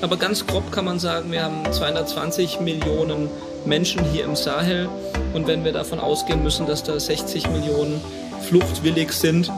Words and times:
Aber 0.00 0.16
ganz 0.16 0.46
grob 0.46 0.70
kann 0.70 0.84
man 0.84 0.98
sagen, 0.98 1.32
wir 1.32 1.42
haben 1.42 1.70
220 1.70 2.60
Millionen 2.60 3.28
Menschen 3.64 4.04
hier 4.04 4.24
im 4.24 4.36
Sahel. 4.36 4.88
Und 5.34 5.46
wenn 5.46 5.64
wir 5.64 5.72
davon 5.72 5.98
ausgehen 5.98 6.42
müssen, 6.42 6.66
dass 6.66 6.84
da 6.84 6.98
60 6.98 7.48
Millionen 7.50 8.00
fluchtwillig 8.48 9.12
sind, 9.12 9.50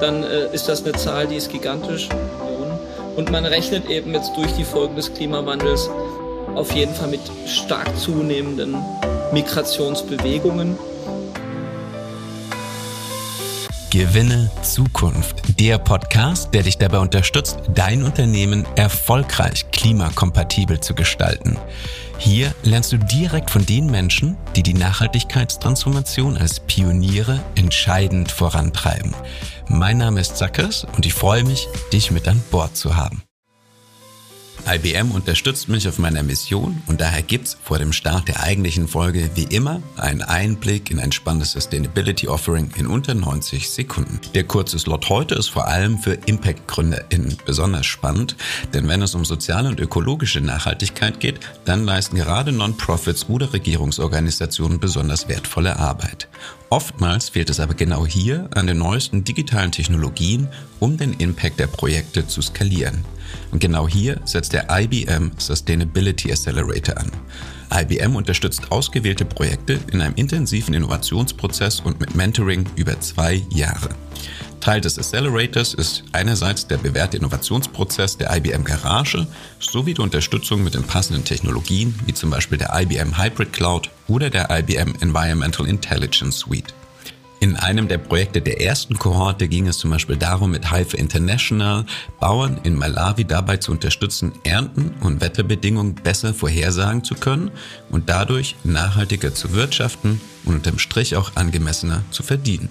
dann 0.00 0.22
äh, 0.22 0.52
ist 0.52 0.68
das 0.68 0.84
eine 0.84 0.92
Zahl, 0.92 1.26
die 1.26 1.36
ist 1.36 1.50
gigantisch. 1.50 2.08
Und 3.16 3.32
man 3.32 3.44
rechnet 3.44 3.90
eben 3.90 4.14
jetzt 4.14 4.36
durch 4.36 4.52
die 4.52 4.62
Folgen 4.62 4.94
des 4.94 5.12
Klimawandels 5.12 5.90
auf 6.54 6.72
jeden 6.72 6.94
Fall 6.94 7.08
mit 7.08 7.20
stark 7.46 7.88
zunehmenden 7.98 8.76
Migrationsbewegungen. 9.32 10.78
Gewinne 13.90 14.50
Zukunft. 14.62 15.58
Der 15.58 15.78
Podcast, 15.78 16.52
der 16.52 16.62
dich 16.62 16.76
dabei 16.76 16.98
unterstützt, 16.98 17.58
dein 17.74 18.02
Unternehmen 18.02 18.66
erfolgreich 18.76 19.70
klimakompatibel 19.70 20.78
zu 20.80 20.94
gestalten. 20.94 21.56
Hier 22.18 22.54
lernst 22.62 22.92
du 22.92 22.98
direkt 22.98 23.50
von 23.50 23.64
den 23.64 23.86
Menschen, 23.86 24.36
die 24.56 24.62
die 24.62 24.74
Nachhaltigkeitstransformation 24.74 26.36
als 26.36 26.60
Pioniere 26.60 27.40
entscheidend 27.54 28.30
vorantreiben. 28.30 29.14
Mein 29.68 29.98
Name 29.98 30.20
ist 30.20 30.36
Zackers 30.36 30.86
und 30.96 31.06
ich 31.06 31.14
freue 31.14 31.44
mich, 31.44 31.66
dich 31.92 32.10
mit 32.10 32.28
an 32.28 32.42
Bord 32.50 32.76
zu 32.76 32.96
haben. 32.96 33.22
IBM 34.66 35.10
unterstützt 35.12 35.68
mich 35.68 35.88
auf 35.88 35.98
meiner 35.98 36.22
Mission 36.22 36.82
und 36.86 37.00
daher 37.00 37.22
gibt's 37.22 37.56
vor 37.62 37.78
dem 37.78 37.92
Start 37.92 38.28
der 38.28 38.42
eigentlichen 38.42 38.88
Folge 38.88 39.30
wie 39.34 39.44
immer 39.44 39.82
einen 39.96 40.22
Einblick 40.22 40.90
in 40.90 41.00
ein 41.00 41.12
spannendes 41.12 41.52
Sustainability 41.52 42.28
Offering 42.28 42.70
in 42.76 42.86
unter 42.86 43.14
90 43.14 43.70
Sekunden. 43.70 44.20
Der 44.34 44.44
kurze 44.44 44.78
Slot 44.78 45.08
heute 45.08 45.34
ist 45.36 45.48
vor 45.48 45.68
allem 45.68 45.98
für 45.98 46.14
Impact-GründerInnen 46.14 47.38
besonders 47.46 47.86
spannend, 47.86 48.36
denn 48.74 48.88
wenn 48.88 49.02
es 49.02 49.14
um 49.14 49.24
soziale 49.24 49.68
und 49.68 49.80
ökologische 49.80 50.40
Nachhaltigkeit 50.40 51.20
geht, 51.20 51.40
dann 51.64 51.84
leisten 51.84 52.16
gerade 52.16 52.52
Non-Profits 52.52 53.28
oder 53.28 53.52
Regierungsorganisationen 53.52 54.80
besonders 54.80 55.28
wertvolle 55.28 55.78
Arbeit. 55.78 56.28
Oftmals 56.70 57.30
fehlt 57.30 57.48
es 57.48 57.60
aber 57.60 57.74
genau 57.74 58.06
hier 58.06 58.50
an 58.54 58.66
den 58.66 58.78
neuesten 58.78 59.24
digitalen 59.24 59.72
Technologien, 59.72 60.48
um 60.80 60.98
den 60.98 61.14
Impact 61.14 61.58
der 61.58 61.66
Projekte 61.66 62.26
zu 62.26 62.42
skalieren. 62.42 63.04
Und 63.50 63.60
genau 63.60 63.88
hier 63.88 64.20
setzt 64.24 64.52
der 64.52 64.66
IBM 64.70 65.32
Sustainability 65.38 66.30
Accelerator 66.30 66.98
an. 66.98 67.10
IBM 67.72 68.16
unterstützt 68.16 68.72
ausgewählte 68.72 69.24
Projekte 69.24 69.78
in 69.92 70.00
einem 70.00 70.14
intensiven 70.14 70.74
Innovationsprozess 70.74 71.80
und 71.80 72.00
mit 72.00 72.14
Mentoring 72.14 72.66
über 72.76 72.98
zwei 73.00 73.42
Jahre. 73.50 73.90
Teil 74.60 74.80
des 74.80 74.98
Accelerators 74.98 75.74
ist 75.74 76.04
einerseits 76.12 76.66
der 76.66 76.78
bewährte 76.78 77.16
Innovationsprozess 77.16 78.16
der 78.16 78.34
IBM 78.36 78.64
Garage 78.64 79.26
sowie 79.60 79.94
die 79.94 80.00
Unterstützung 80.00 80.64
mit 80.64 80.74
den 80.74 80.82
passenden 80.82 81.24
Technologien 81.24 81.94
wie 82.06 82.14
zum 82.14 82.30
Beispiel 82.30 82.58
der 82.58 82.70
IBM 82.74 83.16
Hybrid 83.16 83.52
Cloud 83.52 83.90
oder 84.08 84.30
der 84.30 84.48
IBM 84.50 84.94
Environmental 85.00 85.66
Intelligence 85.66 86.38
Suite. 86.38 86.74
In 87.40 87.54
einem 87.54 87.86
der 87.86 87.98
Projekte 87.98 88.40
der 88.40 88.60
ersten 88.60 88.98
Kohorte 88.98 89.46
ging 89.46 89.68
es 89.68 89.78
zum 89.78 89.90
Beispiel 89.90 90.16
darum, 90.16 90.50
mit 90.50 90.72
Hive 90.72 90.96
International 90.96 91.84
Bauern 92.18 92.58
in 92.64 92.74
Malawi 92.74 93.24
dabei 93.24 93.58
zu 93.58 93.70
unterstützen, 93.70 94.32
Ernten 94.42 94.94
und 95.00 95.20
Wetterbedingungen 95.20 95.94
besser 95.94 96.34
vorhersagen 96.34 97.04
zu 97.04 97.14
können 97.14 97.52
und 97.90 98.08
dadurch 98.08 98.56
nachhaltiger 98.64 99.34
zu 99.34 99.52
wirtschaften 99.52 100.20
und 100.44 100.56
unterm 100.56 100.80
Strich 100.80 101.14
auch 101.14 101.36
angemessener 101.36 102.02
zu 102.10 102.24
verdienen. 102.24 102.70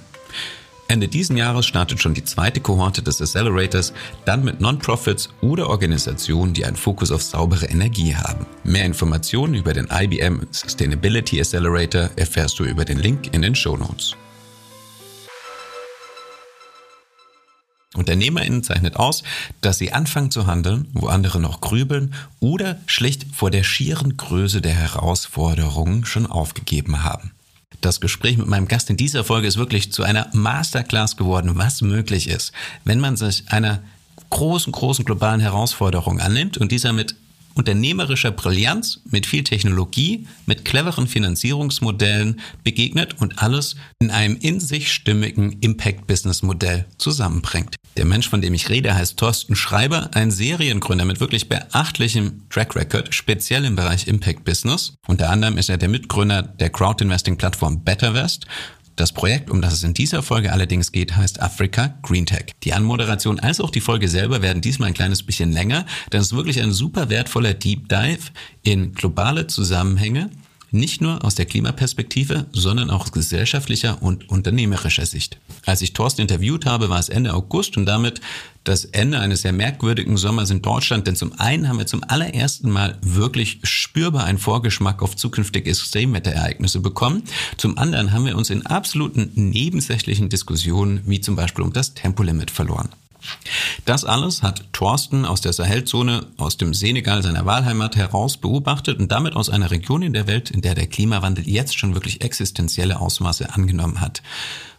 Ende 0.89 1.07
diesen 1.07 1.37
Jahres 1.37 1.65
startet 1.65 2.01
schon 2.01 2.13
die 2.13 2.23
zweite 2.23 2.59
Kohorte 2.59 3.01
des 3.01 3.21
Accelerators, 3.21 3.93
dann 4.25 4.43
mit 4.43 4.59
Non-Profits 4.61 5.29
oder 5.41 5.69
Organisationen, 5.69 6.53
die 6.53 6.65
einen 6.65 6.77
Fokus 6.77 7.11
auf 7.11 7.21
saubere 7.21 7.65
Energie 7.65 8.15
haben. 8.15 8.45
Mehr 8.63 8.85
Informationen 8.85 9.53
über 9.53 9.73
den 9.73 9.87
IBM 9.91 10.47
Sustainability 10.51 11.39
Accelerator 11.39 12.09
erfährst 12.15 12.59
du 12.59 12.63
über 12.63 12.85
den 12.85 12.99
Link 12.99 13.33
in 13.33 13.41
den 13.41 13.55
Show 13.55 13.75
Notes. 13.75 14.15
UnternehmerInnen 17.97 18.63
zeichnet 18.63 18.95
aus, 18.95 19.23
dass 19.61 19.77
sie 19.77 19.93
anfangen 19.93 20.31
zu 20.31 20.47
handeln, 20.47 20.87
wo 20.93 21.07
andere 21.07 21.39
noch 21.39 21.61
grübeln 21.61 22.13
oder 22.39 22.77
schlicht 22.85 23.25
vor 23.33 23.51
der 23.51 23.63
schieren 23.63 24.17
Größe 24.17 24.61
der 24.61 24.73
Herausforderungen 24.73 26.05
schon 26.05 26.25
aufgegeben 26.25 27.03
haben. 27.03 27.31
Das 27.81 28.01
Gespräch 28.01 28.37
mit 28.37 28.47
meinem 28.47 28.67
Gast 28.67 28.89
in 28.89 28.97
dieser 28.97 29.23
Folge 29.23 29.47
ist 29.47 29.57
wirklich 29.57 29.91
zu 29.91 30.03
einer 30.03 30.27
Masterclass 30.33 31.15
geworden, 31.15 31.51
was 31.55 31.81
möglich 31.81 32.27
ist, 32.27 32.51
wenn 32.85 32.99
man 32.99 33.17
sich 33.17 33.43
einer 33.47 33.81
großen, 34.29 34.71
großen 34.71 35.05
globalen 35.05 35.39
Herausforderung 35.39 36.19
annimmt 36.19 36.57
und 36.57 36.71
dieser 36.71 36.91
mit 36.93 37.15
unternehmerischer 37.57 38.31
Brillanz, 38.31 39.01
mit 39.09 39.25
viel 39.25 39.43
Technologie, 39.43 40.27
mit 40.45 40.63
cleveren 40.63 41.07
Finanzierungsmodellen 41.07 42.39
begegnet 42.63 43.19
und 43.19 43.41
alles 43.41 43.75
in 43.99 44.11
einem 44.11 44.37
in 44.37 44.59
sich 44.59 44.93
stimmigen 44.93 45.57
Impact-Business-Modell 45.59 46.85
zusammenbringt. 46.97 47.75
Der 47.97 48.05
Mensch, 48.05 48.29
von 48.29 48.41
dem 48.41 48.53
ich 48.53 48.69
rede, 48.69 48.93
heißt 48.93 49.17
Thorsten 49.17 49.55
Schreiber, 49.55 50.11
ein 50.13 50.29
Seriengründer 50.29 51.03
mit 51.03 51.19
wirklich 51.19 51.49
beachtlichem 51.49 52.43
Track 52.49 52.75
Record, 52.75 53.15
speziell 53.15 53.65
im 53.65 53.75
Bereich 53.75 54.07
Impact 54.07 54.45
Business. 54.45 54.93
Unter 55.07 55.31
anderem 55.31 55.57
ist 55.57 55.69
er 55.69 55.77
der 55.77 55.89
Mitgründer 55.89 56.43
der 56.43 56.69
Crowd-Investing-Plattform 56.69 57.83
BetterVest 57.83 58.45
das 58.97 59.13
Projekt, 59.13 59.49
um 59.49 59.61
das 59.61 59.73
es 59.73 59.83
in 59.83 59.93
dieser 59.93 60.23
Folge 60.23 60.51
allerdings 60.51 60.91
geht, 60.91 61.15
heißt 61.15 61.41
Africa 61.41 61.97
Green 62.01 62.25
Tech. 62.25 62.47
Die 62.63 62.73
Anmoderation 62.73 63.39
als 63.39 63.61
auch 63.61 63.69
die 63.69 63.79
Folge 63.79 64.09
selber 64.09 64.41
werden 64.41 64.61
diesmal 64.61 64.89
ein 64.89 64.93
kleines 64.93 65.23
bisschen 65.23 65.51
länger, 65.51 65.85
denn 66.11 66.19
es 66.19 66.27
ist 66.27 66.35
wirklich 66.35 66.61
ein 66.61 66.71
super 66.71 67.09
wertvoller 67.09 67.53
Deep 67.53 67.87
Dive 67.87 68.31
in 68.63 68.93
globale 68.93 69.47
Zusammenhänge, 69.47 70.29
nicht 70.71 71.01
nur 71.01 71.23
aus 71.23 71.35
der 71.35 71.45
Klimaperspektive, 71.45 72.45
sondern 72.51 72.89
auch 72.89 73.03
aus 73.03 73.11
gesellschaftlicher 73.11 74.01
und 74.01 74.29
unternehmerischer 74.29 75.05
Sicht. 75.05 75.39
Als 75.65 75.81
ich 75.81 75.93
Thorsten 75.93 76.21
interviewt 76.21 76.65
habe, 76.65 76.89
war 76.89 76.99
es 76.99 77.09
Ende 77.09 77.33
August 77.33 77.77
und 77.77 77.85
damit 77.85 78.21
das 78.63 78.83
Ende 78.85 79.19
eines 79.19 79.43
sehr 79.43 79.53
merkwürdigen 79.53 80.17
Sommers 80.17 80.49
in 80.49 80.61
Deutschland, 80.61 81.07
denn 81.07 81.15
zum 81.15 81.39
einen 81.39 81.69
haben 81.69 81.77
wir 81.77 81.87
zum 81.87 82.03
allerersten 82.05 82.69
Mal 82.69 82.97
wirklich 83.01 83.59
spürbar 83.63 84.25
einen 84.25 84.37
Vorgeschmack 84.37 85.01
auf 85.01 85.15
zukünftige 85.15 85.69
Extremwetterereignisse 85.69 86.81
bekommen. 86.81 87.23
Zum 87.55 87.77
anderen 87.77 88.11
haben 88.11 88.25
wir 88.25 88.37
uns 88.37 88.49
in 88.49 88.65
absoluten 88.65 89.31
nebensächlichen 89.35 90.27
Diskussionen, 90.29 91.01
wie 91.05 91.21
zum 91.21 91.35
Beispiel 91.35 91.63
um 91.63 91.71
das 91.71 91.93
Tempolimit, 91.93 92.51
verloren. 92.51 92.89
Das 93.85 94.05
alles 94.05 94.43
hat 94.43 94.73
Thorsten 94.73 95.25
aus 95.25 95.41
der 95.41 95.53
Sahelzone, 95.53 96.27
aus 96.37 96.57
dem 96.57 96.73
Senegal 96.73 97.23
seiner 97.23 97.45
Wahlheimat 97.45 97.95
heraus 97.95 98.37
beobachtet 98.37 98.99
und 98.99 99.11
damit 99.11 99.35
aus 99.35 99.49
einer 99.49 99.71
Region 99.71 100.01
in 100.01 100.13
der 100.13 100.27
Welt, 100.27 100.51
in 100.51 100.61
der 100.61 100.75
der 100.75 100.87
Klimawandel 100.87 101.47
jetzt 101.47 101.77
schon 101.77 101.93
wirklich 101.93 102.21
existenzielle 102.21 102.99
Ausmaße 102.99 103.53
angenommen 103.53 104.01
hat. 104.01 104.21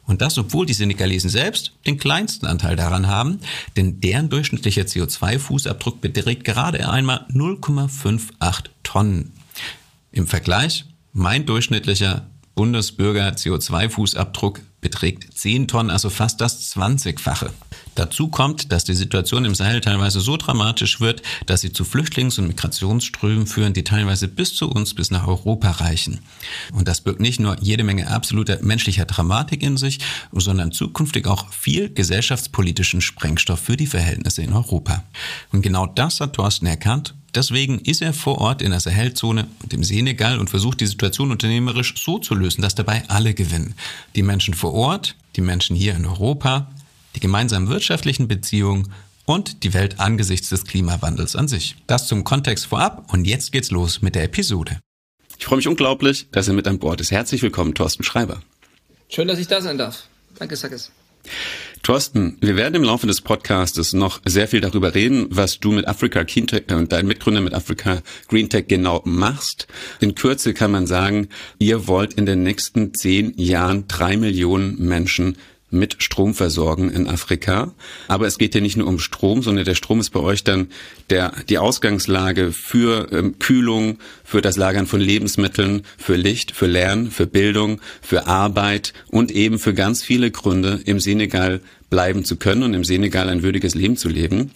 Und 0.09 0.23
das, 0.23 0.39
obwohl 0.39 0.65
die 0.65 0.73
Senegalesen 0.73 1.29
selbst 1.29 1.73
den 1.87 1.99
kleinsten 1.99 2.47
Anteil 2.47 2.77
daran 2.77 3.09
haben, 3.09 3.41
denn 3.77 4.01
deren 4.01 4.31
durchschnittlicher 4.31 4.83
CO2-Fußabdruck 4.83 6.01
beträgt 6.01 6.45
gerade 6.45 6.89
einmal 6.89 7.27
0,58 7.31 8.65
Tonnen. 8.83 9.33
Im 10.11 10.27
Vergleich, 10.27 10.87
mein 11.13 11.45
durchschnittlicher 11.45 12.27
Bundesbürger 12.55 13.29
CO2-Fußabdruck 13.33 14.61
beträgt 14.81 15.37
10 15.37 15.69
Tonnen, 15.69 15.91
also 15.91 16.09
fast 16.09 16.41
das 16.41 16.75
20-fache. 16.75 17.51
Dazu 17.99 18.29
kommt, 18.29 18.71
dass 18.71 18.85
die 18.85 18.95
Situation 18.95 19.45
im 19.45 19.57
Sahel 19.57 19.81
teilweise 19.81 20.21
so 20.21 20.37
dramatisch 20.37 21.01
wird, 21.01 21.21
dass 21.47 21.63
sie 21.63 21.73
zu 21.73 21.83
Flüchtlings- 21.83 22.39
und 22.39 22.47
Migrationsströmen 22.47 23.49
führen, 23.49 23.73
die 23.73 23.83
teilweise 23.83 24.29
bis 24.29 24.55
zu 24.55 24.71
uns, 24.71 24.95
bis 24.95 25.11
nach 25.11 25.27
Europa 25.27 25.69
reichen. 25.69 26.21
Und 26.73 26.87
das 26.87 27.01
birgt 27.01 27.19
nicht 27.19 27.41
nur 27.41 27.61
jede 27.61 27.83
Menge 27.83 28.09
absoluter 28.09 28.61
menschlicher 28.63 29.05
Dramatik 29.05 29.65
in 29.65 29.77
sich, 29.77 29.99
sondern 30.31 30.71
zukünftig 30.71 31.27
auch 31.27 31.53
viel 31.53 31.93
gesellschaftspolitischen 31.93 33.01
Sprengstoff 33.01 33.59
für 33.59 33.77
die 33.77 33.89
Verhältnisse 33.89 34.43
in 34.43 34.53
Europa. 34.53 35.03
Und 35.51 35.63
genau 35.63 35.87
das 35.87 36.21
hat 36.21 36.35
Thorsten 36.35 36.67
erkannt 36.67 37.15
Deswegen 37.35 37.79
ist 37.81 38.01
er 38.01 38.15
vor 38.15 38.39
Ort 38.39 38.63
in 38.63 38.71
der 38.71 38.81
Sahelzone 38.81 39.47
und 39.63 39.75
im 39.75 39.85
Senegal 39.85 40.39
und 40.39 40.49
versucht 40.49 40.81
die 40.81 40.87
Situation 40.87 41.31
unternehmerisch 41.31 41.95
so 42.03 42.19
zu 42.19 42.35
lösen, 42.35 42.63
dass 42.63 42.75
dabei 42.75 43.03
alle 43.09 43.35
gewinnen. 43.35 43.75
Die 44.17 44.23
Menschen 44.23 44.55
vor 44.55 44.73
Ort, 44.73 45.15
die 45.37 45.43
Menschen 45.43 45.77
hier 45.77 45.95
in 45.95 46.07
Europa, 46.07 46.69
die 47.19 47.21
gemeinsamen 47.21 47.69
wirtschaftlichen 47.69 48.29
Beziehungen 48.29 48.93
und 49.27 49.65
die 49.65 49.75
Welt 49.75 49.99
angesichts 49.99 50.51
des 50.51 50.65
Klimawandels 50.65 51.35
an 51.35 51.49
sich. 51.49 51.75
Das 51.89 52.07
zum 52.07 52.23
Kontext 52.23 52.67
vorab 52.67 53.13
und 53.13 53.27
jetzt 53.27 53.51
geht's 53.51 53.73
los 53.73 54.03
mit 54.03 54.15
der 54.15 54.23
Episode. 54.23 54.79
Ich 55.37 55.45
freue 55.45 55.57
mich 55.57 55.69
unglaublich, 55.69 56.29
dass 56.31 56.47
er 56.47 56.55
mit 56.55 56.69
an 56.69 56.79
Bord 56.79 57.01
ist. 57.01 57.11
Herzlich 57.11 57.43
willkommen, 57.43 57.75
Thorsten 57.75 58.05
Schreiber. 58.05 58.41
Schön, 59.09 59.27
dass 59.27 59.39
ich 59.39 59.49
da 59.49 59.61
sein 59.61 59.79
darf. 59.79 60.05
Danke, 60.39 60.55
Sackes. 60.55 60.93
Thorsten, 61.83 62.37
wir 62.41 62.57
werden 62.57 62.77
im 62.77 62.85
Laufe 62.85 63.07
des 63.07 63.21
Podcastes 63.21 63.93
noch 63.93 64.21
sehr 64.25 64.49
viel 64.49 64.61
darüber 64.61 64.95
reden, 64.95 65.27
was 65.31 65.59
du 65.59 65.73
mit 65.73 65.89
Africa 65.89 66.23
Green 66.23 66.47
Tech 66.47 66.65
und 66.71 66.93
dein 66.93 67.07
Mitgründer 67.07 67.41
mit 67.41 67.55
Africa 67.55 68.03
Green 68.29 68.49
Tech 68.49 68.67
genau 68.69 69.03
machst. 69.05 69.67
In 70.01 70.15
Kürze 70.15 70.55
kann 70.55 70.71
man 70.71 70.87
sagen, 70.87 71.29
ihr 71.59 71.87
wollt 71.87 72.15
in 72.15 72.27
den 72.27 72.43
nächsten 72.43 72.95
zehn 72.95 73.33
Jahren 73.37 73.89
drei 73.89 74.17
Millionen 74.17 74.79
Menschen 74.79 75.37
mit 75.71 76.03
Strom 76.03 76.35
versorgen 76.35 76.91
in 76.91 77.07
Afrika. 77.09 77.73
Aber 78.09 78.27
es 78.27 78.39
geht 78.39 78.55
ja 78.55 78.61
nicht 78.61 78.77
nur 78.77 78.87
um 78.87 78.99
Strom, 78.99 79.43
sondern 79.43 79.65
der 79.65 79.75
Strom 79.75 80.01
ist 80.01 80.11
bei 80.11 80.21
euch 80.21 80.45
dann 80.45 80.69
der, 81.11 81.33
die 81.49 81.59
Ausgangslage 81.59 82.53
für 82.53 83.09
ähm, 83.13 83.39
Kühlung, 83.39 83.99
für 84.25 84.41
das 84.41 84.57
Lagern 84.57 84.87
von 84.87 85.01
Lebensmitteln, 85.01 85.83
für 85.97 86.17
Licht, 86.17 86.53
für 86.53 86.67
Lernen, 86.67 87.11
für 87.11 87.27
Bildung, 87.27 87.81
für 88.01 88.27
Arbeit 88.27 88.95
und 89.09 89.31
eben 89.31 89.59
für 89.59 89.75
ganz 89.75 90.03
viele 90.03 90.31
Gründe 90.31 90.81
im 90.85 91.01
Senegal 91.01 91.61
bleiben 91.91 92.25
zu 92.25 92.37
können 92.37 92.63
und 92.63 92.75
im 92.75 92.85
Senegal 92.85 93.29
ein 93.29 93.43
würdiges 93.43 93.75
Leben 93.75 93.97
zu 93.97 94.09
leben. 94.09 94.53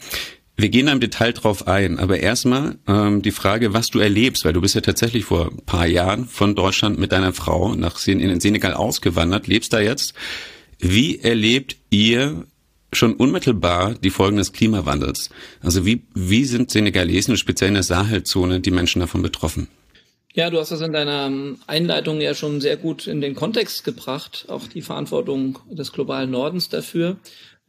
Wir 0.56 0.68
gehen 0.68 0.86
da 0.86 0.92
im 0.92 1.00
Detail 1.00 1.32
drauf 1.32 1.66
ein, 1.66 1.98
aber 1.98 2.20
erstmal 2.20 2.76
ähm, 2.86 3.22
die 3.22 3.30
Frage, 3.30 3.72
was 3.72 3.88
du 3.88 4.00
erlebst, 4.00 4.44
weil 4.44 4.52
du 4.52 4.60
bist 4.60 4.74
ja 4.74 4.82
tatsächlich 4.82 5.24
vor 5.24 5.50
paar 5.64 5.86
Jahren 5.86 6.26
von 6.26 6.54
Deutschland 6.54 6.98
mit 6.98 7.10
deiner 7.12 7.32
Frau 7.32 7.74
nach 7.74 8.06
in 8.06 8.18
den 8.18 8.40
Senegal 8.40 8.74
ausgewandert, 8.74 9.46
lebst 9.46 9.72
da 9.72 9.80
jetzt. 9.80 10.14
Wie 10.84 11.20
erlebt 11.20 11.76
ihr 11.90 12.44
schon 12.92 13.14
unmittelbar 13.14 13.94
die 13.94 14.10
Folgen 14.10 14.36
des 14.36 14.52
Klimawandels? 14.52 15.30
Also 15.60 15.86
wie, 15.86 16.02
wie 16.12 16.44
sind 16.44 16.72
Senegalesen, 16.72 17.36
speziell 17.36 17.68
in 17.68 17.74
der 17.74 17.84
Sahelzone, 17.84 18.58
die 18.58 18.72
Menschen 18.72 18.98
davon 18.98 19.22
betroffen? 19.22 19.68
Ja, 20.34 20.50
du 20.50 20.58
hast 20.58 20.72
das 20.72 20.80
in 20.80 20.92
deiner 20.92 21.30
Einleitung 21.68 22.20
ja 22.20 22.34
schon 22.34 22.60
sehr 22.60 22.76
gut 22.76 23.06
in 23.06 23.20
den 23.20 23.36
Kontext 23.36 23.84
gebracht, 23.84 24.46
auch 24.48 24.66
die 24.66 24.82
Verantwortung 24.82 25.60
des 25.70 25.92
globalen 25.92 26.32
Nordens 26.32 26.68
dafür. 26.68 27.16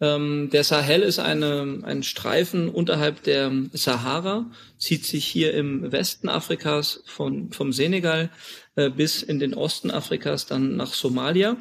Ähm, 0.02 0.50
der 0.52 0.64
Sahel 0.64 1.04
ist 1.04 1.20
eine, 1.20 1.82
ein 1.84 2.02
Streifen 2.02 2.68
unterhalb 2.68 3.22
der 3.24 3.52
Sahara, 3.74 4.50
zieht 4.80 5.06
sich 5.06 5.26
hier 5.26 5.54
im 5.54 5.92
Westen 5.92 6.30
Afrikas 6.30 7.04
von, 7.06 7.52
vom 7.52 7.74
Senegal 7.74 8.32
äh, 8.76 8.90
bis 8.90 9.22
in 9.22 9.38
den 9.38 9.54
Osten 9.54 9.92
Afrikas, 9.92 10.48
dann 10.48 10.76
nach 10.76 10.94
Somalia. 10.94 11.58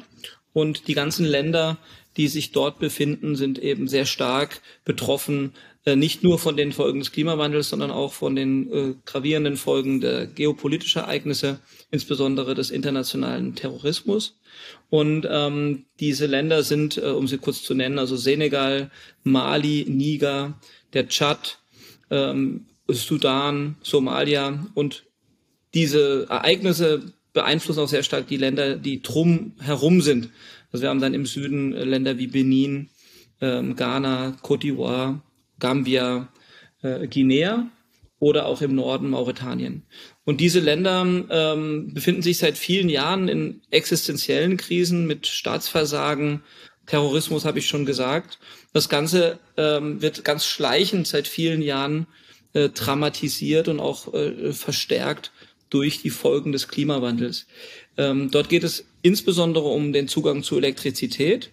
Und 0.53 0.87
die 0.87 0.93
ganzen 0.93 1.25
Länder, 1.25 1.77
die 2.15 2.27
sich 2.27 2.51
dort 2.51 2.79
befinden, 2.79 3.35
sind 3.35 3.57
eben 3.57 3.87
sehr 3.87 4.05
stark 4.05 4.61
betroffen, 4.85 5.53
äh, 5.85 5.95
nicht 5.95 6.23
nur 6.23 6.39
von 6.39 6.55
den 6.55 6.71
Folgen 6.71 6.99
des 6.99 7.11
Klimawandels, 7.11 7.69
sondern 7.69 7.91
auch 7.91 8.13
von 8.13 8.35
den 8.35 8.71
äh, 8.71 8.95
gravierenden 9.05 9.57
Folgen 9.57 9.99
der 9.99 10.27
geopolitischen 10.27 11.01
Ereignisse, 11.01 11.59
insbesondere 11.91 12.55
des 12.55 12.71
internationalen 12.71 13.55
Terrorismus. 13.55 14.39
Und 14.89 15.27
ähm, 15.29 15.85
diese 15.99 16.27
Länder 16.27 16.63
sind, 16.63 16.97
äh, 16.97 17.07
um 17.07 17.27
sie 17.27 17.37
kurz 17.37 17.63
zu 17.63 17.73
nennen, 17.73 17.99
also 17.99 18.15
Senegal, 18.15 18.91
Mali, 19.23 19.85
Niger, 19.89 20.59
der 20.93 21.07
Tschad, 21.09 21.59
ähm, 22.11 22.67
Sudan, 22.87 23.75
Somalia 23.81 24.67
und 24.75 25.05
diese 25.73 26.27
Ereignisse 26.29 27.13
beeinflussen 27.33 27.79
auch 27.79 27.87
sehr 27.87 28.03
stark 28.03 28.27
die 28.27 28.37
Länder, 28.37 28.75
die 28.75 29.01
drum 29.01 29.53
herum 29.59 30.01
sind. 30.01 30.29
Also 30.71 30.83
wir 30.83 30.89
haben 30.89 31.01
dann 31.01 31.13
im 31.13 31.25
Süden 31.25 31.73
äh, 31.73 31.83
Länder 31.83 32.17
wie 32.17 32.27
Benin, 32.27 32.89
ähm, 33.41 33.75
Ghana, 33.75 34.37
Côte 34.41 34.61
d'Ivoire, 34.61 35.19
Gambia, 35.59 36.29
äh, 36.81 37.07
Guinea 37.07 37.67
oder 38.19 38.45
auch 38.45 38.61
im 38.61 38.75
Norden 38.75 39.09
Mauretanien. 39.09 39.83
Und 40.23 40.39
diese 40.39 40.59
Länder 40.59 41.05
ähm, 41.29 41.93
befinden 41.93 42.21
sich 42.21 42.37
seit 42.37 42.57
vielen 42.57 42.89
Jahren 42.89 43.27
in 43.27 43.61
existenziellen 43.69 44.57
Krisen 44.57 45.05
mit 45.05 45.27
Staatsversagen, 45.27 46.41
Terrorismus 46.85 47.45
habe 47.45 47.59
ich 47.59 47.67
schon 47.67 47.85
gesagt. 47.85 48.39
Das 48.73 48.89
Ganze 48.89 49.39
ähm, 49.57 50.01
wird 50.01 50.25
ganz 50.25 50.45
schleichend 50.45 51.07
seit 51.07 51.27
vielen 51.27 51.61
Jahren 51.61 52.07
äh, 52.53 52.69
dramatisiert 52.69 53.67
und 53.67 53.79
auch 53.79 54.13
äh, 54.13 54.51
verstärkt 54.53 55.31
durch 55.73 56.01
die 56.01 56.09
Folgen 56.09 56.51
des 56.51 56.67
Klimawandels. 56.67 57.47
Ähm, 57.97 58.29
dort 58.31 58.49
geht 58.49 58.63
es 58.63 58.85
insbesondere 59.01 59.65
um 59.65 59.93
den 59.93 60.07
Zugang 60.07 60.43
zu 60.43 60.57
Elektrizität, 60.57 61.49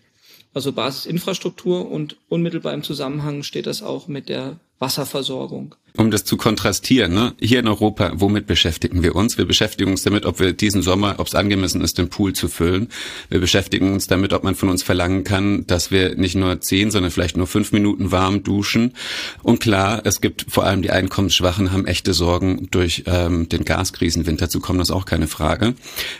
also 0.52 0.72
Basisinfrastruktur 0.72 1.90
und 1.90 2.17
unmittelbar 2.28 2.75
im 2.75 2.82
Zusammenhang 2.82 3.43
steht 3.43 3.67
das 3.67 3.82
auch 3.82 4.08
mit 4.08 4.28
der 4.28 4.58
Wasserversorgung. 4.81 5.75
Um 5.99 6.11
das 6.11 6.25
zu 6.25 6.38
kontrastieren, 6.38 7.12
ne? 7.12 7.35
hier 7.38 7.61
in 7.61 7.69
Europa, 7.69 8.12
womit 8.15 8.47
beschäftigen 8.47 9.03
wir 9.03 9.15
uns? 9.15 9.37
Wir 9.37 9.44
beschäftigen 9.44 9.91
uns 9.91 10.03
damit, 10.03 10.25
ob 10.25 10.41
wir 10.41 10.55
diesen 10.55 10.81
Sommer, 10.81 11.17
ob 11.19 11.27
es 11.27 11.35
angemessen 11.35 11.82
ist, 11.82 11.99
den 11.99 12.09
Pool 12.09 12.32
zu 12.32 12.49
füllen. 12.49 12.88
Wir 13.29 13.41
beschäftigen 13.41 13.93
uns 13.93 14.06
damit, 14.06 14.32
ob 14.32 14.43
man 14.43 14.55
von 14.55 14.71
uns 14.71 14.82
verlangen 14.82 15.23
kann, 15.23 15.67
dass 15.67 15.91
wir 15.91 16.15
nicht 16.15 16.35
nur 16.35 16.62
zehn, 16.62 16.91
sondern 16.91 17.11
vielleicht 17.11 17.37
nur 17.37 17.47
fünf 17.47 17.73
Minuten 17.73 18.11
warm 18.11 18.43
duschen. 18.43 18.94
Und 19.43 19.61
klar, 19.61 20.00
es 20.05 20.23
gibt 20.23 20.47
vor 20.49 20.65
allem 20.65 20.81
die 20.81 20.91
Einkommensschwachen, 20.91 21.73
haben 21.73 21.87
echte 21.87 22.15
Sorgen 22.15 22.69
durch 22.71 23.05
ähm, 23.06 23.50
den 23.50 23.67
Gaskrisenwinter 23.67 24.49
zu 24.49 24.61
kommen, 24.61 24.79
das 24.79 24.88
ist 24.88 24.94
auch 24.94 25.05
keine 25.05 25.27
Frage. 25.27 25.75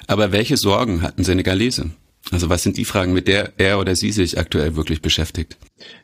Aber 0.07 0.33
welche 0.33 0.59
Sorgen 0.59 1.01
hatten 1.01 1.25
Senegalese? 1.25 1.91
Also 2.31 2.49
was 2.49 2.63
sind 2.63 2.77
die 2.77 2.85
Fragen, 2.85 3.13
mit 3.13 3.27
der 3.29 3.53
er 3.57 3.81
oder 3.81 3.97
sie 3.97 4.13
sich 4.13 4.39
aktuell 4.39 4.77
wirklich 4.77 5.03
beschäftigt? 5.03 5.57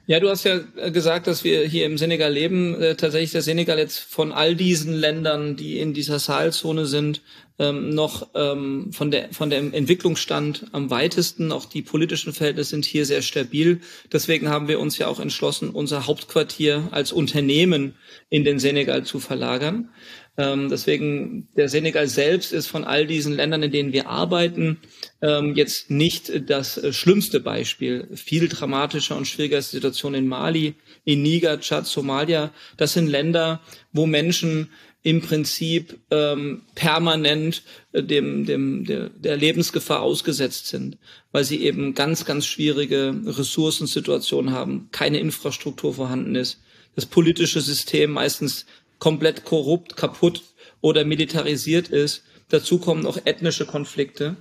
Ja, 0.07 0.19
du 0.19 0.29
hast 0.29 0.45
ja 0.45 0.59
gesagt, 0.89 1.27
dass 1.27 1.45
wir 1.45 1.67
hier 1.67 1.87
im 1.87 1.99
Senegal 1.99 2.33
leben. 2.33 2.81
Äh, 2.81 2.97
tatsächlich 2.97 3.33
der 3.33 3.43
Senegal 3.43 3.79
jetzt 3.79 3.99
von 3.99 4.33
all 4.33 4.57
diesen 4.57 4.95
Ländern, 4.95 5.57
die 5.57 5.79
in 5.79 5.95
dieser 5.95 6.19
Sahelzone 6.19 6.87
sind, 6.87 7.21
ähm, 7.59 7.91
noch 7.91 8.29
ähm, 8.35 8.93
von 8.93 9.11
der 9.11 9.33
von 9.33 9.51
dem 9.51 9.73
Entwicklungsstand 9.73 10.67
am 10.73 10.91
weitesten. 10.91 11.53
Auch 11.53 11.65
die 11.65 11.83
politischen 11.83 12.33
Verhältnisse 12.33 12.71
sind 12.71 12.85
hier 12.85 13.07
sehr 13.07 13.23
stabil. 13.23 13.81
Deswegen 14.13 14.49
haben 14.49 14.69
wir 14.69 14.81
uns 14.81 14.99
ja 14.99 15.07
auch 15.07 15.21
entschlossen, 15.21 15.71
unser 15.71 16.07
Hauptquartier 16.07 16.89
als 16.91 17.13
Unternehmen 17.13 17.95
in 18.29 18.45
den 18.45 18.59
Senegal 18.59 19.05
zu 19.05 19.21
verlagern. 19.21 19.91
Ähm, 20.39 20.69
deswegen, 20.69 21.49
der 21.57 21.69
Senegal 21.69 22.09
selbst 22.09 22.53
ist 22.53 22.67
von 22.67 22.85
all 22.85 23.07
diesen 23.07 23.35
Ländern, 23.35 23.63
in 23.63 23.73
denen 23.73 23.93
wir 23.95 24.09
arbeiten, 24.09 24.79
ähm, 25.23 25.55
jetzt 25.55 25.91
nicht 25.91 26.51
das 26.51 26.77
äh, 26.77 26.93
schlimmste 26.93 27.41
Beispiel. 27.41 28.09
Viel 28.15 28.49
dramatischer 28.49 29.17
und 29.17 29.27
schwieriger 29.27 29.57
ist 29.57 29.73
die 29.73 29.77
Situation 29.77 30.13
in 30.13 30.29
Mali, 30.29 30.75
in 31.05 31.23
Niger, 31.23 31.59
Tschad, 31.61 31.87
Somalia. 31.87 32.53
Das 32.77 32.93
sind 32.93 33.07
Länder, 33.07 33.63
wo 33.93 34.05
Menschen 34.05 34.69
im 35.07 35.21
Prinzip 35.21 36.01
ähm, 36.11 36.63
permanent 36.75 37.63
äh, 37.93 38.03
dem, 38.03 38.45
dem, 38.45 38.85
der, 38.85 39.09
der 39.11 39.37
Lebensgefahr 39.37 40.03
ausgesetzt 40.03 40.67
sind, 40.67 40.99
weil 41.31 41.45
sie 41.45 41.63
eben 41.63 41.95
ganz, 41.95 42.25
ganz 42.25 42.45
schwierige 42.45 43.15
Ressourcensituationen 43.25 44.53
haben, 44.53 44.89
keine 44.91 45.21
Infrastruktur 45.21 45.95
vorhanden 45.95 46.35
ist, 46.35 46.61
das 46.97 47.07
politische 47.07 47.61
System 47.61 48.11
meistens 48.11 48.67
komplett 48.99 49.45
korrupt, 49.45 49.97
kaputt 49.97 50.43
oder 50.81 51.05
militarisiert 51.05 51.87
ist. 51.87 52.25
Dazu 52.49 52.79
kommen 52.79 53.07
auch 53.07 53.19
ethnische 53.27 53.65
Konflikte. 53.65 54.35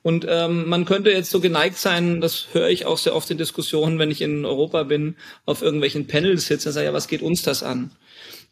Und 0.00 0.24
ähm, 0.26 0.66
man 0.66 0.86
könnte 0.86 1.10
jetzt 1.10 1.30
so 1.30 1.40
geneigt 1.40 1.76
sein, 1.76 2.22
das 2.22 2.46
höre 2.52 2.70
ich 2.70 2.86
auch 2.86 2.96
sehr 2.96 3.14
oft 3.14 3.30
in 3.30 3.36
Diskussionen, 3.36 3.98
wenn 3.98 4.10
ich 4.10 4.22
in 4.22 4.46
Europa 4.46 4.84
bin, 4.84 5.16
auf 5.44 5.60
irgendwelchen 5.60 6.06
Panels 6.06 6.46
sitze, 6.46 6.72
sage 6.72 6.86
ja, 6.86 6.94
was 6.94 7.08
geht 7.08 7.20
uns 7.20 7.42
das 7.42 7.62
an? 7.62 7.90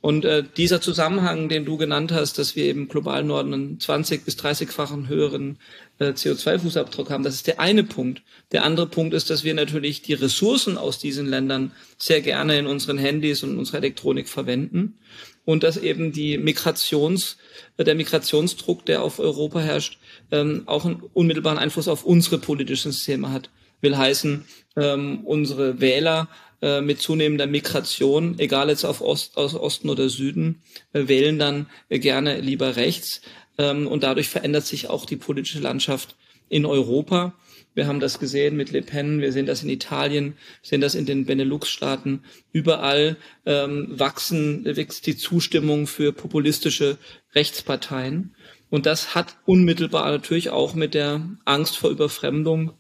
Und 0.05 0.27
äh, 0.27 0.45
dieser 0.59 0.83
Zusammenhang, 0.83 1.49
den 1.49 1.65
du 1.65 1.79
genannt 1.79 2.13
hast, 2.13 2.37
dass 2.37 2.57
wir 2.57 2.65
eben 2.65 2.89
global 2.89 3.25
Norden 3.25 3.55
einen 3.55 3.81
20 3.81 4.27
bis 4.27 4.37
30-fachen 4.37 5.09
höheren 5.09 5.57
äh, 5.99 6.11
CO2-Fußabdruck 6.11 7.09
haben, 7.09 7.25
das 7.25 7.37
ist 7.37 7.47
der 7.47 7.59
eine 7.59 7.85
Punkt. 7.85 8.21
Der 8.53 8.65
andere 8.65 8.87
Punkt 8.87 9.15
ist, 9.15 9.31
dass 9.31 9.45
wir 9.45 9.55
natürlich 9.55 10.03
die 10.03 10.13
Ressourcen 10.13 10.77
aus 10.77 10.99
diesen 10.99 11.25
Ländern 11.25 11.73
sehr 11.97 12.21
gerne 12.21 12.59
in 12.59 12.67
unseren 12.67 12.99
Handys 12.99 13.43
und 13.45 13.57
unserer 13.57 13.79
Elektronik 13.79 14.29
verwenden 14.29 14.99
und 15.47 15.63
dass 15.63 15.79
eben 15.79 16.13
die 16.13 16.37
Migrations, 16.37 17.39
äh, 17.79 17.85
der 17.85 17.95
Migrationsdruck, 17.95 18.85
der 18.85 19.03
auf 19.03 19.19
Europa 19.19 19.61
herrscht, 19.61 19.99
ähm, 20.31 20.65
auch 20.67 20.85
einen 20.85 21.03
unmittelbaren 21.15 21.59
Einfluss 21.59 21.89
auf 21.89 22.05
unsere 22.05 22.37
politischen 22.37 22.93
Systeme 22.93 23.33
hat. 23.33 23.49
Will 23.81 23.97
heißen, 23.97 24.45
ähm, 24.77 25.21
unsere 25.25 25.81
Wähler 25.81 26.29
äh, 26.65 26.81
mit 26.81 26.99
zunehmender 26.99 27.47
Migration, 27.47 28.39
egal 28.39 28.71
jetzt 28.71 28.87
auf 28.87 29.03
Ost, 29.03 29.37
aus 29.37 29.55
Osten 29.55 29.91
oder 29.91 30.09
Süden, 30.09 30.63
äh, 30.95 31.09
wählen 31.09 31.39
dann 31.39 31.67
gerne 31.91 32.41
lieber 32.41 32.77
rechts. 32.77 33.21
Ähm, 33.59 33.87
und 33.87 34.03
dadurch 34.03 34.31
verändert 34.31 34.65
sich 34.65 34.89
auch 34.89 35.05
die 35.05 35.17
politische 35.17 35.59
Landschaft 35.59 36.17
in 36.49 36.65
Europa. 36.65 37.35
Wir 37.75 37.87
haben 37.87 38.01
das 38.01 38.19
gesehen 38.19 38.57
mit 38.57 38.73
Le 38.73 38.81
Pen, 38.81 39.21
wir 39.21 39.31
sehen 39.31 39.45
das 39.45 39.63
in 39.63 39.69
Italien, 39.69 40.39
sehen 40.63 40.81
das 40.81 40.95
in 40.95 41.05
den 41.05 41.27
Benelux-Staaten. 41.27 42.23
Überall 42.51 43.19
ähm, 43.45 43.89
wachsen, 43.91 44.65
wächst 44.65 45.07
die 45.07 45.19
Zustimmung 45.19 45.87
für 45.87 46.15
populistische 46.15 46.97
Rechtsparteien. 47.35 48.35
Und 48.71 48.87
das 48.87 49.15
hat 49.15 49.37
unmittelbar 49.45 50.11
natürlich 50.11 50.49
auch 50.49 50.75
mit 50.75 50.95
der 50.95 51.29
Angst 51.45 51.77
vor 51.77 51.91
Überfremdung 51.91 52.73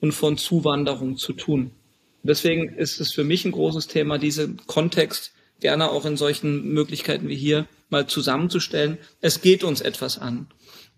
und 0.00 0.12
von 0.12 0.38
Zuwanderung 0.38 1.16
zu 1.16 1.32
tun. 1.32 1.72
Deswegen 2.22 2.68
ist 2.74 3.00
es 3.00 3.12
für 3.12 3.24
mich 3.24 3.44
ein 3.44 3.52
großes 3.52 3.88
Thema, 3.88 4.18
diesen 4.18 4.58
Kontext 4.66 5.32
gerne 5.60 5.90
auch 5.90 6.04
in 6.04 6.16
solchen 6.16 6.72
Möglichkeiten 6.72 7.28
wie 7.28 7.36
hier 7.36 7.66
mal 7.88 8.06
zusammenzustellen. 8.06 8.98
Es 9.20 9.40
geht 9.40 9.64
uns 9.64 9.80
etwas 9.80 10.18
an. 10.18 10.48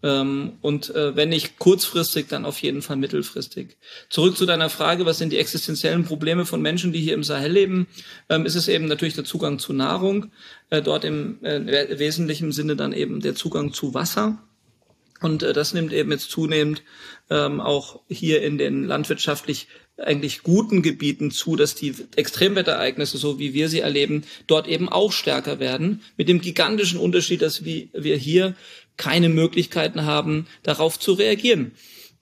Ähm, 0.02 0.58
und 0.60 0.94
äh, 0.94 1.16
wenn 1.16 1.30
nicht 1.30 1.58
kurzfristig, 1.58 2.26
dann 2.28 2.44
auf 2.44 2.58
jeden 2.60 2.82
Fall 2.82 2.96
mittelfristig. 2.96 3.78
Zurück 4.10 4.36
zu 4.36 4.44
deiner 4.44 4.68
Frage, 4.68 5.06
was 5.06 5.16
sind 5.16 5.32
die 5.32 5.38
existenziellen 5.38 6.04
Probleme 6.04 6.44
von 6.44 6.60
Menschen, 6.60 6.92
die 6.92 7.00
hier 7.00 7.14
im 7.14 7.24
Sahel 7.24 7.52
leben? 7.52 7.86
Ähm, 8.28 8.44
ist 8.44 8.54
es 8.54 8.68
eben 8.68 8.86
natürlich 8.86 9.14
der 9.14 9.24
Zugang 9.24 9.58
zu 9.58 9.72
Nahrung, 9.72 10.30
äh, 10.68 10.82
dort 10.82 11.04
im 11.04 11.42
äh, 11.42 11.98
wesentlichen 11.98 12.52
Sinne 12.52 12.76
dann 12.76 12.92
eben 12.92 13.20
der 13.20 13.34
Zugang 13.34 13.72
zu 13.72 13.94
Wasser. 13.94 14.38
Und 15.22 15.40
das 15.40 15.72
nimmt 15.72 15.92
eben 15.94 16.10
jetzt 16.10 16.30
zunehmend 16.30 16.82
ähm, 17.30 17.60
auch 17.60 18.00
hier 18.08 18.42
in 18.42 18.58
den 18.58 18.84
landwirtschaftlich 18.84 19.68
eigentlich 19.96 20.42
guten 20.42 20.82
Gebieten 20.82 21.30
zu, 21.30 21.56
dass 21.56 21.74
die 21.74 21.94
Extremwetterereignisse, 22.16 23.16
so 23.18 23.38
wie 23.38 23.54
wir 23.54 23.68
sie 23.68 23.80
erleben, 23.80 24.24
dort 24.46 24.66
eben 24.66 24.88
auch 24.88 25.12
stärker 25.12 25.60
werden. 25.60 26.02
Mit 26.16 26.28
dem 26.28 26.40
gigantischen 26.40 26.98
Unterschied, 26.98 27.42
dass 27.42 27.64
wir 27.64 28.16
hier 28.16 28.54
keine 28.96 29.28
Möglichkeiten 29.28 30.04
haben, 30.04 30.46
darauf 30.62 30.98
zu 30.98 31.12
reagieren. 31.12 31.72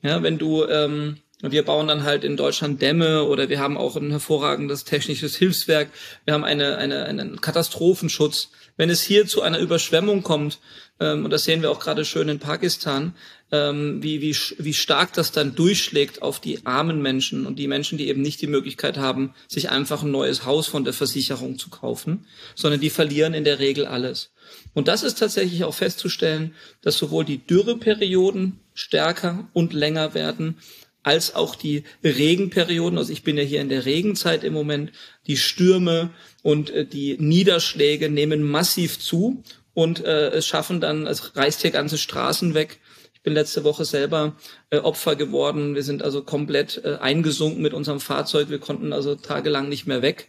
Ja, 0.03 0.23
wenn 0.23 0.39
du 0.39 0.65
ähm, 0.67 1.19
wir 1.43 1.65
bauen 1.65 1.89
dann 1.89 2.05
halt 2.05 2.23
in 2.23 2.37
Deutschland 2.37 2.81
Dämme 2.81 3.25
oder 3.25 3.49
wir 3.49 3.59
haben 3.59 3.77
auch 3.77 3.97
ein 3.97 4.11
hervorragendes 4.11 4.85
technisches 4.85 5.35
Hilfswerk. 5.37 5.91
Wir 6.25 6.35
haben 6.35 6.45
eine, 6.45 6.79
eine, 6.79 7.05
einen 7.05 7.41
Katastrophenschutz. 7.41 8.51
Wenn 8.77 8.91
es 8.91 9.03
hier 9.03 9.27
zu 9.27 9.43
einer 9.43 9.59
Überschwemmung 9.59 10.23
kommt, 10.23 10.61
ähm, 11.01 11.25
und 11.25 11.33
das 11.33 11.43
sehen 11.45 11.61
wir 11.61 11.73
auch 11.73 11.81
gerade 11.81 12.05
schön 12.05 12.29
in 12.29 12.39
Pakistan, 12.39 13.17
ähm, 13.53 14.03
wie, 14.03 14.23
wie, 14.23 14.35
wie 14.59 14.75
stark 14.75 15.13
das 15.13 15.31
dann 15.31 15.55
durchschlägt 15.55 16.23
auf 16.23 16.41
die 16.41 16.65
armen 16.65 17.03
Menschen 17.03 17.47
und 17.47 17.59
die 17.59 17.69
Menschen, 17.69 17.99
die 17.99 18.09
eben 18.09 18.23
nicht 18.23 18.41
die 18.41 18.47
Möglichkeit 18.47 18.97
haben, 18.97 19.35
sich 19.47 19.71
einfach 19.71 20.03
ein 20.03 20.11
neues 20.11 20.47
Haus 20.47 20.67
von 20.67 20.85
der 20.85 20.95
Versicherung 20.95 21.59
zu 21.59 21.69
kaufen, 21.69 22.27
sondern 22.55 22.81
die 22.81 22.91
verlieren 22.91 23.35
in 23.35 23.45
der 23.45 23.59
Regel 23.59 23.87
alles. 23.87 24.33
Und 24.73 24.89
das 24.89 25.03
ist 25.03 25.19
tatsächlich 25.19 25.65
auch 25.65 25.75
festzustellen, 25.75 26.55
dass 26.81 26.97
sowohl 26.97 27.27
die 27.27 27.39
Dürreperioden 27.39 28.59
stärker 28.75 29.49
und 29.53 29.75
länger 29.75 30.15
werden, 30.15 30.57
als 31.03 31.35
auch 31.35 31.55
die 31.55 31.85
Regenperioden. 32.03 32.97
Also 32.97 33.13
ich 33.13 33.23
bin 33.23 33.37
ja 33.37 33.43
hier 33.43 33.61
in 33.61 33.69
der 33.69 33.85
Regenzeit 33.85 34.45
im 34.45 34.53
Moment. 34.53 34.93
Die 35.27 35.37
Stürme 35.37 36.11
und 36.43 36.71
äh, 36.71 36.87
die 36.87 37.17
Niederschläge 37.19 38.09
nehmen 38.09 38.43
massiv 38.43 38.99
zu 38.99 39.43
und 39.75 40.05
äh, 40.05 40.31
es 40.31 40.47
schaffen 40.47 40.81
dann, 40.81 41.07
es 41.07 41.37
reißt 41.37 41.63
hier 41.63 41.71
ganze 41.71 41.99
Straßen 41.99 42.55
weg. 42.55 42.79
Ich 43.23 43.25
bin 43.25 43.35
letzte 43.35 43.63
Woche 43.63 43.85
selber 43.85 44.35
äh, 44.71 44.79
Opfer 44.79 45.15
geworden. 45.15 45.77
Wir 45.77 45.85
sind 45.85 46.03
also 46.03 46.25
komplett 46.25 46.81
äh, 46.85 46.97
eingesunken 46.97 47.63
mit 47.63 47.73
unserem 47.73 48.01
Fahrzeug. 48.01 48.51
Wir 48.51 48.59
konnten 48.59 48.93
also 48.93 49.15
tagelang 49.15 49.69
nicht 49.69 49.87
mehr 49.87 50.03
weg. 50.03 50.27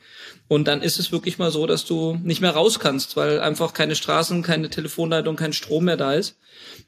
Und 0.47 0.67
dann 0.67 0.83
ist 0.83 0.99
es 0.99 1.11
wirklich 1.11 1.39
mal 1.39 1.49
so, 1.49 1.65
dass 1.65 1.85
du 1.85 2.19
nicht 2.21 2.39
mehr 2.39 2.51
raus 2.51 2.77
kannst, 2.77 3.17
weil 3.17 3.39
einfach 3.39 3.73
keine 3.73 3.95
Straßen, 3.95 4.43
keine 4.43 4.69
Telefonleitung, 4.69 5.35
kein 5.35 5.53
Strom 5.53 5.85
mehr 5.85 5.97
da 5.97 6.13
ist. 6.13 6.37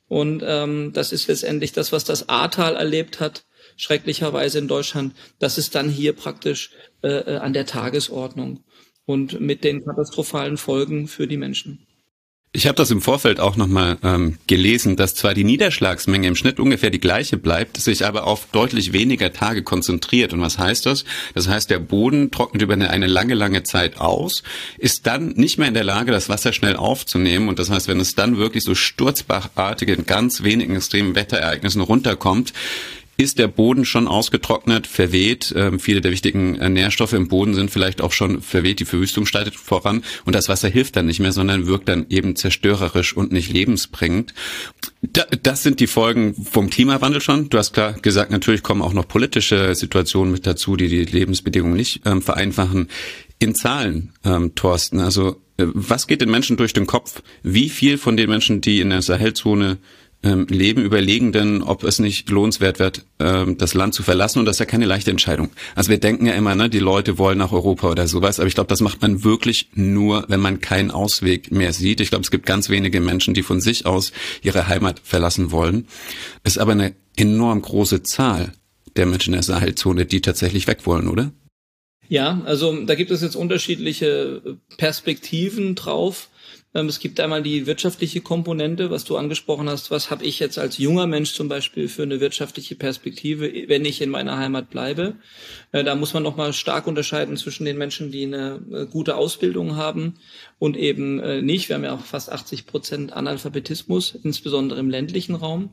Und 0.07 0.43
ähm, 0.45 0.93
das 0.93 1.11
ist 1.11 1.25
letztendlich 1.25 1.71
das, 1.71 1.91
was 1.91 2.03
das 2.03 2.29
Ahrtal 2.29 2.75
erlebt 2.75 3.19
hat, 3.19 3.45
schrecklicherweise 3.75 4.59
in 4.59 4.67
Deutschland. 4.67 5.15
Das 5.39 5.57
ist 5.57 5.73
dann 5.73 5.89
hier 5.89 6.13
praktisch 6.13 6.69
äh, 7.01 7.07
äh 7.07 7.37
an 7.37 7.53
der 7.53 7.65
Tagesordnung 7.65 8.63
und 9.07 9.41
mit 9.41 9.63
den 9.63 9.83
katastrophalen 9.83 10.57
Folgen 10.57 11.07
für 11.07 11.25
die 11.25 11.37
Menschen. 11.37 11.87
Ich 12.55 12.67
habe 12.67 12.77
das 12.77 12.89
im 12.89 13.01
Vorfeld 13.01 13.41
auch 13.41 13.57
nochmal 13.57 13.97
ähm, 14.01 14.37
gelesen, 14.47 14.95
dass 14.95 15.13
zwar 15.13 15.33
die 15.33 15.43
Niederschlagsmenge 15.43 16.25
im 16.25 16.37
Schnitt 16.37 16.57
ungefähr 16.57 16.89
die 16.89 17.01
gleiche 17.01 17.35
bleibt, 17.35 17.75
sich 17.75 18.05
aber 18.05 18.25
auf 18.25 18.47
deutlich 18.53 18.93
weniger 18.93 19.33
Tage 19.33 19.61
konzentriert. 19.61 20.31
Und 20.31 20.39
was 20.39 20.57
heißt 20.57 20.85
das? 20.85 21.03
Das 21.33 21.49
heißt, 21.49 21.69
der 21.69 21.79
Boden 21.79 22.31
trocknet 22.31 22.61
über 22.61 22.71
eine, 22.71 22.91
eine 22.91 23.07
lange, 23.07 23.33
lange 23.33 23.63
Zeit 23.63 23.99
aus, 23.99 24.41
ist 24.77 25.05
dann 25.05 25.33
nicht 25.35 25.57
mehr 25.57 25.67
in 25.67 25.73
der 25.73 25.83
Lage, 25.83 26.13
das 26.13 26.29
Wasser 26.29 26.53
schnell 26.53 26.77
aufzunehmen. 26.77 27.49
Und 27.49 27.59
das 27.59 27.69
heißt, 27.69 27.89
wenn 27.89 27.99
es 27.99 28.15
dann 28.15 28.37
wirklich 28.37 28.63
so 28.63 28.73
sturzbachartige, 28.73 29.91
in 29.91 30.05
ganz 30.05 30.43
wenigen 30.43 30.77
extremen 30.77 31.13
Wetterereignissen 31.13 31.81
runterkommt, 31.81 32.53
ist 33.17 33.39
der 33.39 33.47
Boden 33.47 33.85
schon 33.85 34.07
ausgetrocknet, 34.07 34.87
verweht. 34.87 35.53
Ähm, 35.55 35.79
viele 35.79 36.01
der 36.01 36.11
wichtigen 36.11 36.55
äh, 36.55 36.69
Nährstoffe 36.69 37.13
im 37.13 37.27
Boden 37.27 37.53
sind 37.53 37.71
vielleicht 37.71 38.01
auch 38.01 38.11
schon 38.11 38.41
verweht. 38.41 38.79
Die 38.79 38.85
Verwüstung 38.85 39.25
startet 39.25 39.55
voran 39.55 40.03
und 40.25 40.35
das 40.35 40.49
Wasser 40.49 40.67
hilft 40.67 40.95
dann 40.95 41.05
nicht 41.05 41.19
mehr, 41.19 41.31
sondern 41.31 41.67
wirkt 41.67 41.87
dann 41.87 42.05
eben 42.09 42.35
zerstörerisch 42.35 43.15
und 43.15 43.31
nicht 43.31 43.51
lebensbringend. 43.51 44.33
Da, 45.01 45.23
das 45.43 45.63
sind 45.63 45.79
die 45.79 45.87
Folgen 45.87 46.33
vom 46.33 46.69
Klimawandel 46.69 47.21
schon. 47.21 47.49
Du 47.49 47.57
hast 47.57 47.73
klar 47.73 47.93
gesagt, 47.93 48.31
natürlich 48.31 48.63
kommen 48.63 48.81
auch 48.81 48.93
noch 48.93 49.07
politische 49.07 49.75
Situationen 49.75 50.33
mit 50.33 50.45
dazu, 50.45 50.75
die 50.75 50.89
die 50.89 51.05
Lebensbedingungen 51.05 51.77
nicht 51.77 52.01
ähm, 52.05 52.21
vereinfachen. 52.21 52.89
In 53.39 53.55
Zahlen, 53.55 54.13
ähm, 54.23 54.55
Thorsten, 54.55 54.99
also 54.99 55.41
äh, 55.57 55.65
was 55.73 56.07
geht 56.07 56.21
den 56.21 56.31
Menschen 56.31 56.57
durch 56.57 56.73
den 56.73 56.87
Kopf? 56.87 57.21
Wie 57.43 57.69
viel 57.69 57.97
von 57.97 58.17
den 58.17 58.29
Menschen, 58.29 58.61
die 58.61 58.81
in 58.81 58.89
der 58.89 59.01
Sahelzone 59.01 59.77
ähm, 60.25 60.47
leben, 60.49 60.83
überlegen 60.83 61.31
denn, 61.31 61.61
ob 61.61 61.83
es 61.83 61.99
nicht 61.99 62.29
lohnenswert 62.29 62.79
wird, 62.79 63.05
ähm, 63.19 63.57
das 63.57 63.73
Land 63.75 63.93
zu 63.93 64.03
verlassen. 64.03 64.39
Und 64.39 64.45
das 64.45 64.55
ist 64.55 64.59
ja 64.59 64.65
keine 64.65 64.85
leichte 64.85 65.11
Entscheidung. 65.11 65.51
Also 65.75 65.91
wir 65.91 65.99
denken 65.99 66.25
ja 66.25 66.33
immer, 66.33 66.55
ne, 66.55 66.69
die 66.69 66.79
Leute 66.79 67.17
wollen 67.17 67.37
nach 67.37 67.51
Europa 67.51 67.91
oder 67.91 68.07
sowas. 68.07 68.39
Aber 68.39 68.47
ich 68.47 68.55
glaube, 68.55 68.67
das 68.67 68.81
macht 68.81 69.01
man 69.01 69.23
wirklich 69.23 69.69
nur, 69.75 70.25
wenn 70.27 70.39
man 70.39 70.59
keinen 70.59 70.91
Ausweg 70.91 71.51
mehr 71.51 71.71
sieht. 71.71 72.01
Ich 72.01 72.09
glaube, 72.09 72.23
es 72.23 72.31
gibt 72.31 72.45
ganz 72.45 72.69
wenige 72.69 72.99
Menschen, 72.99 73.33
die 73.35 73.43
von 73.43 73.61
sich 73.61 73.85
aus 73.85 74.11
ihre 74.41 74.67
Heimat 74.67 74.99
verlassen 75.03 75.51
wollen. 75.51 75.87
Ist 76.43 76.57
aber 76.57 76.71
eine 76.71 76.95
enorm 77.15 77.61
große 77.61 78.03
Zahl 78.03 78.51
der 78.95 79.05
Menschen 79.05 79.33
in 79.33 79.37
der 79.37 79.43
Sahelzone, 79.43 80.05
die 80.05 80.21
tatsächlich 80.21 80.67
weg 80.67 80.85
wollen, 80.85 81.07
oder? 81.07 81.31
Ja, 82.07 82.41
also 82.45 82.85
da 82.85 82.95
gibt 82.95 83.11
es 83.11 83.21
jetzt 83.21 83.35
unterschiedliche 83.35 84.57
Perspektiven 84.77 85.75
drauf. 85.75 86.29
Ähm, 86.75 86.87
es 86.87 86.99
gibt 86.99 87.19
einmal 87.21 87.41
die 87.41 87.65
wirtschaftliche 87.65 88.19
Komponente, 88.19 88.91
was 88.91 89.05
du 89.05 89.15
angesprochen 89.15 89.69
hast. 89.69 89.89
Was 89.91 90.11
habe 90.11 90.25
ich 90.25 90.39
jetzt 90.39 90.59
als 90.59 90.77
junger 90.77 91.07
Mensch 91.07 91.33
zum 91.33 91.47
Beispiel 91.47 91.87
für 91.87 92.03
eine 92.03 92.19
wirtschaftliche 92.19 92.75
Perspektive, 92.75 93.51
wenn 93.67 93.85
ich 93.85 94.01
in 94.01 94.09
meiner 94.09 94.37
Heimat 94.37 94.69
bleibe? 94.69 95.15
Äh, 95.71 95.85
da 95.85 95.95
muss 95.95 96.13
man 96.13 96.21
nochmal 96.21 96.51
stark 96.51 96.85
unterscheiden 96.85 97.37
zwischen 97.37 97.65
den 97.65 97.77
Menschen, 97.77 98.11
die 98.11 98.25
eine 98.25 98.59
äh, 98.71 98.85
gute 98.85 99.15
Ausbildung 99.15 99.77
haben 99.77 100.15
und 100.59 100.75
eben 100.75 101.19
äh, 101.21 101.41
nicht. 101.41 101.69
Wir 101.69 101.77
haben 101.77 101.85
ja 101.85 101.95
auch 101.95 102.05
fast 102.05 102.29
80 102.29 102.65
Prozent 102.65 103.13
Analphabetismus, 103.13 104.13
insbesondere 104.21 104.79
im 104.79 104.89
ländlichen 104.89 105.35
Raum. 105.35 105.69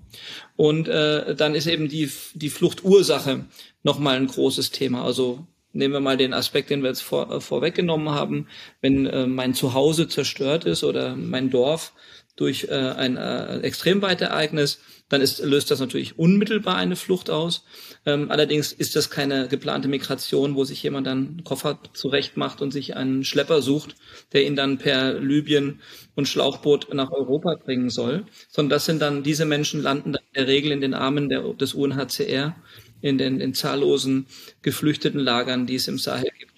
Und 0.57 0.87
dann 0.87 1.55
ist 1.55 1.67
eben 1.67 1.89
die, 1.89 2.11
die 2.35 2.51
Fluchtursache 2.51 3.47
nochmal 3.83 4.17
ein 4.17 4.27
großes 4.27 4.71
Thema. 4.71 5.03
Also 5.05 5.47
Nehmen 5.73 5.95
wir 5.95 6.01
mal 6.01 6.17
den 6.17 6.35
Aspekt, 6.35 6.71
den 6.71 6.83
wir 6.83 6.89
jetzt 6.89 7.03
vor, 7.03 7.31
äh, 7.31 7.41
vorweggenommen 7.41 8.11
haben. 8.11 8.49
Wenn 8.81 9.07
äh, 9.07 9.27
mein 9.27 9.55
Zuhause 9.55 10.09
zerstört 10.09 10.65
ist 10.65 10.85
oder 10.85 11.17
mein 11.17 11.51
Dorf 11.51 11.93
durch 12.37 12.69
äh, 12.71 12.75
ein 12.75 13.17
äh, 13.17 13.61
Extremweitereignis, 13.61 14.81
dann 15.13 15.21
ist, 15.21 15.45
löst 15.45 15.71
das 15.71 15.81
natürlich 15.81 16.19
unmittelbar 16.19 16.77
eine 16.77 16.97
Flucht 16.97 17.29
aus. 17.29 17.65
Ähm, 18.07 18.31
allerdings 18.31 18.73
ist 18.73 18.97
das 18.97 19.11
keine 19.11 19.47
geplante 19.47 19.87
Migration, 19.87 20.55
wo 20.55 20.65
sich 20.65 20.83
jemand 20.83 21.07
dann 21.07 21.19
einen 21.19 21.45
Koffer 21.45 21.79
zurecht 21.93 22.39
macht 22.39 22.63
und 22.63 22.71
sich 22.71 22.97
einen 22.97 23.23
Schlepper 23.23 23.61
sucht, 23.61 23.95
der 24.33 24.47
ihn 24.47 24.57
dann 24.57 24.79
per 24.79 25.21
Libyen 25.21 25.81
und 26.15 26.29
Schlauchboot 26.29 26.95
nach 26.95 27.11
Europa 27.11 27.57
bringen 27.63 27.91
soll, 27.91 28.25
sondern 28.49 28.71
das 28.71 28.87
sind 28.87 29.03
dann, 29.03 29.23
diese 29.23 29.45
Menschen 29.45 29.83
landen 29.83 30.13
dann 30.13 30.23
in 30.33 30.35
der 30.35 30.47
Regel 30.47 30.73
in 30.73 30.81
den 30.81 30.95
Armen 30.95 31.29
der, 31.29 31.43
des 31.53 31.75
UNHCR 31.75 32.57
in 33.03 33.19
den 33.19 33.41
in 33.41 33.53
zahllosen 33.55 34.27
geflüchteten 34.63 35.21
Lagern, 35.21 35.67
die 35.67 35.75
es 35.75 35.89
im 35.89 35.99
Sahel 35.99 36.31
gibt. 36.39 36.53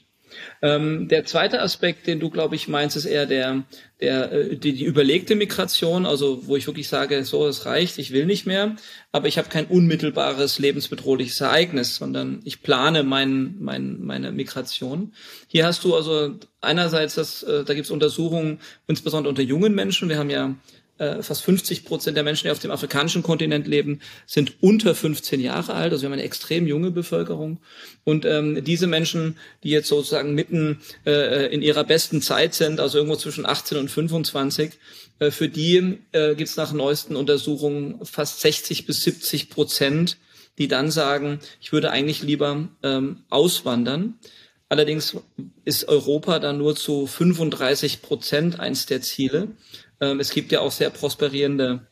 Ähm, 0.62 1.08
der 1.08 1.24
zweite 1.24 1.60
Aspekt, 1.60 2.06
den 2.06 2.20
du, 2.20 2.30
glaube 2.30 2.54
ich, 2.54 2.68
meinst, 2.68 2.96
ist 2.96 3.04
eher 3.04 3.26
der, 3.26 3.64
der, 4.00 4.32
äh, 4.32 4.56
die, 4.56 4.72
die 4.72 4.84
überlegte 4.84 5.34
Migration, 5.34 6.06
also 6.06 6.46
wo 6.46 6.56
ich 6.56 6.66
wirklich 6.66 6.88
sage, 6.88 7.24
so, 7.24 7.46
es 7.46 7.66
reicht, 7.66 7.98
ich 7.98 8.12
will 8.12 8.26
nicht 8.26 8.46
mehr, 8.46 8.76
aber 9.12 9.28
ich 9.28 9.36
habe 9.36 9.48
kein 9.48 9.66
unmittelbares 9.66 10.58
lebensbedrohliches 10.58 11.40
Ereignis, 11.40 11.96
sondern 11.96 12.40
ich 12.44 12.62
plane 12.62 13.02
mein, 13.02 13.56
mein, 13.60 14.00
meine 14.00 14.32
Migration. 14.32 15.12
Hier 15.48 15.66
hast 15.66 15.84
du 15.84 15.94
also 15.94 16.38
einerseits, 16.60 17.14
das, 17.14 17.42
äh, 17.42 17.64
da 17.64 17.74
gibt 17.74 17.86
es 17.86 17.90
Untersuchungen, 17.90 18.60
insbesondere 18.86 19.30
unter 19.30 19.42
jungen 19.42 19.74
Menschen. 19.74 20.08
Wir 20.08 20.18
haben 20.18 20.30
ja 20.30 20.54
äh, 20.98 21.22
fast 21.22 21.42
50 21.42 21.84
Prozent 21.84 22.16
der 22.16 22.24
Menschen, 22.24 22.46
die 22.46 22.50
auf 22.50 22.58
dem 22.58 22.70
afrikanischen 22.70 23.22
Kontinent 23.22 23.66
leben, 23.66 24.00
sind 24.26 24.54
unter 24.60 24.94
15 24.94 25.40
Jahre 25.40 25.74
alt. 25.74 25.92
Also 25.92 26.02
wir 26.02 26.06
haben 26.06 26.14
eine 26.14 26.22
extrem 26.22 26.66
junge 26.66 26.90
Bevölkerung. 26.90 27.58
Und 28.04 28.24
ähm, 28.24 28.62
diese 28.64 28.86
Menschen, 28.86 29.36
die 29.62 29.70
jetzt 29.70 29.88
sozusagen 29.88 30.34
mitten 30.34 30.80
äh, 31.04 31.52
in 31.52 31.62
ihrer 31.62 31.84
besten 31.84 32.22
Zeit 32.22 32.54
sind, 32.54 32.80
also 32.80 32.98
irgendwo 32.98 33.16
zwischen 33.16 33.46
18 33.46 33.78
und 33.78 33.90
25, 33.90 34.72
äh, 35.18 35.30
für 35.30 35.48
die 35.48 35.98
äh, 36.12 36.34
gibt 36.34 36.48
es 36.48 36.56
nach 36.56 36.72
neuesten 36.72 37.16
Untersuchungen 37.16 38.04
fast 38.04 38.40
60 38.40 38.86
bis 38.86 39.02
70 39.02 39.50
Prozent, 39.50 40.18
die 40.58 40.68
dann 40.68 40.90
sagen, 40.90 41.40
ich 41.60 41.72
würde 41.72 41.90
eigentlich 41.90 42.22
lieber 42.22 42.68
ähm, 42.82 43.24
auswandern. 43.30 44.14
Allerdings 44.68 45.16
ist 45.64 45.88
Europa 45.88 46.38
dann 46.38 46.58
nur 46.58 46.74
zu 46.74 47.06
35 47.06 48.02
Prozent 48.02 48.60
eins 48.60 48.86
der 48.86 49.02
Ziele. 49.02 49.48
Ähm, 50.00 50.20
es 50.20 50.30
gibt 50.30 50.52
ja 50.52 50.60
auch 50.60 50.72
sehr 50.72 50.90
prosperierende 50.90 51.86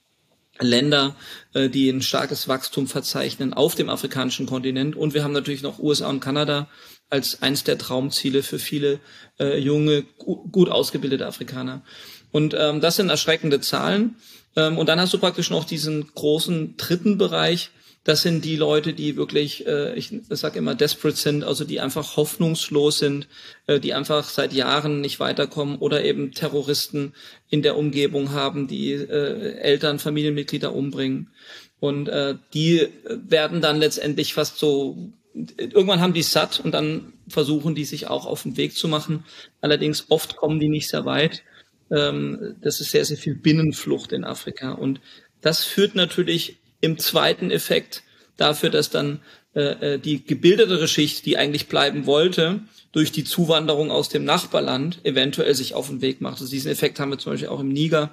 Länder, 0.61 1.17
äh, 1.55 1.69
die 1.69 1.89
ein 1.89 2.03
starkes 2.03 2.49
Wachstum 2.49 2.87
verzeichnen 2.87 3.55
auf 3.55 3.75
dem 3.75 3.89
afrikanischen 3.89 4.47
Kontinent. 4.47 4.97
Und 4.97 5.15
wir 5.15 5.25
haben 5.25 5.33
natürlich 5.33 5.63
noch 5.63 5.79
USA 5.79 6.09
und 6.09 6.21
Kanada 6.21 6.69
als 7.11 7.43
eins 7.43 7.65
der 7.65 7.79
Traumziele 7.79 8.43
für 8.43 8.59
viele 8.59 9.01
äh, 9.39 9.59
junge, 9.59 10.03
gut 10.03 10.69
ausgebildete 10.69 11.27
Afrikaner. 11.27 11.83
Und 12.31 12.55
ähm, 12.59 12.81
das 12.81 12.97
sind 12.97 13.11
erschreckende 13.11 13.61
Zahlen. 13.61 14.17
Ähm, 14.57 14.79
und 14.79 14.89
dann 14.89 15.01
hast 15.01 15.13
du 15.13 15.19
praktisch 15.19 15.51
noch 15.51 15.65
diesen 15.65 16.13
großen 16.15 16.77
dritten 16.77 17.19
Bereich, 17.19 17.71
das 18.05 18.23
sind 18.23 18.45
die 18.45 18.57
Leute, 18.57 18.95
die 18.95 19.17
wirklich, 19.17 19.67
äh, 19.67 19.95
ich 19.95 20.13
sage 20.31 20.59
immer, 20.59 20.75
desperate 20.75 21.17
sind, 21.17 21.45
also 21.45 21.65
die 21.65 21.81
einfach 21.81 22.17
hoffnungslos 22.17 22.99
sind, 22.99 23.29
äh, 23.67 23.79
die 23.79 23.95
einfach 23.95 24.29
seit 24.29 24.53
Jahren 24.53 25.01
nicht 25.01 25.21
weiterkommen 25.21 25.79
oder 25.79 26.05
eben 26.05 26.33
Terroristen 26.33 27.15
in 27.49 27.63
der 27.63 27.77
Umgebung 27.77 28.33
haben, 28.33 28.67
die 28.67 28.93
äh, 28.93 29.55
Eltern, 29.59 30.01
Familienmitglieder 30.01 30.75
umbringen. 30.75 31.31
Und 31.79 32.09
äh, 32.09 32.37
die 32.55 32.89
werden 33.05 33.61
dann 33.61 33.79
letztendlich 33.79 34.35
fast 34.35 34.59
so 34.59 35.13
irgendwann 35.35 36.01
haben 36.01 36.13
die 36.13 36.23
satt 36.23 36.61
und 36.61 36.73
dann 36.73 37.13
versuchen 37.29 37.75
die 37.75 37.85
sich 37.85 38.09
auch 38.09 38.27
auf 38.27 38.43
den 38.43 38.57
Weg 38.57 38.77
zu 38.77 38.89
machen. 38.89 39.25
Allerdings 39.61 40.07
oft 40.11 40.37
kommen 40.37 40.61
die 40.61 40.69
nicht 40.69 40.89
sehr 40.89 41.05
weit. 41.05 41.43
Ähm, 41.91 42.57
das 42.61 42.81
ist 42.81 42.91
sehr, 42.91 43.05
sehr 43.05 43.17
viel 43.17 43.35
Binnenflucht 43.35 44.13
in 44.13 44.25
Afrika. 44.25 44.73
Und 44.73 45.01
das 45.41 45.65
führt 45.65 45.95
natürlich 45.95 46.59
im 46.83 46.99
zweiten 46.99 47.51
Effekt 47.51 48.03
dafür, 48.37 48.69
dass 48.69 48.91
dann 48.91 49.21
äh, 49.55 49.95
äh, 49.95 49.99
die 49.99 50.25
gebildetere 50.25 50.89
Schicht, 50.89 51.25
die 51.25 51.39
eigentlich 51.39 51.69
bleiben 51.69 52.05
wollte, 52.05 52.61
durch 52.93 53.13
die 53.13 53.25
Zuwanderung 53.25 53.91
aus 53.91 54.11
dem 54.11 54.25
Nachbarland 54.25 54.99
eventuell 55.05 55.55
sich 55.55 55.75
auf 55.75 55.89
den 55.89 56.03
Weg 56.03 56.21
macht. 56.21 56.41
Also 56.41 56.51
diesen 56.51 56.71
Effekt 56.71 57.01
haben 57.01 57.11
wir 57.11 57.19
zum 57.19 57.33
Beispiel 57.33 57.49
auch 57.49 57.61
im 57.61 57.69
Niger 57.69 58.11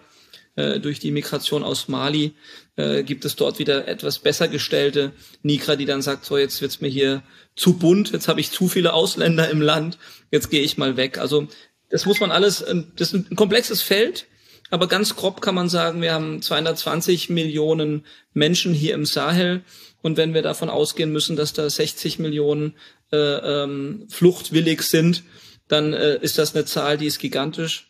äh, 0.55 0.79
durch 0.79 0.99
die 0.99 1.11
Migration 1.11 1.63
aus 1.63 1.87
Mali 1.87 2.33
äh, 2.75 3.03
gibt 3.03 3.25
es 3.25 3.35
dort 3.35 3.59
wieder 3.59 3.87
etwas 3.87 4.19
besser 4.19 4.47
gestellte 4.47 5.13
Nigra, 5.41 5.75
die 5.75 5.85
dann 5.85 6.01
sagt, 6.01 6.25
so 6.25 6.37
jetzt 6.37 6.61
wird's 6.61 6.81
mir 6.81 6.89
hier 6.89 7.23
zu 7.55 7.77
bunt, 7.77 8.11
jetzt 8.11 8.27
habe 8.27 8.41
ich 8.41 8.51
zu 8.51 8.67
viele 8.67 8.93
Ausländer 8.93 9.49
im 9.49 9.61
Land, 9.61 9.97
jetzt 10.31 10.49
gehe 10.49 10.61
ich 10.61 10.77
mal 10.77 10.97
weg. 10.97 11.17
Also 11.17 11.47
das 11.89 12.05
muss 12.05 12.19
man 12.19 12.31
alles, 12.31 12.63
ähm, 12.67 12.91
das 12.95 13.13
ist 13.13 13.31
ein 13.31 13.35
komplexes 13.35 13.81
Feld, 13.81 14.27
aber 14.69 14.87
ganz 14.87 15.15
grob 15.15 15.41
kann 15.41 15.55
man 15.55 15.69
sagen, 15.69 16.01
wir 16.01 16.13
haben 16.13 16.41
220 16.41 17.29
Millionen 17.29 18.05
Menschen 18.33 18.73
hier 18.73 18.93
im 18.93 19.05
Sahel. 19.05 19.61
Und 20.01 20.17
wenn 20.17 20.33
wir 20.33 20.41
davon 20.41 20.69
ausgehen 20.69 21.11
müssen, 21.11 21.35
dass 21.35 21.53
da 21.53 21.69
60 21.69 22.19
Millionen 22.19 22.75
äh, 23.11 23.17
ähm, 23.17 24.05
fluchtwillig 24.09 24.83
sind, 24.83 25.23
dann 25.67 25.93
äh, 25.93 26.19
ist 26.21 26.37
das 26.37 26.55
eine 26.55 26.65
Zahl, 26.65 26.97
die 26.97 27.07
ist 27.07 27.19
gigantisch, 27.19 27.89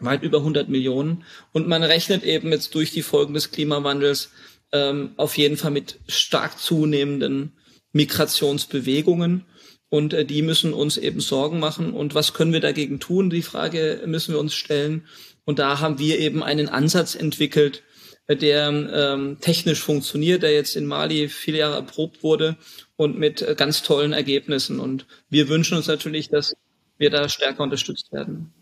weit 0.00 0.22
über 0.22 0.38
100 0.38 0.68
Millionen. 0.68 1.24
Und 1.52 1.66
man 1.68 1.82
rechnet 1.82 2.24
eben 2.24 2.50
jetzt 2.52 2.74
durch 2.74 2.90
die 2.90 3.02
Folgen 3.02 3.34
des 3.34 3.50
Klimawandels 3.50 4.30
ähm, 4.72 5.12
auf 5.16 5.36
jeden 5.36 5.56
Fall 5.56 5.70
mit 5.70 5.98
stark 6.08 6.58
zunehmenden 6.58 7.52
Migrationsbewegungen. 7.92 9.44
Und 9.88 10.14
äh, 10.14 10.24
die 10.24 10.42
müssen 10.42 10.72
uns 10.72 10.96
eben 10.96 11.20
Sorgen 11.20 11.58
machen. 11.58 11.92
Und 11.92 12.14
was 12.14 12.32
können 12.32 12.52
wir 12.52 12.60
dagegen 12.60 12.98
tun? 12.98 13.30
Die 13.30 13.42
Frage 13.42 14.02
müssen 14.06 14.32
wir 14.32 14.40
uns 14.40 14.54
stellen. 14.54 15.06
Und 15.44 15.58
da 15.58 15.80
haben 15.80 15.98
wir 15.98 16.18
eben 16.18 16.42
einen 16.42 16.68
Ansatz 16.68 17.14
entwickelt, 17.14 17.82
äh, 18.26 18.36
der 18.36 18.68
ähm, 18.68 19.38
technisch 19.40 19.80
funktioniert, 19.80 20.42
der 20.42 20.52
jetzt 20.52 20.76
in 20.76 20.86
Mali 20.86 21.28
viele 21.28 21.58
Jahre 21.58 21.76
erprobt 21.76 22.22
wurde 22.22 22.56
und 22.96 23.18
mit 23.18 23.42
äh, 23.42 23.54
ganz 23.56 23.82
tollen 23.82 24.12
Ergebnissen. 24.12 24.80
Und 24.80 25.06
wir 25.28 25.48
wünschen 25.48 25.76
uns 25.76 25.86
natürlich, 25.86 26.28
dass 26.28 26.54
wir 26.98 27.10
da 27.10 27.28
stärker 27.28 27.62
unterstützt 27.62 28.12
werden. 28.12 28.52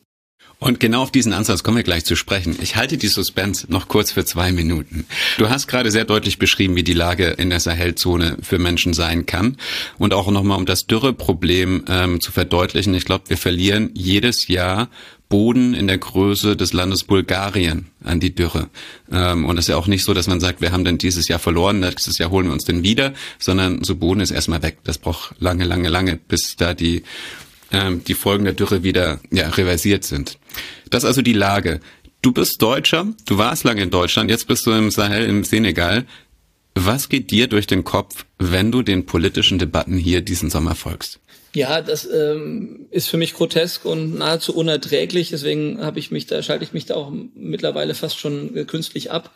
Und 0.58 0.78
genau 0.78 1.02
auf 1.02 1.10
diesen 1.10 1.32
Ansatz 1.32 1.62
kommen 1.62 1.78
wir 1.78 1.84
gleich 1.84 2.04
zu 2.04 2.16
sprechen. 2.16 2.56
Ich 2.60 2.76
halte 2.76 2.98
die 2.98 3.08
Suspense 3.08 3.66
noch 3.70 3.88
kurz 3.88 4.12
für 4.12 4.26
zwei 4.26 4.52
Minuten. 4.52 5.06
Du 5.38 5.48
hast 5.48 5.68
gerade 5.68 5.90
sehr 5.90 6.04
deutlich 6.04 6.38
beschrieben, 6.38 6.76
wie 6.76 6.82
die 6.82 6.92
Lage 6.92 7.28
in 7.28 7.48
der 7.48 7.60
Sahelzone 7.60 8.36
für 8.42 8.58
Menschen 8.58 8.92
sein 8.92 9.24
kann. 9.24 9.56
Und 9.98 10.12
auch 10.12 10.30
nochmal, 10.30 10.58
um 10.58 10.66
das 10.66 10.86
Dürreproblem 10.86 11.84
ähm, 11.88 12.20
zu 12.20 12.30
verdeutlichen. 12.30 12.94
Ich 12.94 13.06
glaube, 13.06 13.28
wir 13.28 13.38
verlieren 13.38 13.90
jedes 13.94 14.48
Jahr 14.48 14.90
Boden 15.30 15.72
in 15.72 15.86
der 15.86 15.96
Größe 15.96 16.56
des 16.56 16.74
Landes 16.74 17.04
Bulgarien 17.04 17.86
an 18.04 18.20
die 18.20 18.34
Dürre. 18.34 18.68
Ähm, 19.10 19.46
und 19.46 19.56
es 19.56 19.64
ist 19.64 19.68
ja 19.68 19.76
auch 19.76 19.86
nicht 19.86 20.04
so, 20.04 20.12
dass 20.12 20.26
man 20.26 20.40
sagt, 20.40 20.60
wir 20.60 20.72
haben 20.72 20.84
dann 20.84 20.98
dieses 20.98 21.28
Jahr 21.28 21.38
verloren, 21.38 21.80
nächstes 21.80 22.18
Jahr 22.18 22.30
holen 22.30 22.46
wir 22.46 22.52
uns 22.52 22.64
den 22.64 22.82
wieder, 22.82 23.14
sondern 23.38 23.82
so 23.82 23.96
Boden 23.96 24.20
ist 24.20 24.32
erstmal 24.32 24.62
weg. 24.62 24.78
Das 24.84 24.98
braucht 24.98 25.34
lange, 25.38 25.64
lange, 25.64 25.88
lange, 25.88 26.16
bis 26.16 26.56
da 26.56 26.74
die 26.74 27.04
ähm, 27.72 28.02
die 28.04 28.14
Folgen 28.14 28.44
der 28.44 28.54
Dürre 28.54 28.82
wieder 28.82 29.20
ja, 29.30 29.48
reversiert 29.48 30.04
sind. 30.04 30.38
Das 30.90 31.04
ist 31.04 31.08
also 31.08 31.22
die 31.22 31.32
Lage. 31.32 31.80
Du 32.22 32.32
bist 32.32 32.60
Deutscher, 32.60 33.06
du 33.26 33.38
warst 33.38 33.64
lange 33.64 33.82
in 33.82 33.90
Deutschland, 33.90 34.28
jetzt 34.28 34.46
bist 34.46 34.66
du 34.66 34.72
im 34.72 34.90
Sahel, 34.90 35.24
im 35.26 35.44
Senegal. 35.44 36.04
Was 36.74 37.08
geht 37.08 37.30
dir 37.30 37.46
durch 37.46 37.66
den 37.66 37.84
Kopf, 37.84 38.26
wenn 38.38 38.72
du 38.72 38.82
den 38.82 39.06
politischen 39.06 39.58
Debatten 39.58 39.96
hier 39.96 40.20
diesen 40.20 40.50
Sommer 40.50 40.74
folgst? 40.74 41.20
Ja, 41.54 41.80
das 41.82 42.08
ähm, 42.08 42.86
ist 42.90 43.08
für 43.08 43.16
mich 43.16 43.34
grotesk 43.34 43.84
und 43.84 44.16
nahezu 44.16 44.54
unerträglich. 44.54 45.30
Deswegen 45.30 45.82
habe 45.82 45.98
ich 45.98 46.10
mich 46.10 46.26
da 46.26 46.42
schalte 46.42 46.64
ich 46.64 46.72
mich 46.72 46.86
da 46.86 46.94
auch 46.94 47.12
mittlerweile 47.34 47.94
fast 47.94 48.18
schon 48.18 48.56
äh, 48.56 48.64
künstlich 48.64 49.10
ab. 49.10 49.34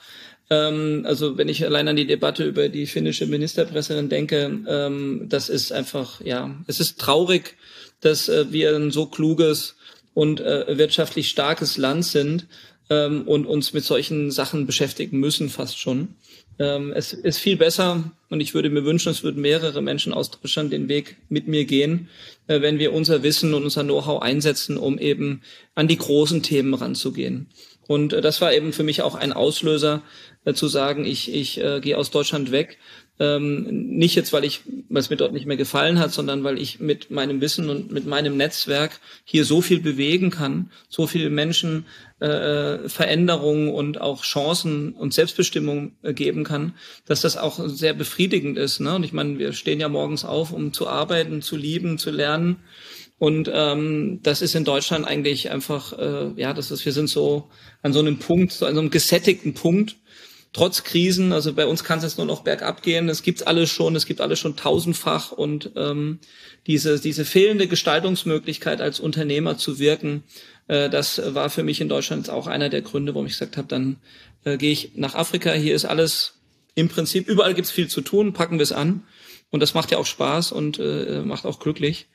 Ähm, 0.50 1.04
also 1.06 1.36
wenn 1.36 1.48
ich 1.48 1.64
allein 1.64 1.88
an 1.88 1.96
die 1.96 2.06
Debatte 2.06 2.44
über 2.44 2.68
die 2.68 2.86
finnische 2.86 3.26
Ministerpräsidentin 3.26 4.08
denke, 4.10 4.60
ähm, 4.68 5.26
das 5.28 5.48
ist 5.48 5.72
einfach 5.72 6.20
ja, 6.20 6.54
es 6.68 6.78
ist 6.78 7.00
traurig 7.00 7.56
dass 8.04 8.28
äh, 8.28 8.52
wir 8.52 8.76
ein 8.76 8.90
so 8.90 9.06
kluges 9.06 9.76
und 10.12 10.40
äh, 10.40 10.78
wirtschaftlich 10.78 11.28
starkes 11.28 11.76
Land 11.76 12.04
sind 12.04 12.46
ähm, 12.90 13.22
und 13.26 13.46
uns 13.46 13.72
mit 13.72 13.84
solchen 13.84 14.30
Sachen 14.30 14.66
beschäftigen 14.66 15.18
müssen 15.18 15.48
fast 15.48 15.78
schon. 15.78 16.14
Ähm, 16.58 16.92
es 16.94 17.12
ist 17.12 17.38
viel 17.38 17.56
besser 17.56 18.12
und 18.30 18.40
ich 18.40 18.54
würde 18.54 18.70
mir 18.70 18.84
wünschen, 18.84 19.10
es 19.10 19.24
würden 19.24 19.42
mehrere 19.42 19.82
Menschen 19.82 20.12
aus 20.12 20.30
Deutschland 20.30 20.72
den 20.72 20.88
Weg 20.88 21.16
mit 21.28 21.48
mir 21.48 21.64
gehen, 21.64 22.08
äh, 22.46 22.60
wenn 22.60 22.78
wir 22.78 22.92
unser 22.92 23.22
Wissen 23.22 23.54
und 23.54 23.64
unser 23.64 23.82
Know-how 23.82 24.22
einsetzen, 24.22 24.76
um 24.76 24.98
eben 24.98 25.42
an 25.74 25.88
die 25.88 25.98
großen 25.98 26.42
Themen 26.42 26.74
ranzugehen. 26.74 27.48
Und 27.86 28.12
äh, 28.12 28.20
das 28.20 28.40
war 28.40 28.52
eben 28.52 28.72
für 28.72 28.84
mich 28.84 29.02
auch 29.02 29.14
ein 29.14 29.32
Auslöser, 29.32 30.02
äh, 30.44 30.54
zu 30.54 30.68
sagen, 30.68 31.04
ich, 31.04 31.32
ich 31.32 31.60
äh, 31.60 31.80
gehe 31.80 31.98
aus 31.98 32.10
Deutschland 32.10 32.52
weg 32.52 32.78
ähm, 33.20 33.96
nicht 33.96 34.16
jetzt, 34.16 34.32
weil 34.32 34.44
ich, 34.44 34.62
es 34.92 35.10
mir 35.10 35.16
dort 35.16 35.32
nicht 35.32 35.46
mehr 35.46 35.56
gefallen 35.56 36.00
hat, 36.00 36.12
sondern 36.12 36.42
weil 36.42 36.58
ich 36.58 36.80
mit 36.80 37.10
meinem 37.10 37.40
Wissen 37.40 37.70
und 37.70 37.92
mit 37.92 38.06
meinem 38.06 38.36
Netzwerk 38.36 39.00
hier 39.24 39.44
so 39.44 39.60
viel 39.60 39.80
bewegen 39.80 40.30
kann, 40.30 40.70
so 40.88 41.06
viele 41.06 41.30
Menschen 41.30 41.86
äh, 42.18 42.88
Veränderungen 42.88 43.68
und 43.68 44.00
auch 44.00 44.24
Chancen 44.24 44.94
und 44.94 45.14
Selbstbestimmung 45.14 45.92
äh, 46.02 46.12
geben 46.12 46.42
kann, 46.42 46.74
dass 47.06 47.20
das 47.20 47.36
auch 47.36 47.60
sehr 47.68 47.94
befriedigend 47.94 48.58
ist. 48.58 48.80
Ne? 48.80 48.96
Und 48.96 49.04
ich 49.04 49.12
meine, 49.12 49.38
wir 49.38 49.52
stehen 49.52 49.80
ja 49.80 49.88
morgens 49.88 50.24
auf, 50.24 50.52
um 50.52 50.72
zu 50.72 50.88
arbeiten, 50.88 51.40
zu 51.40 51.56
lieben, 51.56 51.98
zu 51.98 52.10
lernen. 52.10 52.56
Und 53.18 53.48
ähm, 53.52 54.20
das 54.22 54.42
ist 54.42 54.56
in 54.56 54.64
Deutschland 54.64 55.06
eigentlich 55.06 55.50
einfach, 55.50 55.96
äh, 55.98 56.32
ja, 56.36 56.52
das 56.52 56.72
ist, 56.72 56.84
wir 56.84 56.92
sind 56.92 57.08
so 57.08 57.48
an 57.80 57.92
so 57.92 58.00
einem 58.00 58.18
Punkt, 58.18 58.52
so 58.52 58.66
an 58.66 58.74
so 58.74 58.80
einem 58.80 58.90
gesättigten 58.90 59.54
Punkt, 59.54 59.96
trotz 60.54 60.84
Krisen, 60.84 61.32
also 61.32 61.52
bei 61.52 61.66
uns 61.66 61.84
kann 61.84 61.98
es 61.98 62.04
jetzt 62.04 62.16
nur 62.16 62.26
noch 62.26 62.42
bergab 62.42 62.82
gehen, 62.82 63.10
es 63.10 63.22
gibt 63.22 63.46
alles 63.46 63.70
schon, 63.70 63.94
es 63.96 64.06
gibt 64.06 64.22
alles 64.22 64.38
schon 64.38 64.56
tausendfach. 64.56 65.32
Und 65.32 65.72
ähm, 65.76 66.20
diese, 66.66 66.98
diese 66.98 67.26
fehlende 67.26 67.66
Gestaltungsmöglichkeit 67.66 68.80
als 68.80 69.00
Unternehmer 69.00 69.58
zu 69.58 69.78
wirken, 69.78 70.22
äh, 70.68 70.88
das 70.88 71.20
war 71.34 71.50
für 71.50 71.64
mich 71.64 71.80
in 71.80 71.90
Deutschland 71.90 72.30
auch 72.30 72.46
einer 72.46 72.70
der 72.70 72.82
Gründe, 72.82 73.14
warum 73.14 73.26
ich 73.26 73.32
gesagt 73.32 73.58
habe, 73.58 73.68
dann 73.68 73.96
äh, 74.44 74.56
gehe 74.56 74.72
ich 74.72 74.92
nach 74.94 75.14
Afrika, 75.14 75.52
hier 75.52 75.74
ist 75.74 75.84
alles 75.84 76.34
im 76.76 76.88
Prinzip, 76.88 77.28
überall 77.28 77.54
gibt's 77.54 77.70
viel 77.70 77.88
zu 77.88 78.00
tun, 78.00 78.32
packen 78.32 78.58
wir 78.58 78.62
es 78.62 78.72
an. 78.72 79.02
Und 79.50 79.60
das 79.60 79.74
macht 79.74 79.90
ja 79.90 79.98
auch 79.98 80.06
Spaß 80.06 80.52
und 80.52 80.78
äh, 80.78 81.22
macht 81.24 81.46
auch 81.46 81.60
glücklich. 81.60 82.06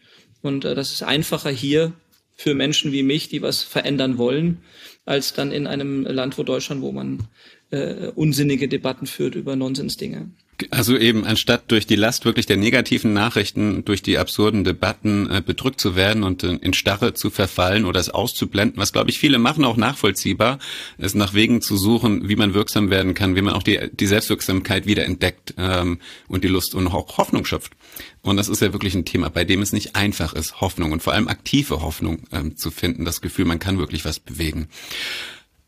Und 0.41 0.65
äh, 0.65 0.75
das 0.75 0.91
ist 0.91 1.03
einfacher 1.03 1.49
hier 1.49 1.93
für 2.35 2.53
Menschen 2.55 2.93
wie 2.93 3.03
mich, 3.03 3.27
die 3.27 3.41
was 3.41 3.63
verändern 3.63 4.17
wollen, 4.17 4.61
als 5.05 5.33
dann 5.33 5.51
in 5.51 5.67
einem 5.67 6.03
Land, 6.05 6.37
wo 6.37 6.43
Deutschland, 6.43 6.81
wo 6.81 6.93
man 6.93 7.27
äh, 7.71 8.07
unsinnige 8.15 8.67
Debatten 8.67 9.07
führt 9.07 9.35
über 9.35 9.55
Nonsensdinge. 9.55 10.29
Also 10.71 10.97
eben, 10.97 11.23
anstatt 11.23 11.71
durch 11.71 11.87
die 11.87 11.95
Last 11.95 12.25
wirklich 12.25 12.45
der 12.45 12.57
negativen 12.57 13.13
Nachrichten, 13.13 13.85
durch 13.85 14.01
die 14.01 14.17
absurden 14.17 14.65
Debatten 14.65 15.29
äh, 15.29 15.41
bedrückt 15.45 15.79
zu 15.79 15.95
werden 15.95 16.23
und 16.23 16.43
äh, 16.43 16.57
in 16.61 16.73
Starre 16.73 17.13
zu 17.13 17.29
verfallen 17.29 17.85
oder 17.85 17.99
es 17.99 18.09
auszublenden, 18.09 18.77
was 18.77 18.91
glaube 18.91 19.09
ich 19.09 19.19
viele 19.19 19.39
machen, 19.39 19.63
auch 19.63 19.77
nachvollziehbar, 19.77 20.59
ist 20.97 21.15
nach 21.15 21.33
Wegen 21.33 21.61
zu 21.61 21.77
suchen, 21.77 22.27
wie 22.27 22.35
man 22.35 22.53
wirksam 22.53 22.89
werden 22.89 23.13
kann, 23.13 23.37
wie 23.37 23.41
man 23.41 23.53
auch 23.53 23.63
die, 23.63 23.79
die 23.93 24.07
Selbstwirksamkeit 24.07 24.85
wieder 24.85 25.05
entdeckt 25.05 25.53
ähm, 25.57 25.99
und 26.27 26.43
die 26.43 26.49
Lust 26.49 26.75
und 26.75 26.87
auch 26.87 27.17
Hoffnung 27.17 27.45
schöpft. 27.45 27.73
Und 28.21 28.35
das 28.35 28.49
ist 28.49 28.61
ja 28.61 28.73
wirklich 28.73 28.95
ein 28.95 29.05
Thema, 29.05 29.29
bei 29.29 29.45
dem 29.45 29.61
es 29.61 29.71
nicht 29.71 29.95
einfach 29.95 30.33
ist, 30.33 30.59
Hoffnung 30.59 30.91
und 30.91 31.01
vor 31.01 31.13
allem 31.13 31.29
aktive 31.29 31.81
Hoffnung 31.81 32.23
ähm, 32.33 32.57
zu 32.57 32.69
finden, 32.69 33.05
das 33.05 33.21
Gefühl, 33.21 33.45
man 33.45 33.59
kann 33.59 33.77
wirklich 33.77 34.03
was 34.03 34.19
bewegen. 34.19 34.67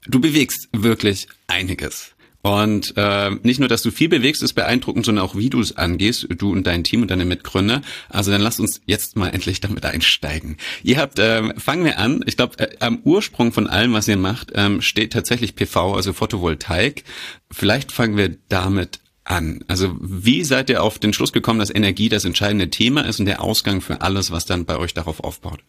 Du 0.08 0.20
bewegst 0.20 0.70
wirklich 0.74 1.28
einiges. 1.48 2.16
Und 2.42 2.94
äh, 2.98 3.30
nicht 3.44 3.60
nur, 3.60 3.70
dass 3.70 3.84
du 3.84 3.92
viel 3.92 4.10
bewegst, 4.10 4.42
ist 4.42 4.54
beeindruckend, 4.54 5.06
sondern 5.06 5.24
auch, 5.24 5.36
wie 5.36 5.50
du 5.50 5.60
es 5.60 5.78
angehst, 5.78 6.28
du 6.30 6.52
und 6.52 6.66
dein 6.66 6.84
Team 6.84 7.04
und 7.04 7.12
deine 7.12 7.26
Mitgründer. 7.26 7.82
Also 8.10 8.32
dann 8.32 8.42
lass 8.42 8.60
uns 8.60 8.82
jetzt 8.88 9.16
mal 9.16 9.30
endlich 9.30 9.60
damit 9.60 9.86
einsteigen. 9.86 10.58
Ihr 10.82 10.98
habt, 10.98 11.20
äh, 11.20 11.54
fangen 11.60 11.86
wir 11.86 12.00
an, 12.00 12.24
ich 12.26 12.38
glaube, 12.38 12.58
äh, 12.58 12.78
am 12.80 13.00
Ursprung 13.04 13.52
von 13.52 13.68
allem, 13.68 13.94
was 13.94 14.08
ihr 14.08 14.18
macht, 14.18 14.52
ähm, 14.56 14.82
steht 14.82 15.14
tatsächlich 15.14 15.56
PV, 15.56 15.94
also 15.94 16.14
Photovoltaik. 16.14 17.04
Vielleicht 17.52 17.92
fangen 17.92 18.18
wir 18.18 18.36
damit 18.50 19.02
an. 19.24 19.64
Also 19.68 19.96
wie 20.02 20.44
seid 20.44 20.72
ihr 20.72 20.82
auf 20.82 20.98
den 20.98 21.14
Schluss 21.14 21.34
gekommen, 21.34 21.60
dass 21.60 21.74
Energie 21.74 22.10
das 22.10 22.26
entscheidende 22.26 22.72
Thema 22.72 23.02
ist 23.02 23.20
und 23.20 23.28
der 23.28 23.44
Ausgang 23.44 23.82
für 23.82 24.02
alles, 24.02 24.32
was 24.32 24.46
dann 24.46 24.66
bei 24.66 24.78
euch 24.78 24.96
darauf 24.96 25.24
aufbaut? 25.24 25.60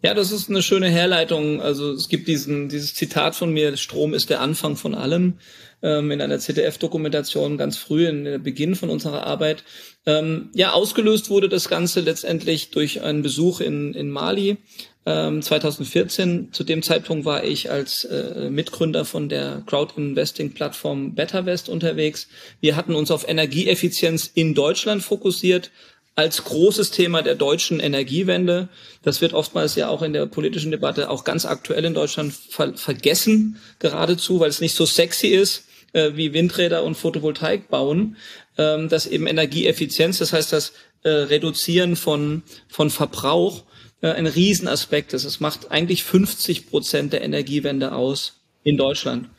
Ja, 0.00 0.14
das 0.14 0.30
ist 0.30 0.48
eine 0.48 0.62
schöne 0.62 0.88
Herleitung. 0.88 1.60
Also 1.60 1.92
es 1.92 2.08
gibt 2.08 2.28
diesen, 2.28 2.68
dieses 2.68 2.94
Zitat 2.94 3.34
von 3.34 3.52
mir, 3.52 3.76
Strom 3.76 4.14
ist 4.14 4.30
der 4.30 4.40
Anfang 4.40 4.76
von 4.76 4.94
allem, 4.94 5.34
ähm, 5.82 6.12
in 6.12 6.20
einer 6.20 6.38
ZDF-Dokumentation 6.38 7.58
ganz 7.58 7.78
früh, 7.78 8.06
in 8.06 8.22
der 8.22 8.38
Beginn 8.38 8.76
von 8.76 8.90
unserer 8.90 9.26
Arbeit. 9.26 9.64
Ähm, 10.06 10.50
ja, 10.54 10.70
ausgelöst 10.72 11.30
wurde 11.30 11.48
das 11.48 11.68
Ganze 11.68 12.00
letztendlich 12.00 12.70
durch 12.70 13.02
einen 13.02 13.22
Besuch 13.22 13.60
in, 13.60 13.92
in 13.92 14.08
Mali 14.08 14.58
ähm, 15.04 15.42
2014. 15.42 16.52
Zu 16.52 16.62
dem 16.62 16.82
Zeitpunkt 16.82 17.24
war 17.24 17.42
ich 17.42 17.68
als 17.68 18.04
äh, 18.04 18.50
Mitgründer 18.50 19.04
von 19.04 19.28
der 19.28 19.64
Crowd-Investing-Plattform 19.66 21.16
BetterWest 21.16 21.68
unterwegs. 21.68 22.28
Wir 22.60 22.76
hatten 22.76 22.94
uns 22.94 23.10
auf 23.10 23.28
Energieeffizienz 23.28 24.30
in 24.32 24.54
Deutschland 24.54 25.02
fokussiert, 25.02 25.72
als 26.18 26.42
großes 26.42 26.90
Thema 26.90 27.22
der 27.22 27.36
deutschen 27.36 27.78
Energiewende. 27.78 28.68
Das 29.04 29.20
wird 29.20 29.34
oftmals 29.34 29.76
ja 29.76 29.88
auch 29.88 30.02
in 30.02 30.12
der 30.12 30.26
politischen 30.26 30.72
Debatte 30.72 31.10
auch 31.10 31.22
ganz 31.22 31.46
aktuell 31.46 31.84
in 31.84 31.94
Deutschland 31.94 32.32
ver 32.32 32.74
vergessen, 32.74 33.60
geradezu, 33.78 34.40
weil 34.40 34.50
es 34.50 34.60
nicht 34.60 34.74
so 34.74 34.84
sexy 34.84 35.28
ist 35.28 35.66
äh, 35.92 36.16
wie 36.16 36.32
Windräder 36.32 36.82
und 36.82 36.96
Photovoltaik 36.96 37.68
bauen, 37.68 38.16
ähm, 38.56 38.88
dass 38.88 39.06
eben 39.06 39.28
Energieeffizienz, 39.28 40.18
das 40.18 40.32
heißt 40.32 40.52
das 40.52 40.72
äh, 41.04 41.08
Reduzieren 41.08 41.94
von, 41.94 42.42
von 42.66 42.90
Verbrauch, 42.90 43.62
äh, 44.00 44.08
ein 44.08 44.26
Riesenaspekt 44.26 45.12
ist. 45.12 45.22
Es 45.22 45.38
macht 45.38 45.70
eigentlich 45.70 46.02
50 46.02 46.68
Prozent 46.68 47.12
der 47.12 47.22
Energiewende 47.22 47.92
aus 47.92 48.40
in 48.64 48.76
Deutschland. 48.76 49.30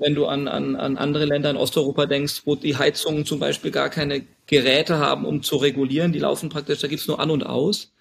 Wenn 0.00 0.14
du 0.14 0.24
an, 0.24 0.48
an, 0.48 0.74
an 0.74 0.96
andere 0.96 1.26
Länder 1.26 1.50
in 1.50 1.56
Osteuropa 1.58 2.06
denkst, 2.06 2.44
wo 2.46 2.54
die 2.54 2.78
Heizungen 2.78 3.26
zum 3.26 3.40
Beispiel 3.40 3.72
gar 3.72 3.90
keine 3.90 4.24
Geräte 4.48 4.98
haben, 4.98 5.24
um 5.24 5.42
zu 5.42 5.56
regulieren, 5.56 6.12
die 6.12 6.18
laufen 6.18 6.48
praktisch, 6.48 6.80
da 6.80 6.88
gibt's 6.88 7.06
nur 7.06 7.20
an 7.20 7.30
und 7.30 7.44
aus. 7.46 7.92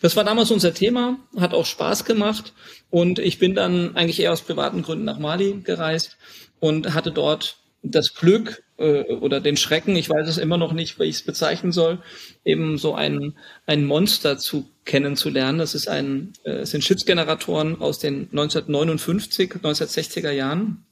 Das 0.00 0.16
war 0.16 0.24
damals 0.24 0.50
unser 0.50 0.74
Thema, 0.74 1.18
hat 1.36 1.54
auch 1.54 1.66
Spaß 1.66 2.04
gemacht 2.04 2.54
und 2.88 3.18
ich 3.18 3.38
bin 3.38 3.54
dann 3.54 3.94
eigentlich 3.94 4.20
eher 4.20 4.32
aus 4.32 4.40
privaten 4.40 4.82
Gründen 4.82 5.04
nach 5.04 5.18
Mali 5.18 5.60
gereist 5.62 6.16
und 6.58 6.94
hatte 6.94 7.12
dort 7.12 7.58
das 7.82 8.14
Glück 8.14 8.62
äh, 8.78 9.02
oder 9.14 9.40
den 9.40 9.56
Schrecken, 9.56 9.96
ich 9.96 10.10
weiß 10.10 10.28
es 10.28 10.38
immer 10.38 10.58
noch 10.58 10.72
nicht, 10.72 10.98
wie 10.98 11.04
ich 11.04 11.16
es 11.16 11.22
bezeichnen 11.22 11.72
soll, 11.72 11.98
eben 12.44 12.78
so 12.78 12.94
ein, 12.94 13.34
ein 13.66 13.84
Monster 13.84 14.38
zu 14.38 14.68
kennenzulernen. 14.84 15.58
Das 15.58 15.74
ist 15.74 15.88
ein, 15.88 16.32
äh, 16.44 16.64
sind 16.66 16.84
Schiffsgeneratoren 16.84 17.80
aus 17.80 17.98
den 17.98 18.28
1959, 18.30 19.52
1960er 19.52 20.30
Jahren. 20.30 20.84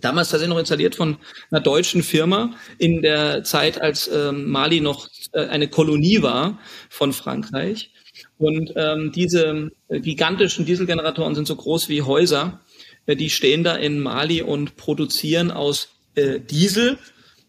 Damals 0.00 0.30
tatsächlich 0.30 0.54
noch 0.54 0.58
installiert 0.58 0.94
von 0.94 1.16
einer 1.50 1.60
deutschen 1.60 2.02
Firma 2.02 2.54
in 2.78 3.02
der 3.02 3.44
Zeit, 3.44 3.80
als 3.80 4.08
ähm, 4.08 4.50
Mali 4.50 4.80
noch 4.80 5.08
äh, 5.32 5.46
eine 5.46 5.68
Kolonie 5.68 6.22
war 6.22 6.58
von 6.88 7.12
Frankreich. 7.12 7.92
Und 8.38 8.72
ähm, 8.76 9.12
diese 9.14 9.70
äh, 9.88 10.00
gigantischen 10.00 10.64
Dieselgeneratoren 10.64 11.34
sind 11.34 11.46
so 11.46 11.56
groß 11.56 11.88
wie 11.88 12.02
Häuser. 12.02 12.60
Äh, 13.06 13.16
die 13.16 13.30
stehen 13.30 13.64
da 13.64 13.76
in 13.76 14.00
Mali 14.00 14.42
und 14.42 14.76
produzieren 14.76 15.50
aus 15.50 15.88
äh, 16.14 16.40
Diesel 16.40 16.98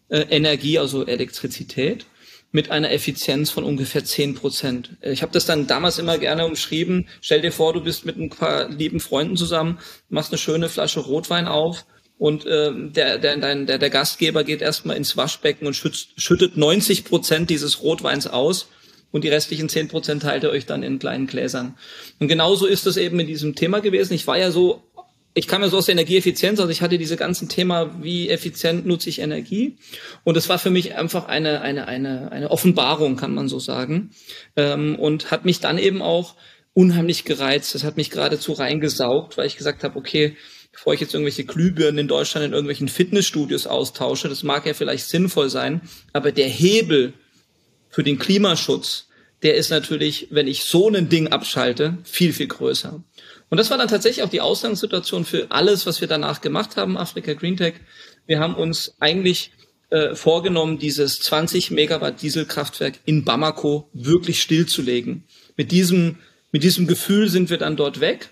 äh, 0.08 0.20
Energie, 0.30 0.78
also 0.78 1.06
Elektrizität, 1.06 2.06
mit 2.52 2.70
einer 2.70 2.90
Effizienz 2.90 3.50
von 3.50 3.64
ungefähr 3.64 4.04
zehn 4.04 4.34
Prozent. 4.34 4.96
Ich 5.00 5.22
habe 5.22 5.32
das 5.32 5.46
dann 5.46 5.66
damals 5.66 5.98
immer 5.98 6.18
gerne 6.18 6.44
umschrieben. 6.44 7.08
Stell 7.22 7.40
dir 7.40 7.52
vor, 7.52 7.72
du 7.72 7.80
bist 7.80 8.04
mit 8.04 8.18
ein 8.18 8.28
paar 8.28 8.68
lieben 8.68 9.00
Freunden 9.00 9.38
zusammen, 9.38 9.78
machst 10.10 10.32
eine 10.32 10.38
schöne 10.38 10.68
Flasche 10.68 11.00
Rotwein 11.00 11.48
auf 11.48 11.86
und 12.22 12.46
äh, 12.46 12.70
der, 12.72 13.18
der, 13.18 13.36
der, 13.36 13.78
der 13.78 13.90
Gastgeber 13.90 14.44
geht 14.44 14.62
erstmal 14.62 14.96
ins 14.96 15.16
Waschbecken 15.16 15.66
und 15.66 15.74
schützt, 15.74 16.10
schüttet 16.14 16.56
90 16.56 17.04
Prozent 17.04 17.50
dieses 17.50 17.82
Rotweins 17.82 18.28
aus 18.28 18.68
und 19.10 19.24
die 19.24 19.28
restlichen 19.28 19.68
10 19.68 19.88
Prozent 19.88 20.22
teilt 20.22 20.44
ihr 20.44 20.50
euch 20.50 20.64
dann 20.64 20.84
in 20.84 21.00
kleinen 21.00 21.26
Gläsern. 21.26 21.74
Und 22.20 22.28
genauso 22.28 22.66
ist 22.66 22.86
das 22.86 22.96
eben 22.96 23.18
in 23.18 23.26
diesem 23.26 23.56
Thema 23.56 23.80
gewesen. 23.80 24.14
Ich 24.14 24.28
war 24.28 24.38
ja 24.38 24.52
so 24.52 24.84
ich 25.34 25.48
kam 25.48 25.62
ja 25.62 25.68
so 25.68 25.78
aus 25.78 25.86
der 25.86 25.94
Energieeffizienz, 25.94 26.60
also 26.60 26.70
ich 26.70 26.80
hatte 26.80 26.96
diese 26.96 27.16
ganzen 27.16 27.48
Thema, 27.48 27.90
wie 28.04 28.28
effizient 28.28 28.86
nutze 28.86 29.08
ich 29.08 29.18
Energie. 29.18 29.78
Und 30.22 30.36
es 30.36 30.48
war 30.48 30.60
für 30.60 30.70
mich 30.70 30.94
einfach 30.94 31.26
eine, 31.26 31.62
eine, 31.62 31.88
eine, 31.88 32.30
eine 32.30 32.52
Offenbarung, 32.52 33.16
kann 33.16 33.34
man 33.34 33.48
so 33.48 33.58
sagen. 33.58 34.10
Ähm, 34.54 34.94
und 34.94 35.32
hat 35.32 35.44
mich 35.44 35.58
dann 35.58 35.78
eben 35.78 36.02
auch 36.02 36.36
unheimlich 36.72 37.24
gereizt. 37.24 37.74
Das 37.74 37.82
hat 37.82 37.96
mich 37.96 38.10
geradezu 38.10 38.52
reingesaugt, 38.52 39.36
weil 39.36 39.46
ich 39.46 39.56
gesagt 39.56 39.82
habe, 39.82 39.98
okay, 39.98 40.36
bevor 40.72 40.94
ich 40.94 41.00
jetzt 41.00 41.14
irgendwelche 41.14 41.44
Glühbirnen 41.44 41.98
in 41.98 42.08
Deutschland 42.08 42.46
in 42.46 42.52
irgendwelchen 42.52 42.88
Fitnessstudios 42.88 43.66
austausche, 43.66 44.28
das 44.28 44.42
mag 44.42 44.66
ja 44.66 44.74
vielleicht 44.74 45.06
sinnvoll 45.06 45.50
sein, 45.50 45.82
aber 46.12 46.32
der 46.32 46.48
Hebel 46.48 47.12
für 47.90 48.02
den 48.02 48.18
Klimaschutz, 48.18 49.08
der 49.42 49.56
ist 49.56 49.70
natürlich, 49.70 50.28
wenn 50.30 50.46
ich 50.46 50.64
so 50.64 50.88
ein 50.88 51.08
Ding 51.08 51.28
abschalte, 51.28 51.98
viel, 52.04 52.32
viel 52.32 52.46
größer. 52.46 53.02
Und 53.50 53.58
das 53.58 53.70
war 53.70 53.76
dann 53.76 53.88
tatsächlich 53.88 54.24
auch 54.24 54.30
die 54.30 54.40
Ausgangssituation 54.40 55.24
für 55.24 55.50
alles, 55.50 55.84
was 55.84 56.00
wir 56.00 56.08
danach 56.08 56.40
gemacht 56.40 56.76
haben, 56.76 56.96
Afrika 56.96 57.34
Green 57.34 57.56
Tech. 57.56 57.74
Wir 58.26 58.40
haben 58.40 58.54
uns 58.54 58.94
eigentlich 58.98 59.50
äh, 59.90 60.14
vorgenommen, 60.14 60.78
dieses 60.78 61.20
20 61.20 61.70
Megawatt 61.70 62.22
Dieselkraftwerk 62.22 63.00
in 63.04 63.24
Bamako 63.24 63.90
wirklich 63.92 64.40
stillzulegen. 64.40 65.24
Mit 65.56 65.70
diesem, 65.70 66.18
mit 66.50 66.62
diesem 66.62 66.86
Gefühl 66.86 67.28
sind 67.28 67.50
wir 67.50 67.58
dann 67.58 67.76
dort 67.76 68.00
weg. 68.00 68.30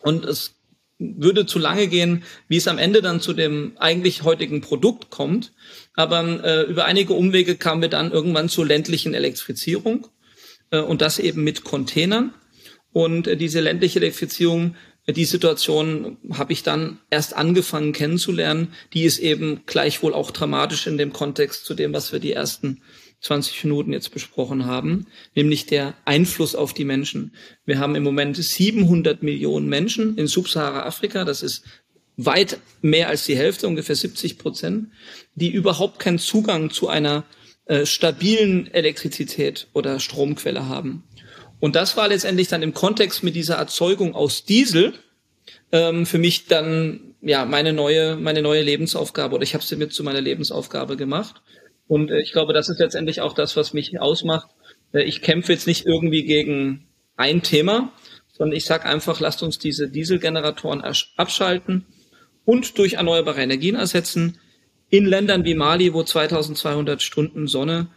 Und 0.00 0.26
es 0.26 0.56
würde 0.98 1.46
zu 1.46 1.58
lange 1.58 1.88
gehen, 1.88 2.22
wie 2.48 2.56
es 2.56 2.68
am 2.68 2.78
Ende 2.78 3.02
dann 3.02 3.20
zu 3.20 3.32
dem 3.32 3.72
eigentlich 3.78 4.22
heutigen 4.22 4.60
Produkt 4.60 5.10
kommt. 5.10 5.52
Aber 5.94 6.22
äh, 6.44 6.62
über 6.62 6.84
einige 6.84 7.14
Umwege 7.14 7.56
kamen 7.56 7.82
wir 7.82 7.88
dann 7.88 8.12
irgendwann 8.12 8.48
zur 8.48 8.66
ländlichen 8.66 9.14
Elektrifizierung 9.14 10.06
äh, 10.70 10.78
und 10.78 11.02
das 11.02 11.18
eben 11.18 11.42
mit 11.42 11.64
Containern. 11.64 12.32
Und 12.92 13.26
äh, 13.26 13.36
diese 13.36 13.60
ländliche 13.60 13.98
Elektrifizierung, 13.98 14.76
äh, 15.06 15.12
die 15.12 15.24
Situation 15.24 16.16
habe 16.32 16.52
ich 16.52 16.62
dann 16.62 17.00
erst 17.10 17.34
angefangen 17.34 17.92
kennenzulernen. 17.92 18.72
Die 18.92 19.02
ist 19.02 19.18
eben 19.18 19.62
gleichwohl 19.66 20.14
auch 20.14 20.30
dramatisch 20.30 20.86
in 20.86 20.96
dem 20.96 21.12
Kontext 21.12 21.64
zu 21.64 21.74
dem, 21.74 21.92
was 21.92 22.12
wir 22.12 22.20
die 22.20 22.32
ersten 22.32 22.82
20 23.24 23.64
Minuten 23.64 23.92
jetzt 23.92 24.10
besprochen 24.10 24.66
haben, 24.66 25.06
nämlich 25.34 25.64
der 25.66 25.94
Einfluss 26.04 26.54
auf 26.54 26.74
die 26.74 26.84
Menschen. 26.84 27.32
Wir 27.64 27.78
haben 27.78 27.94
im 27.94 28.02
Moment 28.02 28.36
700 28.36 29.22
Millionen 29.22 29.66
Menschen 29.68 30.18
in 30.18 30.26
Subsahara-Afrika, 30.26 31.24
das 31.24 31.42
ist 31.42 31.64
weit 32.16 32.58
mehr 32.82 33.08
als 33.08 33.24
die 33.24 33.36
Hälfte, 33.36 33.66
ungefähr 33.66 33.96
70 33.96 34.38
Prozent, 34.38 34.88
die 35.34 35.50
überhaupt 35.50 35.98
keinen 35.98 36.18
Zugang 36.18 36.70
zu 36.70 36.88
einer 36.88 37.24
äh, 37.64 37.86
stabilen 37.86 38.72
Elektrizität 38.72 39.68
oder 39.72 40.00
Stromquelle 40.00 40.68
haben. 40.68 41.04
Und 41.60 41.76
das 41.76 41.96
war 41.96 42.08
letztendlich 42.08 42.48
dann 42.48 42.62
im 42.62 42.74
Kontext 42.74 43.22
mit 43.22 43.34
dieser 43.34 43.54
Erzeugung 43.54 44.14
aus 44.14 44.44
Diesel 44.44 44.92
ähm, 45.72 46.04
für 46.04 46.18
mich 46.18 46.46
dann 46.46 47.14
ja 47.22 47.46
meine 47.46 47.72
neue 47.72 48.16
meine 48.16 48.42
neue 48.42 48.62
Lebensaufgabe 48.62 49.34
oder 49.34 49.44
ich 49.44 49.54
habe 49.54 49.64
sie 49.64 49.76
mit 49.76 49.94
zu 49.94 50.04
meiner 50.04 50.20
Lebensaufgabe 50.20 50.96
gemacht. 50.96 51.42
Und 51.86 52.10
äh, 52.10 52.20
ich 52.20 52.32
glaube, 52.32 52.52
das 52.52 52.68
ist 52.68 52.78
letztendlich 52.78 53.20
auch 53.20 53.34
das, 53.34 53.56
was 53.56 53.72
mich 53.72 53.98
ausmacht. 54.00 54.48
Äh, 54.92 55.02
ich 55.02 55.22
kämpfe 55.22 55.52
jetzt 55.52 55.66
nicht 55.66 55.86
irgendwie 55.86 56.24
gegen 56.24 56.86
ein 57.16 57.42
Thema, 57.42 57.92
sondern 58.32 58.56
ich 58.56 58.64
sage 58.64 58.86
einfach, 58.86 59.20
lasst 59.20 59.42
uns 59.42 59.58
diese 59.58 59.88
Dieselgeneratoren 59.88 60.82
abschalten 61.16 61.86
und 62.44 62.78
durch 62.78 62.94
erneuerbare 62.94 63.42
Energien 63.42 63.76
ersetzen. 63.76 64.38
In 64.90 65.06
Ländern 65.06 65.44
wie 65.44 65.54
Mali, 65.54 65.92
wo 65.92 66.02
2200 66.02 67.02
Stunden 67.02 67.46
Sonne 67.46 67.88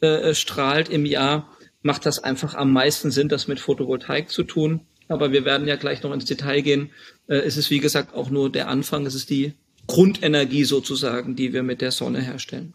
äh, 0.00 0.34
strahlt 0.34 0.88
im 0.88 1.06
Jahr, 1.06 1.48
macht 1.82 2.06
das 2.06 2.22
einfach 2.22 2.54
am 2.54 2.72
meisten 2.72 3.10
Sinn, 3.10 3.28
das 3.28 3.48
mit 3.48 3.60
Photovoltaik 3.60 4.30
zu 4.30 4.44
tun. 4.44 4.80
Aber 5.08 5.32
wir 5.32 5.44
werden 5.44 5.66
ja 5.66 5.76
gleich 5.76 6.02
noch 6.02 6.12
ins 6.12 6.24
Detail 6.24 6.60
gehen. 6.60 6.90
Äh, 7.26 7.36
es 7.36 7.56
ist, 7.56 7.70
wie 7.70 7.80
gesagt, 7.80 8.14
auch 8.14 8.30
nur 8.30 8.50
der 8.50 8.68
Anfang. 8.68 9.06
Es 9.06 9.14
ist 9.14 9.30
die 9.30 9.54
Grundenergie 9.86 10.64
sozusagen, 10.64 11.34
die 11.34 11.52
wir 11.52 11.62
mit 11.62 11.80
der 11.80 11.90
Sonne 11.90 12.20
herstellen 12.20 12.74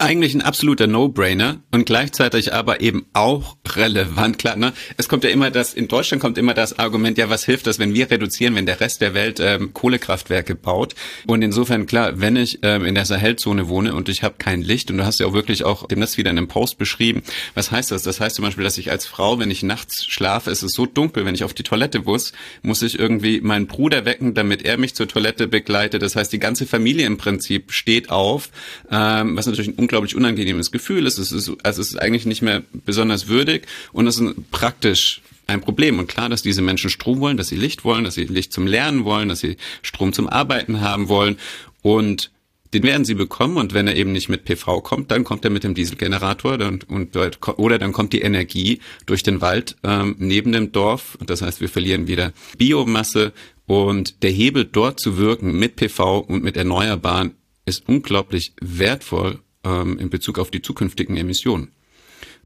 eigentlich 0.00 0.32
ein 0.32 0.42
absoluter 0.42 0.86
No-Brainer 0.86 1.60
und 1.72 1.84
gleichzeitig 1.84 2.54
aber 2.54 2.80
eben 2.80 3.06
auch 3.14 3.56
relevant. 3.66 4.38
Klar, 4.38 4.54
ne? 4.54 4.72
Es 4.96 5.08
kommt 5.08 5.24
ja 5.24 5.30
immer 5.30 5.50
das, 5.50 5.74
in 5.74 5.88
Deutschland 5.88 6.20
kommt 6.20 6.38
immer 6.38 6.54
das 6.54 6.78
Argument, 6.78 7.18
ja, 7.18 7.28
was 7.30 7.44
hilft 7.44 7.66
das, 7.66 7.80
wenn 7.80 7.94
wir 7.94 8.08
reduzieren, 8.08 8.54
wenn 8.54 8.64
der 8.64 8.80
Rest 8.80 9.00
der 9.00 9.12
Welt 9.14 9.40
ähm, 9.40 9.74
Kohlekraftwerke 9.74 10.54
baut? 10.54 10.94
Und 11.26 11.42
insofern, 11.42 11.86
klar, 11.86 12.20
wenn 12.20 12.36
ich 12.36 12.60
ähm, 12.62 12.84
in 12.84 12.94
der 12.94 13.06
Sahelzone 13.06 13.66
wohne 13.66 13.92
und 13.92 14.08
ich 14.08 14.22
habe 14.22 14.36
kein 14.38 14.62
Licht, 14.62 14.88
und 14.92 14.98
du 14.98 15.04
hast 15.04 15.18
ja 15.18 15.26
auch 15.26 15.32
wirklich 15.32 15.64
auch 15.64 15.88
das 15.88 16.16
wieder 16.16 16.30
in 16.30 16.38
einem 16.38 16.46
Post 16.46 16.78
beschrieben, 16.78 17.24
was 17.54 17.72
heißt 17.72 17.90
das? 17.90 18.04
Das 18.04 18.20
heißt 18.20 18.36
zum 18.36 18.44
Beispiel, 18.44 18.62
dass 18.62 18.78
ich 18.78 18.92
als 18.92 19.04
Frau, 19.04 19.40
wenn 19.40 19.50
ich 19.50 19.64
nachts 19.64 20.04
schlafe, 20.06 20.52
es 20.52 20.62
ist 20.62 20.74
so 20.74 20.86
dunkel, 20.86 21.24
wenn 21.24 21.34
ich 21.34 21.42
auf 21.42 21.54
die 21.54 21.64
Toilette 21.64 22.02
muss, 22.02 22.32
muss 22.62 22.82
ich 22.82 23.00
irgendwie 23.00 23.40
meinen 23.40 23.66
Bruder 23.66 24.04
wecken, 24.04 24.34
damit 24.34 24.64
er 24.64 24.78
mich 24.78 24.94
zur 24.94 25.08
Toilette 25.08 25.48
begleitet. 25.48 26.02
Das 26.02 26.14
heißt, 26.14 26.32
die 26.32 26.38
ganze 26.38 26.66
Familie 26.66 27.04
im 27.04 27.16
Prinzip 27.16 27.72
steht 27.72 28.10
auf, 28.10 28.50
ähm, 28.92 29.36
was 29.36 29.46
natürlich 29.46 29.66
ein 29.68 29.87
unglaublich 29.88 30.14
unangenehmes 30.14 30.70
Gefühl. 30.70 31.06
Es 31.06 31.18
ist, 31.18 31.32
also 31.32 31.56
es 31.62 31.78
ist 31.78 31.96
eigentlich 31.96 32.26
nicht 32.26 32.42
mehr 32.42 32.62
besonders 32.84 33.28
würdig 33.28 33.66
und 33.92 34.06
es 34.06 34.20
ist 34.20 34.50
praktisch 34.50 35.22
ein 35.46 35.62
Problem. 35.62 35.98
Und 35.98 36.08
klar, 36.08 36.28
dass 36.28 36.42
diese 36.42 36.60
Menschen 36.60 36.90
Strom 36.90 37.20
wollen, 37.20 37.38
dass 37.38 37.48
sie 37.48 37.56
Licht 37.56 37.84
wollen, 37.84 38.04
dass 38.04 38.14
sie 38.14 38.24
Licht 38.24 38.52
zum 38.52 38.66
Lernen 38.66 39.04
wollen, 39.04 39.30
dass 39.30 39.40
sie 39.40 39.56
Strom 39.80 40.12
zum 40.12 40.28
Arbeiten 40.28 40.82
haben 40.82 41.08
wollen. 41.08 41.38
Und 41.80 42.30
den 42.74 42.82
werden 42.82 43.06
sie 43.06 43.14
bekommen 43.14 43.56
und 43.56 43.72
wenn 43.72 43.88
er 43.88 43.96
eben 43.96 44.12
nicht 44.12 44.28
mit 44.28 44.44
PV 44.44 44.82
kommt, 44.82 45.10
dann 45.10 45.24
kommt 45.24 45.42
er 45.42 45.50
mit 45.50 45.64
dem 45.64 45.72
Dieselgenerator 45.72 46.58
dann, 46.58 46.80
und 46.86 47.16
oder 47.56 47.78
dann 47.78 47.92
kommt 47.92 48.12
die 48.12 48.20
Energie 48.20 48.80
durch 49.06 49.22
den 49.22 49.40
Wald 49.40 49.76
ähm, 49.84 50.16
neben 50.18 50.52
dem 50.52 50.70
Dorf. 50.70 51.16
Das 51.24 51.40
heißt, 51.40 51.62
wir 51.62 51.70
verlieren 51.70 52.08
wieder 52.08 52.34
Biomasse 52.58 53.32
und 53.66 54.22
der 54.22 54.32
Hebel 54.32 54.66
dort 54.66 55.00
zu 55.00 55.16
wirken 55.16 55.58
mit 55.58 55.76
PV 55.76 56.18
und 56.18 56.44
mit 56.44 56.58
Erneuerbaren 56.58 57.32
ist 57.64 57.88
unglaublich 57.88 58.52
wertvoll 58.60 59.38
ähm, 59.68 59.98
in 59.98 60.10
Bezug 60.10 60.38
auf 60.38 60.50
die 60.50 60.62
zukünftigen 60.62 61.16
Emissionen. 61.16 61.72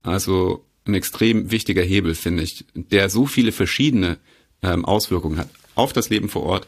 Also 0.03 0.65
ein 0.85 0.95
extrem 0.95 1.51
wichtiger 1.51 1.83
Hebel, 1.83 2.15
finde 2.15 2.43
ich, 2.43 2.65
der 2.75 3.09
so 3.09 3.27
viele 3.27 3.53
verschiedene 3.53 4.19
ähm, 4.63 4.85
Auswirkungen 4.85 5.39
hat 5.39 5.49
auf 5.75 5.93
das 5.93 6.11
Leben 6.11 6.29
vor 6.29 6.45
Ort, 6.45 6.67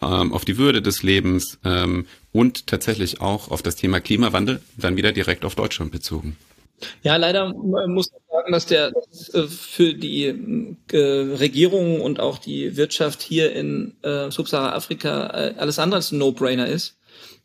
ähm, 0.00 0.32
auf 0.32 0.44
die 0.44 0.58
Würde 0.58 0.82
des 0.82 1.02
Lebens 1.02 1.58
ähm, 1.64 2.06
und 2.32 2.66
tatsächlich 2.66 3.20
auch 3.20 3.50
auf 3.50 3.62
das 3.62 3.76
Thema 3.76 4.00
Klimawandel, 4.00 4.60
dann 4.76 4.96
wieder 4.96 5.12
direkt 5.12 5.44
auf 5.44 5.54
Deutschland 5.54 5.92
bezogen. 5.92 6.36
Ja, 7.04 7.14
leider 7.14 7.52
muss 7.54 8.10
man 8.10 8.20
sagen, 8.28 8.52
dass 8.52 8.66
der 8.66 8.92
äh, 9.32 9.42
für 9.46 9.94
die 9.94 10.24
äh, 10.90 10.98
Regierung 10.98 12.00
und 12.00 12.18
auch 12.18 12.38
die 12.38 12.76
Wirtschaft 12.76 13.22
hier 13.22 13.52
in 13.52 13.94
äh, 14.02 14.30
Subsahara-Afrika 14.30 15.26
äh, 15.28 15.54
alles 15.58 15.78
andere 15.78 15.96
als 15.96 16.10
ein 16.10 16.18
No-Brainer 16.18 16.66
ist. 16.66 16.96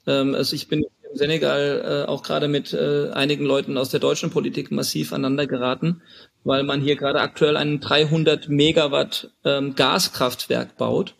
Ähm, 0.07 0.33
also 0.33 0.55
ich 0.55 0.67
bin 0.67 0.85
im 1.09 1.17
Senegal 1.17 2.03
äh, 2.05 2.09
auch 2.09 2.23
gerade 2.23 2.47
mit 2.47 2.73
äh, 2.73 3.09
einigen 3.11 3.45
Leuten 3.45 3.77
aus 3.77 3.89
der 3.89 3.99
deutschen 3.99 4.29
Politik 4.29 4.71
massiv 4.71 5.13
aneinander 5.13 5.47
geraten, 5.47 6.01
weil 6.43 6.63
man 6.63 6.81
hier 6.81 6.95
gerade 6.95 7.19
aktuell 7.19 7.57
ein 7.57 7.79
300 7.79 8.49
Megawatt 8.49 9.31
ähm, 9.43 9.75
Gaskraftwerk 9.75 10.77
baut 10.77 11.15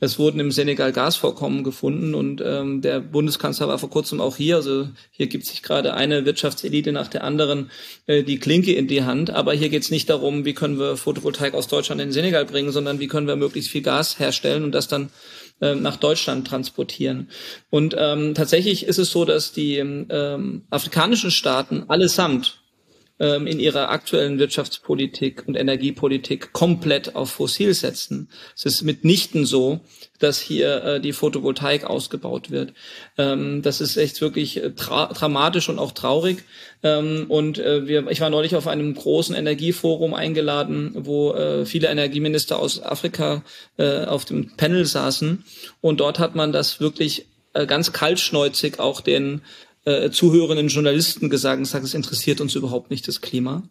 es 0.00 0.18
wurden 0.18 0.38
im 0.38 0.52
Senegal 0.52 0.92
Gasvorkommen 0.92 1.64
gefunden 1.64 2.14
und 2.14 2.40
ähm, 2.44 2.82
der 2.82 3.00
Bundeskanzler 3.00 3.66
war 3.66 3.78
vor 3.78 3.90
kurzem 3.90 4.20
auch 4.20 4.36
hier. 4.36 4.56
Also 4.56 4.88
hier 5.10 5.26
gibt 5.26 5.44
sich 5.44 5.62
gerade 5.62 5.94
eine 5.94 6.24
Wirtschaftselite 6.24 6.92
nach 6.92 7.08
der 7.08 7.24
anderen 7.24 7.70
äh, 8.06 8.22
die 8.22 8.38
Klinke 8.38 8.72
in 8.72 8.86
die 8.86 9.02
Hand. 9.02 9.30
Aber 9.30 9.54
hier 9.54 9.70
geht 9.70 9.82
es 9.82 9.90
nicht 9.90 10.08
darum, 10.08 10.44
wie 10.44 10.54
können 10.54 10.78
wir 10.78 10.96
Photovoltaik 10.96 11.54
aus 11.54 11.66
Deutschland 11.66 12.00
in 12.00 12.12
Senegal 12.12 12.44
bringen, 12.44 12.70
sondern 12.70 13.00
wie 13.00 13.08
können 13.08 13.26
wir 13.26 13.34
möglichst 13.34 13.70
viel 13.70 13.82
Gas 13.82 14.20
herstellen 14.20 14.62
und 14.62 14.72
das 14.72 14.86
dann 14.86 15.10
äh, 15.60 15.74
nach 15.74 15.96
Deutschland 15.96 16.46
transportieren. 16.46 17.28
Und 17.70 17.94
ähm, 17.98 18.34
tatsächlich 18.34 18.84
ist 18.86 18.98
es 18.98 19.10
so, 19.10 19.24
dass 19.24 19.52
die 19.52 19.78
ähm, 19.78 20.62
afrikanischen 20.70 21.30
Staaten 21.30 21.84
allesamt 21.88 22.62
ähm, 23.20 23.46
in 23.46 23.58
ihrer 23.58 23.90
aktuellen 23.90 24.38
Wirtschaftspolitik 24.38 25.46
und 25.46 25.56
Energiepolitik 25.56 26.52
komplett 26.52 27.16
auf 27.16 27.30
Fossil 27.30 27.74
setzen. 27.74 28.28
Es 28.56 28.64
ist 28.64 28.82
mitnichten 28.82 29.46
so, 29.46 29.80
dass 30.18 30.40
hier 30.40 30.84
äh, 30.84 31.00
die 31.00 31.12
Photovoltaik 31.12 31.84
ausgebaut 31.84 32.50
wird. 32.50 32.72
Ähm, 33.16 33.62
das 33.62 33.80
ist 33.80 33.96
echt 33.96 34.20
wirklich 34.20 34.62
äh, 34.62 34.70
dramatisch 34.70 35.68
und 35.68 35.78
auch 35.78 35.92
traurig. 35.92 36.44
Ähm, 36.82 37.26
und 37.28 37.58
äh, 37.58 37.86
wir, 37.86 38.08
ich 38.08 38.20
war 38.20 38.30
neulich 38.30 38.56
auf 38.56 38.66
einem 38.66 38.94
großen 38.94 39.34
Energieforum 39.34 40.14
eingeladen, 40.14 40.92
wo 40.94 41.32
äh, 41.32 41.64
viele 41.64 41.88
Energieminister 41.88 42.58
aus 42.58 42.82
Afrika 42.82 43.42
äh, 43.76 44.04
auf 44.04 44.24
dem 44.24 44.56
Panel 44.56 44.84
saßen. 44.84 45.44
Und 45.80 46.00
dort 46.00 46.18
hat 46.18 46.34
man 46.34 46.52
das 46.52 46.80
wirklich 46.80 47.26
äh, 47.54 47.66
ganz 47.66 47.92
kaltschneuzig 47.92 48.78
auch 48.78 49.00
den 49.00 49.42
äh, 49.84 50.10
zuhörenden 50.10 50.68
Journalisten 50.68 51.30
gesagt, 51.30 51.64
sagt, 51.66 51.84
es 51.84 51.94
interessiert 51.94 52.40
uns 52.40 52.54
überhaupt 52.54 52.90
nicht 52.90 53.08
das 53.08 53.20
Klima. 53.20 53.62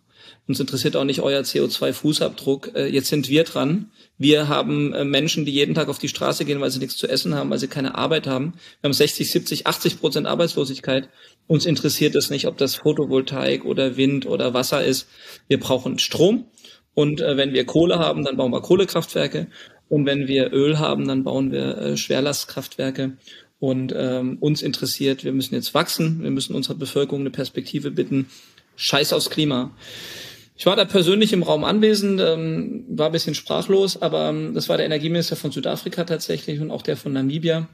Uns 0.48 0.60
interessiert 0.60 0.96
auch 0.96 1.04
nicht 1.04 1.22
euer 1.22 1.42
CO2-Fußabdruck. 1.42 2.76
Äh, 2.76 2.88
jetzt 2.88 3.10
sind 3.10 3.30
wir 3.30 3.44
dran. 3.44 3.92
Wir 4.18 4.48
haben 4.48 4.94
äh, 4.94 5.04
Menschen, 5.04 5.46
die 5.46 5.52
jeden 5.52 5.76
Tag 5.76 5.90
auf 5.90 6.00
die 6.00 6.08
Straße 6.08 6.46
gehen, 6.46 6.62
weil 6.62 6.72
sie 6.72 6.80
nichts 6.80 6.98
zu 6.98 7.08
essen 7.08 7.36
haben, 7.36 7.50
weil 7.50 7.60
sie 7.60 7.68
keine 7.68 7.96
Arbeit 7.96 8.28
haben. 8.28 8.54
Wir 8.82 8.90
haben 8.90 8.94
60, 8.94 9.30
70, 9.30 9.68
80 9.68 10.00
Prozent 10.00 10.28
Arbeitslosigkeit. 10.28 11.10
Uns 11.48 11.66
interessiert 11.66 12.16
es 12.16 12.30
nicht, 12.30 12.48
ob 12.48 12.58
das 12.58 12.76
Photovoltaik 12.76 13.66
oder 13.66 13.98
Wind 13.98 14.26
oder 14.26 14.54
Wasser 14.54 14.84
ist. 14.84 15.08
Wir 15.48 15.60
brauchen 15.60 16.00
Strom. 16.00 16.46
Und 16.94 17.22
äh, 17.22 17.38
wenn 17.38 17.54
wir 17.54 17.66
Kohle 17.66 18.00
haben, 18.00 18.24
dann 18.24 18.38
bauen 18.38 18.52
wir 18.52 18.62
Kohlekraftwerke. 18.62 19.48
Und 19.90 20.06
wenn 20.06 20.28
wir 20.28 20.52
Öl 20.52 20.80
haben, 20.80 21.08
dann 21.08 21.24
bauen 21.24 21.52
wir 21.52 21.96
Schwerlastkraftwerke. 21.96 23.18
Und 23.60 23.94
ähm, 23.96 24.38
uns 24.40 24.62
interessiert, 24.62 25.24
wir 25.24 25.34
müssen 25.34 25.56
jetzt 25.56 25.74
wachsen, 25.74 26.22
wir 26.22 26.30
müssen 26.30 26.56
unserer 26.56 26.76
Bevölkerung 26.76 27.22
eine 27.22 27.32
Perspektive 27.32 27.90
bitten. 27.90 28.28
Scheiß 28.78 29.12
aufs 29.12 29.30
Klima. 29.30 29.72
Ich 30.56 30.66
war 30.66 30.76
da 30.76 30.86
persönlich 30.86 31.34
im 31.34 31.44
Raum 31.44 31.63
anwesend, 31.63 32.20
ähm, 32.22 32.86
war 32.90 33.06
ein 33.08 33.12
bisschen 33.12 33.36
sprachlos, 33.36 34.02
aber 34.02 34.30
ähm, 34.30 34.56
das 34.56 34.70
war 34.70 34.78
der 34.78 34.86
Energieminister 34.86 35.36
von 35.36 35.52
Südafrika 35.52 36.06
tatsächlich 36.06 36.62
und 36.62 36.72
auch 36.72 36.82
der 36.82 36.98
von 36.98 37.13
Namibia, 37.13 37.68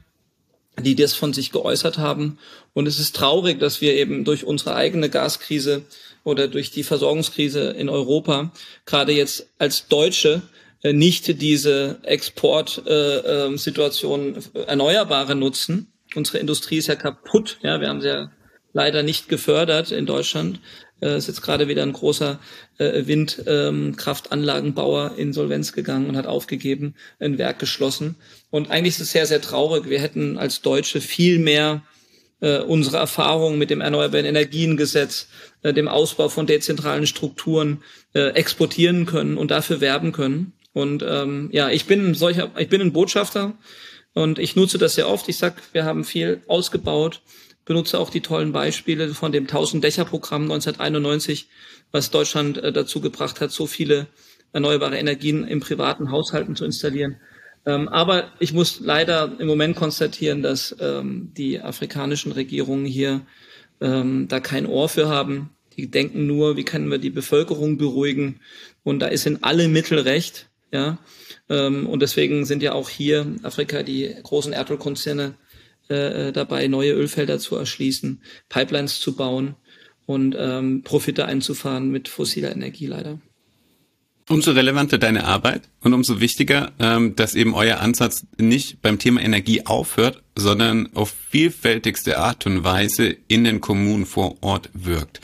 die 0.78 0.96
das 0.96 1.14
von 1.14 1.32
sich 1.32 1.52
geäußert 1.52 1.96
haben. 1.98 2.38
Und 2.72 2.86
es 2.86 2.98
ist 2.98 3.16
traurig, 3.16 3.60
dass 3.60 3.80
wir 3.80 3.94
eben 3.94 4.24
durch 4.24 4.44
unsere 4.44 4.74
eigene 4.74 5.08
Gaskrise 5.08 5.84
oder 6.24 6.48
durch 6.48 6.72
die 6.72 6.82
Versorgungskrise 6.82 7.70
in 7.70 7.88
Europa 7.88 8.52
gerade 8.84 9.12
jetzt 9.12 9.48
als 9.58 9.88
Deutsche 9.88 10.42
äh, 10.82 10.92
nicht 10.92 11.40
diese 11.40 12.00
Exportsituation 12.02 14.34
äh, 14.34 14.40
äh, 14.58 14.64
Erneuerbare 14.66 15.34
nutzen. 15.34 15.90
Unsere 16.14 16.36
Industrie 16.38 16.76
ist 16.76 16.88
ja 16.88 16.96
kaputt. 16.96 17.56
Ja, 17.62 17.80
wir 17.80 17.88
haben 17.88 18.02
sie 18.02 18.08
ja 18.08 18.30
leider 18.74 19.02
nicht 19.02 19.30
gefördert 19.30 19.90
in 19.90 20.04
Deutschland. 20.04 20.60
Äh, 21.00 21.18
ist 21.18 21.28
jetzt 21.28 21.42
gerade 21.42 21.68
wieder 21.68 21.82
ein 21.82 21.92
großer 21.92 22.38
äh, 22.78 23.06
Windkraftanlagenbauer 23.06 25.12
ähm, 25.12 25.18
Insolvenz 25.18 25.72
gegangen 25.72 26.08
und 26.08 26.16
hat 26.16 26.26
aufgegeben, 26.26 26.94
ein 27.18 27.38
Werk 27.38 27.58
geschlossen. 27.58 28.16
Und 28.50 28.70
eigentlich 28.70 28.94
ist 28.94 29.00
es 29.00 29.12
sehr, 29.12 29.26
sehr 29.26 29.40
traurig. 29.40 29.88
Wir 29.88 30.00
hätten 30.00 30.38
als 30.38 30.62
Deutsche 30.62 31.00
viel 31.00 31.38
mehr 31.38 31.82
äh, 32.40 32.58
unsere 32.58 32.98
Erfahrungen 32.98 33.58
mit 33.58 33.70
dem 33.70 33.80
Erneuerbaren 33.80 34.26
Energiengesetz, 34.26 35.28
äh, 35.62 35.72
dem 35.72 35.88
Ausbau 35.88 36.28
von 36.28 36.46
dezentralen 36.46 37.06
Strukturen 37.06 37.82
äh, 38.14 38.30
exportieren 38.30 39.06
können 39.06 39.36
und 39.36 39.50
dafür 39.50 39.80
werben 39.80 40.12
können. 40.12 40.52
Und 40.72 41.04
ähm, 41.06 41.50
ja, 41.52 41.70
ich 41.70 41.86
bin 41.86 42.14
solcher, 42.14 42.50
ich 42.58 42.68
bin 42.68 42.80
ein 42.80 42.92
Botschafter 42.92 43.56
und 44.12 44.38
ich 44.38 44.56
nutze 44.56 44.78
das 44.78 44.94
sehr 44.94 45.08
oft. 45.08 45.28
Ich 45.28 45.38
sag, 45.38 45.54
wir 45.72 45.84
haben 45.84 46.04
viel 46.04 46.42
ausgebaut, 46.46 47.22
benutze 47.64 47.98
auch 47.98 48.10
die 48.10 48.20
tollen 48.20 48.52
Beispiele 48.52 49.14
von 49.14 49.32
dem 49.32 49.44
1000 49.44 49.82
Dächer 49.82 50.04
Programm 50.04 50.42
1991, 50.42 51.48
was 51.92 52.10
Deutschland 52.10 52.58
äh, 52.58 52.72
dazu 52.72 53.00
gebracht 53.00 53.40
hat, 53.40 53.50
so 53.50 53.66
viele 53.66 54.06
erneuerbare 54.52 54.98
Energien 54.98 55.46
im 55.46 55.60
privaten 55.60 56.10
Haushalten 56.10 56.56
zu 56.56 56.64
installieren. 56.64 57.16
Ähm, 57.66 57.88
aber 57.88 58.32
ich 58.38 58.52
muss 58.52 58.80
leider 58.80 59.32
im 59.38 59.46
Moment 59.46 59.76
konstatieren, 59.76 60.42
dass 60.42 60.76
ähm, 60.80 61.32
die 61.36 61.60
afrikanischen 61.60 62.32
Regierungen 62.32 62.84
hier 62.84 63.22
ähm, 63.80 64.28
da 64.28 64.40
kein 64.40 64.66
Ohr 64.66 64.88
für 64.88 65.08
haben. 65.08 65.50
Die 65.76 65.90
denken 65.90 66.26
nur, 66.26 66.56
wie 66.56 66.64
können 66.64 66.90
wir 66.90 66.98
die 66.98 67.10
Bevölkerung 67.10 67.78
beruhigen? 67.78 68.40
Und 68.84 69.00
da 69.00 69.06
ist 69.06 69.26
in 69.26 69.42
alle 69.42 69.68
Mittel 69.68 69.98
recht. 69.98 70.48
Ja, 70.70 70.98
und 71.46 72.00
deswegen 72.00 72.44
sind 72.46 72.64
ja 72.64 72.72
auch 72.72 72.88
hier 72.88 73.36
Afrika 73.44 73.84
die 73.84 74.12
großen 74.24 74.52
Erdölkonzerne 74.52 75.34
äh, 75.88 76.32
dabei, 76.32 76.66
neue 76.68 76.92
Ölfelder 76.92 77.38
zu 77.38 77.56
erschließen, 77.56 78.22
Pipelines 78.48 79.00
zu 79.00 79.16
bauen 79.16 79.56
und 80.06 80.34
ähm, 80.38 80.82
Profite 80.82 81.26
einzufahren 81.26 81.90
mit 81.90 82.08
fossiler 82.08 82.52
Energie 82.52 82.86
leider. 82.86 83.20
Umso 84.26 84.52
relevanter 84.52 84.96
deine 84.96 85.24
Arbeit 85.24 85.68
und 85.82 85.92
umso 85.92 86.18
wichtiger, 86.18 86.72
ähm, 86.78 87.14
dass 87.14 87.34
eben 87.34 87.54
euer 87.54 87.80
Ansatz 87.80 88.26
nicht 88.38 88.80
beim 88.80 88.98
Thema 88.98 89.20
Energie 89.20 89.66
aufhört, 89.66 90.22
sondern 90.34 90.88
auf 90.94 91.14
vielfältigste 91.30 92.18
Art 92.18 92.46
und 92.46 92.64
Weise 92.64 93.16
in 93.28 93.44
den 93.44 93.60
Kommunen 93.60 94.06
vor 94.06 94.42
Ort 94.42 94.70
wirkt. 94.72 95.20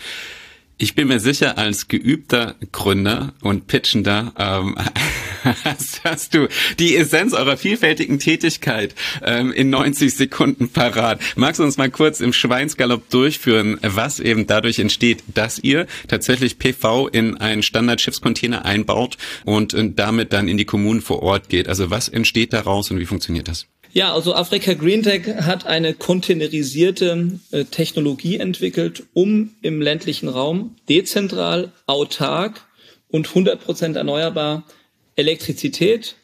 Ich 0.77 0.95
bin 0.95 1.09
mir 1.09 1.21
sicher, 1.21 1.57
als 1.57 1.89
geübter 1.89 2.57
Gründer 2.73 3.33
und 3.41 3.67
Pitchender 3.67 4.35
ähm, 4.39 4.77
hast, 5.45 6.05
hast 6.05 6.35
du 6.35 6.49
die 6.79 6.97
Essenz 6.97 7.33
eurer 7.33 7.57
vielfältigen 7.57 8.19
Tätigkeit 8.19 8.95
ähm, 9.25 9.53
in 9.53 9.71
90 9.71 10.15
Sekunden 10.15 10.69
parat. 10.69 11.21
Magst 11.37 11.61
du 11.61 11.65
uns 11.65 11.77
mal 11.77 11.91
kurz 11.91 12.21
im 12.21 12.33
Schweinsgalopp 12.33 13.09
durchführen, 13.11 13.79
was 13.83 14.21
eben 14.21 14.47
dadurch 14.47 14.79
entsteht, 14.79 15.23
dass 15.35 15.59
ihr 15.59 15.87
tatsächlich 16.09 16.59
PV 16.59 17.09
in 17.09 17.37
einen 17.37 17.63
Standard-Schiffscontainer 17.63 18.65
einbaut 18.65 19.17
und, 19.45 19.75
und 19.75 19.99
damit 19.99 20.33
dann 20.33 20.49
in 20.49 20.57
die 20.57 20.65
Kommunen 20.65 21.01
vor 21.01 21.23
Ort 21.23 21.49
geht? 21.49 21.69
Also 21.69 21.91
was 21.91 22.09
entsteht 22.09 22.53
daraus 22.53 22.91
und 22.91 22.99
wie 22.99 23.07
funktioniert 23.07 23.49
das? 23.49 23.67
Ja, 23.93 24.15
also 24.15 24.35
Afrika 24.35 24.75
Green 24.75 25.03
Tech 25.03 25.27
hat 25.27 25.67
eine 25.67 25.95
containerisierte 25.95 27.41
äh, 27.51 27.65
Technologie 27.65 28.37
entwickelt, 28.37 29.05
um 29.15 29.51
im 29.63 29.83
ländlichen 29.83 30.29
Raum 30.29 30.77
dezentral, 30.89 31.73
autark 31.87 32.61
und 33.09 33.29
100% 33.29 33.97
erneuerbar 33.97 34.65
Elektrizität 35.21 36.17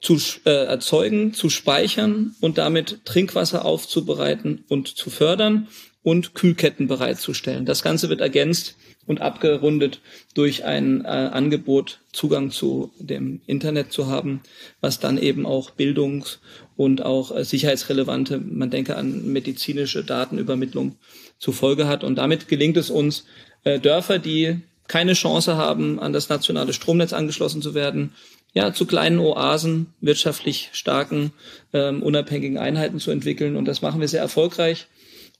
zu 0.00 0.18
äh, 0.44 0.50
erzeugen, 0.50 1.32
zu 1.32 1.48
speichern 1.48 2.34
und 2.40 2.58
damit 2.58 3.04
Trinkwasser 3.04 3.64
aufzubereiten 3.64 4.64
und 4.68 4.88
zu 4.88 5.10
fördern 5.10 5.68
und 6.02 6.34
Kühlketten 6.34 6.88
bereitzustellen. 6.88 7.64
Das 7.64 7.82
Ganze 7.82 8.08
wird 8.08 8.20
ergänzt 8.20 8.76
und 9.06 9.20
abgerundet 9.20 10.00
durch 10.34 10.64
ein 10.64 11.04
äh, 11.04 11.08
Angebot, 11.08 12.00
Zugang 12.12 12.50
zu 12.50 12.90
dem 12.98 13.40
Internet 13.46 13.92
zu 13.92 14.06
haben, 14.06 14.42
was 14.80 15.00
dann 15.00 15.18
eben 15.18 15.46
auch 15.46 15.70
Bildungs- 15.70 16.40
und 16.76 17.02
auch 17.02 17.34
äh, 17.34 17.44
sicherheitsrelevante, 17.44 18.38
man 18.38 18.70
denke 18.70 18.96
an 18.96 19.32
medizinische 19.32 20.04
Datenübermittlung 20.04 20.96
zur 21.38 21.54
Folge 21.54 21.86
hat. 21.86 22.02
Und 22.02 22.16
damit 22.16 22.48
gelingt 22.48 22.76
es 22.76 22.90
uns, 22.90 23.24
äh, 23.64 23.78
Dörfer, 23.78 24.18
die 24.18 24.60
keine 24.92 25.14
Chance 25.14 25.56
haben, 25.56 25.98
an 26.00 26.12
das 26.12 26.28
nationale 26.28 26.74
Stromnetz 26.74 27.14
angeschlossen 27.14 27.62
zu 27.62 27.72
werden, 27.72 28.12
ja, 28.52 28.74
zu 28.74 28.84
kleinen 28.84 29.20
Oasen, 29.20 29.86
wirtschaftlich 30.02 30.68
starken, 30.74 31.32
ähm, 31.72 32.02
unabhängigen 32.02 32.58
Einheiten 32.58 33.00
zu 33.00 33.10
entwickeln. 33.10 33.56
Und 33.56 33.64
das 33.64 33.80
machen 33.80 34.02
wir 34.02 34.08
sehr 34.08 34.20
erfolgreich 34.20 34.88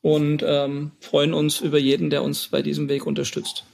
und 0.00 0.42
ähm, 0.42 0.92
freuen 1.00 1.34
uns 1.34 1.60
über 1.60 1.78
jeden, 1.78 2.08
der 2.08 2.22
uns 2.22 2.48
bei 2.48 2.62
diesem 2.62 2.88
Weg 2.88 3.06
unterstützt. 3.06 3.64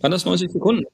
Waren 0.00 0.12
das 0.12 0.24
90 0.24 0.50
Sekunden? 0.50 0.86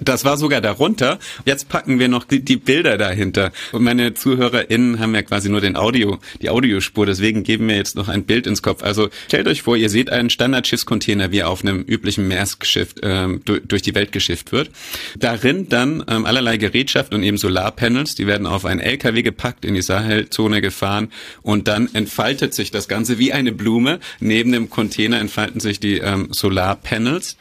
Das 0.00 0.24
war 0.24 0.36
sogar 0.36 0.60
darunter. 0.60 1.18
Jetzt 1.44 1.68
packen 1.68 1.98
wir 1.98 2.08
noch 2.08 2.24
die, 2.24 2.56
Bilder 2.56 2.96
dahinter. 2.96 3.52
Und 3.72 3.84
meine 3.84 4.14
ZuhörerInnen 4.14 4.98
haben 4.98 5.14
ja 5.14 5.22
quasi 5.22 5.48
nur 5.48 5.60
den 5.60 5.76
Audio, 5.76 6.18
die 6.40 6.50
Audiospur. 6.50 7.06
Deswegen 7.06 7.42
geben 7.42 7.68
wir 7.68 7.76
jetzt 7.76 7.96
noch 7.96 8.08
ein 8.08 8.24
Bild 8.24 8.46
ins 8.46 8.62
Kopf. 8.62 8.82
Also 8.82 9.08
stellt 9.28 9.46
euch 9.46 9.62
vor, 9.62 9.76
ihr 9.76 9.90
seht 9.90 10.10
einen 10.10 10.30
Standardschiffscontainer, 10.30 11.32
wie 11.32 11.38
er 11.38 11.50
auf 11.50 11.62
einem 11.62 11.82
üblichen 11.82 12.28
Maersk-Schiff 12.28 12.94
ähm, 13.02 13.42
durch 13.44 13.82
die 13.82 13.94
Welt 13.94 14.12
geschifft 14.12 14.52
wird. 14.52 14.70
Darin 15.18 15.68
dann 15.68 16.04
ähm, 16.08 16.24
allerlei 16.24 16.56
Gerätschaft 16.56 17.14
und 17.14 17.22
eben 17.22 17.38
Solarpanels. 17.38 18.14
Die 18.14 18.26
werden 18.26 18.46
auf 18.46 18.64
einen 18.64 18.80
LKW 18.80 19.22
gepackt, 19.22 19.64
in 19.64 19.74
die 19.74 19.82
Sahelzone 19.82 20.60
gefahren 20.60 21.10
und 21.42 21.68
dann 21.68 21.88
entfaltet 21.94 22.54
sich 22.54 22.70
das 22.70 22.88
Ganze 22.88 23.18
wie 23.18 23.32
eine 23.32 23.52
Blume. 23.52 24.00
Neben 24.20 24.52
dem 24.52 24.70
Container 24.70 25.20
entfalten 25.20 25.60
sich 25.60 25.80
die 25.80 25.98
ähm, 25.98 26.28
Solarpanels. 26.30 27.36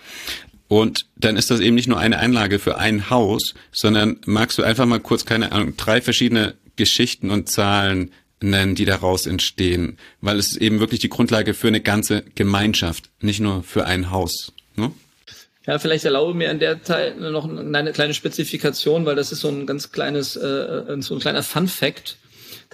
Und 0.68 1.06
dann 1.16 1.38
ist 1.38 1.52
das 1.52 1.60
eben 1.60 1.76
nicht 1.76 1.88
nur 1.88 2.00
eine 2.00 2.18
Einlage 2.18 2.60
für 2.60 2.78
ein 2.78 3.10
Haus, 3.10 3.54
sondern 3.72 4.18
magst 4.26 4.58
du 4.58 4.64
einfach 4.64 4.86
mal 4.86 5.00
kurz, 5.00 5.26
keine 5.26 5.52
Ahnung, 5.52 5.78
drei 5.78 6.02
verschiedene 6.02 6.56
Geschichten 6.76 7.30
und 7.30 7.50
Zahlen 7.50 8.12
nennen, 8.42 8.76
die 8.76 8.86
daraus 8.86 9.26
entstehen, 9.28 9.98
weil 10.22 10.38
es 10.38 10.52
ist 10.52 10.58
eben 10.58 10.80
wirklich 10.80 11.00
die 11.00 11.10
Grundlage 11.10 11.54
für 11.54 11.68
eine 11.68 11.82
ganze 11.82 12.24
Gemeinschaft, 12.36 13.10
nicht 13.22 13.40
nur 13.40 13.64
für 13.64 13.86
ein 13.86 14.12
Haus. 14.12 14.54
Ne? 14.76 14.92
Ja, 15.66 15.80
vielleicht 15.80 16.06
erlaube 16.06 16.34
mir 16.34 16.52
an 16.52 16.60
der 16.60 16.84
Teil 16.84 17.16
noch 17.16 17.50
eine 17.50 17.92
kleine 17.92 18.14
Spezifikation, 18.14 19.06
weil 19.06 19.16
das 19.16 19.32
ist 19.32 19.40
so 19.40 19.50
ein 19.50 19.66
ganz 19.66 19.92
kleines, 19.92 20.36
äh, 20.36 20.98
so 21.00 21.16
ein 21.16 21.20
kleiner 21.20 21.44
Fun 21.44 21.68
Fact. 21.68 22.18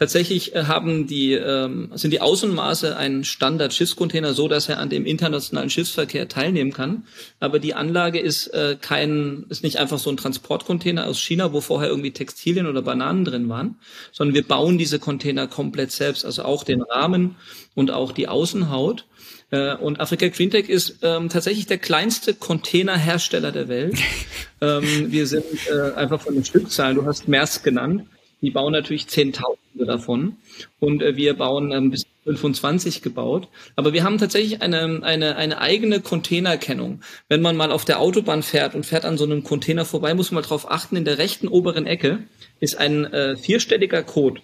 Tatsächlich 0.02 0.56
äh, 0.56 0.64
haben 0.64 1.06
die, 1.06 1.34
ähm, 1.34 1.92
sind 1.94 2.10
die 2.10 2.22
Außenmaße 2.22 2.98
ein 2.98 3.24
Standard-Schiffscontainer 3.24 4.34
so, 4.34 4.48
dass 4.48 4.68
er 4.68 4.80
an 4.80 4.90
dem 4.90 5.06
internationalen 5.06 5.70
Schiffsverkehr 5.70 6.28
teilnehmen 6.28 6.74
kann. 6.74 7.04
Aber 7.40 7.60
die 7.60 7.76
Anlage 7.76 8.20
ist 8.20 8.48
äh, 8.48 8.78
kein, 8.82 9.46
ist 9.50 9.62
nicht 9.62 9.78
einfach 9.78 10.00
so 10.00 10.10
ein 10.10 10.18
Transportcontainer 10.18 11.06
aus 11.06 11.20
China, 11.20 11.54
wo 11.54 11.62
vorher 11.62 11.90
irgendwie 11.90 12.10
Textilien 12.10 12.66
oder 12.66 12.82
Bananen 12.82 13.26
drin 13.26 13.48
waren, 13.48 13.76
sondern 14.12 14.34
wir 14.34 14.44
bauen 14.44 14.80
diese 14.80 14.98
Container 14.98 15.46
komplett 15.46 15.92
selbst, 15.92 16.26
also 16.26 16.46
auch 16.46 16.64
den 16.64 16.82
Rahmen 16.82 17.36
und 17.76 17.92
auch 17.92 18.12
die 18.12 18.28
Außenhaut. 18.28 19.06
Äh, 19.52 19.76
und 19.76 20.00
Afrika 20.00 20.30
Greentech 20.30 20.68
ist 20.68 20.98
ähm, 21.04 21.30
tatsächlich 21.30 21.68
der 21.68 21.78
kleinste 21.78 22.34
Containerhersteller 22.34 23.52
der 23.52 23.68
Welt. 23.68 24.00
ähm, 24.62 25.12
wir 25.12 25.28
sind 25.28 25.46
äh, 25.70 25.94
einfach 25.94 26.22
von 26.22 26.34
den 26.34 26.44
Stückzahlen, 26.44 26.96
du 26.96 27.06
hast 27.06 27.28
Maersk 27.28 27.64
genannt, 27.64 28.08
die 28.42 28.52
bauen 28.52 28.74
natürlich 28.74 29.08
Zehntausende 29.08 29.86
davon 29.86 30.38
und 30.80 31.02
äh, 31.02 31.16
wir 31.16 31.36
bauen 31.36 31.72
ähm, 31.72 31.92
bis 31.92 32.06
25 32.26 33.02
gebaut. 33.02 33.48
Aber 33.76 33.94
wir 33.94 34.04
haben 34.04 34.18
tatsächlich 34.18 34.62
eine, 34.62 35.02
eine, 35.04 35.36
eine 35.38 35.60
eigene 35.60 36.02
Containerkennung. 36.02 37.02
Wenn 37.30 37.42
man 37.42 37.56
mal 37.56 37.72
auf 37.72 37.86
der 37.86 38.00
Autobahn 38.00 38.44
fährt 38.44 38.76
und 38.76 38.86
fährt 38.86 39.06
an 39.06 39.18
so 39.18 39.24
einem 39.24 39.44
Container 39.44 39.86
vorbei, 39.86 40.14
muss 40.14 40.32
man 40.32 40.42
mal 40.44 40.48
drauf 40.48 40.70
achten, 40.70 40.96
in 40.96 41.06
der 41.06 41.18
rechten 41.18 41.48
oberen 41.48 41.88
Ecke 41.88 42.20
ist 42.60 42.78
ein 42.78 43.06
äh, 43.06 43.36
vierstelliger 43.36 44.04
Code. 44.04 44.42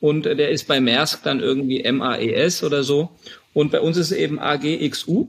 Und 0.00 0.26
äh, 0.26 0.36
der 0.36 0.50
ist 0.50 0.66
bei 0.66 0.80
Maersk 0.80 1.22
dann 1.22 1.40
irgendwie 1.40 1.90
MAES 1.90 2.64
oder 2.64 2.82
so. 2.82 3.10
Und 3.54 3.70
bei 3.70 3.80
uns 3.80 3.96
ist 3.96 4.10
es 4.10 4.16
eben 4.16 4.38
AGXU. 4.38 5.28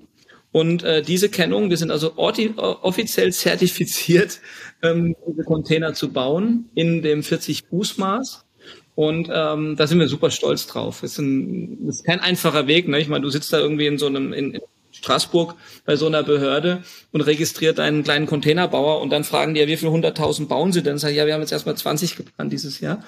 Und 0.54 0.84
äh, 0.84 1.02
diese 1.02 1.30
Kennung, 1.30 1.70
wir 1.72 1.78
sind 1.78 1.92
also 1.92 2.14
offiziell 2.16 3.34
zertifiziert, 3.34 4.40
ähm, 4.84 5.16
diese 5.28 5.44
Container 5.44 5.96
zu 5.96 6.14
bauen 6.14 6.70
in 6.76 7.02
dem 7.02 7.24
40 7.24 7.64
Fuß 7.70 7.98
Maß. 7.98 8.46
Und 8.96 9.30
ähm, 9.34 9.76
da 9.76 9.88
sind 9.88 10.00
wir 10.00 10.08
super 10.08 10.30
stolz 10.30 10.68
drauf. 10.68 11.02
Es 11.02 11.14
ist, 11.14 11.18
ein, 11.18 11.88
ist 11.88 12.06
kein 12.06 12.20
einfacher 12.20 12.68
Weg. 12.68 12.88
Ne? 12.88 13.00
Ich 13.00 13.08
meine, 13.08 13.24
du 13.24 13.32
sitzt 13.32 13.52
da 13.52 13.58
irgendwie 13.58 13.88
in 13.88 13.98
so 13.98 14.06
einem 14.06 14.32
in, 14.32 14.54
in 14.54 14.62
Straßburg 14.92 15.56
bei 15.86 15.96
so 15.96 16.06
einer 16.06 16.22
Behörde 16.22 16.84
und 17.12 17.22
registriert 17.22 17.80
einen 17.80 18.04
kleinen 18.04 18.28
Containerbauer 18.28 19.02
und 19.02 19.10
dann 19.10 19.24
fragen 19.24 19.56
die 19.56 19.60
ja, 19.60 19.68
wie 19.68 19.78
viel 19.78 19.90
hunderttausend 19.90 20.50
bauen 20.50 20.72
sie 20.72 20.84
denn? 20.84 21.00
Sag 21.00 21.10
ich, 21.10 21.18
ja, 21.18 21.26
wir 21.26 21.34
haben 21.34 21.42
jetzt 21.42 21.52
erstmal 21.52 21.76
20 21.76 22.16
geplant 22.16 22.54
dieses 22.54 22.80
Jahr. 22.80 23.04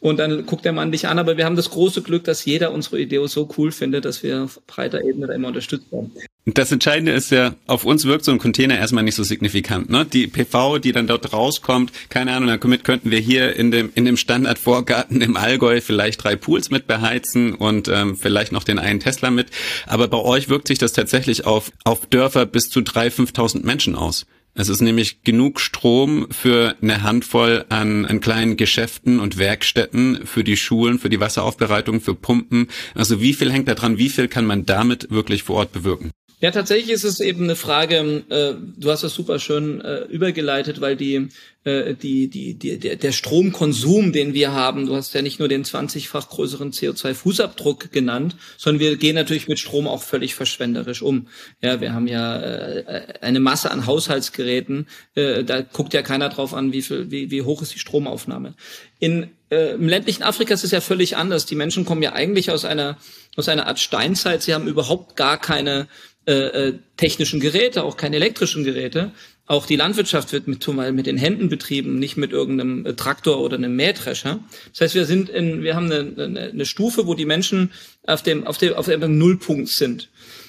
Und 0.00 0.18
dann 0.18 0.46
guckt 0.46 0.64
der 0.64 0.72
Mann 0.72 0.92
dich 0.92 1.08
an, 1.08 1.18
aber 1.18 1.36
wir 1.36 1.44
haben 1.44 1.56
das 1.56 1.68
große 1.68 2.00
Glück, 2.00 2.24
dass 2.24 2.46
jeder 2.46 2.72
unsere 2.72 2.98
Idee 2.98 3.24
so 3.26 3.50
cool 3.58 3.70
findet, 3.70 4.06
dass 4.06 4.22
wir 4.22 4.44
auf 4.44 4.62
breiter 4.66 5.04
Ebene 5.04 5.26
da 5.26 5.34
immer 5.34 5.48
unterstützt 5.48 5.92
werden. 5.92 6.12
Das 6.48 6.70
Entscheidende 6.70 7.10
ist 7.10 7.32
ja, 7.32 7.56
auf 7.66 7.84
uns 7.84 8.04
wirkt 8.04 8.24
so 8.24 8.30
ein 8.30 8.38
Container 8.38 8.78
erstmal 8.78 9.02
nicht 9.02 9.16
so 9.16 9.24
signifikant. 9.24 9.90
Ne? 9.90 10.04
Die 10.04 10.28
PV, 10.28 10.78
die 10.78 10.92
dann 10.92 11.08
dort 11.08 11.32
rauskommt, 11.32 11.90
keine 12.08 12.32
Ahnung, 12.34 12.56
damit 12.60 12.84
könnten 12.84 13.10
wir 13.10 13.18
hier 13.18 13.56
in 13.56 13.72
dem, 13.72 13.90
in 13.96 14.04
dem 14.04 14.16
Standardvorgarten 14.16 15.22
im 15.22 15.36
Allgäu 15.36 15.80
vielleicht 15.80 16.22
drei 16.22 16.36
Pools 16.36 16.70
mit 16.70 16.86
beheizen 16.86 17.52
und 17.52 17.88
ähm, 17.88 18.16
vielleicht 18.16 18.52
noch 18.52 18.62
den 18.62 18.78
einen 18.78 19.00
Tesla 19.00 19.32
mit. 19.32 19.48
Aber 19.88 20.06
bei 20.06 20.18
euch 20.18 20.48
wirkt 20.48 20.68
sich 20.68 20.78
das 20.78 20.92
tatsächlich 20.92 21.46
auf, 21.46 21.72
auf 21.82 22.06
Dörfer 22.06 22.46
bis 22.46 22.70
zu 22.70 22.80
drei, 22.80 23.08
5.000 23.08 23.66
Menschen 23.66 23.96
aus. 23.96 24.24
Es 24.54 24.68
ist 24.68 24.80
nämlich 24.80 25.22
genug 25.24 25.58
Strom 25.60 26.28
für 26.30 26.76
eine 26.80 27.02
Handvoll 27.02 27.64
an, 27.70 28.06
an 28.06 28.20
kleinen 28.20 28.56
Geschäften 28.56 29.18
und 29.18 29.36
Werkstätten, 29.36 30.20
für 30.24 30.44
die 30.44 30.56
Schulen, 30.56 31.00
für 31.00 31.10
die 31.10 31.18
Wasseraufbereitung, 31.18 32.00
für 32.00 32.14
Pumpen. 32.14 32.68
Also 32.94 33.20
wie 33.20 33.34
viel 33.34 33.52
hängt 33.52 33.66
da 33.66 33.74
dran? 33.74 33.98
Wie 33.98 34.10
viel 34.10 34.28
kann 34.28 34.46
man 34.46 34.64
damit 34.64 35.10
wirklich 35.10 35.42
vor 35.42 35.56
Ort 35.56 35.72
bewirken? 35.72 36.12
Ja, 36.38 36.50
tatsächlich 36.50 36.90
ist 36.90 37.04
es 37.04 37.20
eben 37.20 37.44
eine 37.44 37.56
Frage, 37.56 38.24
äh, 38.28 38.54
du 38.76 38.90
hast 38.90 39.02
das 39.02 39.14
super 39.14 39.38
schön 39.38 39.80
äh, 39.80 40.02
übergeleitet, 40.02 40.82
weil 40.82 40.94
die, 40.94 41.28
äh, 41.64 41.94
die, 41.94 42.28
die, 42.28 42.52
die, 42.52 42.78
der, 42.78 42.96
der 42.96 43.12
Stromkonsum, 43.12 44.12
den 44.12 44.34
wir 44.34 44.52
haben, 44.52 44.84
du 44.84 44.94
hast 44.94 45.14
ja 45.14 45.22
nicht 45.22 45.38
nur 45.38 45.48
den 45.48 45.64
20-fach 45.64 46.28
größeren 46.28 46.72
CO2-Fußabdruck 46.72 47.90
genannt, 47.90 48.36
sondern 48.58 48.80
wir 48.80 48.96
gehen 48.98 49.14
natürlich 49.14 49.48
mit 49.48 49.58
Strom 49.58 49.88
auch 49.88 50.02
völlig 50.02 50.34
verschwenderisch 50.34 51.00
um. 51.00 51.28
Ja, 51.62 51.80
wir 51.80 51.94
haben 51.94 52.06
ja 52.06 52.38
äh, 52.38 53.14
eine 53.22 53.40
Masse 53.40 53.70
an 53.70 53.86
Haushaltsgeräten, 53.86 54.88
äh, 55.14 55.42
da 55.42 55.62
guckt 55.62 55.94
ja 55.94 56.02
keiner 56.02 56.28
drauf 56.28 56.52
an, 56.52 56.70
wie 56.70 56.82
viel, 56.82 57.10
wie, 57.10 57.30
wie 57.30 57.42
hoch 57.42 57.62
ist 57.62 57.74
die 57.74 57.78
Stromaufnahme. 57.78 58.52
In, 58.98 59.30
äh, 59.50 59.72
Im 59.72 59.88
ländlichen 59.88 60.22
Afrika 60.22 60.52
ist 60.52 60.64
es 60.64 60.70
ja 60.70 60.82
völlig 60.82 61.16
anders. 61.16 61.46
Die 61.46 61.54
Menschen 61.54 61.86
kommen 61.86 62.02
ja 62.02 62.12
eigentlich 62.12 62.50
aus 62.50 62.66
einer, 62.66 62.98
aus 63.36 63.48
einer 63.48 63.66
Art 63.66 63.78
Steinzeit. 63.78 64.42
Sie 64.42 64.52
haben 64.52 64.68
überhaupt 64.68 65.16
gar 65.16 65.38
keine 65.40 65.88
äh, 66.26 66.32
äh, 66.32 66.74
technischen 66.96 67.38
Geräte, 67.38 67.84
auch 67.84 67.96
keine 67.96 68.16
elektrischen 68.16 68.64
Geräte. 68.64 69.12
Auch 69.46 69.64
die 69.64 69.76
Landwirtschaft 69.76 70.32
wird 70.32 70.48
mit, 70.48 70.66
mit 70.66 71.06
den 71.06 71.18
Händen 71.18 71.48
betrieben, 71.48 72.00
nicht 72.00 72.16
mit 72.16 72.32
irgendeinem 72.32 72.84
äh, 72.84 72.94
Traktor 72.94 73.38
oder 73.38 73.56
einem 73.56 73.76
Mähdrescher. 73.76 74.40
Das 74.72 74.80
heißt, 74.80 74.94
wir 74.96 75.04
sind 75.04 75.28
in, 75.28 75.62
wir 75.62 75.76
haben 75.76 75.86
eine, 75.86 76.24
eine, 76.24 76.40
eine 76.50 76.66
Stufe, 76.66 77.06
wo 77.06 77.14
die 77.14 77.26
Menschen 77.26 77.70
auf 78.08 78.24
dem, 78.24 78.44
auf 78.44 78.58
dem, 78.58 78.74
auf 78.74 78.86
dem 78.86 79.18
Nullpunkt 79.18 79.68
sind. 79.68 80.08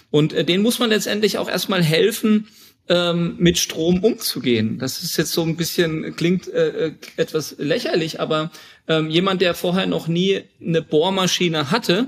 Und 0.10 0.34
äh, 0.34 0.44
denen 0.44 0.64
muss 0.64 0.80
man 0.80 0.90
letztendlich 0.90 1.38
auch 1.38 1.48
erstmal 1.48 1.84
helfen, 1.84 2.48
ähm, 2.90 3.36
mit 3.38 3.60
Strom 3.60 4.04
umzugehen. 4.04 4.80
Das 4.80 5.04
ist 5.04 5.16
jetzt 5.18 5.34
so 5.34 5.44
ein 5.44 5.58
bisschen, 5.58 6.16
klingt 6.16 6.48
äh, 6.48 6.88
äh 6.88 6.92
etwas 7.18 7.56
lächerlich, 7.60 8.20
aber 8.20 8.52
ähm, 8.88 9.12
jemand, 9.12 9.42
der 9.42 9.54
vorher 9.54 9.86
noch 9.86 10.08
nie 10.08 10.42
eine 10.60 10.82
Bohrmaschine 10.82 11.70
hatte, 11.70 12.08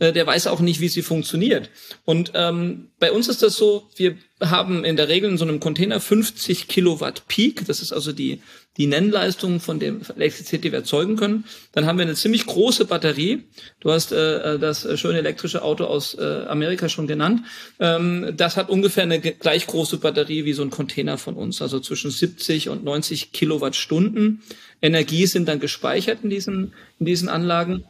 der 0.00 0.26
weiß 0.26 0.46
auch 0.46 0.60
nicht, 0.60 0.80
wie 0.80 0.88
sie 0.88 1.02
funktioniert. 1.02 1.70
Und 2.04 2.32
ähm, 2.34 2.88
bei 2.98 3.12
uns 3.12 3.28
ist 3.28 3.42
das 3.42 3.54
so, 3.56 3.88
wir 3.96 4.16
haben 4.40 4.84
in 4.84 4.96
der 4.96 5.08
Regel 5.08 5.30
in 5.30 5.36
so 5.36 5.44
einem 5.44 5.60
Container 5.60 6.00
50 6.00 6.68
Kilowatt 6.68 7.28
Peak, 7.28 7.66
das 7.66 7.82
ist 7.82 7.92
also 7.92 8.12
die, 8.12 8.40
die 8.76 8.86
Nennleistung 8.86 9.60
von 9.60 9.78
der 9.78 9.96
Elektrizität, 10.16 10.64
die 10.64 10.72
wir 10.72 10.78
erzeugen 10.78 11.16
können. 11.16 11.44
Dann 11.72 11.84
haben 11.84 11.98
wir 11.98 12.04
eine 12.04 12.14
ziemlich 12.14 12.46
große 12.46 12.86
Batterie. 12.86 13.44
Du 13.80 13.90
hast 13.90 14.12
äh, 14.12 14.58
das 14.58 14.86
schöne 14.98 15.18
elektrische 15.18 15.62
Auto 15.62 15.84
aus 15.84 16.14
äh, 16.14 16.44
Amerika 16.48 16.88
schon 16.88 17.06
genannt. 17.06 17.42
Ähm, 17.78 18.32
das 18.36 18.56
hat 18.56 18.70
ungefähr 18.70 19.02
eine 19.02 19.20
gleich 19.20 19.66
große 19.66 19.98
Batterie 19.98 20.44
wie 20.46 20.54
so 20.54 20.62
ein 20.62 20.70
Container 20.70 21.18
von 21.18 21.34
uns, 21.34 21.60
also 21.60 21.80
zwischen 21.80 22.10
70 22.10 22.70
und 22.70 22.84
90 22.84 23.32
Kilowattstunden. 23.32 24.42
Energie 24.80 25.26
sind 25.26 25.48
dann 25.48 25.60
gespeichert 25.60 26.20
in 26.22 26.30
diesen, 26.30 26.72
in 26.98 27.06
diesen 27.06 27.28
Anlagen. 27.28 27.84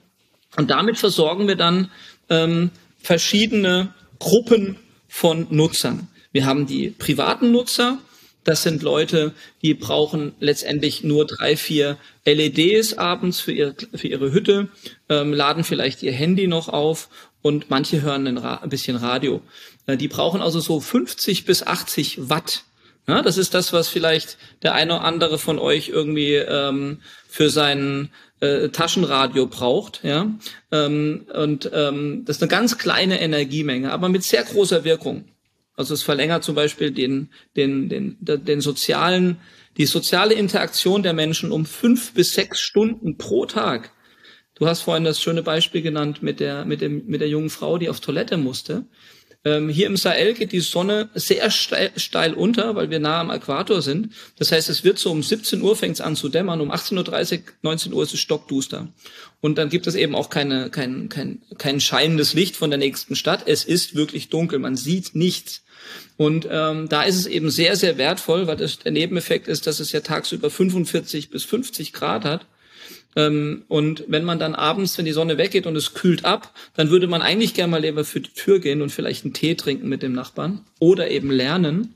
Und 0.56 0.70
damit 0.70 0.98
versorgen 0.98 1.48
wir 1.48 1.56
dann 1.56 1.90
ähm, 2.28 2.70
verschiedene 2.98 3.94
Gruppen 4.18 4.76
von 5.08 5.46
Nutzern. 5.50 6.08
Wir 6.32 6.46
haben 6.46 6.66
die 6.66 6.90
privaten 6.90 7.50
Nutzer. 7.50 7.98
Das 8.44 8.62
sind 8.62 8.82
Leute, 8.82 9.34
die 9.62 9.74
brauchen 9.74 10.32
letztendlich 10.40 11.04
nur 11.04 11.26
drei, 11.26 11.56
vier 11.56 11.98
LEDs 12.24 12.96
abends 12.96 13.40
für, 13.40 13.52
ihr, 13.52 13.74
für 13.94 14.08
ihre 14.08 14.32
Hütte, 14.32 14.68
ähm, 15.08 15.34
laden 15.34 15.62
vielleicht 15.62 16.02
ihr 16.02 16.12
Handy 16.12 16.46
noch 16.46 16.68
auf 16.68 17.10
und 17.42 17.68
manche 17.68 18.00
hören 18.00 18.26
ein, 18.26 18.38
ein 18.38 18.68
bisschen 18.70 18.96
Radio. 18.96 19.42
Äh, 19.86 19.96
die 19.96 20.08
brauchen 20.08 20.40
also 20.40 20.60
so 20.60 20.81
50 20.81 21.44
bis 21.44 21.66
80 21.66 22.31
Watt. 22.31 22.64
Ja, 23.06 23.22
das 23.22 23.38
ist 23.38 23.54
das, 23.54 23.72
was 23.72 23.88
vielleicht 23.88 24.38
der 24.62 24.75
eine 24.75 24.94
oder 24.94 25.04
andere 25.04 25.38
von 25.38 25.58
euch 25.58 25.88
irgendwie 25.88 26.35
ähm, 26.35 27.00
für 27.29 27.50
seinen 27.50 28.10
äh, 28.40 28.68
Taschenradio 28.70 29.46
braucht, 29.46 30.02
ja. 30.02 30.32
Ähm, 30.72 31.26
und 31.32 31.70
ähm, 31.72 32.24
das 32.24 32.36
ist 32.36 32.42
eine 32.42 32.50
ganz 32.50 32.78
kleine 32.78 33.20
Energiemenge, 33.20 33.92
aber 33.92 34.08
mit 34.08 34.24
sehr 34.24 34.42
großer 34.42 34.84
Wirkung. 34.84 35.26
Also 35.76 35.94
es 35.94 36.02
verlängert 36.02 36.44
zum 36.44 36.54
Beispiel 36.54 36.90
den, 36.90 37.30
den, 37.56 37.88
den, 37.88 38.18
den 38.20 38.60
sozialen, 38.60 39.38
die 39.78 39.86
soziale 39.86 40.34
Interaktion 40.34 41.02
der 41.02 41.14
Menschen 41.14 41.52
um 41.52 41.64
fünf 41.64 42.12
bis 42.12 42.34
sechs 42.34 42.60
Stunden 42.60 43.16
pro 43.16 43.46
Tag. 43.46 43.92
Du 44.54 44.66
hast 44.66 44.82
vorhin 44.82 45.04
das 45.04 45.22
schöne 45.22 45.42
Beispiel 45.42 45.80
genannt 45.80 46.22
mit 46.22 46.38
der, 46.38 46.66
mit 46.66 46.82
dem, 46.82 47.06
mit 47.06 47.22
der 47.22 47.30
jungen 47.30 47.48
Frau, 47.48 47.78
die 47.78 47.88
auf 47.88 48.00
Toilette 48.00 48.36
musste. 48.36 48.84
Ähm, 49.42 49.70
hier 49.70 49.86
im 49.86 49.96
Sahel 49.96 50.34
geht 50.34 50.52
die 50.52 50.60
Sonne 50.60 51.08
sehr 51.14 51.50
steil, 51.50 51.92
steil, 51.96 52.34
unter, 52.34 52.74
weil 52.74 52.90
wir 52.90 52.98
nah 52.98 53.20
am 53.20 53.30
Äquator 53.30 53.80
sind. 53.80 54.12
Das 54.38 54.52
heißt, 54.52 54.68
es 54.68 54.84
wird 54.84 54.98
so 54.98 55.10
um 55.10 55.22
17 55.22 55.62
Uhr 55.62 55.76
fängt 55.76 55.94
es 55.94 56.00
an 56.02 56.14
zu 56.14 56.28
dämmern, 56.28 56.60
um 56.60 56.70
18.30 56.70 57.38
Uhr, 57.38 57.44
19 57.62 57.92
Uhr 57.94 58.02
ist 58.02 58.12
es 58.12 58.20
stockduster. 58.20 58.88
Und 59.40 59.56
dann 59.56 59.70
gibt 59.70 59.86
es 59.86 59.94
eben 59.94 60.14
auch 60.14 60.28
keine, 60.28 60.68
kein, 60.68 61.08
kein, 61.08 61.40
kein 61.56 61.80
scheinendes 61.80 62.34
Licht 62.34 62.54
von 62.56 62.68
der 62.68 62.78
nächsten 62.78 63.16
Stadt. 63.16 63.44
Es 63.46 63.64
ist 63.64 63.94
wirklich 63.94 64.28
dunkel, 64.28 64.58
man 64.58 64.76
sieht 64.76 65.14
nichts. 65.14 65.62
Und 66.18 66.46
ähm, 66.50 66.90
da 66.90 67.02
ist 67.02 67.16
es 67.16 67.26
eben 67.26 67.48
sehr, 67.48 67.76
sehr 67.76 67.96
wertvoll, 67.96 68.46
weil 68.46 68.56
das, 68.56 68.80
der 68.80 68.92
Nebeneffekt 68.92 69.48
ist, 69.48 69.66
dass 69.66 69.80
es 69.80 69.92
ja 69.92 70.00
tagsüber 70.00 70.50
45 70.50 71.30
bis 71.30 71.44
50 71.44 71.94
Grad 71.94 72.26
hat. 72.26 72.44
Ähm, 73.17 73.65
und 73.69 74.04
wenn 74.08 74.25
man 74.25 74.38
dann 74.38 74.54
abends, 74.54 74.96
wenn 74.98 75.04
die 75.04 75.13
Sonne 75.13 75.38
weggeht 75.38 75.67
und 75.67 75.77
es 75.77 75.94
kühlt 75.94 76.25
ab, 76.25 76.54
dann 76.75 76.90
würde 76.90 77.06
man 77.06 77.23
eigentlich 77.23 77.54
gerne 77.54 77.71
mal 77.71 77.83
lieber 77.83 78.04
für 78.04 78.21
die 78.21 78.33
Tür 78.33 78.61
gehen 78.61 78.83
und 78.83 78.90
vielleicht 78.90 79.25
einen 79.25 79.35
Tee 79.35 79.54
trinken 79.54 79.88
mit 79.88 80.02
dem 80.02 80.13
Nachbarn 80.13 80.65
oder 80.79 81.11
eben 81.11 81.31
lernen. 81.31 81.94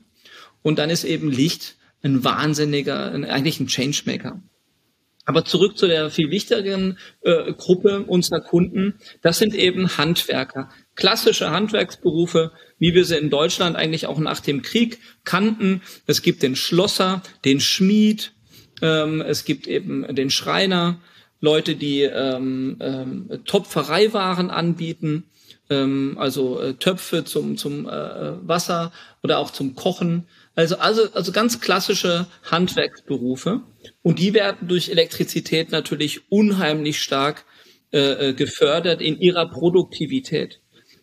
Und 0.61 0.79
dann 0.79 0.89
ist 0.89 1.03
eben 1.03 1.31
Licht 1.31 1.75
ein 2.03 2.23
wahnsinniger, 2.23 3.11
eigentlich 3.13 3.59
ein 3.59 3.67
Changemaker. 3.67 4.41
Aber 5.25 5.43
zurück 5.43 5.77
zu 5.77 5.87
der 5.87 6.11
viel 6.11 6.29
wichtigeren 6.29 6.99
äh, 7.21 7.51
Gruppe 7.53 8.03
unserer 8.05 8.41
Kunden. 8.41 8.99
Das 9.23 9.39
sind 9.39 9.55
eben 9.55 9.97
Handwerker. 9.97 10.69
Klassische 10.93 11.49
Handwerksberufe, 11.49 12.51
wie 12.77 12.93
wir 12.93 13.05
sie 13.05 13.17
in 13.17 13.31
Deutschland 13.31 13.75
eigentlich 13.75 14.05
auch 14.05 14.19
nach 14.19 14.39
dem 14.39 14.61
Krieg 14.61 14.99
kannten. 15.23 15.81
Es 16.05 16.21
gibt 16.21 16.43
den 16.43 16.55
Schlosser, 16.55 17.23
den 17.43 17.59
Schmied, 17.59 18.34
ähm, 18.81 19.21
es 19.21 19.45
gibt 19.45 19.67
eben 19.67 20.15
den 20.15 20.29
Schreiner, 20.29 20.99
Leute, 21.41 21.75
die 21.75 22.01
ähm, 22.01 22.77
ähm, 22.79 23.41
Topfereiwaren 23.45 24.49
anbieten, 24.49 25.25
ähm, 25.69 26.17
also 26.19 26.59
äh, 26.59 26.73
Töpfe 26.75 27.23
zum, 27.23 27.57
zum 27.57 27.87
äh, 27.87 28.47
Wasser 28.47 28.91
oder 29.23 29.39
auch 29.39 29.51
zum 29.51 29.75
Kochen. 29.75 30.27
Also, 30.55 30.77
also, 30.77 31.11
also 31.13 31.31
ganz 31.31 31.59
klassische 31.59 32.27
Handwerksberufe. 32.43 33.61
Und 34.01 34.19
die 34.19 34.33
werden 34.33 34.67
durch 34.67 34.89
Elektrizität 34.89 35.71
natürlich 35.71 36.31
unheimlich 36.31 37.01
stark 37.01 37.45
äh, 37.91 38.29
äh 38.29 38.33
gefördert 38.33 39.01
in 39.01 39.19
ihrer 39.19 39.47
Produktivität. 39.49 40.61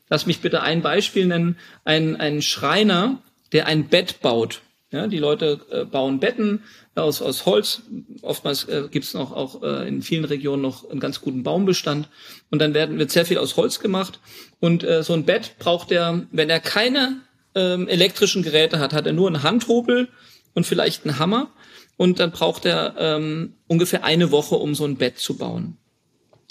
Lass 0.09 0.27
mich 0.27 0.41
bitte 0.41 0.63
ein 0.63 0.83
Beispiel 0.83 1.27
nennen. 1.27 1.57
Ein, 1.85 2.17
ein 2.17 2.43
Schreiner, 2.43 3.23
der 3.53 3.67
ein 3.67 3.89
Bett 3.89 4.21
baut. 4.21 4.63
Ja, 4.91 5.07
die 5.07 5.19
Leute 5.19 5.61
äh, 5.71 5.85
bauen 5.87 6.21
Betten 6.21 6.65
aus, 6.95 7.23
aus 7.23 7.47
Holz. 7.47 7.83
Oftmals 8.23 8.65
äh, 8.65 8.89
gibt 8.91 9.07
es 9.07 9.15
noch 9.15 9.33
auch 9.33 9.63
äh, 9.63 9.89
in 9.89 10.03
vielen 10.03 10.25
Regionen 10.25 10.63
noch 10.63 10.89
einen 10.91 11.01
ganz 11.01 11.21
guten 11.21 11.43
Baumbestand. 11.43 12.09
Und 12.51 12.61
dann 12.61 12.75
werden, 12.75 12.99
wird 12.99 13.11
sehr 13.11 13.27
viel 13.27 13.39
aus 13.39 13.57
Holz 13.57 13.81
gemacht. 13.81 14.21
Und 14.61 14.85
äh, 14.85 15.03
so 15.03 15.15
ein 15.15 15.25
Bett 15.25 15.57
braucht 15.59 15.91
er, 15.91 16.27
wenn 16.31 16.51
er 16.51 16.61
keine 16.61 17.21
ähm, 17.55 17.89
elektrischen 17.89 18.43
Geräte 18.43 18.79
hat, 18.79 18.93
hat 18.93 19.07
er 19.07 19.13
nur 19.13 19.29
einen 19.29 19.43
Handhobel 19.43 20.09
und 20.55 20.67
vielleicht 20.67 21.05
einen 21.05 21.19
Hammer. 21.19 21.51
Und 21.97 22.21
dann 22.21 22.31
braucht 22.31 22.65
er 22.65 22.95
ähm, 22.99 23.55
ungefähr 23.67 24.05
eine 24.05 24.31
Woche, 24.31 24.57
um 24.57 24.75
so 24.75 24.85
ein 24.85 24.97
Bett 24.97 25.19
zu 25.19 25.37
bauen. 25.37 25.77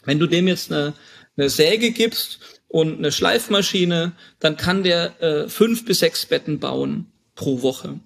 Wenn 0.06 0.20
du 0.20 0.28
dem 0.28 0.48
jetzt 0.48 0.72
eine, 0.72 0.94
eine 1.38 1.50
Säge 1.50 1.92
gibst 1.92 2.40
und 2.68 2.98
eine 2.98 3.12
Schleifmaschine, 3.12 4.14
dann 4.40 4.58
kann 4.58 4.84
der 4.84 5.22
äh, 5.22 5.50
fünf 5.50 5.86
bis 5.86 6.00
sechs 6.00 6.26
Betten 6.26 6.60
bauen 6.60 7.12
pro 7.36 7.62
Woche. 7.62 8.00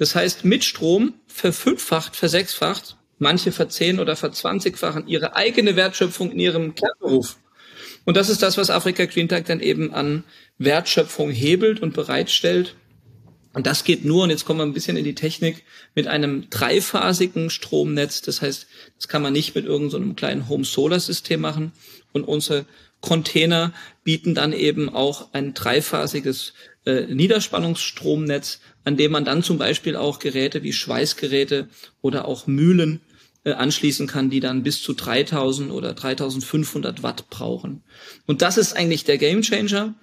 Das 0.00 0.14
heißt, 0.14 0.46
mit 0.46 0.64
Strom 0.64 1.12
verfünffacht, 1.26 2.16
versechsfacht, 2.16 2.96
manche 3.18 3.52
verzehn 3.52 4.00
oder 4.00 4.16
verzwanzigfachen 4.16 5.06
ihre 5.06 5.36
eigene 5.36 5.76
Wertschöpfung 5.76 6.32
in 6.32 6.38
ihrem 6.38 6.74
Kernberuf. 6.74 7.36
Und 8.06 8.16
das 8.16 8.30
ist 8.30 8.42
das, 8.42 8.56
was 8.56 8.70
Afrika 8.70 9.04
Green 9.04 9.28
Tech 9.28 9.44
dann 9.44 9.60
eben 9.60 9.92
an 9.92 10.24
Wertschöpfung 10.56 11.30
hebelt 11.30 11.80
und 11.80 11.92
bereitstellt. 11.92 12.76
Und 13.52 13.66
das 13.66 13.84
geht 13.84 14.06
nur, 14.06 14.24
und 14.24 14.30
jetzt 14.30 14.46
kommen 14.46 14.60
wir 14.60 14.64
ein 14.64 14.72
bisschen 14.72 14.96
in 14.96 15.04
die 15.04 15.14
Technik, 15.14 15.64
mit 15.94 16.06
einem 16.06 16.48
dreiphasigen 16.48 17.50
Stromnetz. 17.50 18.22
Das 18.22 18.40
heißt, 18.40 18.68
das 18.96 19.08
kann 19.08 19.20
man 19.20 19.34
nicht 19.34 19.54
mit 19.54 19.66
irgendeinem 19.66 20.08
so 20.08 20.14
kleinen 20.14 20.48
Home-Solar-System 20.48 21.42
machen. 21.42 21.72
Und 22.12 22.24
unsere 22.24 22.64
Container 23.02 23.74
bieten 24.02 24.34
dann 24.34 24.54
eben 24.54 24.88
auch 24.88 25.34
ein 25.34 25.52
dreiphasiges 25.52 26.54
äh, 26.86 27.02
Niederspannungsstromnetz, 27.02 28.60
an 28.84 28.96
dem 28.96 29.12
man 29.12 29.24
dann 29.24 29.42
zum 29.42 29.58
Beispiel 29.58 29.96
auch 29.96 30.18
Geräte 30.18 30.62
wie 30.62 30.72
Schweißgeräte 30.72 31.68
oder 32.00 32.26
auch 32.26 32.46
Mühlen 32.46 33.00
äh, 33.44 33.52
anschließen 33.52 34.06
kann, 34.06 34.30
die 34.30 34.40
dann 34.40 34.62
bis 34.62 34.82
zu 34.82 34.92
3000 34.92 35.70
oder 35.72 35.94
3500 35.94 37.02
Watt 37.02 37.30
brauchen. 37.30 37.82
Und 38.26 38.42
das 38.42 38.58
ist 38.58 38.74
eigentlich 38.74 39.04
der 39.04 39.18
Gamechanger 39.18 39.94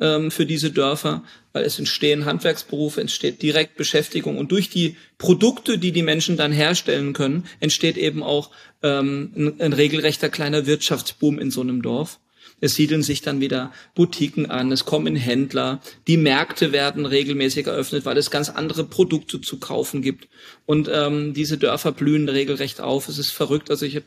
ähm, 0.00 0.30
für 0.30 0.46
diese 0.46 0.70
Dörfer, 0.70 1.22
weil 1.52 1.64
es 1.64 1.78
entstehen 1.78 2.24
Handwerksberufe, 2.24 3.00
entsteht 3.00 3.42
direkt 3.42 3.76
Beschäftigung 3.76 4.38
und 4.38 4.50
durch 4.52 4.70
die 4.70 4.96
Produkte, 5.18 5.78
die 5.78 5.92
die 5.92 6.02
Menschen 6.02 6.36
dann 6.36 6.52
herstellen 6.52 7.12
können, 7.12 7.44
entsteht 7.60 7.96
eben 7.96 8.22
auch 8.22 8.50
ähm, 8.82 9.32
ein, 9.36 9.60
ein 9.60 9.72
regelrechter 9.72 10.28
kleiner 10.28 10.66
Wirtschaftsboom 10.66 11.38
in 11.38 11.50
so 11.50 11.60
einem 11.60 11.82
Dorf. 11.82 12.18
Es 12.60 12.74
siedeln 12.74 13.02
sich 13.02 13.20
dann 13.20 13.40
wieder 13.40 13.72
Boutiquen 13.94 14.50
an, 14.50 14.72
es 14.72 14.84
kommen 14.84 15.16
Händler, 15.16 15.80
die 16.06 16.16
Märkte 16.16 16.72
werden 16.72 17.06
regelmäßig 17.06 17.66
eröffnet, 17.66 18.04
weil 18.04 18.16
es 18.16 18.30
ganz 18.30 18.48
andere 18.48 18.84
Produkte 18.84 19.40
zu 19.40 19.58
kaufen 19.58 20.02
gibt. 20.02 20.28
Und 20.66 20.88
ähm, 20.92 21.34
diese 21.34 21.58
Dörfer 21.58 21.92
blühen 21.92 22.28
regelrecht 22.28 22.80
auf. 22.80 23.08
Es 23.08 23.18
ist 23.18 23.30
verrückt. 23.30 23.70
Also 23.70 23.86
ich 23.86 23.96
habe 23.96 24.06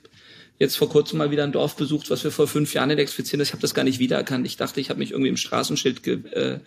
jetzt 0.60 0.78
vor 0.78 0.89
kurzem 0.89 1.20
mal 1.20 1.32
wieder 1.32 1.43
ein 1.43 1.52
Dorf 1.52 1.76
besucht, 1.76 2.10
was 2.10 2.24
wir 2.24 2.32
vor 2.32 2.48
fünf 2.48 2.74
Jahren 2.74 2.89
elektrifizieren. 2.89 3.41
Ich 3.41 3.52
habe 3.52 3.62
das 3.62 3.74
gar 3.74 3.84
nicht 3.84 4.00
wiedererkannt. 4.00 4.48
Ich 4.48 4.58
dachte, 4.58 4.80
ich 4.80 4.89
habe 4.89 5.00
mich 5.00 5.12
irgendwie 5.12 5.30
im 5.30 5.38
Straßenschild 5.38 6.04
ge, 6.04 6.20
äh, 6.32 6.60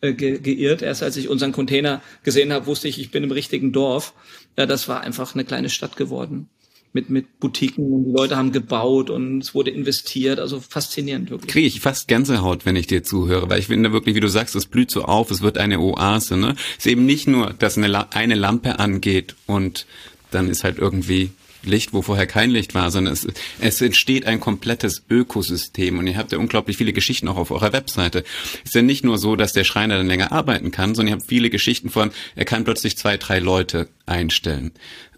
äh, 0.00 0.14
ge, 0.14 0.38
geirrt. 0.38 0.82
Erst 0.82 1.02
als 1.02 1.16
ich 1.16 1.28
unseren 1.28 1.52
Container 1.52 2.00
gesehen 2.22 2.52
habe, 2.52 2.66
wusste 2.66 2.88
ich, 2.88 2.98
ich 2.98 3.10
bin 3.10 3.24
im 3.24 3.32
richtigen 3.32 3.72
Dorf. 3.72 4.14
Ja, 4.56 4.66
das 4.66 4.88
war 4.88 5.02
einfach 5.02 5.34
eine 5.34 5.44
kleine 5.44 5.68
Stadt 5.68 5.96
geworden 5.96 6.48
mit, 6.94 7.10
mit 7.10 7.40
Boutiquen 7.40 7.92
und 7.92 8.04
die 8.04 8.12
Leute 8.12 8.36
haben 8.36 8.52
gebaut 8.52 9.10
und 9.10 9.40
es 9.40 9.54
wurde 9.54 9.70
investiert. 9.70 10.38
Also 10.38 10.60
faszinierend 10.60 11.28
wirklich. 11.28 11.52
Kriege 11.52 11.66
ich 11.66 11.80
fast 11.80 12.08
Gänsehaut, 12.08 12.64
wenn 12.64 12.76
ich 12.76 12.86
dir 12.86 13.02
zuhöre, 13.02 13.50
weil 13.50 13.58
ich 13.58 13.66
finde 13.66 13.92
wirklich, 13.92 14.14
wie 14.14 14.20
du 14.20 14.28
sagst, 14.28 14.54
es 14.54 14.66
blüht 14.66 14.90
so 14.90 15.02
auf, 15.02 15.30
es 15.30 15.42
wird 15.42 15.58
eine 15.58 15.80
Oase. 15.80 16.36
Ne? 16.36 16.54
Es 16.78 16.86
ist 16.86 16.92
eben 16.92 17.04
nicht 17.04 17.26
nur, 17.26 17.52
dass 17.52 17.76
eine, 17.76 18.12
eine 18.12 18.36
Lampe 18.36 18.78
angeht 18.78 19.34
und 19.46 19.86
dann 20.30 20.48
ist 20.48 20.64
halt 20.64 20.78
irgendwie 20.78 21.30
Licht, 21.64 21.92
wo 21.92 22.02
vorher 22.02 22.26
kein 22.26 22.50
Licht 22.50 22.74
war, 22.74 22.90
sondern 22.90 23.14
es, 23.14 23.26
es 23.60 23.80
entsteht 23.80 24.26
ein 24.26 24.38
komplettes 24.38 25.02
Ökosystem 25.08 25.98
und 25.98 26.06
ihr 26.06 26.16
habt 26.16 26.32
ja 26.32 26.38
unglaublich 26.38 26.76
viele 26.76 26.92
Geschichten 26.92 27.26
auch 27.26 27.36
auf 27.36 27.50
eurer 27.50 27.72
Webseite. 27.72 28.24
Es 28.62 28.70
ist 28.70 28.74
ja 28.74 28.82
nicht 28.82 29.04
nur 29.04 29.18
so, 29.18 29.34
dass 29.34 29.52
der 29.52 29.64
Schreiner 29.64 29.96
dann 29.96 30.06
länger 30.06 30.30
arbeiten 30.30 30.70
kann, 30.70 30.94
sondern 30.94 31.14
ihr 31.14 31.18
habt 31.18 31.28
viele 31.28 31.50
Geschichten 31.50 31.90
von, 31.90 32.10
er 32.36 32.44
kann 32.44 32.64
plötzlich 32.64 32.96
zwei, 32.96 33.16
drei 33.16 33.38
Leute 33.38 33.88
einstellen. 34.06 34.72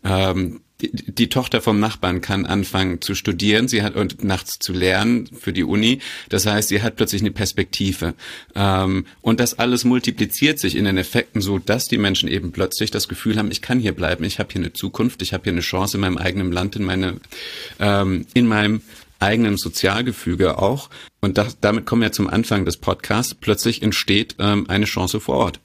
Ähm, 0.04 0.60
die, 0.80 0.90
die 0.90 1.28
Tochter 1.28 1.60
vom 1.62 1.80
Nachbarn 1.80 2.20
kann 2.20 2.44
anfangen 2.44 3.00
zu 3.00 3.14
studieren, 3.14 3.66
sie 3.66 3.82
hat 3.82 3.96
und 3.96 4.22
nachts 4.24 4.58
zu 4.58 4.72
lernen 4.72 5.26
für 5.26 5.52
die 5.52 5.64
Uni. 5.64 6.00
Das 6.28 6.44
heißt, 6.46 6.68
sie 6.68 6.82
hat 6.82 6.96
plötzlich 6.96 7.22
eine 7.22 7.30
Perspektive. 7.30 8.14
Ähm, 8.54 9.06
und 9.22 9.40
das 9.40 9.58
alles 9.58 9.84
multipliziert 9.84 10.58
sich 10.58 10.76
in 10.76 10.84
den 10.84 10.98
Effekten 10.98 11.40
so, 11.40 11.58
dass 11.58 11.86
die 11.86 11.98
Menschen 11.98 12.28
eben 12.28 12.52
plötzlich 12.52 12.90
das 12.90 13.08
Gefühl 13.08 13.38
haben, 13.38 13.50
ich 13.50 13.62
kann 13.62 13.80
hier 13.80 13.92
bleiben, 13.92 14.24
ich 14.24 14.38
habe 14.38 14.52
hier 14.52 14.60
eine 14.60 14.72
Zukunft, 14.72 15.22
ich 15.22 15.32
habe 15.32 15.44
hier 15.44 15.52
eine 15.52 15.62
Chance 15.62 15.96
in 15.96 16.02
meinem 16.02 16.18
eigenen 16.18 16.52
Land, 16.52 16.76
in 16.76 16.84
meine, 16.84 17.20
ähm, 17.80 18.26
in 18.34 18.46
meinem 18.46 18.82
eigenen 19.18 19.56
Sozialgefüge 19.56 20.58
auch. 20.58 20.90
Und 21.20 21.38
das, 21.38 21.58
damit 21.60 21.86
kommen 21.86 22.02
wir 22.02 22.12
zum 22.12 22.28
Anfang 22.28 22.66
des 22.66 22.76
Podcasts. 22.76 23.34
Plötzlich 23.34 23.82
entsteht 23.82 24.36
ähm, 24.38 24.68
eine 24.68 24.84
Chance 24.84 25.20
vor 25.20 25.36
Ort. 25.36 25.60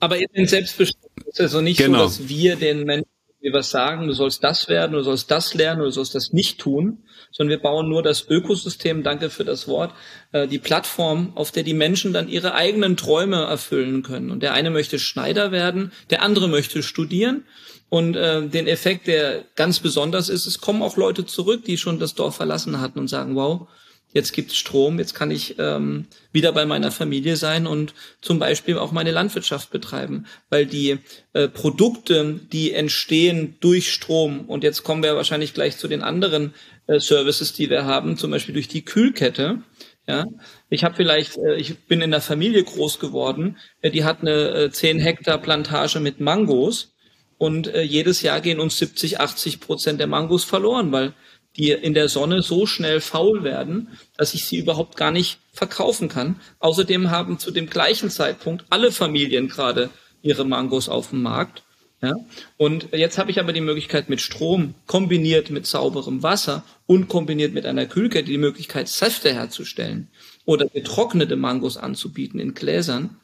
Aber 0.00 0.18
eben 0.18 0.46
selbstbestimmt. 0.46 1.04
Es 1.20 1.34
ist 1.34 1.40
also 1.40 1.60
nicht 1.60 1.78
genau. 1.78 2.06
so, 2.08 2.20
dass 2.20 2.28
wir 2.28 2.56
den 2.56 2.84
Menschen 2.84 3.15
wir 3.46 3.52
was 3.52 3.70
sagen, 3.70 4.08
du 4.08 4.12
sollst 4.12 4.42
das 4.42 4.68
werden, 4.68 4.92
du 4.92 5.02
sollst 5.02 5.30
das 5.30 5.54
lernen, 5.54 5.82
du 5.82 5.90
sollst 5.90 6.16
das 6.16 6.32
nicht 6.32 6.58
tun, 6.58 6.98
sondern 7.30 7.56
wir 7.56 7.62
bauen 7.62 7.88
nur 7.88 8.02
das 8.02 8.28
Ökosystem, 8.28 9.04
danke 9.04 9.30
für 9.30 9.44
das 9.44 9.68
Wort, 9.68 9.94
äh, 10.32 10.48
die 10.48 10.58
Plattform, 10.58 11.32
auf 11.36 11.52
der 11.52 11.62
die 11.62 11.72
Menschen 11.72 12.12
dann 12.12 12.28
ihre 12.28 12.54
eigenen 12.54 12.96
Träume 12.96 13.36
erfüllen 13.44 14.02
können. 14.02 14.32
Und 14.32 14.42
der 14.42 14.52
eine 14.52 14.70
möchte 14.70 14.98
Schneider 14.98 15.52
werden, 15.52 15.92
der 16.10 16.22
andere 16.22 16.48
möchte 16.48 16.82
studieren. 16.82 17.44
Und 17.88 18.16
äh, 18.16 18.48
den 18.48 18.66
Effekt, 18.66 19.06
der 19.06 19.44
ganz 19.54 19.78
besonders 19.78 20.28
ist, 20.28 20.46
es 20.46 20.60
kommen 20.60 20.82
auch 20.82 20.96
Leute 20.96 21.24
zurück, 21.24 21.64
die 21.64 21.78
schon 21.78 22.00
das 22.00 22.16
Dorf 22.16 22.34
verlassen 22.34 22.80
hatten 22.80 22.98
und 22.98 23.06
sagen, 23.06 23.36
wow, 23.36 23.68
jetzt 24.16 24.32
gibt's 24.32 24.56
Strom, 24.56 24.98
jetzt 24.98 25.14
kann 25.14 25.30
ich 25.30 25.56
ähm, 25.58 26.06
wieder 26.32 26.50
bei 26.52 26.64
meiner 26.64 26.90
Familie 26.90 27.36
sein 27.36 27.66
und 27.66 27.94
zum 28.20 28.38
Beispiel 28.38 28.78
auch 28.78 28.90
meine 28.90 29.12
Landwirtschaft 29.12 29.70
betreiben, 29.70 30.26
weil 30.48 30.66
die 30.66 30.98
äh, 31.34 31.48
Produkte, 31.48 32.40
die 32.50 32.72
entstehen 32.72 33.56
durch 33.60 33.92
Strom, 33.92 34.46
und 34.46 34.64
jetzt 34.64 34.82
kommen 34.82 35.02
wir 35.02 35.14
wahrscheinlich 35.14 35.54
gleich 35.54 35.76
zu 35.76 35.86
den 35.86 36.02
anderen 36.02 36.54
äh, 36.86 36.98
Services, 36.98 37.52
die 37.52 37.68
wir 37.68 37.84
haben, 37.84 38.16
zum 38.16 38.30
Beispiel 38.30 38.54
durch 38.54 38.68
die 38.68 38.84
Kühlkette. 38.84 39.62
Ja, 40.08 40.24
ich 40.70 40.82
habe 40.82 40.94
vielleicht, 40.96 41.36
äh, 41.36 41.56
ich 41.56 41.78
bin 41.80 42.00
in 42.00 42.10
der 42.10 42.22
Familie 42.22 42.64
groß 42.64 42.98
geworden, 42.98 43.58
äh, 43.82 43.90
die 43.90 44.04
hat 44.04 44.22
eine 44.22 44.48
äh, 44.50 44.70
10 44.70 44.98
Hektar 44.98 45.38
Plantage 45.38 46.00
mit 46.00 46.20
Mangos 46.20 46.94
und 47.38 47.66
äh, 47.66 47.82
jedes 47.82 48.22
Jahr 48.22 48.40
gehen 48.40 48.60
uns 48.60 48.78
70, 48.78 49.20
80 49.20 49.60
Prozent 49.60 50.00
der 50.00 50.06
Mangos 50.06 50.44
verloren, 50.44 50.90
weil 50.90 51.12
die 51.56 51.70
in 51.70 51.94
der 51.94 52.08
Sonne 52.08 52.42
so 52.42 52.66
schnell 52.66 53.00
faul 53.00 53.42
werden, 53.42 53.88
dass 54.16 54.34
ich 54.34 54.46
sie 54.46 54.58
überhaupt 54.58 54.96
gar 54.96 55.10
nicht 55.10 55.38
verkaufen 55.52 56.08
kann. 56.08 56.40
Außerdem 56.58 57.10
haben 57.10 57.38
zu 57.38 57.50
dem 57.50 57.68
gleichen 57.68 58.10
Zeitpunkt 58.10 58.64
alle 58.68 58.92
Familien 58.92 59.48
gerade 59.48 59.90
ihre 60.22 60.44
Mangos 60.44 60.88
auf 60.88 61.10
dem 61.10 61.22
Markt. 61.22 61.62
Ja? 62.02 62.14
Und 62.56 62.88
jetzt 62.92 63.18
habe 63.18 63.30
ich 63.30 63.40
aber 63.40 63.52
die 63.52 63.60
Möglichkeit 63.60 64.08
mit 64.08 64.20
Strom 64.20 64.74
kombiniert 64.86 65.50
mit 65.50 65.66
sauberem 65.66 66.22
Wasser 66.22 66.64
und 66.86 67.08
kombiniert 67.08 67.54
mit 67.54 67.64
einer 67.64 67.86
Kühlkette 67.86 68.30
die 68.30 68.38
Möglichkeit, 68.38 68.88
Säfte 68.88 69.32
herzustellen 69.32 70.08
oder 70.44 70.66
getrocknete 70.66 71.36
Mangos 71.36 71.76
anzubieten 71.76 72.38
in 72.38 72.54
Gläsern. 72.54 73.16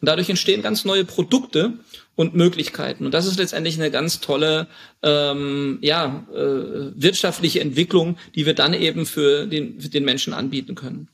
Und 0.00 0.08
dadurch 0.08 0.30
entstehen 0.30 0.62
ganz 0.62 0.84
neue 0.84 1.04
Produkte 1.04 1.74
und 2.20 2.34
Möglichkeiten. 2.34 3.06
Und 3.06 3.14
das 3.14 3.24
ist 3.24 3.38
letztendlich 3.38 3.80
eine 3.80 3.90
ganz 3.90 4.20
tolle 4.20 4.66
ähm, 5.02 5.78
ja, 5.80 6.26
äh, 6.30 6.92
wirtschaftliche 6.94 7.60
Entwicklung, 7.60 8.18
die 8.34 8.44
wir 8.44 8.52
dann 8.52 8.74
eben 8.74 9.06
für 9.06 9.46
den, 9.46 9.80
für 9.80 9.88
den 9.88 10.04
Menschen 10.04 10.34
anbieten 10.34 10.74
können. 10.74 11.08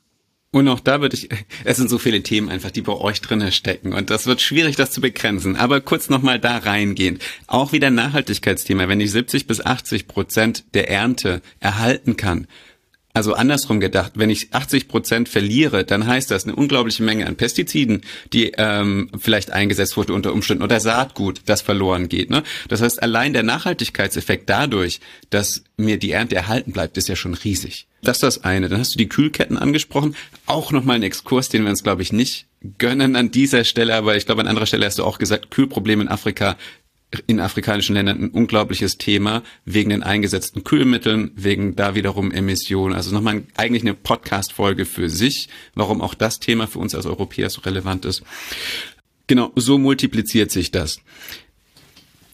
Und 0.51 0.67
auch 0.67 0.81
da 0.81 0.99
würde 0.99 1.15
ich, 1.15 1.29
es 1.63 1.77
sind 1.77 1.89
so 1.89 1.97
viele 1.97 2.21
Themen 2.23 2.49
einfach, 2.49 2.71
die 2.71 2.81
bei 2.81 2.91
euch 2.91 3.21
drinnen 3.21 3.53
stecken 3.53 3.93
und 3.93 4.09
das 4.09 4.25
wird 4.25 4.41
schwierig, 4.41 4.75
das 4.75 4.91
zu 4.91 4.99
begrenzen. 4.99 5.55
Aber 5.55 5.79
kurz 5.79 6.09
nochmal 6.09 6.39
da 6.39 6.57
reingehend. 6.57 7.23
Auch 7.47 7.71
wieder 7.71 7.89
Nachhaltigkeitsthema. 7.89 8.89
Wenn 8.89 8.99
ich 8.99 9.11
70 9.11 9.47
bis 9.47 9.65
80 9.65 10.09
Prozent 10.09 10.65
der 10.73 10.89
Ernte 10.89 11.41
erhalten 11.61 12.17
kann, 12.17 12.47
also 13.17 13.33
andersrum 13.33 13.79
gedacht, 13.79 14.11
wenn 14.13 14.29
ich 14.29 14.53
80 14.53 14.87
Prozent 14.87 15.27
verliere, 15.27 15.83
dann 15.83 16.05
heißt 16.05 16.29
das 16.29 16.43
eine 16.43 16.55
unglaubliche 16.55 17.01
Menge 17.01 17.25
an 17.25 17.35
Pestiziden, 17.35 18.01
die 18.31 18.51
ähm, 18.59 19.09
vielleicht 19.17 19.49
eingesetzt 19.49 19.97
wurde 19.97 20.13
unter 20.13 20.33
Umständen 20.33 20.61
oder 20.61 20.79
Saatgut, 20.79 21.41
das 21.47 21.63
verloren 21.63 22.09
geht. 22.09 22.29
Ne? 22.29 22.43
Das 22.67 22.83
heißt, 22.83 23.01
allein 23.01 23.33
der 23.33 23.41
Nachhaltigkeitseffekt 23.41 24.47
dadurch, 24.47 24.99
dass 25.31 25.63
mir 25.77 25.97
die 25.97 26.11
Ernte 26.11 26.35
erhalten 26.35 26.73
bleibt, 26.73 26.95
ist 26.97 27.09
ja 27.09 27.15
schon 27.15 27.33
riesig. 27.33 27.87
Das 28.03 28.17
ist 28.17 28.23
das 28.23 28.43
eine. 28.43 28.69
Dann 28.69 28.79
hast 28.79 28.93
du 28.93 28.99
die 28.99 29.09
Kühlketten 29.09 29.57
angesprochen. 29.57 30.15
Auch 30.45 30.71
nochmal 30.71 30.97
ein 30.97 31.03
Exkurs, 31.03 31.49
den 31.49 31.63
wir 31.63 31.71
uns, 31.71 31.81
glaube 31.81 32.03
ich, 32.03 32.13
nicht 32.13 32.45
gönnen 32.77 33.15
an 33.15 33.31
dieser 33.31 33.63
Stelle, 33.63 33.95
aber 33.95 34.15
ich 34.15 34.25
glaube, 34.25 34.41
an 34.41 34.47
anderer 34.47 34.65
Stelle 34.65 34.85
hast 34.85 34.99
du 34.99 35.03
auch 35.03 35.19
gesagt, 35.19 35.51
Kühlprobleme 35.51 36.03
in 36.03 36.07
Afrika 36.07 36.55
in 37.25 37.39
afrikanischen 37.39 37.95
Ländern 37.95 38.21
ein 38.21 38.29
unglaubliches 38.31 38.97
Thema 38.97 39.43
wegen 39.65 39.89
den 39.89 40.03
eingesetzten 40.03 40.63
Kühlmitteln, 40.63 41.31
wegen 41.35 41.75
da 41.75 41.95
wiederum 41.95 42.31
Emissionen. 42.31 42.95
Also 42.95 43.13
nochmal 43.13 43.43
eigentlich 43.55 43.83
eine 43.83 43.93
Podcast-Folge 43.93 44.85
für 44.85 45.09
sich, 45.09 45.47
warum 45.73 46.01
auch 46.01 46.13
das 46.13 46.39
Thema 46.39 46.67
für 46.67 46.79
uns 46.79 46.95
als 46.95 47.05
Europäer 47.05 47.49
so 47.49 47.61
relevant 47.61 48.05
ist. 48.05 48.23
Genau, 49.27 49.51
so 49.55 49.77
multipliziert 49.77 50.51
sich 50.51 50.71
das 50.71 50.99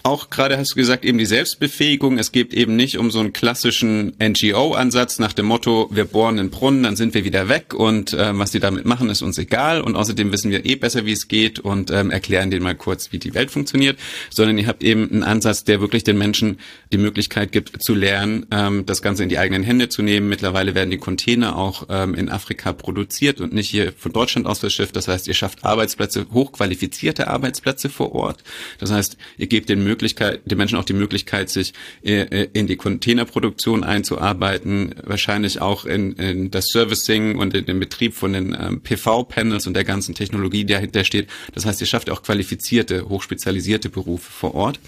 auch 0.04 0.30
gerade 0.30 0.58
hast 0.58 0.72
du 0.72 0.76
gesagt, 0.76 1.06
eben 1.06 1.18
die 1.18 1.26
Selbstbefähigung. 1.26 2.18
Es 2.18 2.34
geht 2.34 2.54
eben 2.54 2.76
nicht 2.76 2.98
um 2.98 3.10
so 3.10 3.22
einen 3.22 3.32
klassischen 3.32 4.14
NGO-Ansatz 4.22 5.18
nach 5.18 5.32
dem 5.32 5.46
Motto, 5.46 5.88
wir 5.92 6.04
bohren 6.04 6.38
einen 6.38 6.50
Brunnen, 6.50 6.84
dann 6.84 6.98
sind 6.98 7.14
wir 7.14 7.24
wieder 7.24 7.48
weg 7.48 7.74
und 7.74 8.12
äh, 8.12 8.38
was 8.38 8.52
die 8.52 8.60
damit 8.60 8.84
machen, 8.86 9.10
ist 9.10 9.22
uns 9.22 9.38
egal. 9.38 9.82
Und 9.82 9.96
außerdem 9.96 10.34
wissen 10.34 10.52
wir 10.52 10.66
eh 10.66 10.76
besser, 10.76 11.06
wie 11.06 11.14
es 11.14 11.30
geht 11.30 11.60
und 11.60 11.90
ähm, 11.90 12.12
erklären 12.12 12.52
denen 12.52 12.64
mal 12.64 12.76
kurz, 12.76 13.14
wie 13.14 13.18
die 13.18 13.34
Welt 13.34 13.50
funktioniert. 13.50 13.98
Sondern 14.30 14.58
ihr 14.58 14.68
habt 14.68 14.84
eben 14.84 15.10
einen 15.10 15.24
Ansatz, 15.24 15.64
der 15.64 15.80
wirklich 15.80 16.04
den 16.04 16.18
Menschen 16.18 16.60
die 16.92 16.98
Möglichkeit 16.98 17.54
gibt, 17.54 17.82
zu 17.82 17.96
lernen, 17.96 18.46
ähm, 18.52 18.86
das 18.86 19.02
Ganze 19.02 19.24
in 19.24 19.30
die 19.30 19.38
eigenen 19.38 19.64
Hände 19.64 19.88
zu 19.88 20.02
nehmen. 20.02 20.28
Mittlerweile 20.28 20.76
werden 20.76 20.92
die 20.92 20.98
Container 20.98 21.56
auch 21.58 21.88
ähm, 21.90 22.14
in 22.14 22.28
Afrika 22.28 22.74
produziert 22.74 23.40
und 23.40 23.54
nicht 23.54 23.70
hier 23.70 23.94
von 23.98 24.12
Deutschland 24.12 24.48
aus 24.48 24.60
verschifft. 24.60 24.98
Das 24.98 25.08
heißt, 25.08 25.30
ihr 25.30 25.34
schafft 25.34 25.64
Arbeitsplätze, 25.64 26.26
hochqualifizierte 26.34 27.30
Arbeitsplätze 27.30 27.88
vor 27.88 28.14
Ort. 28.14 28.44
Das 28.80 28.92
heißt, 28.92 29.16
ihr 29.38 29.48
gebt 29.48 29.70
den 29.70 29.93
Möglichkeit, 29.94 30.42
den 30.50 30.58
Menschen 30.58 30.80
auch 30.80 30.86
die 30.86 30.94
Möglichkeit, 30.94 31.52
sich 31.52 31.74
äh, 32.04 32.22
äh, 32.22 32.50
in 32.54 32.66
die 32.66 32.78
Containerproduktion 32.78 33.84
einzuarbeiten, 33.84 34.96
wahrscheinlich 35.04 35.62
auch 35.62 35.86
in, 35.86 36.14
in 36.14 36.50
das 36.50 36.66
Servicing 36.70 37.38
und 37.38 37.54
in 37.54 37.66
den 37.66 37.80
Betrieb 37.80 38.16
von 38.16 38.34
den 38.34 38.58
ähm, 38.60 38.82
PV-Panels 38.82 39.68
und 39.68 39.76
der 39.76 39.84
ganzen 39.84 40.16
Technologie, 40.16 40.64
die 40.64 40.74
dahinter 40.74 41.04
steht. 41.04 41.28
Das 41.54 41.66
heißt, 41.66 41.80
ihr 41.80 41.88
schafft 41.88 42.10
auch 42.10 42.24
qualifizierte, 42.24 43.08
hochspezialisierte 43.08 43.90
Berufe 43.90 44.32
vor 44.32 44.56
Ort. 44.56 44.80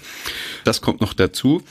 Das 0.64 0.80
kommt 0.80 1.00
noch 1.00 1.14
dazu. 1.14 1.62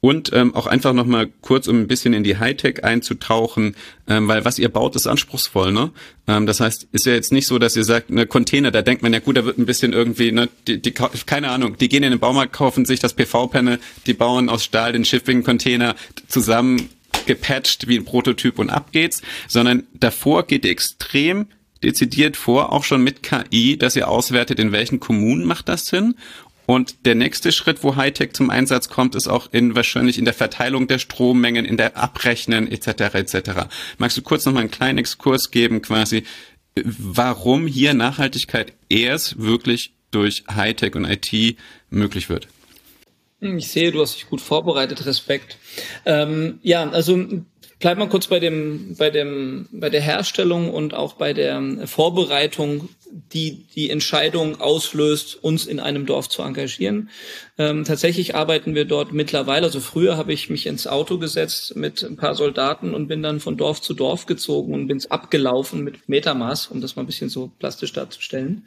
Und 0.00 0.32
ähm, 0.32 0.54
auch 0.54 0.68
einfach 0.68 0.92
nochmal 0.92 1.28
kurz, 1.40 1.66
um 1.66 1.80
ein 1.80 1.88
bisschen 1.88 2.14
in 2.14 2.22
die 2.22 2.38
Hightech 2.38 2.84
einzutauchen, 2.84 3.74
ähm, 4.06 4.28
weil 4.28 4.44
was 4.44 4.60
ihr 4.60 4.68
baut, 4.68 4.94
ist 4.94 5.08
anspruchsvoll. 5.08 5.72
Ne? 5.72 5.90
Ähm, 6.28 6.46
das 6.46 6.60
heißt, 6.60 6.86
ist 6.92 7.06
ja 7.06 7.14
jetzt 7.14 7.32
nicht 7.32 7.48
so, 7.48 7.58
dass 7.58 7.74
ihr 7.74 7.82
sagt, 7.82 8.10
eine 8.10 8.26
Container, 8.26 8.70
da 8.70 8.82
denkt 8.82 9.02
man 9.02 9.12
ja 9.12 9.18
gut, 9.18 9.36
da 9.36 9.44
wird 9.44 9.58
ein 9.58 9.66
bisschen 9.66 9.92
irgendwie, 9.92 10.30
ne, 10.30 10.48
die, 10.68 10.80
die, 10.80 10.92
keine 10.92 11.50
Ahnung, 11.50 11.76
die 11.78 11.88
gehen 11.88 12.04
in 12.04 12.10
den 12.10 12.20
Baumarkt, 12.20 12.52
kaufen 12.52 12.84
sich 12.84 13.00
das 13.00 13.14
PV-Panel, 13.14 13.80
die 14.06 14.14
bauen 14.14 14.48
aus 14.48 14.62
Stahl 14.62 14.92
den 14.92 15.04
Shipping-Container 15.04 15.96
zusammen 16.28 16.90
gepatcht 17.26 17.88
wie 17.88 17.98
ein 17.98 18.04
Prototyp 18.04 18.58
und 18.58 18.70
ab 18.70 18.92
geht's, 18.92 19.22
sondern 19.48 19.82
davor 19.94 20.46
geht 20.46 20.64
extrem 20.64 21.46
dezidiert 21.82 22.36
vor, 22.36 22.72
auch 22.72 22.84
schon 22.84 23.02
mit 23.02 23.22
KI, 23.22 23.76
dass 23.76 23.96
ihr 23.96 24.08
auswertet, 24.08 24.58
in 24.58 24.72
welchen 24.72 25.00
Kommunen 25.00 25.44
macht 25.44 25.68
das 25.68 25.86
Sinn 25.86 26.14
und 26.68 27.06
der 27.06 27.14
nächste 27.14 27.50
Schritt, 27.50 27.82
wo 27.82 27.96
Hightech 27.96 28.34
zum 28.34 28.50
Einsatz 28.50 28.90
kommt, 28.90 29.14
ist 29.14 29.26
auch 29.26 29.48
in 29.52 29.74
wahrscheinlich 29.74 30.18
in 30.18 30.26
der 30.26 30.34
Verteilung 30.34 30.86
der 30.86 30.98
Strommengen, 30.98 31.64
in 31.64 31.78
der 31.78 31.96
Abrechnen 31.96 32.70
etc. 32.70 33.14
etc. 33.14 33.50
Magst 33.96 34.18
du 34.18 34.22
kurz 34.22 34.44
noch 34.44 34.52
mal 34.52 34.60
einen 34.60 34.70
kleinen 34.70 34.98
Exkurs 34.98 35.50
geben, 35.50 35.80
quasi, 35.80 36.24
warum 36.74 37.66
hier 37.66 37.94
Nachhaltigkeit 37.94 38.74
erst 38.90 39.40
wirklich 39.40 39.94
durch 40.10 40.44
Hightech 40.54 40.94
und 40.94 41.06
IT 41.06 41.56
möglich 41.88 42.28
wird? 42.28 42.48
Ich 43.40 43.68
sehe, 43.68 43.90
du 43.90 44.02
hast 44.02 44.16
dich 44.16 44.28
gut 44.28 44.42
vorbereitet, 44.42 45.06
Respekt. 45.06 45.56
Ähm, 46.04 46.58
ja, 46.62 46.90
also 46.90 47.24
Bleibt 47.78 48.00
mal 48.00 48.08
kurz 48.08 48.26
bei 48.26 48.40
dem, 48.40 48.96
bei 48.98 49.10
dem, 49.10 49.68
bei 49.70 49.88
der 49.88 50.00
Herstellung 50.00 50.68
und 50.70 50.94
auch 50.94 51.12
bei 51.12 51.32
der 51.32 51.62
Vorbereitung, 51.86 52.88
die 53.10 53.64
die 53.74 53.90
Entscheidung 53.90 54.60
auslöst, 54.60 55.42
uns 55.42 55.66
in 55.66 55.80
einem 55.80 56.06
Dorf 56.06 56.28
zu 56.28 56.42
engagieren. 56.42 57.10
Ähm, 57.58 57.84
tatsächlich 57.84 58.34
arbeiten 58.34 58.74
wir 58.74 58.84
dort 58.84 59.12
mittlerweile. 59.12 59.66
Also 59.66 59.80
früher 59.80 60.16
habe 60.16 60.32
ich 60.32 60.50
mich 60.50 60.66
ins 60.66 60.86
Auto 60.86 61.18
gesetzt 61.18 61.76
mit 61.76 62.02
ein 62.02 62.16
paar 62.16 62.34
Soldaten 62.34 62.94
und 62.94 63.08
bin 63.08 63.22
dann 63.22 63.40
von 63.40 63.56
Dorf 63.56 63.80
zu 63.80 63.94
Dorf 63.94 64.26
gezogen 64.26 64.74
und 64.74 64.86
bin 64.86 64.96
es 64.96 65.10
abgelaufen 65.10 65.84
mit 65.84 66.08
Metermaß, 66.08 66.68
um 66.68 66.80
das 66.80 66.96
mal 66.96 67.02
ein 67.02 67.06
bisschen 67.06 67.28
so 67.28 67.50
plastisch 67.58 67.92
darzustellen. 67.92 68.66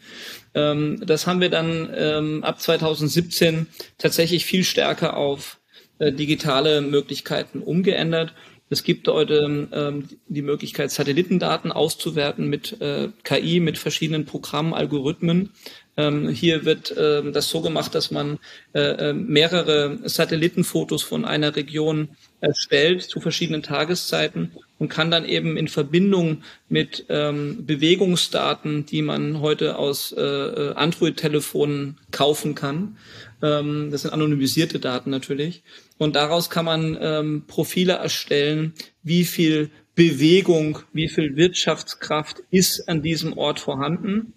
Ähm, 0.53 1.01
das 1.05 1.27
haben 1.27 1.41
wir 1.41 1.49
dann 1.49 1.89
ähm, 1.95 2.43
ab 2.43 2.61
2017 2.61 3.67
tatsächlich 3.97 4.45
viel 4.45 4.63
stärker 4.63 5.17
auf 5.17 5.59
äh, 5.99 6.11
digitale 6.11 6.81
Möglichkeiten 6.81 7.61
umgeändert 7.61 8.33
es 8.72 8.84
gibt 8.84 9.09
heute 9.09 9.67
ähm, 9.74 10.07
die 10.30 10.41
Möglichkeit, 10.41 10.91
Satellitendaten 10.91 11.74
auszuwerten 11.74 12.47
mit 12.47 12.80
äh, 12.80 13.09
KI, 13.24 13.59
mit 13.59 13.78
verschiedenen 13.78 14.26
Programmen, 14.26 14.74
Algorithmen. 14.74 15.49
Ähm, 15.97 16.30
hier 16.30 16.63
wird 16.63 16.95
ähm, 16.97 17.34
das 17.34 17.49
so 17.49 17.59
gemacht, 17.59 17.93
dass 17.95 18.11
man 18.11 18.39
äh, 18.74 19.09
äh, 19.09 19.13
mehrere 19.13 19.99
Satellitenfotos 20.05 21.03
von 21.03 21.26
einer 21.26 21.53
Region 21.57 22.09
erstellt 22.39 23.03
zu 23.03 23.19
verschiedenen 23.19 23.61
Tageszeiten 23.61 24.53
und 24.80 24.88
kann 24.88 25.11
dann 25.11 25.26
eben 25.26 25.57
in 25.57 25.67
Verbindung 25.67 26.43
mit 26.69 27.05
ähm, 27.09 27.65
Bewegungsdaten, 27.65 28.86
die 28.86 29.01
man 29.01 29.41
heute 29.41 29.78
aus 29.78 30.13
äh, 30.13 30.22
äh 30.22 30.74
Android-Telefonen 30.76 31.97
kaufen 32.11 32.55
kann, 32.55 32.95
ähm, 33.41 33.89
das 33.91 34.03
sind 34.03 34.11
anonymisierte 34.11 34.79
Daten 34.79 35.09
natürlich, 35.09 35.63
und 35.97 36.15
daraus 36.15 36.49
kann 36.49 36.65
man 36.65 36.97
ähm, 36.99 37.43
Profile 37.47 37.93
erstellen, 37.93 38.73
wie 39.03 39.25
viel 39.25 39.69
Bewegung, 39.95 40.79
wie 40.93 41.09
viel 41.09 41.35
Wirtschaftskraft 41.35 42.43
ist 42.49 42.87
an 42.87 43.01
diesem 43.01 43.37
Ort 43.37 43.59
vorhanden. 43.59 44.33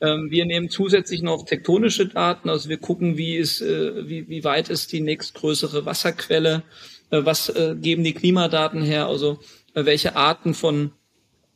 Ähm, 0.00 0.30
wir 0.30 0.46
nehmen 0.46 0.70
zusätzlich 0.70 1.22
noch 1.22 1.44
tektonische 1.44 2.06
Daten, 2.06 2.48
also 2.48 2.68
wir 2.68 2.78
gucken, 2.78 3.16
wie, 3.16 3.36
ist, 3.36 3.60
äh, 3.60 4.08
wie, 4.08 4.28
wie 4.28 4.44
weit 4.44 4.68
ist 4.68 4.92
die 4.92 5.00
nächstgrößere 5.00 5.86
Wasserquelle, 5.86 6.62
äh, 7.10 7.24
was 7.24 7.48
äh, 7.50 7.76
geben 7.78 8.04
die 8.04 8.14
Klimadaten 8.14 8.82
her, 8.82 9.06
also 9.06 9.38
äh, 9.74 9.84
welche 9.84 10.16
Arten 10.16 10.54
von 10.54 10.92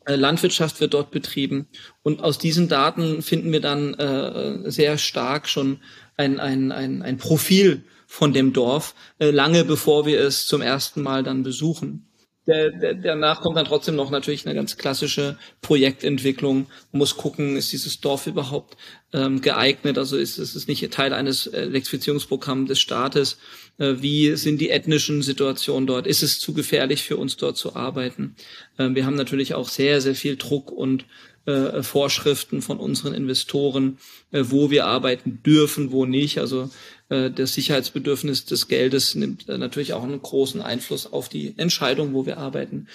äh, 0.07 0.15
Landwirtschaft 0.15 0.81
wird 0.81 0.95
dort 0.95 1.11
betrieben. 1.11 1.67
Und 2.03 2.23
aus 2.23 2.39
diesen 2.39 2.69
Daten 2.69 3.23
finden 3.23 3.53
wir 3.53 3.61
dann 3.61 3.95
äh, 3.95 4.71
sehr 4.71 4.99
stark 4.99 5.49
schon 5.49 5.81
ein, 6.17 6.41
ein, 6.41 6.73
ein, 6.73 7.03
ein 7.03 7.19
Profil 7.19 7.85
von 8.07 8.33
dem 8.33 8.53
Dorf, 8.53 8.95
äh, 9.19 9.31
lange 9.31 9.65
bevor 9.65 10.07
wir 10.07 10.21
es 10.21 10.47
zum 10.47 10.63
ersten 10.63 11.03
Mal 11.03 11.23
dann 11.23 11.43
besuchen. 11.43 12.07
Der, 12.47 12.71
der, 12.71 12.95
danach 12.95 13.41
kommt 13.41 13.57
dann 13.57 13.67
trotzdem 13.67 13.97
noch 13.97 14.11
natürlich 14.11 14.47
eine 14.47 14.55
ganz 14.55 14.77
klassische 14.77 15.37
Projektentwicklung. 15.63 16.69
Man 16.93 16.99
muss 16.99 17.17
gucken, 17.17 17.57
ist 17.57 17.73
dieses 17.73 18.01
Dorf 18.01 18.29
überhaupt 18.29 18.77
ähm, 19.13 19.41
geeignet? 19.41 19.99
Also 19.99 20.17
ist, 20.17 20.39
ist 20.39 20.55
es 20.55 20.69
nicht 20.69 20.89
Teil 20.93 21.13
eines 21.13 21.49
Elektrifizierungsprogramms 21.49 22.69
des 22.69 22.79
Staates? 22.79 23.39
Äh, 23.79 23.95
wie 23.99 24.37
sind 24.37 24.61
die 24.61 24.71
ethnischen 24.71 25.23
Situationen 25.23 25.89
dort? 25.89 26.07
Ist 26.07 26.23
es 26.23 26.39
zu 26.39 26.55
gefährlich 26.55 27.03
für 27.03 27.17
uns 27.17 27.37
dort 27.37 27.57
zu 27.57 27.75
arbeiten? 27.75 28.37
Äh, 28.79 28.91
wir 28.95 29.07
haben 29.07 29.17
natürlich 29.17 29.55
auch 29.55 29.69
sehr, 29.69 30.01
sehr 30.01 30.15
viel 30.15 30.37
Druck 30.37 30.71
und 30.71 31.05
äh, 31.47 31.83
Vorschriften 31.83 32.61
von 32.61 32.79
unseren 32.79 33.15
Investoren, 33.15 33.99
äh, 34.33 34.43
wo 34.47 34.71
wir 34.71 34.87
arbeiten 34.87 35.43
dürfen, 35.45 35.93
wo 35.93 36.05
nicht. 36.05 36.39
Also 36.39 36.71
äh, 37.09 37.31
das 37.31 37.55
Sicherheitsbedürfnis 37.55 38.47
des 38.47 38.67
Geldes 38.67 39.15
nimmt 39.15 39.49
äh, 39.49 39.57
natürlich 39.57 39.93
auch 39.93 40.03
einen 40.03 40.21
großen 40.21 40.61
Einfluss 40.61 41.13
auf 41.13 41.29
die 41.29 41.55
Entscheidung, 41.57 42.15
wo 42.15 42.27
wir 42.27 42.39
arbeiten. 42.39 42.89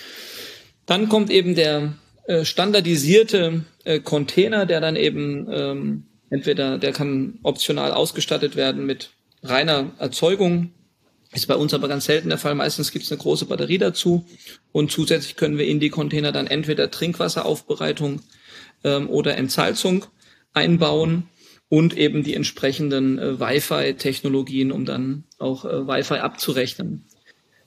Dann 0.86 1.08
kommt 1.10 1.30
eben 1.30 1.56
der 1.56 1.94
standardisierte 2.44 3.66
Container, 4.04 4.66
der 4.66 4.80
dann 4.80 4.96
eben 4.96 5.48
ähm, 5.50 6.04
entweder, 6.30 6.78
der 6.78 6.92
kann 6.92 7.40
optional 7.44 7.92
ausgestattet 7.92 8.56
werden 8.56 8.86
mit 8.86 9.12
reiner 9.44 9.92
Erzeugung. 9.98 10.72
Ist 11.34 11.48
bei 11.48 11.56
uns 11.56 11.74
aber 11.74 11.88
ganz 11.88 12.06
selten 12.06 12.30
der 12.30 12.38
Fall. 12.38 12.56
Meistens 12.56 12.92
gibt 12.92 13.06
es 13.06 13.12
eine 13.12 13.22
große 13.22 13.46
Batterie 13.46 13.78
dazu 13.78 14.26
und 14.72 14.92
zusätzlich 14.92 15.36
können 15.36 15.58
wir 15.58 15.66
in 15.66 15.80
die 15.80 15.90
Container 15.90 16.32
dann 16.32 16.48
entweder 16.48 16.92
Trinkwasseraufbereitung 16.92 18.22
ähm, 18.84 19.10
oder 19.10 19.38
Entsalzung 19.38 20.06
einbauen 20.54 21.24
und 21.70 21.98
eben 21.98 22.24
die 22.24 22.36
entsprechenden 22.36 23.18
äh, 23.18 23.40
Wi-Fi-Technologien, 23.40 24.72
um 24.72 24.86
dann 24.86 25.24
auch 25.40 25.66
äh, 25.66 25.88
Wi-Fi 25.88 26.16
abzurechnen. 26.16 27.06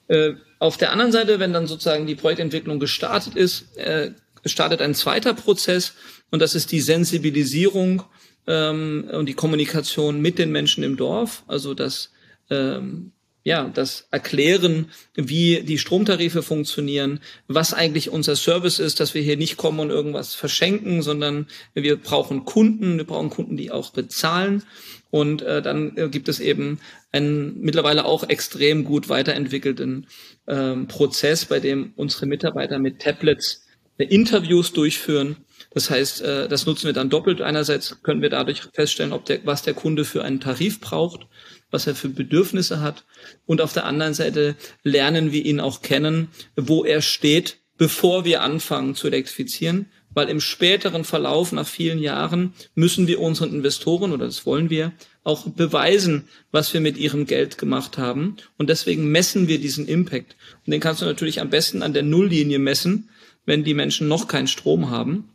Äh, 0.09 0.35
auf 0.59 0.77
der 0.77 0.93
anderen 0.93 1.13
Seite, 1.13 1.41
wenn 1.41 1.53
dann 1.53 1.67
sozusagen 1.67 2.07
die 2.07 2.15
Projektentwicklung 2.15 2.79
gestartet 2.79 3.35
ist, 3.35 3.77
äh, 3.79 4.13
startet 4.45 4.83
ein 4.83 4.95
zweiter 4.95 5.33
Prozess 5.35 5.95
und 6.31 6.41
das 6.41 6.55
ist 6.55 6.73
die 6.73 6.81
Sensibilisierung 6.81 8.03
ähm, 8.47 9.09
und 9.11 9.27
die 9.27 9.35
Kommunikation 9.35 10.21
mit 10.21 10.39
den 10.39 10.53
Menschen 10.53 10.85
im 10.85 10.97
Dorf, 10.97 11.43
also 11.47 11.75
das 11.75 12.11
ähm, 12.51 13.13
ja, 13.47 13.71
das 13.73 14.09
Erklären, 14.11 14.91
wie 15.15 15.61
die 15.61 15.77
Stromtarife 15.77 16.43
funktionieren, 16.43 17.21
was 17.47 17.75
eigentlich 17.75 18.09
unser 18.09 18.37
Service 18.37 18.79
ist, 18.79 19.01
dass 19.01 19.13
wir 19.13 19.21
hier 19.21 19.37
nicht 19.37 19.59
kommen 19.59 19.81
und 19.81 19.91
irgendwas 19.91 20.35
verschenken, 20.35 21.03
sondern 21.03 21.47
wir 21.75 21.97
brauchen 21.97 22.47
Kunden, 22.47 22.97
wir 22.97 23.05
brauchen 23.05 23.29
Kunden, 23.29 23.59
die 23.59 23.71
auch 23.71 23.91
bezahlen. 23.91 24.63
Und 25.11 25.43
äh, 25.43 25.61
dann 25.61 25.95
äh, 25.97 26.09
gibt 26.09 26.31
es 26.31 26.41
eben 26.41 26.81
einen 27.13 27.61
mittlerweile 27.61 28.07
auch 28.07 28.29
extrem 28.29 28.83
gut 28.83 29.11
weiterentwickelten 29.11 30.07
ähm, 30.49 30.89
Prozess, 30.89 31.45
bei 31.45 31.61
dem 31.61 31.93
unsere 31.97 32.25
Mitarbeiter 32.25 32.79
mit 32.79 33.01
Tablets 33.01 33.67
äh, 33.99 34.05
Interviews 34.07 34.73
durchführen. 34.73 35.37
Das 35.71 35.91
heißt, 35.91 36.23
äh, 36.23 36.49
das 36.49 36.65
nutzen 36.65 36.87
wir 36.87 36.95
dann 36.95 37.11
doppelt. 37.11 37.43
Einerseits 37.43 38.03
können 38.03 38.23
wir 38.23 38.31
dadurch 38.31 38.63
feststellen, 38.73 39.13
ob 39.13 39.27
der, 39.27 39.41
was 39.45 39.63
der 39.63 39.75
Kunde 39.75 40.07
für 40.07 40.25
einen 40.25 40.41
Tarif 40.41 40.81
braucht 40.81 41.27
was 41.71 41.87
er 41.87 41.95
für 41.95 42.09
Bedürfnisse 42.09 42.81
hat. 42.81 43.05
Und 43.47 43.61
auf 43.61 43.73
der 43.73 43.87
anderen 43.87 44.15
Seite 44.15 44.57
lernen 44.83 45.33
wir 45.33 45.45
ihn 45.45 45.61
auch 45.61 45.83
kennen, 45.83 46.29
wo 46.57 46.85
er 46.85 47.03
steht, 47.03 47.59
bevor 47.77 48.25
wir 48.25 48.43
anfangen 48.43 48.95
zu 48.95 49.09
elektrifizieren. 49.09 49.87
Weil 50.15 50.29
im 50.29 50.41
späteren 50.41 51.03
Verlauf, 51.03 51.51
nach 51.51 51.67
vielen 51.67 51.99
Jahren, 51.99 52.53
müssen 52.77 53.09
wir 53.09 53.21
unseren 53.21 53.53
Investoren, 53.53 54.13
oder 54.13 54.27
das 54.27 54.47
wollen 54.47 54.71
wir, 54.71 54.93
auch 55.25 55.49
beweisen, 55.49 56.29
was 56.53 56.73
wir 56.73 56.81
mit 56.81 56.97
ihrem 56.97 57.27
Geld 57.27 57.59
gemacht 57.59 57.99
haben. 57.99 58.37
Und 58.57 58.71
deswegen 58.71 59.11
messen 59.11 59.49
wir 59.49 59.59
diesen 59.59 59.89
Impact. 59.89 60.37
Und 60.65 60.71
den 60.71 60.81
kannst 60.81 61.03
du 61.03 61.07
natürlich 61.07 61.41
am 61.41 61.51
besten 61.51 61.83
an 61.83 61.95
der 61.95 62.05
Nulllinie 62.05 62.61
messen, 62.61 63.09
wenn 63.45 63.65
die 63.65 63.75
Menschen 63.75 64.07
noch 64.07 64.29
keinen 64.29 64.47
Strom 64.47 64.91
haben. 64.91 65.31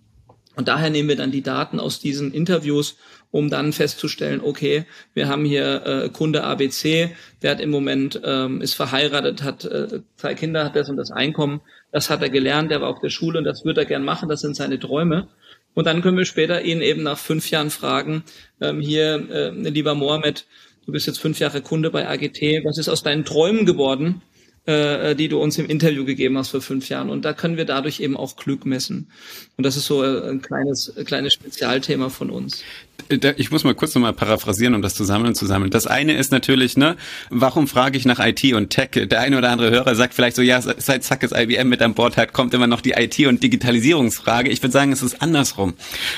Und 0.55 0.67
daher 0.67 0.89
nehmen 0.89 1.09
wir 1.09 1.15
dann 1.15 1.31
die 1.31 1.41
Daten 1.41 1.79
aus 1.79 1.99
diesen 1.99 2.33
Interviews, 2.33 2.97
um 3.31 3.49
dann 3.49 3.73
festzustellen, 3.73 4.41
okay, 4.43 4.85
wir 5.13 5.27
haben 5.27 5.45
hier 5.45 5.85
äh, 5.85 6.09
Kunde 6.09 6.43
ABC, 6.43 7.11
der 7.41 7.51
hat 7.51 7.61
im 7.61 7.69
Moment, 7.69 8.19
ähm, 8.23 8.61
ist 8.61 8.73
verheiratet, 8.73 9.43
hat 9.43 9.65
äh, 9.65 10.01
zwei 10.17 10.33
Kinder, 10.33 10.65
hat 10.65 10.75
das 10.75 10.89
und 10.89 10.97
das 10.97 11.11
Einkommen, 11.11 11.61
das 11.91 12.09
hat 12.09 12.21
er 12.21 12.29
gelernt, 12.29 12.71
der 12.71 12.81
war 12.81 12.89
auf 12.89 13.01
der 13.01 13.09
Schule 13.09 13.37
und 13.37 13.45
das 13.45 13.65
würde 13.65 13.81
er 13.81 13.85
gern 13.85 14.03
machen, 14.03 14.29
das 14.29 14.41
sind 14.41 14.55
seine 14.55 14.79
Träume. 14.79 15.27
Und 15.75 15.85
dann 15.85 16.01
können 16.01 16.17
wir 16.17 16.25
später 16.25 16.63
ihn 16.63 16.81
eben 16.81 17.03
nach 17.03 17.19
fünf 17.19 17.51
Jahren 17.51 17.69
fragen, 17.69 18.23
ähm, 18.61 18.81
hier, 18.81 19.29
äh, 19.29 19.69
lieber 19.69 19.93
Mohammed, 19.93 20.47
du 20.85 20.91
bist 20.91 21.05
jetzt 21.05 21.19
fünf 21.19 21.39
Jahre 21.39 21.61
Kunde 21.61 21.91
bei 21.91 22.07
AGT, 22.07 22.63
was 22.63 22.79
ist 22.79 22.89
aus 22.89 23.03
deinen 23.03 23.25
Träumen 23.25 23.65
geworden? 23.65 24.23
Äh, 24.69 25.15
die 25.15 25.29
du 25.29 25.41
uns 25.41 25.57
im 25.57 25.65
Interview 25.65 26.05
gegeben 26.05 26.37
hast 26.37 26.49
vor 26.49 26.61
fünf 26.61 26.89
Jahren. 26.89 27.09
Und 27.09 27.25
da 27.25 27.33
können 27.33 27.57
wir 27.57 27.65
dadurch 27.65 28.01
eben 28.01 28.15
auch 28.15 28.35
Glück 28.35 28.67
messen. 28.67 29.09
Und 29.57 29.65
das 29.65 29.75
ist 29.75 29.87
so 29.87 30.03
äh, 30.03 30.29
ein 30.29 30.43
kleines, 30.43 30.93
kleines 31.05 31.33
Spezialthema 31.33 32.09
von 32.09 32.29
uns. 32.29 32.63
Ich 33.37 33.51
muss 33.51 33.63
mal 33.63 33.75
kurz 33.75 33.95
nochmal 33.95 34.13
paraphrasieren, 34.13 34.75
um 34.75 34.81
das 34.81 34.95
zusammen 34.95 35.35
zu 35.35 35.45
sammeln. 35.45 35.71
Das 35.71 35.87
eine 35.87 36.13
ist 36.13 36.31
natürlich, 36.31 36.77
ne, 36.77 36.97
warum 37.29 37.67
frage 37.67 37.97
ich 37.97 38.05
nach 38.05 38.19
IT 38.19 38.53
und 38.53 38.69
Tech? 38.69 38.89
Der 38.93 39.19
eine 39.21 39.37
oder 39.37 39.49
andere 39.49 39.71
Hörer 39.71 39.95
sagt 39.95 40.13
vielleicht 40.13 40.35
so, 40.35 40.41
ja, 40.41 40.61
seit 40.61 41.03
Zackes 41.03 41.31
IBM 41.31 41.69
mit 41.69 41.81
an 41.81 41.93
Bord 41.93 42.17
hat, 42.17 42.33
kommt 42.33 42.53
immer 42.53 42.67
noch 42.67 42.81
die 42.81 42.91
IT- 42.91 43.27
und 43.27 43.41
Digitalisierungsfrage. 43.43 44.49
Ich 44.49 44.61
würde 44.61 44.73
sagen, 44.73 44.91
es 44.91 45.01
ist 45.01 45.21
andersrum. 45.21 45.73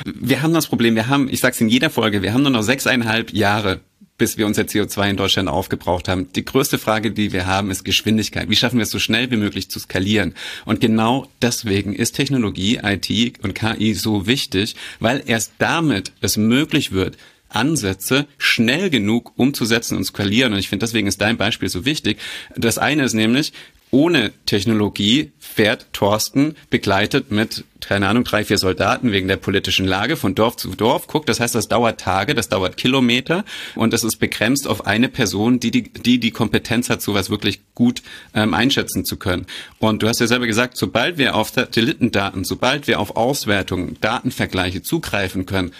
Wir 0.05 0.41
haben 0.41 0.53
das 0.53 0.67
Problem, 0.67 0.95
wir 0.95 1.07
haben, 1.07 1.29
ich 1.29 1.39
sage 1.39 1.53
es 1.53 1.61
in 1.61 1.69
jeder 1.69 1.89
Folge, 1.89 2.21
wir 2.21 2.33
haben 2.33 2.43
nur 2.43 2.51
noch 2.51 2.63
sechseinhalb 2.63 3.31
Jahre 3.33 3.81
bis 4.21 4.37
wir 4.37 4.45
unser 4.45 4.61
CO2 4.61 5.09
in 5.09 5.17
Deutschland 5.17 5.49
aufgebraucht 5.49 6.07
haben. 6.07 6.31
Die 6.33 6.45
größte 6.45 6.77
Frage, 6.77 7.09
die 7.09 7.33
wir 7.33 7.47
haben, 7.47 7.71
ist 7.71 7.83
Geschwindigkeit. 7.83 8.51
Wie 8.51 8.55
schaffen 8.55 8.77
wir 8.77 8.83
es 8.83 8.91
so 8.91 8.99
schnell 8.99 9.31
wie 9.31 9.35
möglich 9.35 9.71
zu 9.71 9.79
skalieren? 9.79 10.35
Und 10.63 10.79
genau 10.79 11.27
deswegen 11.41 11.95
ist 11.95 12.11
Technologie, 12.11 12.79
IT 12.83 13.39
und 13.41 13.55
KI 13.55 13.95
so 13.95 14.27
wichtig, 14.27 14.75
weil 14.99 15.23
erst 15.25 15.53
damit 15.57 16.11
es 16.21 16.37
möglich 16.37 16.91
wird, 16.91 17.17
Ansätze 17.49 18.27
schnell 18.37 18.91
genug 18.91 19.31
umzusetzen 19.37 19.97
und 19.97 20.03
skalieren. 20.03 20.53
Und 20.53 20.59
ich 20.59 20.69
finde, 20.69 20.85
deswegen 20.85 21.07
ist 21.07 21.19
dein 21.19 21.37
Beispiel 21.37 21.69
so 21.69 21.83
wichtig. 21.83 22.19
Das 22.55 22.77
eine 22.77 23.05
ist 23.05 23.15
nämlich, 23.15 23.53
ohne 23.91 24.31
Technologie 24.45 25.31
fährt 25.37 25.87
Thorsten 25.91 26.55
begleitet 26.69 27.29
mit, 27.29 27.65
keine 27.81 28.07
Ahnung, 28.07 28.23
drei, 28.23 28.45
vier 28.45 28.57
Soldaten 28.57 29.11
wegen 29.11 29.27
der 29.27 29.35
politischen 29.35 29.85
Lage 29.85 30.15
von 30.15 30.33
Dorf 30.33 30.55
zu 30.55 30.69
Dorf. 30.69 31.07
Guckt, 31.07 31.27
das 31.27 31.41
heißt, 31.41 31.55
das 31.55 31.67
dauert 31.67 31.99
Tage, 31.99 32.33
das 32.33 32.47
dauert 32.47 32.77
Kilometer 32.77 33.43
und 33.75 33.91
das 33.91 34.03
ist 34.03 34.15
begrenzt 34.17 34.67
auf 34.67 34.87
eine 34.87 35.09
Person, 35.09 35.59
die 35.59 35.71
die, 35.71 35.83
die, 35.91 36.19
die 36.19 36.31
Kompetenz 36.31 36.89
hat, 36.89 37.01
sowas 37.01 37.29
wirklich 37.29 37.61
gut 37.75 38.01
ähm, 38.33 38.53
einschätzen 38.53 39.03
zu 39.03 39.17
können. 39.17 39.45
Und 39.79 40.01
du 40.01 40.07
hast 40.07 40.21
ja 40.21 40.27
selber 40.27 40.47
gesagt, 40.47 40.77
sobald 40.77 41.17
wir 41.17 41.35
auf 41.35 41.49
Satellitendaten, 41.49 42.45
sobald 42.45 42.87
wir 42.87 42.99
auf 42.99 43.17
Auswertungen, 43.17 43.97
Datenvergleiche 43.99 44.81
zugreifen 44.81 45.45
können, 45.45 45.73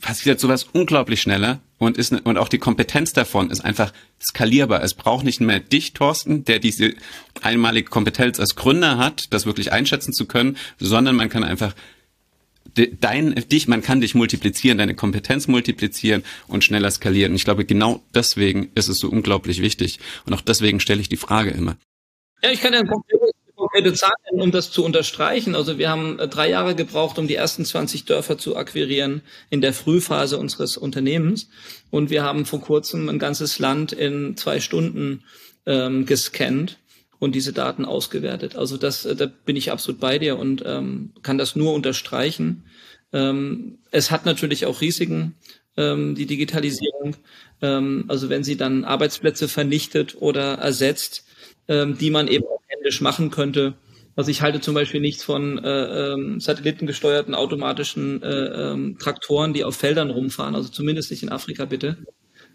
passiert 0.00 0.40
sowas 0.40 0.66
unglaublich 0.72 1.20
schneller 1.20 1.60
und 1.78 1.96
ist 1.96 2.12
und 2.12 2.36
auch 2.38 2.48
die 2.48 2.58
Kompetenz 2.58 3.12
davon 3.12 3.50
ist 3.50 3.60
einfach 3.60 3.92
skalierbar. 4.20 4.82
Es 4.82 4.94
braucht 4.94 5.24
nicht 5.24 5.40
mehr 5.40 5.60
dich, 5.60 5.92
Thorsten, 5.92 6.44
der 6.44 6.58
diese 6.58 6.94
einmalige 7.42 7.88
Kompetenz 7.88 8.40
als 8.40 8.56
Gründer 8.56 8.98
hat, 8.98 9.24
das 9.30 9.46
wirklich 9.46 9.72
einschätzen 9.72 10.12
zu 10.12 10.26
können, 10.26 10.56
sondern 10.78 11.16
man 11.16 11.28
kann 11.28 11.44
einfach 11.44 11.74
dein 12.74 13.34
dich, 13.50 13.68
man 13.68 13.82
kann 13.82 14.00
dich 14.00 14.14
multiplizieren, 14.14 14.78
deine 14.78 14.94
Kompetenz 14.94 15.48
multiplizieren 15.48 16.22
und 16.46 16.64
schneller 16.64 16.90
skalieren. 16.90 17.34
Ich 17.34 17.44
glaube, 17.44 17.64
genau 17.64 18.02
deswegen 18.14 18.70
ist 18.74 18.88
es 18.88 18.98
so 18.98 19.08
unglaublich 19.08 19.60
wichtig. 19.60 19.98
Und 20.26 20.34
auch 20.34 20.40
deswegen 20.40 20.80
stelle 20.80 21.00
ich 21.00 21.08
die 21.08 21.16
Frage 21.16 21.50
immer. 21.50 21.76
Ja, 22.42 22.50
ich 22.50 22.60
kann 22.60 22.72
ja 22.72 22.80
ein 22.80 22.86
konkrete 23.80 23.94
Zahlen, 23.94 24.40
um 24.40 24.50
das 24.50 24.70
zu 24.70 24.84
unterstreichen. 24.84 25.54
Also 25.54 25.78
wir 25.78 25.90
haben 25.90 26.18
äh, 26.18 26.28
drei 26.28 26.50
Jahre 26.50 26.74
gebraucht, 26.74 27.18
um 27.18 27.26
die 27.26 27.34
ersten 27.34 27.64
20 27.64 28.04
Dörfer 28.04 28.38
zu 28.38 28.56
akquirieren 28.56 29.22
in 29.48 29.60
der 29.60 29.72
Frühphase 29.72 30.38
unseres 30.38 30.76
Unternehmens. 30.76 31.48
Und 31.90 32.10
wir 32.10 32.22
haben 32.22 32.46
vor 32.46 32.60
kurzem 32.60 33.08
ein 33.08 33.18
ganzes 33.18 33.58
Land 33.58 33.92
in 33.92 34.36
zwei 34.36 34.60
Stunden 34.60 35.24
ähm, 35.66 36.06
gescannt 36.06 36.78
und 37.18 37.34
diese 37.34 37.52
Daten 37.52 37.84
ausgewertet. 37.84 38.56
Also 38.56 38.76
das, 38.76 39.04
äh, 39.04 39.16
da 39.16 39.26
bin 39.26 39.56
ich 39.56 39.72
absolut 39.72 40.00
bei 40.00 40.18
dir 40.18 40.38
und 40.38 40.62
ähm, 40.66 41.12
kann 41.22 41.38
das 41.38 41.56
nur 41.56 41.74
unterstreichen. 41.74 42.64
Ähm, 43.12 43.78
es 43.90 44.10
hat 44.10 44.24
natürlich 44.24 44.66
auch 44.66 44.80
Risiken, 44.80 45.34
ähm, 45.76 46.14
die 46.14 46.26
Digitalisierung. 46.26 47.16
Ähm, 47.60 48.04
also 48.08 48.28
wenn 48.28 48.44
sie 48.44 48.56
dann 48.56 48.84
Arbeitsplätze 48.84 49.48
vernichtet 49.48 50.16
oder 50.20 50.54
ersetzt, 50.54 51.24
ähm, 51.70 51.96
die 51.96 52.10
man 52.10 52.28
eben 52.28 52.44
händisch 52.66 53.00
machen 53.00 53.30
könnte. 53.30 53.74
Also 54.16 54.30
ich 54.30 54.42
halte 54.42 54.60
zum 54.60 54.74
Beispiel 54.74 55.00
nichts 55.00 55.22
von 55.22 55.56
äh, 55.64 56.12
ähm, 56.12 56.40
satellitengesteuerten 56.40 57.34
automatischen 57.34 58.22
äh, 58.22 58.72
ähm, 58.72 58.98
Traktoren, 58.98 59.54
die 59.54 59.64
auf 59.64 59.76
Feldern 59.76 60.10
rumfahren, 60.10 60.56
also 60.56 60.68
zumindest 60.68 61.12
nicht 61.12 61.22
in 61.22 61.30
Afrika 61.30 61.64
bitte. 61.64 61.96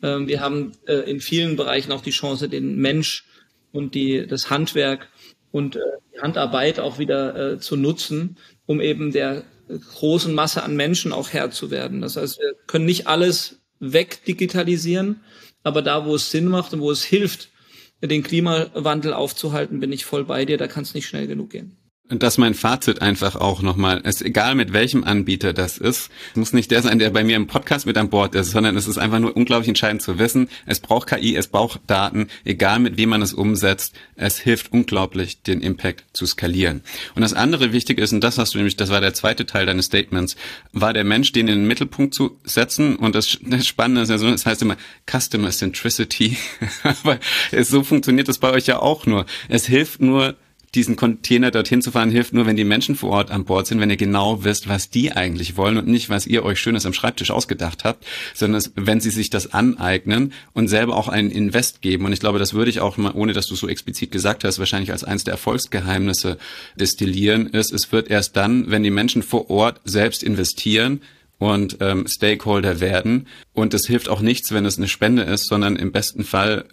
Ähm, 0.04 0.28
wir 0.28 0.42
haben 0.42 0.74
äh, 0.86 1.10
in 1.10 1.22
vielen 1.22 1.56
Bereichen 1.56 1.94
auch 1.94 2.02
die 2.02 2.12
Chance, 2.12 2.50
den 2.50 2.76
Mensch 2.76 3.26
und 3.72 3.96
die, 3.96 4.28
das 4.28 4.50
Handwerk 4.50 5.08
und 5.52 5.78
äh, 5.78 5.80
die 6.14 6.20
Handarbeit 6.20 6.82
auch 6.82 7.00
wieder 7.00 7.54
äh, 7.54 7.60
zu 7.60 7.78
nutzen, 7.78 8.38
um 8.66 8.82
eben 8.82 9.14
der 9.14 9.44
großen 9.68 10.34
Masse 10.34 10.62
an 10.62 10.76
Menschen 10.76 11.14
auch 11.14 11.30
Herr 11.32 11.52
zu 11.52 11.72
werden. 11.72 12.02
Das 12.02 12.18
heißt, 12.18 12.38
wir 12.40 12.54
können 12.68 12.86
nicht 12.86 13.08
alles 13.08 13.62
wegdigitalisieren, 13.80 15.22
aber 15.64 15.82
da, 15.82 16.06
wo 16.06 16.16
es 16.16 16.30
Sinn 16.30 16.48
macht 16.48 16.74
und 16.74 16.82
wo 16.82 16.92
es 16.92 17.04
hilft, 17.04 17.50
den 18.08 18.24
Klimawandel 18.24 19.14
aufzuhalten, 19.14 19.80
bin 19.80 19.92
ich 19.92 20.06
voll 20.06 20.26
bei 20.26 20.46
dir, 20.46 20.58
da 20.58 20.68
kann 20.68 20.84
es 20.84 20.94
nicht 20.94 21.08
schnell 21.08 21.28
genug 21.28 21.50
gehen. 21.50 21.76
Und 22.08 22.22
das 22.22 22.36
ist 22.36 22.38
mein 22.38 22.54
Fazit 22.54 23.02
einfach 23.02 23.36
auch 23.36 23.64
nochmal. 23.64 24.00
Es 24.04 24.18
ist 24.18 24.22
egal 24.22 24.54
mit 24.54 24.74
welchem 24.74 25.04
Anbieter 25.04 25.54
das 25.54 25.80
ist. 25.80 26.12
Es 26.32 26.36
muss 26.36 26.54
nicht 26.54 26.70
der 26.70 26.84
sein, 26.84 27.00
der 27.00 27.10
bei 27.10 27.24
mir 27.24 27.36
im 27.36 27.48
Podcast 27.48 27.88
mit 27.88 27.98
an 27.98 28.12
Bord 28.12 28.36
ist, 28.36 28.52
sondern 28.52 28.78
es 28.78 28.88
ist 28.88 29.00
einfach 29.00 29.18
nur 29.18 29.36
unglaublich 29.36 29.70
entscheidend 29.70 30.04
zu 30.04 30.20
wissen. 30.20 30.48
Es 30.68 30.80
braucht 30.80 31.08
KI, 31.08 31.36
es 31.36 31.48
braucht 31.48 31.82
Daten, 31.88 32.28
egal 32.44 32.78
mit 32.78 32.98
wem 32.98 33.10
man 33.10 33.24
es 33.24 33.34
umsetzt. 33.34 33.96
Es 34.16 34.38
hilft 34.38 34.72
unglaublich, 34.72 35.42
den 35.42 35.62
Impact 35.62 36.06
zu 36.14 36.28
skalieren. 36.28 36.84
Und 37.16 37.24
das 37.24 37.34
andere 37.34 37.74
wichtig 37.74 37.98
ist, 37.98 38.14
und 38.14 38.24
das 38.24 38.38
hast 38.38 38.54
du 38.54 38.60
nämlich, 38.60 38.78
das 38.78 38.92
war 38.92 39.02
der 39.02 39.16
zweite 39.16 39.48
Teil 39.48 39.66
deines 39.66 39.86
Statements, 39.86 40.36
war 40.74 40.94
der 40.94 41.06
Mensch, 41.06 41.32
den 41.32 41.48
in 41.48 41.62
den 41.62 41.68
Mittelpunkt 41.68 42.14
zu 42.14 42.38
setzen. 42.44 42.98
Und 42.98 43.16
das, 43.16 43.40
das 43.42 43.66
Spannende 43.66 44.02
ist 44.02 44.10
ja 44.10 44.20
so, 44.20 44.30
das 44.30 44.46
heißt 44.46 44.62
immer 44.62 44.78
Customer 45.10 45.50
Centricity. 45.50 46.38
Aber 46.84 47.20
so 47.64 47.82
funktioniert 47.82 48.28
das 48.28 48.38
bei 48.38 48.52
euch 48.52 48.68
ja 48.68 48.78
auch 48.78 49.08
nur. 49.08 49.26
Es 49.50 49.66
hilft 49.66 50.04
nur, 50.04 50.36
diesen 50.76 50.96
Container 50.96 51.52
dorthin 51.52 51.82
zu 51.82 51.92
fahren 51.92 52.12
hilft 52.12 52.34
nur, 52.34 52.46
wenn 52.46 52.56
die 52.56 52.64
Menschen 52.64 52.96
vor 52.96 53.12
Ort 53.12 53.32
an 53.32 53.46
Bord 53.46 53.68
sind, 53.68 53.80
wenn 53.80 53.90
ihr 53.90 53.98
genau 53.98 54.44
wisst, 54.44 54.68
was 54.68 54.90
die 54.90 55.12
eigentlich 55.12 55.58
wollen 55.58 55.78
und 55.78 55.88
nicht, 55.88 56.10
was 56.10 56.28
ihr 56.28 56.44
euch 56.44 56.60
Schönes 56.60 56.86
am 56.86 56.94
Schreibtisch 56.94 57.32
ausgedacht 57.32 57.84
habt, 57.84 58.06
sondern 58.34 58.64
wenn 58.76 59.00
sie 59.00 59.10
sich 59.10 59.30
das 59.30 59.54
aneignen 59.54 60.34
und 60.54 60.68
selber 60.68 60.96
auch 60.96 61.08
einen 61.08 61.32
Invest 61.32 61.82
geben. 61.82 62.06
Und 62.06 62.14
ich 62.14 62.20
glaube, 62.20 62.40
das 62.40 62.54
würde 62.54 62.70
ich 62.70 62.82
auch 62.82 62.98
mal, 62.98 63.14
ohne 63.14 63.34
dass 63.34 63.48
du 63.48 63.56
so 63.56 63.68
explizit 63.68 64.12
gesagt 64.12 64.44
hast, 64.44 64.60
wahrscheinlich 64.60 64.92
als 64.92 65.04
eines 65.04 65.24
der 65.24 65.34
Erfolgsgeheimnisse 65.34 66.38
destillieren, 66.76 67.48
ist, 67.48 67.72
es 67.72 67.92
wird 67.92 68.10
erst 68.10 68.36
dann, 68.36 68.70
wenn 68.70 68.84
die 68.84 68.92
Menschen 68.92 69.24
vor 69.24 69.50
Ort 69.50 69.82
selbst 69.86 70.24
investieren, 70.24 71.02
und 71.38 71.78
ähm, 71.82 72.08
Stakeholder 72.08 72.80
werden. 72.80 73.28
Und 73.54 73.74
es 73.74 73.88
hilft 73.88 74.08
auch 74.08 74.22
nichts, 74.22 74.54
wenn 74.54 74.66
es 74.66 74.78
eine 74.78 74.88
Spende 74.88 75.24
ist, 75.24 75.48
sondern 75.48 75.76
im 75.76 75.92
besten 75.92 76.24
Fall 76.24 76.66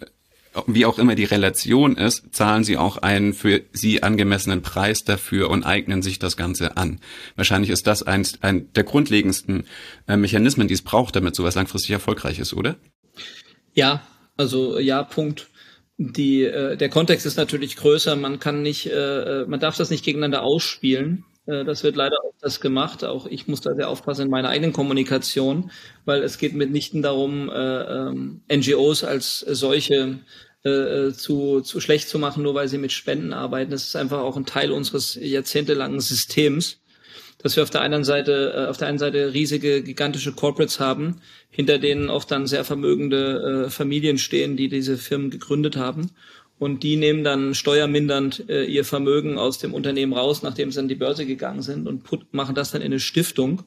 wie 0.67 0.85
auch 0.85 0.99
immer 0.99 1.15
die 1.15 1.23
Relation 1.23 1.97
ist, 1.97 2.33
zahlen 2.33 2.63
sie 2.63 2.77
auch 2.77 2.97
einen 2.97 3.33
für 3.33 3.61
sie 3.71 4.03
angemessenen 4.03 4.61
Preis 4.61 5.03
dafür 5.03 5.49
und 5.49 5.63
eignen 5.63 6.01
sich 6.01 6.19
das 6.19 6.37
Ganze 6.37 6.77
an. 6.77 6.99
Wahrscheinlich 7.35 7.71
ist 7.71 7.87
das 7.87 8.03
eins 8.03 8.41
ein 8.41 8.71
der 8.73 8.83
grundlegendsten 8.83 9.65
äh, 10.07 10.17
Mechanismen, 10.17 10.67
die 10.67 10.75
es 10.75 10.81
braucht, 10.81 11.15
damit 11.15 11.35
sowas 11.35 11.55
langfristig 11.55 11.91
erfolgreich 11.91 12.39
ist, 12.39 12.53
oder? 12.53 12.75
Ja, 13.73 14.03
also 14.37 14.79
ja, 14.79 15.03
Punkt. 15.03 15.49
Die, 15.97 16.43
äh, 16.43 16.75
der 16.75 16.89
Kontext 16.89 17.25
ist 17.25 17.37
natürlich 17.37 17.75
größer. 17.75 18.15
Man 18.15 18.39
kann 18.39 18.61
nicht, 18.61 18.87
äh, 18.87 19.41
äh 19.41 19.45
man 19.47 19.59
darf 19.59 19.77
das 19.77 19.89
nicht 19.89 20.03
gegeneinander 20.03 20.43
ausspielen. 20.43 21.25
Äh, 21.45 21.63
das 21.65 21.83
wird 21.83 21.95
leider 21.95 22.17
auch 22.23 22.33
das 22.41 22.61
gemacht. 22.61 23.03
Auch 23.03 23.25
ich 23.27 23.47
muss 23.47 23.61
da 23.61 23.75
sehr 23.75 23.89
aufpassen 23.89 24.23
in 24.23 24.29
meiner 24.29 24.49
eigenen 24.49 24.73
Kommunikation, 24.73 25.71
weil 26.05 26.23
es 26.23 26.37
geht 26.37 26.53
mitnichten 26.53 27.01
darum, 27.01 27.49
äh, 27.49 27.53
ähm, 27.53 28.41
NGOs 28.51 29.03
als 29.03 29.39
solche 29.39 30.19
äh, 30.63 31.11
zu, 31.11 31.61
zu 31.61 31.79
schlecht 31.81 32.09
zu 32.09 32.19
machen, 32.19 32.43
nur 32.43 32.55
weil 32.55 32.67
sie 32.67 32.77
mit 32.77 32.91
Spenden 32.91 33.33
arbeiten. 33.33 33.71
Das 33.71 33.83
ist 33.83 33.95
einfach 33.95 34.19
auch 34.19 34.37
ein 34.37 34.45
Teil 34.45 34.71
unseres 34.71 35.15
jahrzehntelangen 35.15 35.99
Systems, 35.99 36.79
dass 37.39 37.57
wir 37.57 37.63
auf 37.63 37.69
der 37.69 37.81
einen 37.81 38.05
Seite, 38.05 38.67
auf 38.69 38.77
der 38.77 38.87
einen 38.87 38.99
Seite 38.99 39.33
riesige, 39.33 39.83
gigantische 39.83 40.31
Corporates 40.31 40.79
haben, 40.79 41.19
hinter 41.49 41.77
denen 41.77 42.09
auch 42.09 42.23
dann 42.23 42.47
sehr 42.47 42.63
vermögende 42.63 43.69
Familien 43.69 44.17
stehen, 44.17 44.55
die 44.55 44.69
diese 44.69 44.97
Firmen 44.97 45.29
gegründet 45.29 45.75
haben 45.75 46.11
und 46.63 46.81
die 46.81 46.95
nehmen 46.95 47.25
dann 47.25 47.53
steuermindernd 47.53 48.45
äh, 48.47 48.63
ihr 48.63 48.85
Vermögen 48.85 49.37
aus 49.37 49.57
dem 49.57 49.73
Unternehmen 49.73 50.13
raus, 50.13 50.43
nachdem 50.43 50.71
sie 50.71 50.79
an 50.79 50.87
die 50.87 50.95
Börse 50.95 51.25
gegangen 51.25 51.61
sind 51.61 51.87
und 51.87 52.03
put, 52.03 52.33
machen 52.33 52.55
das 52.55 52.71
dann 52.71 52.81
in 52.81 52.87
eine 52.87 53.01
Stiftung 53.01 53.63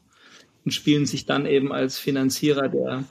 und 0.65 0.71
spielen 0.73 1.05
sich 1.05 1.27
dann 1.27 1.45
eben 1.45 1.73
als 1.73 1.99
Finanzierer 1.99 2.69
der 2.69 3.05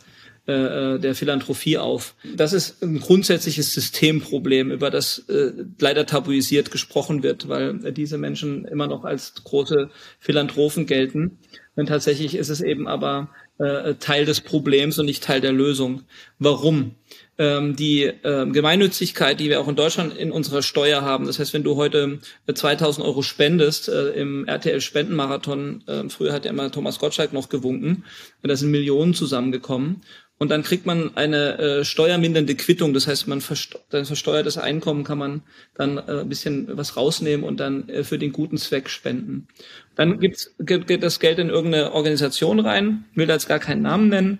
äh, 0.47 0.95
äh, 0.95 0.99
der 0.99 1.15
Philanthropie 1.15 1.79
auf. 1.79 2.13
Das 2.35 2.53
ist 2.53 2.83
ein 2.83 2.99
grundsätzliches 2.99 3.73
Systemproblem, 3.73 4.69
über 4.69 4.91
das 4.91 5.27
äh, 5.27 5.51
leider 5.79 6.05
tabuisiert 6.05 6.69
gesprochen 6.69 7.23
wird, 7.23 7.49
weil 7.49 7.91
diese 7.91 8.19
Menschen 8.19 8.65
immer 8.65 8.85
noch 8.85 9.05
als 9.05 9.33
große 9.43 9.89
Philanthropen 10.19 10.85
gelten. 10.85 11.39
Und 11.75 11.87
tatsächlich 11.87 12.35
ist 12.35 12.49
es 12.49 12.61
eben 12.61 12.87
aber 12.87 13.29
äh, 13.57 13.95
Teil 13.95 14.25
des 14.25 14.41
Problems 14.41 14.99
und 14.99 15.07
nicht 15.07 15.23
Teil 15.23 15.41
der 15.41 15.51
Lösung. 15.51 16.03
Warum? 16.37 16.91
Ähm, 17.37 17.75
die 17.75 18.03
äh, 18.03 18.45
Gemeinnützigkeit, 18.47 19.39
die 19.39 19.49
wir 19.49 19.59
auch 19.59 19.67
in 19.67 19.75
Deutschland 19.75 20.15
in 20.15 20.31
unserer 20.31 20.61
Steuer 20.61 21.01
haben. 21.01 21.25
Das 21.25 21.39
heißt, 21.39 21.53
wenn 21.53 21.63
du 21.63 21.75
heute 21.75 22.19
2000 22.53 23.03
äh, 23.03 23.07
Euro 23.07 23.21
spendest 23.21 23.89
äh, 23.89 24.11
im 24.11 24.47
RTL 24.47 24.81
Spendenmarathon, 24.81 25.83
äh, 25.87 26.09
früher 26.09 26.33
hat 26.33 26.45
ja 26.45 26.51
immer 26.51 26.71
Thomas 26.71 26.99
Gottschalk 26.99 27.33
noch 27.33 27.49
gewunken, 27.49 28.05
da 28.41 28.55
sind 28.55 28.71
Millionen 28.71 29.13
zusammengekommen. 29.13 30.01
Und 30.37 30.51
dann 30.51 30.63
kriegt 30.63 30.85
man 30.85 31.15
eine 31.15 31.57
äh, 31.57 31.85
steuermindernde 31.85 32.55
Quittung. 32.55 32.93
Das 32.93 33.07
heißt, 33.07 33.25
man 33.27 33.39
versteuert, 33.39 34.05
versteuertes 34.05 34.57
Einkommen 34.57 35.05
kann 35.05 35.17
man 35.17 35.43
dann 35.75 35.97
äh, 35.97 36.21
ein 36.21 36.29
bisschen 36.29 36.67
was 36.77 36.97
rausnehmen 36.97 37.45
und 37.45 37.61
dann 37.61 37.87
äh, 37.87 38.03
für 38.03 38.19
den 38.19 38.33
guten 38.33 38.57
Zweck 38.57 38.89
spenden. 38.89 39.47
Dann 39.95 40.19
gibt's, 40.19 40.53
geht 40.59 41.03
das 41.03 41.21
Geld 41.21 41.39
in 41.39 41.49
irgendeine 41.49 41.93
Organisation 41.93 42.59
rein, 42.59 43.05
will 43.15 43.27
da 43.27 43.33
jetzt 43.33 43.47
gar 43.47 43.59
keinen 43.59 43.81
Namen 43.81 44.09
nennen, 44.09 44.39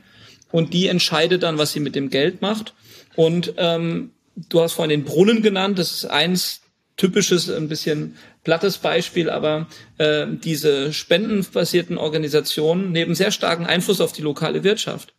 und 0.51 0.73
die 0.73 0.87
entscheidet 0.87 1.43
dann, 1.43 1.57
was 1.57 1.71
sie 1.71 1.79
mit 1.79 1.95
dem 1.95 2.09
Geld 2.09 2.41
macht. 2.41 2.73
Und 3.16 3.53
ähm, 3.57 4.11
du 4.36 4.61
hast 4.61 4.74
vorhin 4.74 4.89
den 4.89 5.05
Brunnen 5.05 5.41
genannt, 5.41 5.80
das 5.80 5.91
ist 5.91 6.05
eins 6.05 6.61
typisches, 6.97 7.49
ein 7.49 7.68
bisschen 7.68 8.18
plattes 8.43 8.78
Beispiel, 8.78 9.30
aber 9.30 9.68
äh, 9.97 10.28
diese 10.30 10.93
spendenbasierten 10.93 11.97
Organisationen 11.97 12.91
nehmen 12.91 13.16
sehr 13.16 13.32
starken 13.32 13.66
Einfluss 13.66 14.01
auf 14.01 14.13
die 14.13 14.22
lokale 14.22 14.63
Wirtschaft. 14.63 15.13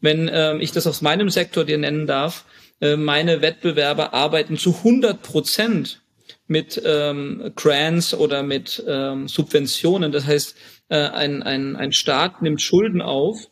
Wenn 0.00 0.28
äh, 0.28 0.56
ich 0.58 0.72
das 0.72 0.86
aus 0.86 1.00
meinem 1.00 1.30
Sektor 1.30 1.64
dir 1.64 1.78
nennen 1.78 2.06
darf, 2.06 2.44
äh, 2.80 2.96
meine 2.96 3.40
Wettbewerber 3.40 4.14
arbeiten 4.14 4.56
zu 4.56 4.76
100 4.78 5.22
Prozent 5.22 6.02
mit 6.48 6.82
ähm, 6.84 7.52
Grants 7.54 8.14
oder 8.14 8.42
mit 8.42 8.82
ähm, 8.86 9.28
Subventionen. 9.28 10.10
Das 10.10 10.26
heißt, 10.26 10.56
äh, 10.88 10.96
ein, 10.96 11.42
ein, 11.42 11.76
ein 11.76 11.92
Staat 11.92 12.42
nimmt 12.42 12.60
Schulden 12.60 13.00
auf 13.00 13.51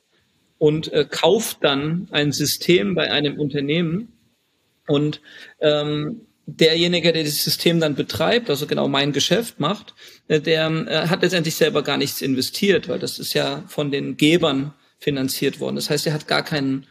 und 0.61 0.93
äh, 0.93 1.07
kauft 1.09 1.65
dann 1.65 2.07
ein 2.11 2.33
System 2.33 2.95
bei 2.95 3.11
einem 3.11 3.41
Unternehmen 3.41 4.13
und 4.87 5.23
ähm, 5.61 6.27
derjenige, 6.45 7.15
der 7.15 7.25
das 7.25 7.43
System 7.43 7.81
dann 7.81 7.95
betreibt, 7.95 8.51
also 8.51 8.67
genau 8.67 8.87
mein 8.87 9.13
Geschäft 9.13 9.59
macht, 9.59 9.95
äh, 10.29 10.39
der 10.39 10.69
äh, 10.69 11.09
hat 11.09 11.23
letztendlich 11.23 11.55
selber 11.55 11.83
gar 11.83 11.97
nichts 11.97 12.21
investiert, 12.21 12.89
weil 12.89 12.99
das 12.99 13.19
ist 13.19 13.33
ja 13.33 13.65
von 13.69 13.91
den 13.91 14.19
Gebern 14.19 14.75
finanziert 14.99 15.61
worden. 15.61 15.77
Das 15.77 15.89
heißt, 15.89 16.07
er 16.07 16.13
hat 16.13 16.29
gar 16.29 16.45
keinen, 16.45 16.87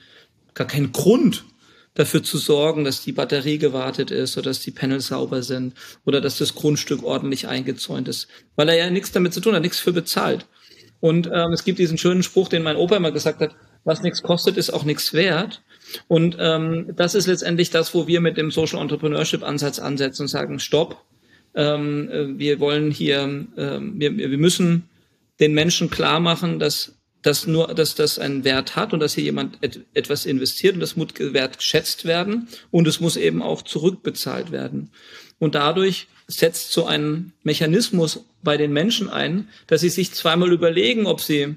gar 0.55 0.65
keinen 0.65 0.91
Grund 0.91 1.45
dafür 1.93 2.23
zu 2.23 2.39
sorgen, 2.39 2.85
dass 2.85 3.03
die 3.03 3.11
Batterie 3.11 3.59
gewartet 3.59 4.09
ist 4.09 4.35
oder 4.35 4.49
dass 4.49 4.61
die 4.61 4.71
Panels 4.71 5.07
sauber 5.07 5.43
sind 5.43 5.75
oder 6.05 6.21
dass 6.21 6.39
das 6.39 6.55
Grundstück 6.55 7.03
ordentlich 7.03 7.47
eingezäunt 7.47 8.07
ist, 8.07 8.29
weil 8.55 8.69
er 8.69 8.77
ja 8.77 8.89
nichts 8.89 9.11
damit 9.11 9.31
zu 9.35 9.41
tun 9.41 9.53
hat, 9.53 9.61
nichts 9.61 9.77
für 9.77 9.93
bezahlt. 9.93 10.47
Und 10.99 11.29
ähm, 11.33 11.53
es 11.53 11.63
gibt 11.63 11.79
diesen 11.79 11.97
schönen 11.97 12.23
Spruch, 12.23 12.49
den 12.49 12.63
mein 12.63 12.75
Opa 12.75 12.97
immer 12.97 13.11
gesagt 13.11 13.39
hat, 13.39 13.55
was 13.83 14.01
nichts 14.01 14.21
kostet, 14.21 14.57
ist 14.57 14.71
auch 14.71 14.83
nichts 14.83 15.13
wert. 15.13 15.61
Und 16.07 16.35
ähm, 16.39 16.93
das 16.95 17.15
ist 17.15 17.27
letztendlich 17.27 17.69
das, 17.69 17.93
wo 17.93 18.07
wir 18.07 18.21
mit 18.21 18.37
dem 18.37 18.51
Social 18.51 18.81
Entrepreneurship 18.81 19.43
Ansatz 19.43 19.79
ansetzen 19.79 20.23
und 20.23 20.27
sagen, 20.27 20.59
stopp, 20.59 21.01
ähm, 21.55 22.09
äh, 22.11 22.37
wir 22.37 22.59
wollen 22.59 22.91
hier, 22.91 23.19
ähm, 23.57 23.93
wir, 23.97 24.17
wir 24.17 24.37
müssen 24.37 24.89
den 25.39 25.53
Menschen 25.53 25.89
klar 25.89 26.19
machen, 26.19 26.59
dass 26.59 26.93
dass 27.21 27.47
nur, 27.47 27.67
dass 27.73 27.95
das 27.95 28.17
einen 28.17 28.45
Wert 28.45 28.75
hat 28.75 28.93
und 28.93 29.01
dass 29.01 29.13
hier 29.13 29.25
jemand 29.25 29.57
et 29.61 29.81
etwas 29.93 30.25
investiert 30.25 30.75
und 30.75 30.79
das 30.79 30.95
muss 30.95 31.09
wertgeschätzt 31.17 32.05
werden 32.05 32.47
und 32.71 32.87
es 32.87 33.01
muss 33.01 33.17
eben 33.17 33.41
auch 33.41 33.61
zurückbezahlt 33.61 34.51
werden. 34.51 34.91
Und 35.37 35.55
dadurch 35.55 36.07
setzt 36.27 36.71
so 36.71 36.85
ein 36.85 37.33
Mechanismus 37.43 38.25
bei 38.43 38.57
den 38.57 38.73
Menschen 38.73 39.09
ein, 39.09 39.49
dass 39.67 39.81
sie 39.81 39.89
sich 39.89 40.13
zweimal 40.13 40.51
überlegen, 40.51 41.05
ob 41.05 41.21
sie 41.21 41.55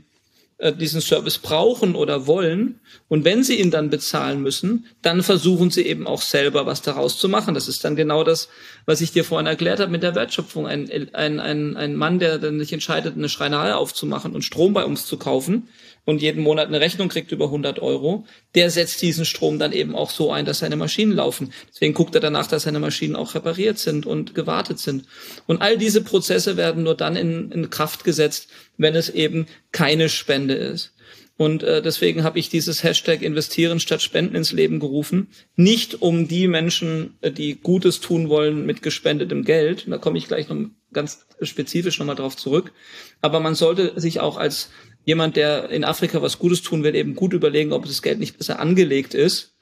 äh, 0.62 0.72
diesen 0.72 1.00
Service 1.00 1.38
brauchen 1.38 1.96
oder 1.96 2.28
wollen. 2.28 2.78
Und 3.08 3.24
wenn 3.24 3.42
sie 3.42 3.56
ihn 3.56 3.72
dann 3.72 3.90
bezahlen 3.90 4.40
müssen, 4.42 4.86
dann 5.02 5.24
versuchen 5.24 5.70
sie 5.70 5.82
eben 5.82 6.06
auch 6.06 6.22
selber 6.22 6.66
was 6.66 6.82
daraus 6.82 7.18
zu 7.18 7.28
machen. 7.28 7.54
Das 7.54 7.66
ist 7.66 7.84
dann 7.84 7.96
genau 7.96 8.22
das, 8.22 8.48
was 8.86 9.00
ich 9.00 9.10
dir 9.10 9.24
vorhin 9.24 9.48
erklärt 9.48 9.80
habe 9.80 9.90
mit 9.90 10.04
der 10.04 10.14
Wertschöpfung. 10.14 10.68
Ein, 10.68 10.88
ein, 11.14 11.40
ein, 11.40 11.76
ein 11.76 11.96
Mann, 11.96 12.20
der 12.20 12.38
dann 12.38 12.60
sich 12.60 12.72
entscheidet, 12.72 13.16
eine 13.16 13.28
Schreinerei 13.28 13.74
aufzumachen 13.74 14.36
und 14.36 14.44
Strom 14.44 14.72
bei 14.72 14.84
uns 14.84 15.04
zu 15.04 15.16
kaufen, 15.16 15.68
und 16.04 16.20
jeden 16.20 16.42
Monat 16.42 16.68
eine 16.68 16.80
Rechnung 16.80 17.08
kriegt 17.08 17.30
über 17.30 17.46
100 17.46 17.78
Euro, 17.80 18.24
der 18.54 18.70
setzt 18.70 19.00
diesen 19.02 19.24
Strom 19.24 19.58
dann 19.58 19.72
eben 19.72 19.94
auch 19.94 20.10
so 20.10 20.32
ein, 20.32 20.44
dass 20.44 20.58
seine 20.58 20.76
Maschinen 20.76 21.12
laufen. 21.12 21.52
Deswegen 21.68 21.94
guckt 21.94 22.14
er 22.14 22.20
danach, 22.20 22.48
dass 22.48 22.64
seine 22.64 22.80
Maschinen 22.80 23.14
auch 23.14 23.34
repariert 23.34 23.78
sind 23.78 24.04
und 24.04 24.34
gewartet 24.34 24.78
sind. 24.78 25.04
Und 25.46 25.62
all 25.62 25.78
diese 25.78 26.02
Prozesse 26.02 26.56
werden 26.56 26.82
nur 26.82 26.96
dann 26.96 27.16
in, 27.16 27.52
in 27.52 27.70
Kraft 27.70 28.04
gesetzt, 28.04 28.48
wenn 28.76 28.96
es 28.96 29.10
eben 29.10 29.46
keine 29.70 30.08
Spende 30.08 30.54
ist. 30.54 30.92
Und 31.38 31.62
äh, 31.62 31.82
deswegen 31.82 32.24
habe 32.24 32.38
ich 32.38 32.50
dieses 32.50 32.82
Hashtag 32.82 33.22
investieren 33.22 33.80
statt 33.80 34.02
spenden 34.02 34.36
ins 34.36 34.52
Leben 34.52 34.80
gerufen. 34.80 35.28
Nicht 35.56 36.02
um 36.02 36.28
die 36.28 36.46
Menschen, 36.46 37.16
äh, 37.20 37.32
die 37.32 37.56
Gutes 37.56 38.00
tun 38.00 38.28
wollen 38.28 38.66
mit 38.66 38.82
gespendetem 38.82 39.44
Geld. 39.44 39.86
Da 39.88 39.98
komme 39.98 40.18
ich 40.18 40.28
gleich 40.28 40.48
noch 40.48 40.56
ganz 40.92 41.26
spezifisch 41.40 41.98
nochmal 41.98 42.16
drauf 42.16 42.36
zurück. 42.36 42.72
Aber 43.22 43.40
man 43.40 43.54
sollte 43.54 43.98
sich 43.98 44.20
auch 44.20 44.36
als 44.36 44.70
jemand, 45.04 45.36
der 45.36 45.70
in 45.70 45.84
Afrika 45.84 46.22
was 46.22 46.38
Gutes 46.38 46.62
tun 46.62 46.82
will, 46.82 46.94
eben 46.94 47.14
gut 47.14 47.32
überlegen, 47.32 47.72
ob 47.72 47.86
das 47.86 48.02
Geld 48.02 48.18
nicht 48.18 48.38
besser 48.38 48.58
angelegt 48.58 49.14
ist 49.14 49.54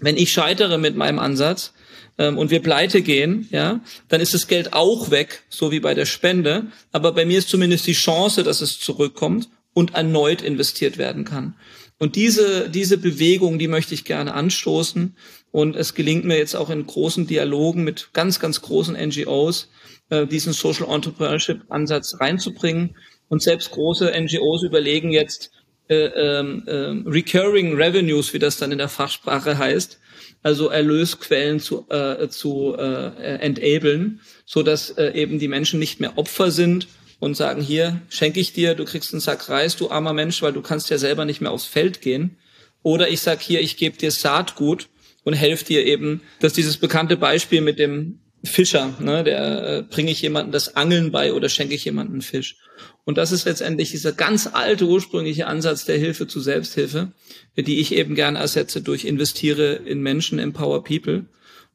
Wenn 0.00 0.16
ich 0.16 0.32
scheitere 0.32 0.78
mit 0.78 0.96
meinem 0.96 1.18
Ansatz, 1.18 1.72
ähm, 2.18 2.38
und 2.38 2.50
wir 2.50 2.60
pleite 2.60 3.02
gehen, 3.02 3.48
ja, 3.50 3.80
dann 4.08 4.20
ist 4.20 4.34
das 4.34 4.46
Geld 4.46 4.72
auch 4.72 5.10
weg, 5.10 5.42
so 5.48 5.72
wie 5.72 5.80
bei 5.80 5.94
der 5.94 6.06
Spende. 6.06 6.66
Aber 6.92 7.12
bei 7.12 7.24
mir 7.24 7.38
ist 7.38 7.48
zumindest 7.48 7.86
die 7.86 7.92
Chance, 7.92 8.42
dass 8.42 8.60
es 8.60 8.78
zurückkommt 8.78 9.48
und 9.72 9.94
erneut 9.94 10.42
investiert 10.42 10.98
werden 10.98 11.24
kann. 11.24 11.56
Und 11.98 12.16
diese, 12.16 12.68
diese 12.70 12.98
Bewegung, 12.98 13.58
die 13.58 13.68
möchte 13.68 13.94
ich 13.94 14.04
gerne 14.04 14.34
anstoßen. 14.34 15.16
Und 15.50 15.76
es 15.76 15.94
gelingt 15.94 16.24
mir 16.24 16.36
jetzt 16.36 16.56
auch 16.56 16.70
in 16.70 16.86
großen 16.86 17.26
Dialogen 17.26 17.84
mit 17.84 18.10
ganz, 18.12 18.40
ganz 18.40 18.60
großen 18.60 18.96
NGOs, 18.96 19.70
äh, 20.10 20.26
diesen 20.26 20.52
Social 20.52 20.88
Entrepreneurship 20.92 21.62
Ansatz 21.68 22.16
reinzubringen. 22.20 22.96
Und 23.28 23.42
selbst 23.42 23.70
große 23.70 24.12
NGOs 24.18 24.62
überlegen 24.62 25.10
jetzt, 25.10 25.50
äh, 25.88 26.06
äh, 26.06 27.02
Recurring 27.06 27.74
Revenues, 27.74 28.32
wie 28.32 28.38
das 28.38 28.56
dann 28.56 28.72
in 28.72 28.78
der 28.78 28.88
Fachsprache 28.88 29.58
heißt, 29.58 29.98
also 30.42 30.68
Erlösquellen 30.68 31.60
zu, 31.60 31.86
äh, 31.88 32.28
zu 32.28 32.76
äh, 32.78 33.38
enablen, 33.40 34.20
so 34.44 34.62
dass 34.62 34.90
äh, 34.90 35.12
eben 35.12 35.38
die 35.38 35.48
Menschen 35.48 35.78
nicht 35.78 36.00
mehr 36.00 36.16
Opfer 36.18 36.50
sind 36.50 36.86
und 37.18 37.36
sagen, 37.36 37.62
hier 37.62 38.00
schenke 38.08 38.40
ich 38.40 38.52
dir, 38.52 38.74
du 38.74 38.84
kriegst 38.84 39.12
einen 39.12 39.20
Sack 39.20 39.48
Reis, 39.48 39.76
du 39.76 39.90
armer 39.90 40.12
Mensch, 40.12 40.42
weil 40.42 40.52
du 40.52 40.62
kannst 40.62 40.90
ja 40.90 40.98
selber 40.98 41.24
nicht 41.24 41.40
mehr 41.40 41.50
aufs 41.50 41.66
Feld 41.66 42.00
gehen. 42.00 42.36
Oder 42.82 43.08
ich 43.08 43.20
sag 43.20 43.40
hier, 43.40 43.60
ich 43.62 43.78
gebe 43.78 43.96
dir 43.96 44.10
Saatgut 44.10 44.88
und 45.24 45.32
helfe 45.32 45.64
dir 45.64 45.86
eben, 45.86 46.20
dass 46.40 46.52
dieses 46.52 46.76
bekannte 46.76 47.16
Beispiel 47.16 47.62
mit 47.62 47.78
dem 47.78 48.20
Fischer, 48.44 48.94
ne, 49.00 49.24
der 49.24 49.78
äh, 49.78 49.82
bringe 49.82 50.10
ich 50.10 50.22
jemandem 50.22 50.52
das 50.52 50.76
Angeln 50.76 51.10
bei 51.10 51.32
oder 51.32 51.48
schenke 51.48 51.74
ich 51.74 51.84
jemandem 51.84 52.16
einen 52.16 52.22
Fisch. 52.22 52.56
Und 53.04 53.18
das 53.18 53.32
ist 53.32 53.44
letztendlich 53.44 53.90
dieser 53.90 54.12
ganz 54.12 54.48
alte 54.52 54.86
ursprüngliche 54.86 55.46
Ansatz 55.46 55.84
der 55.84 55.98
Hilfe 55.98 56.26
zu 56.26 56.40
Selbsthilfe, 56.40 57.12
die 57.56 57.80
ich 57.80 57.94
eben 57.94 58.14
gern 58.14 58.36
ersetze 58.36 58.82
durch 58.82 59.04
investiere 59.04 59.74
in 59.74 60.00
Menschen, 60.00 60.38
empower 60.38 60.84
people. 60.84 61.26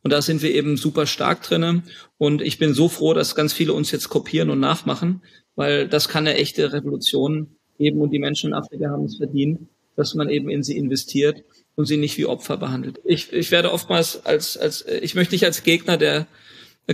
Und 0.04 0.12
da 0.12 0.22
sind 0.22 0.42
wir 0.42 0.54
eben 0.54 0.78
super 0.78 1.06
stark 1.06 1.44
drinnen. 1.44 1.84
Und 2.18 2.42
ich 2.42 2.58
bin 2.58 2.74
so 2.74 2.90
froh, 2.90 3.14
dass 3.14 3.36
ganz 3.36 3.54
viele 3.54 3.74
uns 3.74 3.92
jetzt 3.92 4.10
kopieren 4.10 4.50
und 4.50 4.60
nachmachen, 4.60 5.22
weil 5.56 5.88
das 5.88 6.08
kann 6.08 6.28
eine 6.28 6.38
echte 6.38 6.72
Revolution 6.72 7.56
geben 7.78 8.02
und 8.02 8.12
die 8.12 8.20
Menschen 8.20 8.50
in 8.50 8.54
Afrika 8.54 8.90
haben 8.90 9.06
es 9.06 9.18
verdient, 9.18 9.62
dass 9.96 10.16
man 10.16 10.30
eben 10.30 10.50
in 10.50 10.64
sie 10.64 10.78
investiert 10.78 11.44
und 11.76 11.86
sie 11.86 11.98
nicht 11.98 12.18
wie 12.18 12.26
Opfer 12.26 12.58
behandelt. 12.58 13.00
Ich, 13.06 13.34
ich 13.34 13.52
werde 13.52 13.72
oftmals 13.72 14.26
als, 14.26 14.58
als, 14.58 14.86
ich 15.02 15.16
möchte 15.16 15.34
nicht 15.34 15.46
als 15.46 15.64
Gegner 15.64 15.98
der 15.98 16.28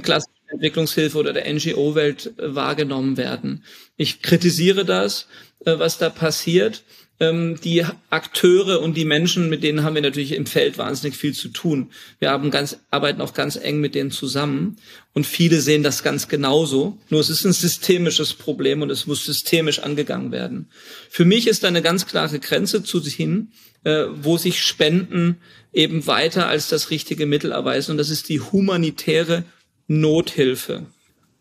klassischen 0.01 0.33
Entwicklungshilfe 0.49 1.17
oder 1.17 1.33
der 1.33 1.51
NGO-Welt 1.51 2.33
wahrgenommen 2.37 3.17
werden. 3.17 3.63
Ich 3.97 4.21
kritisiere 4.21 4.85
das, 4.85 5.27
äh, 5.65 5.77
was 5.77 5.97
da 5.97 6.09
passiert 6.09 6.83
ähm, 7.19 7.59
die 7.63 7.85
Akteure 8.09 8.81
und 8.81 8.95
die 8.97 9.05
Menschen, 9.05 9.49
mit 9.49 9.63
denen 9.63 9.83
haben 9.83 9.95
wir 9.95 10.01
natürlich 10.01 10.33
im 10.33 10.45
Feld 10.45 10.77
wahnsinnig 10.77 11.15
viel 11.15 11.33
zu 11.33 11.47
tun. 11.49 11.91
Wir 12.19 12.29
haben 12.29 12.51
ganz, 12.51 12.77
arbeiten 12.91 13.21
auch 13.21 13.33
ganz 13.33 13.55
eng 13.55 13.79
mit 13.79 13.95
denen 13.95 14.11
zusammen 14.11 14.77
und 15.13 15.25
viele 15.25 15.61
sehen 15.61 15.83
das 15.83 16.03
ganz 16.03 16.27
genauso. 16.27 16.97
Nur 17.09 17.21
es 17.21 17.29
ist 17.29 17.45
ein 17.45 17.53
systemisches 17.53 18.33
Problem 18.33 18.81
und 18.81 18.89
es 18.89 19.07
muss 19.07 19.25
systemisch 19.25 19.79
angegangen 19.79 20.31
werden. 20.31 20.67
Für 21.09 21.25
mich 21.25 21.47
ist 21.47 21.63
da 21.63 21.69
eine 21.69 21.81
ganz 21.81 22.05
klare 22.05 22.39
Grenze 22.39 22.83
zu 22.83 23.01
hin, 23.01 23.51
äh, 23.83 24.05
wo 24.13 24.37
sich 24.37 24.61
Spenden 24.61 25.37
eben 25.71 26.07
weiter 26.07 26.47
als 26.47 26.67
das 26.67 26.89
richtige 26.89 27.25
Mittel 27.25 27.51
erweisen 27.51 27.91
und 27.91 27.97
das 27.97 28.09
ist 28.09 28.27
die 28.27 28.41
humanitäre 28.41 29.45
Nothilfe. 29.87 30.85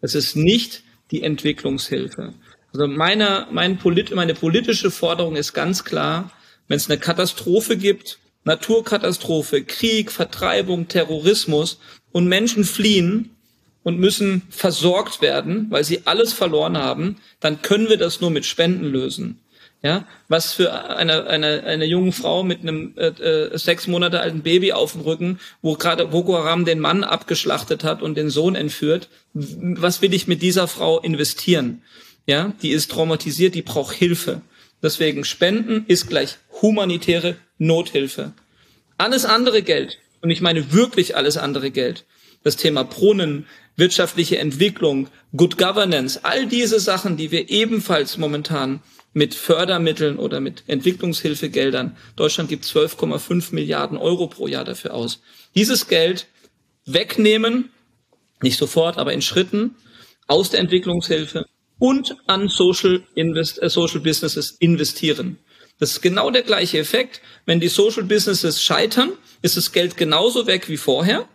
Das 0.00 0.14
ist 0.14 0.36
nicht 0.36 0.82
die 1.10 1.22
Entwicklungshilfe. 1.22 2.34
Also 2.72 2.86
meine, 2.86 3.46
mein 3.52 3.78
Polit, 3.78 4.14
meine 4.14 4.34
politische 4.34 4.90
Forderung 4.90 5.36
ist 5.36 5.52
ganz 5.52 5.84
klar, 5.84 6.30
wenn 6.68 6.76
es 6.76 6.90
eine 6.90 6.98
Katastrophe 6.98 7.76
gibt, 7.76 8.18
Naturkatastrophe, 8.44 9.64
Krieg, 9.64 10.10
Vertreibung, 10.10 10.88
Terrorismus 10.88 11.78
und 12.12 12.26
Menschen 12.26 12.64
fliehen 12.64 13.30
und 13.82 13.98
müssen 13.98 14.42
versorgt 14.50 15.22
werden, 15.22 15.66
weil 15.70 15.84
sie 15.84 16.02
alles 16.06 16.32
verloren 16.32 16.76
haben, 16.76 17.16
dann 17.40 17.62
können 17.62 17.88
wir 17.88 17.96
das 17.96 18.20
nur 18.20 18.30
mit 18.30 18.44
Spenden 18.44 18.84
lösen. 18.84 19.40
Ja, 19.84 20.06
was 20.28 20.54
für 20.54 20.72
eine, 20.96 21.26
eine, 21.26 21.62
eine 21.64 21.84
junge 21.84 22.12
Frau 22.12 22.42
mit 22.42 22.62
einem 22.62 22.94
äh, 22.96 23.08
äh, 23.08 23.58
sechs 23.58 23.86
Monate 23.86 24.20
alten 24.20 24.40
Baby 24.40 24.72
auf 24.72 24.92
dem 24.92 25.02
Rücken, 25.02 25.38
wo 25.60 25.74
gerade 25.74 26.06
Boko 26.06 26.38
Haram 26.38 26.64
den 26.64 26.80
Mann 26.80 27.04
abgeschlachtet 27.04 27.84
hat 27.84 28.00
und 28.02 28.16
den 28.16 28.30
Sohn 28.30 28.54
entführt, 28.54 29.10
was 29.34 30.00
will 30.00 30.14
ich 30.14 30.26
mit 30.26 30.40
dieser 30.40 30.68
Frau 30.68 31.00
investieren? 31.00 31.82
ja, 32.26 32.52
die 32.62 32.70
ist 32.70 32.90
traumatisiert, 32.90 33.54
die 33.54 33.62
braucht 33.62 33.94
Hilfe. 33.94 34.40
Deswegen 34.82 35.24
Spenden 35.24 35.84
ist 35.86 36.08
gleich 36.08 36.38
humanitäre 36.62 37.36
Nothilfe. 37.58 38.32
Alles 38.98 39.24
andere 39.24 39.62
Geld, 39.62 39.98
und 40.20 40.30
ich 40.30 40.40
meine 40.40 40.72
wirklich 40.72 41.16
alles 41.16 41.36
andere 41.36 41.70
Geld, 41.70 42.04
das 42.42 42.56
Thema 42.56 42.84
Brunnen, 42.84 43.46
wirtschaftliche 43.76 44.38
Entwicklung, 44.38 45.08
Good 45.36 45.58
Governance, 45.58 46.20
all 46.22 46.46
diese 46.46 46.78
Sachen, 46.78 47.16
die 47.16 47.30
wir 47.30 47.50
ebenfalls 47.50 48.18
momentan 48.18 48.80
mit 49.14 49.34
Fördermitteln 49.34 50.18
oder 50.18 50.40
mit 50.40 50.64
Entwicklungshilfegeldern, 50.66 51.96
Deutschland 52.16 52.50
gibt 52.50 52.64
12,5 52.64 53.54
Milliarden 53.54 53.96
Euro 53.96 54.26
pro 54.26 54.46
Jahr 54.46 54.64
dafür 54.64 54.92
aus, 54.92 55.22
dieses 55.54 55.88
Geld 55.88 56.26
wegnehmen, 56.84 57.70
nicht 58.42 58.58
sofort, 58.58 58.98
aber 58.98 59.12
in 59.12 59.22
Schritten 59.22 59.76
aus 60.26 60.50
der 60.50 60.60
Entwicklungshilfe 60.60 61.46
und 61.78 62.16
an 62.26 62.48
Social, 62.48 63.02
Invest, 63.14 63.62
äh, 63.62 63.70
Social 63.70 64.00
Businesses 64.00 64.50
investieren. 64.52 65.38
Das 65.78 65.92
ist 65.92 66.02
genau 66.02 66.30
der 66.30 66.42
gleiche 66.42 66.78
Effekt. 66.78 67.20
Wenn 67.46 67.60
die 67.60 67.68
Social 67.68 68.04
Businesses 68.04 68.62
scheitern, 68.62 69.12
ist 69.42 69.56
das 69.56 69.72
Geld 69.72 69.96
genauso 69.96 70.46
weg 70.46 70.68
wie 70.68 70.76
vorher. 70.76 71.28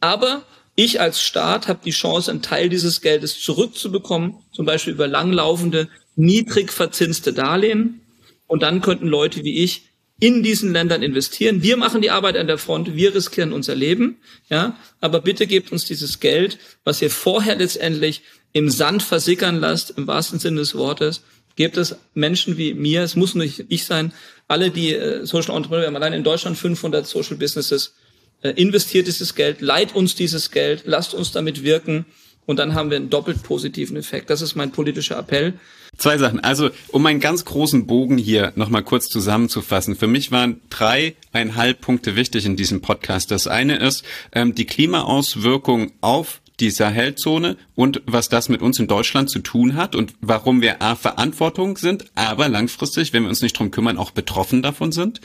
Aber 0.00 0.44
ich 0.74 1.00
als 1.00 1.22
Staat 1.22 1.68
habe 1.68 1.80
die 1.84 1.90
Chance, 1.90 2.30
einen 2.30 2.42
Teil 2.42 2.70
dieses 2.70 3.02
Geldes 3.02 3.40
zurückzubekommen, 3.40 4.38
zum 4.52 4.64
Beispiel 4.64 4.94
über 4.94 5.06
langlaufende, 5.06 5.88
niedrig 6.16 6.72
verzinste 6.72 7.32
Darlehen. 7.32 8.00
Und 8.46 8.62
dann 8.62 8.80
könnten 8.80 9.06
Leute 9.06 9.44
wie 9.44 9.62
ich 9.62 9.88
in 10.22 10.44
diesen 10.44 10.72
Ländern 10.72 11.02
investieren. 11.02 11.62
Wir 11.62 11.76
machen 11.76 12.00
die 12.00 12.10
Arbeit 12.10 12.36
an 12.36 12.46
der 12.46 12.58
Front, 12.58 12.94
wir 12.94 13.12
riskieren 13.12 13.52
unser 13.52 13.74
Leben, 13.74 14.18
ja. 14.48 14.76
Aber 15.00 15.20
bitte 15.20 15.48
gebt 15.48 15.72
uns 15.72 15.84
dieses 15.84 16.20
Geld, 16.20 16.58
was 16.84 17.02
ihr 17.02 17.10
vorher 17.10 17.56
letztendlich 17.56 18.22
im 18.52 18.70
Sand 18.70 19.02
versickern 19.02 19.58
lasst, 19.58 19.90
im 19.96 20.06
wahrsten 20.06 20.38
Sinne 20.38 20.60
des 20.60 20.76
Wortes. 20.76 21.22
Gebt 21.56 21.76
es 21.76 21.96
Menschen 22.14 22.56
wie 22.56 22.72
mir, 22.72 23.02
es 23.02 23.16
muss 23.16 23.34
nicht 23.34 23.64
ich 23.68 23.84
sein, 23.84 24.12
alle 24.46 24.70
die 24.70 24.94
äh, 24.94 25.26
Social 25.26 25.56
Entrepreneur, 25.56 25.82
wir 25.82 25.86
haben 25.88 25.96
allein 25.96 26.12
in 26.12 26.22
Deutschland 26.22 26.56
500 26.56 27.04
Social 27.04 27.36
Businesses, 27.36 27.94
äh, 28.42 28.50
investiert 28.50 29.08
dieses 29.08 29.34
Geld, 29.34 29.60
leiht 29.60 29.92
uns 29.92 30.14
dieses 30.14 30.52
Geld, 30.52 30.82
lasst 30.84 31.14
uns 31.14 31.32
damit 31.32 31.64
wirken 31.64 32.06
und 32.46 32.58
dann 32.58 32.74
haben 32.74 32.90
wir 32.90 32.96
einen 32.96 33.10
doppelt 33.10 33.42
positiven 33.42 33.96
Effekt. 33.96 34.30
Das 34.30 34.42
ist 34.42 34.54
mein 34.54 34.72
politischer 34.72 35.18
Appell. 35.18 35.54
Zwei 35.98 36.16
Sachen. 36.16 36.40
Also, 36.40 36.70
um 36.88 37.04
einen 37.06 37.20
ganz 37.20 37.44
großen 37.44 37.86
Bogen 37.86 38.16
hier 38.16 38.52
nochmal 38.56 38.82
kurz 38.82 39.08
zusammenzufassen. 39.08 39.94
Für 39.94 40.06
mich 40.06 40.32
waren 40.32 40.60
dreieinhalb 40.70 41.80
Punkte 41.80 42.16
wichtig 42.16 42.46
in 42.46 42.56
diesem 42.56 42.80
Podcast. 42.80 43.30
Das 43.30 43.46
eine 43.46 43.76
ist 43.76 44.04
ähm, 44.32 44.54
die 44.54 44.64
Klimaauswirkung 44.64 45.92
auf 46.00 46.40
die 46.62 46.70
Sahelzone 46.70 47.56
und 47.74 48.02
was 48.06 48.28
das 48.28 48.48
mit 48.48 48.62
uns 48.62 48.78
in 48.78 48.86
Deutschland 48.86 49.28
zu 49.28 49.40
tun 49.40 49.74
hat 49.74 49.96
und 49.96 50.14
warum 50.20 50.62
wir 50.62 50.80
A, 50.80 50.94
Verantwortung 50.94 51.76
sind, 51.76 52.04
aber 52.14 52.48
langfristig, 52.48 53.12
wenn 53.12 53.24
wir 53.24 53.28
uns 53.28 53.42
nicht 53.42 53.58
drum 53.58 53.72
kümmern, 53.72 53.98
auch 53.98 54.12
betroffen 54.12 54.62
davon 54.62 54.92
sind. 54.92 55.20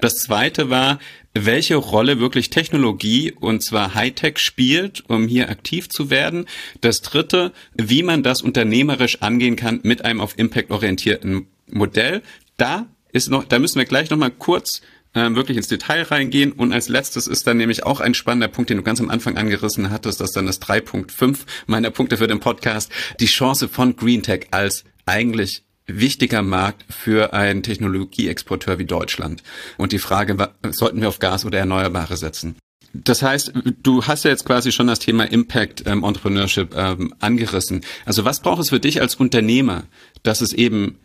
Das 0.00 0.16
zweite 0.16 0.68
war, 0.68 0.98
welche 1.32 1.76
Rolle 1.76 2.18
wirklich 2.18 2.50
Technologie 2.50 3.32
und 3.32 3.62
zwar 3.62 3.94
Hightech 3.94 4.38
spielt, 4.38 5.08
um 5.08 5.28
hier 5.28 5.48
aktiv 5.48 5.88
zu 5.88 6.10
werden. 6.10 6.46
Das 6.80 7.02
dritte, 7.02 7.52
wie 7.74 8.02
man 8.02 8.24
das 8.24 8.42
unternehmerisch 8.42 9.22
angehen 9.22 9.54
kann 9.54 9.78
mit 9.84 10.04
einem 10.04 10.20
auf 10.20 10.36
Impact 10.38 10.72
orientierten 10.72 11.46
Modell. 11.68 12.22
Da 12.56 12.86
ist 13.12 13.30
noch, 13.30 13.44
da 13.44 13.60
müssen 13.60 13.78
wir 13.78 13.84
gleich 13.84 14.10
noch 14.10 14.18
mal 14.18 14.32
kurz 14.32 14.82
ähm, 15.14 15.36
wirklich 15.36 15.56
ins 15.56 15.68
Detail 15.68 16.02
reingehen. 16.02 16.52
Und 16.52 16.72
als 16.72 16.88
letztes 16.88 17.26
ist 17.26 17.46
dann 17.46 17.56
nämlich 17.56 17.84
auch 17.84 18.00
ein 18.00 18.14
spannender 18.14 18.48
Punkt, 18.48 18.70
den 18.70 18.76
du 18.76 18.82
ganz 18.82 19.00
am 19.00 19.10
Anfang 19.10 19.36
angerissen 19.36 19.90
hattest, 19.90 20.20
das 20.20 20.30
ist 20.30 20.36
dann 20.36 20.46
das 20.46 20.60
3.5 20.62 21.38
meiner 21.66 21.90
Punkte 21.90 22.16
für 22.16 22.26
den 22.26 22.40
Podcast, 22.40 22.90
die 23.18 23.26
Chance 23.26 23.68
von 23.68 23.96
Green 23.96 24.22
Tech 24.22 24.48
als 24.50 24.84
eigentlich 25.06 25.64
wichtiger 25.86 26.42
Markt 26.42 26.84
für 26.92 27.32
einen 27.32 27.62
Technologieexporteur 27.62 28.78
wie 28.78 28.84
Deutschland. 28.84 29.42
Und 29.76 29.92
die 29.92 29.98
Frage, 29.98 30.36
sollten 30.70 31.00
wir 31.00 31.08
auf 31.08 31.18
Gas 31.18 31.44
oder 31.44 31.58
Erneuerbare 31.58 32.16
setzen? 32.16 32.56
Das 32.92 33.22
heißt, 33.22 33.52
du 33.82 34.04
hast 34.04 34.24
ja 34.24 34.30
jetzt 34.30 34.44
quasi 34.44 34.72
schon 34.72 34.88
das 34.88 34.98
Thema 34.98 35.24
Impact 35.24 35.84
ähm, 35.86 36.02
Entrepreneurship 36.02 36.74
ähm, 36.76 37.14
angerissen. 37.20 37.82
Also 38.04 38.24
was 38.24 38.40
braucht 38.40 38.60
es 38.60 38.70
für 38.70 38.80
dich 38.80 39.00
als 39.00 39.14
Unternehmer, 39.14 39.84
dass 40.24 40.40
es 40.40 40.52
eben 40.52 40.98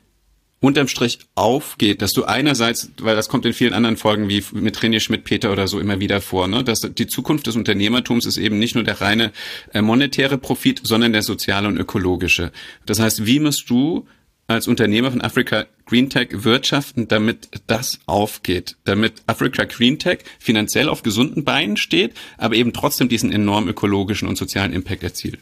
unterm 0.59 0.87
Strich 0.87 1.19
aufgeht, 1.35 2.01
dass 2.01 2.13
du 2.13 2.23
einerseits, 2.23 2.91
weil 2.99 3.15
das 3.15 3.29
kommt 3.29 3.45
in 3.45 3.53
vielen 3.53 3.73
anderen 3.73 3.97
Folgen 3.97 4.29
wie 4.29 4.43
mit 4.53 4.77
René 4.77 4.99
Schmidt-Peter 4.99 5.51
oder 5.51 5.67
so 5.67 5.79
immer 5.79 5.99
wieder 5.99 6.21
vor, 6.21 6.47
ne, 6.47 6.63
dass 6.63 6.81
die 6.81 7.07
Zukunft 7.07 7.47
des 7.47 7.55
Unternehmertums 7.55 8.25
ist 8.25 8.37
eben 8.37 8.57
nicht 8.57 8.75
nur 8.75 8.83
der 8.83 9.01
reine 9.01 9.31
äh, 9.73 9.81
monetäre 9.81 10.37
Profit, 10.37 10.81
sondern 10.83 11.13
der 11.13 11.21
soziale 11.21 11.67
und 11.67 11.77
ökologische. 11.77 12.51
Das 12.85 12.99
heißt, 12.99 13.25
wie 13.25 13.39
musst 13.39 13.69
du 13.69 14.07
als 14.47 14.67
Unternehmer 14.67 15.11
von 15.11 15.21
Africa 15.21 15.65
Green 15.85 16.09
Tech 16.09 16.29
wirtschaften, 16.31 17.07
damit 17.07 17.49
das 17.67 17.99
aufgeht, 18.05 18.77
damit 18.83 19.23
Africa 19.27 19.65
Green 19.65 19.97
Tech 19.97 20.19
finanziell 20.39 20.89
auf 20.89 21.03
gesunden 21.03 21.43
Beinen 21.43 21.77
steht, 21.77 22.13
aber 22.37 22.55
eben 22.55 22.73
trotzdem 22.73 23.09
diesen 23.09 23.31
enormen 23.31 23.69
ökologischen 23.69 24.27
und 24.27 24.37
sozialen 24.37 24.73
Impact 24.73 25.03
erzielt? 25.03 25.39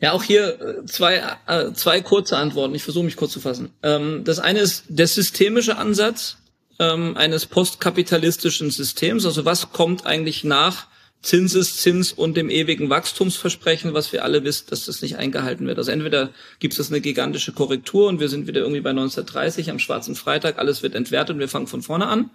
Ja, 0.00 0.12
auch 0.12 0.22
hier 0.22 0.60
äh, 0.60 0.86
zwei, 0.86 1.22
äh, 1.46 1.72
zwei 1.72 2.00
kurze 2.02 2.36
Antworten. 2.36 2.74
Ich 2.74 2.82
versuche 2.82 3.04
mich 3.04 3.16
kurz 3.16 3.32
zu 3.32 3.40
fassen. 3.40 3.70
Ähm, 3.82 4.24
das 4.24 4.38
eine 4.38 4.60
ist 4.60 4.84
der 4.88 5.06
systemische 5.06 5.78
Ansatz 5.78 6.36
ähm, 6.78 7.16
eines 7.16 7.46
postkapitalistischen 7.46 8.70
Systems. 8.70 9.24
Also 9.24 9.44
was 9.44 9.72
kommt 9.72 10.04
eigentlich 10.06 10.44
nach 10.44 10.86
Zinseszins 11.22 12.12
und 12.12 12.36
dem 12.36 12.50
ewigen 12.50 12.88
Wachstumsversprechen, 12.88 13.94
was 13.94 14.12
wir 14.12 14.22
alle 14.22 14.44
wissen, 14.44 14.66
dass 14.70 14.84
das 14.84 15.02
nicht 15.02 15.16
eingehalten 15.16 15.66
wird. 15.66 15.78
Also 15.78 15.90
entweder 15.90 16.30
gibt 16.60 16.78
es 16.78 16.90
eine 16.90 17.00
gigantische 17.00 17.52
Korrektur 17.52 18.06
und 18.08 18.20
wir 18.20 18.28
sind 18.28 18.46
wieder 18.46 18.60
irgendwie 18.60 18.82
bei 18.82 18.90
1930 18.90 19.70
am 19.70 19.78
Schwarzen 19.78 20.14
Freitag, 20.14 20.58
alles 20.58 20.82
wird 20.82 20.94
entwertet 20.94 21.34
und 21.34 21.40
wir 21.40 21.48
fangen 21.48 21.66
von 21.66 21.82
vorne 21.82 22.06
an. 22.06 22.30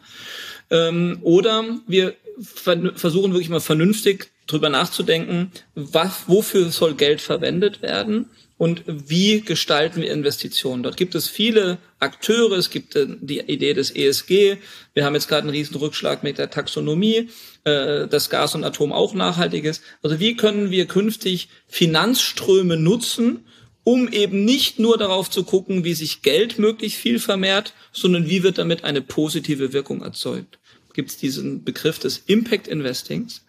Ähm, 0.71 1.19
oder 1.21 1.63
wir 1.87 2.15
versuchen 2.41 3.33
wirklich 3.33 3.49
mal 3.49 3.59
vernünftig 3.59 4.31
drüber 4.47 4.69
nachzudenken, 4.69 5.51
was, 5.75 6.23
wofür 6.27 6.69
soll 6.69 6.95
Geld 6.95 7.21
verwendet 7.21 7.81
werden 7.81 8.29
und 8.57 8.83
wie 8.85 9.41
gestalten 9.41 10.01
wir 10.01 10.11
Investitionen. 10.11 10.83
Dort 10.83 10.95
gibt 10.95 11.15
es 11.15 11.27
viele 11.27 11.79
Akteure, 11.99 12.57
es 12.57 12.69
gibt 12.69 12.95
äh, 12.95 13.07
die 13.19 13.39
Idee 13.39 13.73
des 13.73 13.89
ESG, 13.89 14.57
wir 14.93 15.05
haben 15.05 15.15
jetzt 15.15 15.27
gerade 15.27 15.43
einen 15.43 15.49
riesen 15.49 15.77
Rückschlag 15.77 16.21
mit 16.21 16.37
der 16.37 16.51
Taxonomie, 16.51 17.29
äh, 17.63 18.07
dass 18.07 18.29
Gas 18.29 18.53
und 18.53 18.63
Atom 18.63 18.91
auch 18.91 19.13
nachhaltig 19.13 19.65
ist. 19.65 19.81
Also 20.03 20.19
wie 20.19 20.35
können 20.35 20.69
wir 20.69 20.85
künftig 20.85 21.49
Finanzströme 21.67 22.77
nutzen, 22.77 23.45
um 23.83 24.07
eben 24.09 24.45
nicht 24.45 24.77
nur 24.77 24.97
darauf 24.97 25.29
zu 25.29 25.43
gucken, 25.43 25.83
wie 25.83 25.93
sich 25.93 26.21
Geld 26.21 26.59
möglichst 26.59 26.99
viel 26.99 27.17
vermehrt, 27.17 27.73
sondern 27.91 28.29
wie 28.29 28.43
wird 28.43 28.59
damit 28.59 28.83
eine 28.83 29.01
positive 29.01 29.73
Wirkung 29.73 30.03
erzeugt. 30.03 30.59
Gibt 30.93 31.11
es 31.11 31.17
diesen 31.17 31.63
Begriff 31.63 31.99
des 31.99 32.17
Impact 32.25 32.67
Investings. 32.67 33.45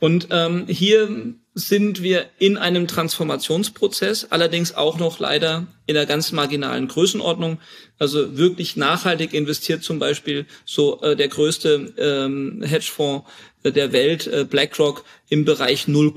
Und 0.00 0.28
ähm, 0.30 0.66
hier 0.68 1.34
sind 1.54 2.02
wir 2.02 2.26
in 2.38 2.56
einem 2.56 2.86
Transformationsprozess, 2.86 4.26
allerdings 4.30 4.74
auch 4.74 4.98
noch 4.98 5.18
leider 5.18 5.66
in 5.86 5.96
einer 5.96 6.06
ganz 6.06 6.32
marginalen 6.32 6.88
Größenordnung. 6.88 7.58
Also 7.98 8.36
wirklich 8.36 8.76
nachhaltig 8.76 9.32
investiert 9.32 9.82
zum 9.82 9.98
Beispiel 9.98 10.46
so 10.64 11.00
äh, 11.00 11.16
der 11.16 11.28
größte 11.28 11.94
ähm, 11.96 12.62
Hedgefonds 12.62 13.28
äh, 13.62 13.72
der 13.72 13.92
Welt, 13.92 14.26
äh, 14.26 14.44
BlackRock, 14.44 15.04
im 15.28 15.44
Bereich 15.44 15.88
0, 15.88 16.12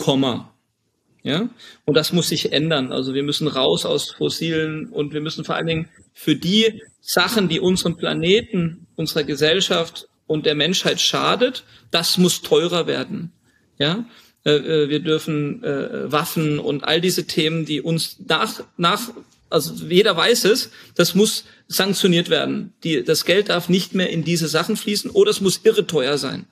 ja, 1.27 1.49
und 1.83 1.97
das 1.97 2.13
muss 2.13 2.29
sich 2.29 2.53
ändern. 2.53 2.93
Also 2.93 3.13
wir 3.13 3.23
müssen 3.23 3.49
raus 3.49 3.85
aus 3.85 4.11
fossilen 4.11 4.87
und 4.87 5.13
wir 5.13 5.19
müssen 5.19 5.43
vor 5.43 5.55
allen 5.55 5.67
Dingen 5.67 5.89
für 6.13 6.37
die 6.37 6.81
Sachen, 7.01 7.49
die 7.49 7.59
unserem 7.59 7.97
Planeten, 7.97 8.87
unserer 8.95 9.25
Gesellschaft 9.25 10.07
und 10.27 10.45
der 10.45 10.55
Menschheit 10.55 11.01
schadet, 11.01 11.63
das 11.91 12.17
muss 12.17 12.41
teurer 12.41 12.85
werden. 12.85 13.31
Ja, 13.79 14.05
äh, 14.45 14.51
äh, 14.51 14.89
wir 14.89 14.99
dürfen 14.99 15.63
äh, 15.63 16.11
Waffen 16.11 16.59
und 16.59 16.83
all 16.83 17.01
diese 17.01 17.25
Themen, 17.25 17.65
die 17.65 17.81
uns 17.81 18.17
nach, 18.27 18.63
nach, 18.77 19.09
also 19.49 19.73
jeder 19.85 20.15
weiß 20.15 20.45
es, 20.45 20.69
das 20.95 21.15
muss 21.15 21.45
sanktioniert 21.67 22.29
werden. 22.29 22.73
Die, 22.83 23.03
das 23.03 23.25
Geld 23.25 23.49
darf 23.49 23.69
nicht 23.69 23.93
mehr 23.93 24.09
in 24.09 24.23
diese 24.23 24.47
Sachen 24.47 24.77
fließen 24.77 25.11
oder 25.11 25.31
es 25.31 25.41
muss 25.41 25.61
irre 25.63 25.85
teuer 25.85 26.17
sein, 26.17 26.45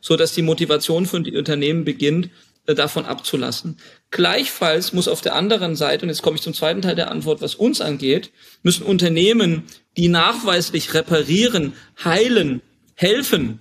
so 0.00 0.16
dass 0.16 0.34
die 0.34 0.42
Motivation 0.42 1.06
von 1.06 1.24
die 1.24 1.36
Unternehmen 1.36 1.84
beginnt, 1.84 2.30
davon 2.66 3.06
abzulassen. 3.06 3.76
Gleichfalls 4.10 4.92
muss 4.92 5.08
auf 5.08 5.20
der 5.20 5.34
anderen 5.34 5.74
Seite, 5.74 6.04
und 6.04 6.10
jetzt 6.10 6.22
komme 6.22 6.36
ich 6.36 6.42
zum 6.42 6.54
zweiten 6.54 6.82
Teil 6.82 6.94
der 6.94 7.10
Antwort, 7.10 7.40
was 7.40 7.56
uns 7.56 7.80
angeht, 7.80 8.30
müssen 8.62 8.84
Unternehmen, 8.84 9.64
die 9.96 10.08
nachweislich 10.08 10.94
reparieren, 10.94 11.72
heilen, 12.04 12.62
helfen, 13.02 13.60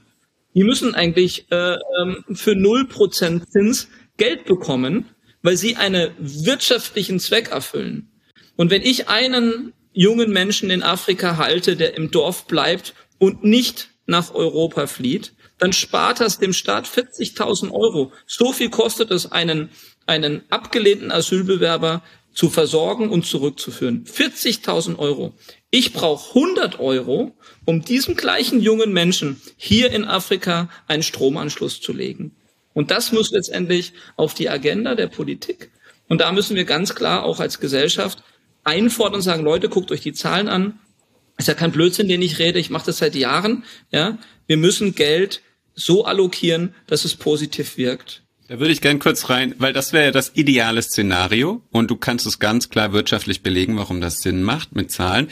die 0.53 0.63
müssen 0.63 0.95
eigentlich 0.95 1.51
äh, 1.51 1.75
ähm, 2.01 2.23
für 2.33 2.51
0% 2.51 3.47
Zins 3.47 3.87
Geld 4.17 4.45
bekommen, 4.45 5.09
weil 5.41 5.57
sie 5.57 5.75
einen 5.75 6.11
wirtschaftlichen 6.19 7.19
Zweck 7.19 7.49
erfüllen. 7.49 8.11
Und 8.55 8.69
wenn 8.69 8.81
ich 8.81 9.09
einen 9.09 9.73
jungen 9.93 10.31
Menschen 10.31 10.69
in 10.69 10.83
Afrika 10.83 11.37
halte, 11.37 11.75
der 11.75 11.97
im 11.97 12.11
Dorf 12.11 12.45
bleibt 12.45 12.93
und 13.17 13.43
nicht 13.43 13.89
nach 14.05 14.33
Europa 14.33 14.87
flieht, 14.87 15.33
dann 15.57 15.73
spart 15.73 16.19
das 16.19 16.39
dem 16.39 16.53
Staat 16.53 16.87
40.000 16.87 17.71
Euro. 17.71 18.11
So 18.25 18.51
viel 18.51 18.69
kostet 18.69 19.11
es 19.11 19.31
einen, 19.31 19.69
einen 20.05 20.43
abgelehnten 20.49 21.11
Asylbewerber 21.11 22.03
zu 22.33 22.49
versorgen 22.49 23.09
und 23.09 23.25
zurückzuführen. 23.25 24.05
40.000 24.05 24.97
Euro. 24.97 25.33
Ich 25.73 25.93
brauche 25.93 26.37
100 26.37 26.79
Euro, 26.81 27.33
um 27.63 27.81
diesem 27.81 28.17
gleichen 28.17 28.61
jungen 28.61 28.91
Menschen 28.91 29.41
hier 29.55 29.91
in 29.91 30.03
Afrika 30.03 30.69
einen 30.87 31.01
Stromanschluss 31.01 31.79
zu 31.79 31.93
legen. 31.93 32.35
Und 32.73 32.91
das 32.91 33.13
muss 33.13 33.31
letztendlich 33.31 33.93
auf 34.17 34.33
die 34.33 34.49
Agenda 34.49 34.95
der 34.95 35.07
Politik. 35.07 35.71
Und 36.09 36.19
da 36.19 36.33
müssen 36.33 36.57
wir 36.57 36.65
ganz 36.65 36.93
klar 36.93 37.23
auch 37.23 37.39
als 37.39 37.61
Gesellschaft 37.61 38.21
einfordern 38.65 39.15
und 39.15 39.21
sagen, 39.21 39.43
Leute, 39.43 39.69
guckt 39.69 39.91
euch 39.93 40.01
die 40.01 40.11
Zahlen 40.11 40.49
an. 40.49 40.79
ist 41.37 41.47
ja 41.47 41.53
kein 41.53 41.71
Blödsinn, 41.71 42.09
den 42.09 42.21
ich 42.21 42.37
rede. 42.37 42.59
Ich 42.59 42.69
mache 42.69 42.87
das 42.87 42.97
seit 42.97 43.15
Jahren. 43.15 43.63
Ja, 43.91 44.17
wir 44.47 44.57
müssen 44.57 44.93
Geld 44.93 45.41
so 45.73 46.03
allokieren, 46.03 46.75
dass 46.87 47.05
es 47.05 47.15
positiv 47.15 47.77
wirkt. 47.77 48.23
Da 48.49 48.59
würde 48.59 48.73
ich 48.73 48.81
gern 48.81 48.99
kurz 48.99 49.29
rein, 49.29 49.55
weil 49.59 49.71
das 49.71 49.93
wäre 49.93 50.05
ja 50.05 50.11
das 50.11 50.33
ideale 50.35 50.81
Szenario 50.81 51.61
und 51.71 51.89
du 51.89 51.95
kannst 51.95 52.25
es 52.25 52.39
ganz 52.39 52.67
klar 52.67 52.91
wirtschaftlich 52.91 53.41
belegen, 53.41 53.77
warum 53.77 54.01
das 54.01 54.21
Sinn 54.21 54.43
macht 54.43 54.75
mit 54.75 54.91
Zahlen. 54.91 55.29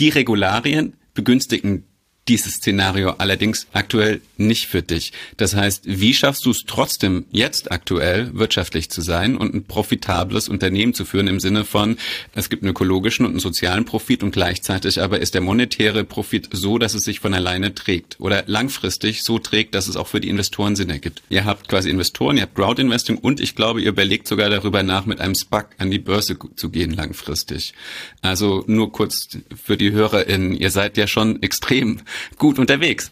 Die 0.00 0.08
Regularien 0.08 0.94
begünstigen 1.12 1.84
dieses 2.28 2.54
Szenario 2.54 3.10
allerdings 3.18 3.66
aktuell 3.72 4.20
nicht 4.36 4.66
für 4.66 4.82
dich. 4.82 5.12
Das 5.36 5.56
heißt, 5.56 5.82
wie 5.86 6.14
schaffst 6.14 6.46
du 6.46 6.50
es 6.50 6.62
trotzdem 6.66 7.24
jetzt 7.32 7.72
aktuell 7.72 8.30
wirtschaftlich 8.34 8.88
zu 8.90 9.00
sein 9.00 9.36
und 9.36 9.54
ein 9.54 9.64
profitables 9.64 10.48
Unternehmen 10.48 10.94
zu 10.94 11.04
führen 11.04 11.26
im 11.26 11.40
Sinne 11.40 11.64
von, 11.64 11.96
es 12.34 12.48
gibt 12.48 12.62
einen 12.62 12.70
ökologischen 12.70 13.26
und 13.26 13.32
einen 13.32 13.40
sozialen 13.40 13.84
Profit 13.84 14.22
und 14.22 14.30
gleichzeitig 14.30 15.02
aber 15.02 15.20
ist 15.20 15.34
der 15.34 15.40
monetäre 15.40 16.04
Profit 16.04 16.48
so, 16.52 16.78
dass 16.78 16.94
es 16.94 17.04
sich 17.04 17.20
von 17.20 17.34
alleine 17.34 17.74
trägt 17.74 18.20
oder 18.20 18.44
langfristig 18.46 19.22
so 19.22 19.38
trägt, 19.38 19.74
dass 19.74 19.88
es 19.88 19.96
auch 19.96 20.06
für 20.06 20.20
die 20.20 20.28
Investoren 20.28 20.76
Sinn 20.76 20.90
ergibt. 20.90 21.22
Ihr 21.30 21.44
habt 21.44 21.68
quasi 21.68 21.90
Investoren, 21.90 22.36
ihr 22.36 22.44
habt 22.44 22.54
Crowd-Investing 22.54 23.18
und 23.18 23.40
ich 23.40 23.56
glaube, 23.56 23.80
ihr 23.80 23.88
überlegt 23.88 24.28
sogar 24.28 24.50
darüber 24.50 24.82
nach, 24.82 25.06
mit 25.06 25.20
einem 25.20 25.34
SPAC 25.34 25.74
an 25.78 25.90
die 25.90 25.98
Börse 25.98 26.38
zu 26.54 26.70
gehen 26.70 26.92
langfristig. 26.92 27.74
Also 28.22 28.62
nur 28.66 28.92
kurz 28.92 29.38
für 29.62 29.76
die 29.76 29.92
HörerInnen, 29.92 30.54
ihr 30.54 30.70
seid 30.70 30.96
ja 30.96 31.06
schon 31.06 31.42
extrem 31.42 32.02
gut 32.36 32.58
unterwegs. 32.58 33.10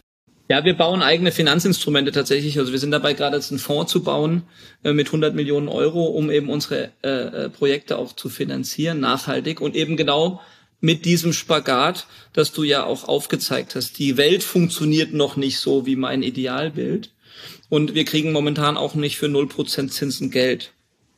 Ja, 0.51 0.65
wir 0.65 0.73
bauen 0.73 1.03
eigene 1.03 1.31
Finanzinstrumente 1.31 2.11
tatsächlich. 2.11 2.57
Also 2.57 2.71
wir 2.71 2.79
sind 2.79 2.89
dabei 2.89 3.13
gerade 3.13 3.35
jetzt 3.35 3.51
einen 3.51 3.59
Fonds 3.59 3.91
zu 3.91 4.01
bauen 4.01 4.41
äh, 4.83 4.93
mit 4.93 5.07
100 5.07 5.35
Millionen 5.35 5.67
Euro, 5.67 6.05
um 6.05 6.31
eben 6.31 6.49
unsere 6.49 6.91
äh, 7.03 7.09
äh, 7.45 7.49
Projekte 7.49 7.99
auch 7.99 8.13
zu 8.13 8.29
finanzieren, 8.29 8.99
nachhaltig 8.99 9.61
und 9.61 9.75
eben 9.75 9.95
genau 9.95 10.41
mit 10.81 11.05
diesem 11.05 11.33
Spagat, 11.33 12.07
das 12.33 12.51
du 12.51 12.63
ja 12.63 12.83
auch 12.83 13.07
aufgezeigt 13.07 13.75
hast. 13.75 13.99
Die 13.99 14.17
Welt 14.17 14.41
funktioniert 14.43 15.13
noch 15.13 15.35
nicht 15.35 15.59
so 15.59 15.85
wie 15.85 15.95
mein 15.95 16.23
Idealbild 16.23 17.11
und 17.69 17.93
wir 17.93 18.05
kriegen 18.05 18.31
momentan 18.31 18.75
auch 18.75 18.95
nicht 18.95 19.17
für 19.17 19.27
0% 19.27 19.89
Zinsen 19.89 20.31
Geld. 20.31 20.73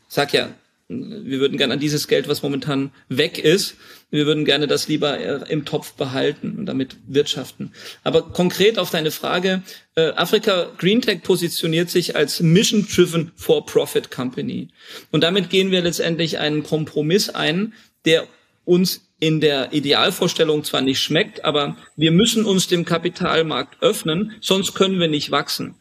Sag 0.10 0.34
ja, 0.34 0.50
wir 0.92 1.40
würden 1.40 1.58
gerne 1.58 1.74
an 1.74 1.80
dieses 1.80 2.08
Geld, 2.08 2.28
was 2.28 2.44
momentan 2.44 2.92
weg 3.10 3.38
ist, 3.38 3.76
wir 4.10 4.26
würden 4.26 4.44
gerne 4.44 4.68
das 4.68 4.88
lieber 4.88 5.18
äh, 5.18 5.50
im 5.50 5.66
Topf 5.66 5.94
behalten 5.94 6.56
und 6.58 6.66
damit 6.66 6.98
wirtschaften. 7.08 7.72
Aber 8.04 8.22
konkret 8.24 8.78
auf 8.78 8.90
deine 8.90 9.12
Frage, 9.12 9.64
äh, 9.96 10.10
Afrika 10.12 10.68
Green 10.78 11.02
Tech 11.02 11.24
positioniert 11.24 11.90
sich 11.90 12.16
als 12.16 12.42
Mission-Driven 12.42 13.32
For-Profit 13.36 14.12
Company. 14.12 14.68
Und 15.12 15.24
damit 15.24 15.50
gehen 15.50 15.72
wir 15.72 15.82
letztendlich 15.82 16.40
einen 16.40 16.64
Kompromiss 16.64 17.30
ein, 17.30 17.74
der 18.06 18.28
uns 18.66 19.02
in 19.20 19.40
der 19.40 19.72
Idealvorstellung 19.72 20.64
zwar 20.64 20.82
nicht 20.82 21.00
schmeckt, 21.00 21.46
aber 21.46 21.78
wir 21.96 22.12
müssen 22.12 22.44
uns 22.44 22.68
dem 22.68 22.86
Kapitalmarkt 22.86 23.82
öffnen, 23.82 24.34
sonst 24.42 24.74
können 24.74 25.00
wir 25.00 25.08
nicht 25.08 25.32
wachsen. 25.32 25.76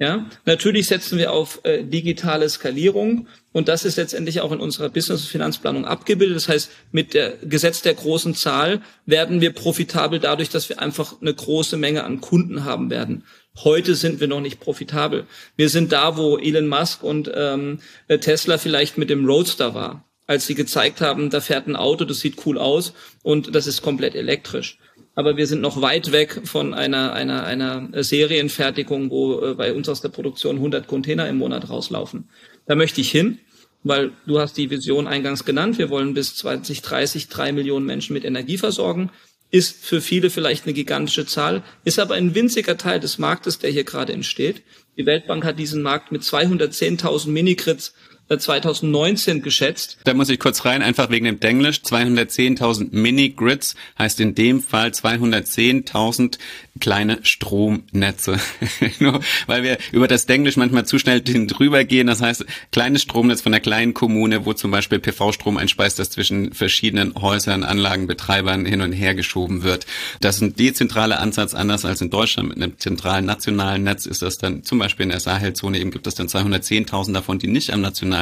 Ja, 0.00 0.24
natürlich 0.46 0.86
setzen 0.86 1.18
wir 1.18 1.30
auf 1.30 1.60
äh, 1.62 1.84
digitale 1.84 2.48
Skalierung 2.48 3.28
und 3.52 3.68
das 3.68 3.84
ist 3.84 3.96
letztendlich 3.96 4.40
auch 4.40 4.50
in 4.50 4.58
unserer 4.58 4.88
Business- 4.88 5.20
und 5.20 5.28
Finanzplanung 5.28 5.84
abgebildet. 5.84 6.36
Das 6.36 6.48
heißt, 6.48 6.70
mit 6.90 7.12
der 7.12 7.36
Gesetz 7.42 7.82
der 7.82 7.92
großen 7.92 8.34
Zahl 8.34 8.80
werden 9.04 9.42
wir 9.42 9.52
profitabel 9.52 10.18
dadurch, 10.18 10.48
dass 10.48 10.70
wir 10.70 10.80
einfach 10.80 11.20
eine 11.20 11.34
große 11.34 11.76
Menge 11.76 12.04
an 12.04 12.22
Kunden 12.22 12.64
haben 12.64 12.88
werden. 12.88 13.24
Heute 13.62 13.94
sind 13.94 14.20
wir 14.20 14.26
noch 14.26 14.40
nicht 14.40 14.58
profitabel. 14.58 15.26
Wir 15.56 15.68
sind 15.68 15.92
da, 15.92 16.16
wo 16.16 16.38
Elon 16.38 16.68
Musk 16.68 17.02
und 17.02 17.30
ähm, 17.34 17.80
Tesla 18.08 18.56
vielleicht 18.56 18.96
mit 18.96 19.10
dem 19.10 19.26
Roadster 19.26 19.74
war, 19.74 20.08
als 20.26 20.46
sie 20.46 20.54
gezeigt 20.54 21.02
haben, 21.02 21.28
da 21.28 21.42
fährt 21.42 21.66
ein 21.66 21.76
Auto, 21.76 22.06
das 22.06 22.20
sieht 22.20 22.46
cool 22.46 22.56
aus 22.56 22.94
und 23.22 23.54
das 23.54 23.66
ist 23.66 23.82
komplett 23.82 24.14
elektrisch 24.14 24.78
aber 25.20 25.36
wir 25.36 25.46
sind 25.46 25.60
noch 25.60 25.82
weit 25.82 26.12
weg 26.12 26.40
von 26.44 26.72
einer, 26.72 27.12
einer, 27.12 27.44
einer 27.44 27.88
Serienfertigung, 27.92 29.10
wo 29.10 29.38
äh, 29.40 29.54
bei 29.54 29.74
uns 29.74 29.86
aus 29.90 30.00
der 30.00 30.08
Produktion 30.08 30.56
100 30.56 30.86
Container 30.86 31.28
im 31.28 31.36
Monat 31.36 31.68
rauslaufen. 31.68 32.30
Da 32.64 32.74
möchte 32.74 33.02
ich 33.02 33.10
hin. 33.10 33.38
weil 33.82 34.12
du 34.26 34.38
hast 34.40 34.56
die 34.56 34.70
Vision 34.70 35.06
eingangs 35.06 35.44
genannt, 35.44 35.76
wir 35.78 35.90
wollen 35.90 36.14
bis 36.14 36.36
2030 36.36 37.28
drei 37.28 37.52
Millionen 37.52 37.84
Menschen 37.84 38.14
mit 38.14 38.24
Energie 38.24 38.58
versorgen. 38.58 39.10
Ist 39.50 39.84
für 39.84 40.00
viele 40.00 40.30
vielleicht 40.30 40.64
eine 40.64 40.74
gigantische 40.74 41.26
Zahl, 41.26 41.62
ist 41.84 41.98
aber 41.98 42.14
ein 42.14 42.34
winziger 42.34 42.76
Teil 42.76 43.00
des 43.00 43.18
Marktes, 43.18 43.58
der 43.58 43.70
hier 43.70 43.84
gerade 43.84 44.12
entsteht. 44.12 44.62
Die 44.96 45.06
Weltbank 45.06 45.44
hat 45.44 45.58
diesen 45.58 45.82
Markt 45.82 46.12
mit 46.12 46.22
210.000 46.22 47.28
Minigrits 47.28 47.94
2019 48.38 49.38
äh, 49.38 49.40
geschätzt. 49.40 49.98
Da 50.04 50.14
muss 50.14 50.28
ich 50.28 50.38
kurz 50.38 50.64
rein, 50.64 50.82
einfach 50.82 51.10
wegen 51.10 51.24
dem 51.24 51.40
Denglisch. 51.40 51.78
210.000 51.78 52.88
Mini-Grids 52.92 53.74
heißt 53.98 54.20
in 54.20 54.34
dem 54.34 54.62
Fall 54.62 54.90
210.000 54.90 56.38
kleine 56.78 57.18
Stromnetze. 57.22 58.38
Nur 59.00 59.20
weil 59.46 59.62
wir 59.62 59.78
über 59.92 60.08
das 60.08 60.26
Denglisch 60.26 60.56
manchmal 60.56 60.86
zu 60.86 60.98
schnell 60.98 61.20
drüber 61.22 61.84
gehen. 61.84 62.06
Das 62.06 62.22
heißt, 62.22 62.44
kleines 62.72 63.02
Stromnetz 63.02 63.42
von 63.42 63.52
einer 63.52 63.60
kleinen 63.60 63.94
Kommune, 63.94 64.46
wo 64.46 64.52
zum 64.52 64.70
Beispiel 64.70 64.98
PV-Strom 64.98 65.56
einspeist, 65.56 65.98
das 65.98 66.10
zwischen 66.10 66.52
verschiedenen 66.52 67.14
Häusern, 67.14 67.64
Anlagenbetreibern 67.64 68.64
hin 68.64 68.80
und 68.80 68.92
her 68.92 69.14
geschoben 69.14 69.62
wird. 69.62 69.86
Das 70.20 70.36
ist 70.36 70.42
ein 70.42 70.54
dezentraler 70.54 71.20
Ansatz, 71.20 71.54
anders 71.54 71.84
als 71.84 72.00
in 72.00 72.10
Deutschland. 72.10 72.48
Mit 72.48 72.58
einem 72.58 72.78
zentralen 72.78 73.24
nationalen 73.24 73.82
Netz 73.82 74.06
ist 74.06 74.22
das 74.22 74.38
dann 74.38 74.62
zum 74.62 74.78
Beispiel 74.78 75.04
in 75.04 75.10
der 75.10 75.20
Sahelzone 75.20 75.78
eben 75.78 75.90
gibt 75.90 76.06
es 76.06 76.14
dann 76.14 76.28
210.000 76.28 77.12
davon, 77.12 77.38
die 77.38 77.48
nicht 77.48 77.72
am 77.72 77.80
nationalen 77.80 78.19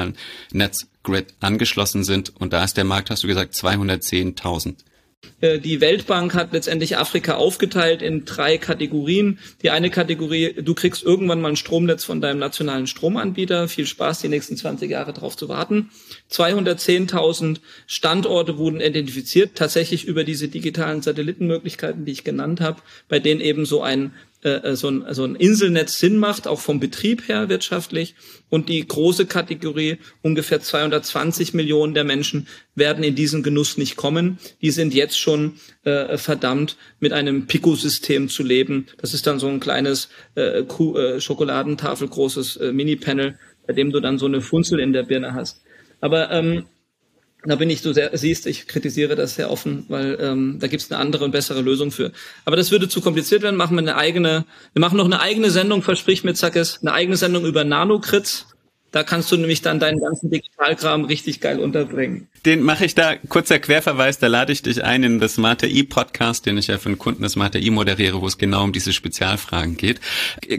Netzgrid 0.53 1.35
angeschlossen 1.41 2.05
sind. 2.05 2.35
Und 2.37 2.53
da 2.53 2.65
ist 2.65 2.77
der 2.77 2.85
Markt, 2.85 3.11
hast 3.11 3.23
du 3.23 3.29
gesagt, 3.29 3.55
210.000. 3.55 4.77
Äh, 5.41 5.59
die 5.59 5.81
Weltbank 5.81 6.35
hat 6.35 6.53
letztendlich 6.53 6.97
Afrika 6.97 7.35
aufgeteilt 7.35 8.03
in 8.03 8.25
drei 8.25 8.59
Kategorien. 8.59 9.39
Die 9.63 9.71
eine 9.71 9.91
Kategorie, 9.91 10.55
du 10.55 10.75
kriegst 10.75 11.03
irgendwann 11.03 11.41
mal 11.41 11.51
ein 11.51 11.57
Stromnetz 11.57 12.05
von 12.05 12.21
deinem 12.21 12.39
nationalen 12.39 12.87
Stromanbieter. 12.87 13.69
Viel 13.69 13.87
Spaß, 13.87 14.21
die 14.21 14.29
nächsten 14.29 14.57
20 14.57 14.91
Jahre 14.91 15.13
darauf 15.13 15.37
zu 15.37 15.49
warten. 15.49 15.91
210.000 16.31 17.59
Standorte 17.87 18.59
wurden 18.59 18.81
identifiziert, 18.81 19.57
tatsächlich 19.57 20.05
über 20.05 20.25
diese 20.25 20.49
digitalen 20.49 21.03
Satellitenmöglichkeiten, 21.03 22.05
die 22.05 22.13
ich 22.13 22.25
genannt 22.25 22.61
habe, 22.61 22.81
bei 23.09 23.19
denen 23.19 23.41
eben 23.41 23.67
so 23.67 23.83
ein 23.83 24.13
äh, 24.45 24.71
äh, 24.71 24.77
so, 24.77 24.89
ein, 24.89 25.05
so 25.11 25.25
ein 25.25 25.35
Inselnetz 25.35 25.99
Sinn 25.99 26.17
macht, 26.17 26.47
auch 26.47 26.61
vom 26.61 26.79
Betrieb 26.79 27.27
her 27.29 27.49
wirtschaftlich. 27.49 28.15
Und 28.49 28.69
die 28.69 28.87
große 28.87 29.27
Kategorie, 29.27 29.99
ungefähr 30.23 30.61
220 30.61 31.55
Millionen 31.55 31.93
der 31.93 32.05
Menschen, 32.05 32.47
werden 32.77 33.03
in 33.03 33.17
diesen 33.17 33.43
Genuss 33.43 33.77
nicht 33.77 33.97
kommen. 33.97 34.39
Die 34.63 34.71
sind 34.71 34.95
jetzt 34.95 35.19
schon 35.19 35.55
äh, 35.83 36.17
verdammt, 36.19 36.77
mit 37.01 37.13
einem 37.13 37.47
Pico-System 37.47 38.29
zu 38.29 38.45
leben. 38.45 38.87
Das 39.01 39.13
ist 39.13 39.27
dann 39.27 39.41
so 39.41 39.49
ein 39.49 39.59
kleines 39.59 40.09
äh, 40.37 40.63
Kuh, 40.63 40.97
äh, 40.97 41.21
Schokoladentafel 41.21 42.07
großes 42.07 42.59
äh, 42.59 42.73
Mini-Panel, 42.73 43.39
bei 43.67 43.73
dem 43.73 43.91
du 43.91 43.99
dann 43.99 44.19
so 44.19 44.27
eine 44.27 44.41
Funzel 44.41 44.79
in 44.79 44.93
der 44.93 45.03
Birne 45.03 45.35
hast. 45.35 45.63
Aber 46.01 46.31
ähm, 46.31 46.67
da 47.45 47.55
bin 47.55 47.71
ich, 47.71 47.83
du 47.83 47.93
sehr, 47.93 48.17
siehst, 48.17 48.47
ich 48.47 48.67
kritisiere 48.67 49.15
das 49.15 49.37
sehr 49.37 49.51
offen, 49.51 49.85
weil 49.89 50.19
ähm, 50.21 50.59
da 50.61 50.67
gibt 50.67 50.83
es 50.83 50.91
eine 50.91 51.01
andere 51.01 51.25
und 51.25 51.31
bessere 51.31 51.61
Lösung 51.61 51.93
für. 51.93 52.11
Aber 52.45 52.57
das 52.57 52.73
würde 52.73 52.89
zu 52.89 53.01
kompliziert 53.01 53.43
werden. 53.43 53.57
Machen 53.57 53.77
wir 53.77 53.81
eine 53.81 53.97
eigene, 53.97 54.45
wir 54.73 54.81
machen 54.81 54.97
noch 54.97 55.05
eine 55.05 55.21
eigene 55.21 55.51
Sendung, 55.51 55.83
versprich 55.83 56.25
mir, 56.25 56.35
Zackes, 56.35 56.81
eine 56.83 56.93
eigene 56.93 57.17
Sendung 57.17 57.45
über 57.45 57.63
Nanokrits. 57.63 58.47
Da 58.91 59.03
kannst 59.03 59.31
du 59.31 59.37
nämlich 59.37 59.61
dann 59.61 59.81
deinen 59.81 60.01
ganzen 60.01 60.31
Digitalkram 60.31 61.05
richtig 61.05 61.41
geil 61.41 61.61
unterbringen. 61.61 62.29
Den 62.47 62.63
mache 62.63 62.87
ich 62.87 62.95
da, 62.95 63.17
kurzer 63.17 63.59
Querverweis, 63.59 64.19
da 64.19 64.29
lade 64.29 64.53
ich 64.53 64.63
dich 64.63 64.83
ein 64.83 65.03
in 65.03 65.21
das 65.21 65.35
Smart 65.35 65.63
AI 65.63 65.85
Podcast, 65.87 66.47
den 66.47 66.57
ich 66.57 66.69
ja 66.69 66.79
für 66.79 66.89
einen 66.89 66.99
Kunden 66.99 67.23
des 67.23 67.33
Smart 67.33 67.55
AI 67.55 67.71
moderiere, 67.71 68.23
wo 68.23 68.27
es 68.27 68.39
genau 68.39 68.65
um 68.65 68.73
diese 68.73 68.95
Spezialfragen 68.95 69.77
geht. 69.77 70.01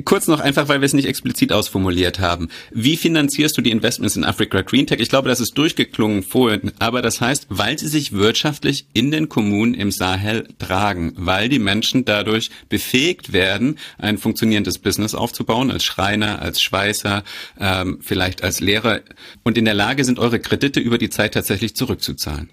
Kurz 0.06 0.28
noch 0.28 0.42
einfach, 0.42 0.68
weil 0.68 0.82
wir 0.82 0.86
es 0.86 0.94
nicht 0.94 1.08
explizit 1.08 1.52
ausformuliert 1.52 2.20
haben. 2.20 2.50
Wie 2.70 2.98
finanzierst 2.98 3.58
du 3.58 3.62
die 3.62 3.72
Investments 3.72 4.16
in 4.16 4.24
Africa 4.24 4.62
Green 4.62 4.86
Tech? 4.86 5.00
Ich 5.00 5.10
glaube, 5.10 5.30
das 5.30 5.40
ist 5.40 5.58
durchgeklungen 5.58 6.22
vorhin, 6.22 6.72
aber 6.78 7.02
das 7.02 7.22
heißt, 7.22 7.48
weil 7.50 7.80
sie 7.80 7.88
sich 7.88 8.12
wirtschaftlich 8.12 8.86
in 8.94 9.10
den 9.10 9.30
Kommunen 9.30 9.74
im 9.74 9.90
Sahel 9.90 10.48
tragen, 10.60 11.14
weil 11.16 11.50
die 11.50 11.60
Menschen 11.60 12.06
dadurch 12.06 12.52
befähigt 12.68 13.34
werden, 13.34 13.80
ein 13.98 14.18
funktionierendes 14.18 14.78
Business 14.78 15.16
aufzubauen, 15.16 15.72
als 15.72 15.84
Schreiner, 15.84 16.42
als 16.42 16.62
Schweißer, 16.62 17.24
ähm, 17.60 18.00
vielleicht 18.02 18.19
als 18.22 18.60
Lehrer 18.60 19.02
und 19.44 19.58
in 19.58 19.66
der 19.66 19.74
Lage 19.74 20.04
sind, 20.04 20.20
eure 20.20 20.40
Kredite 20.40 20.80
über 20.80 20.98
die 20.98 21.10
Zeit 21.10 21.34
tatsächlich 21.34 21.76
zurückzuzahlen. 21.76 22.50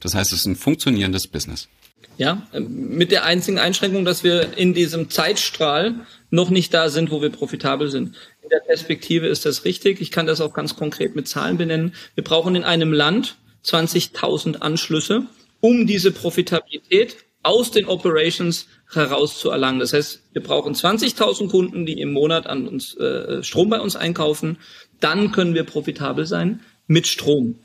Das 0.00 0.14
heißt, 0.14 0.32
es 0.32 0.40
ist 0.40 0.46
ein 0.46 0.56
funktionierendes 0.56 1.26
Business. 1.26 1.68
Ja, 2.16 2.46
mit 2.58 3.12
der 3.12 3.24
einzigen 3.24 3.58
Einschränkung, 3.58 4.04
dass 4.04 4.24
wir 4.24 4.56
in 4.56 4.74
diesem 4.74 5.08
Zeitstrahl 5.08 5.94
noch 6.30 6.50
nicht 6.50 6.74
da 6.74 6.88
sind, 6.88 7.10
wo 7.10 7.22
wir 7.22 7.30
profitabel 7.30 7.90
sind. 7.90 8.16
In 8.42 8.48
der 8.48 8.60
Perspektive 8.60 9.26
ist 9.28 9.46
das 9.46 9.64
richtig. 9.64 10.00
Ich 10.00 10.10
kann 10.10 10.26
das 10.26 10.40
auch 10.40 10.52
ganz 10.52 10.74
konkret 10.74 11.14
mit 11.14 11.28
Zahlen 11.28 11.58
benennen. 11.58 11.94
Wir 12.16 12.24
brauchen 12.24 12.56
in 12.56 12.64
einem 12.64 12.92
Land 12.92 13.36
20.000 13.64 14.56
Anschlüsse, 14.56 15.26
um 15.60 15.86
diese 15.86 16.10
Profitabilität 16.10 17.16
aus 17.42 17.70
den 17.70 17.86
Operations 17.86 18.66
heraus 18.92 19.38
zu 19.38 19.50
erlangen. 19.50 19.78
Das 19.78 19.92
heißt, 19.92 20.22
wir 20.32 20.42
brauchen 20.42 20.74
20.000 20.74 21.48
Kunden, 21.48 21.86
die 21.86 22.00
im 22.00 22.12
Monat 22.12 22.46
an 22.46 22.66
uns 22.66 22.96
äh, 22.96 23.42
Strom 23.42 23.70
bei 23.70 23.80
uns 23.80 23.96
einkaufen 23.96 24.58
dann 25.00 25.32
können 25.32 25.54
wir 25.54 25.64
profitabel 25.64 26.26
sein 26.26 26.60
mit 26.86 27.06
Strom. 27.06 27.56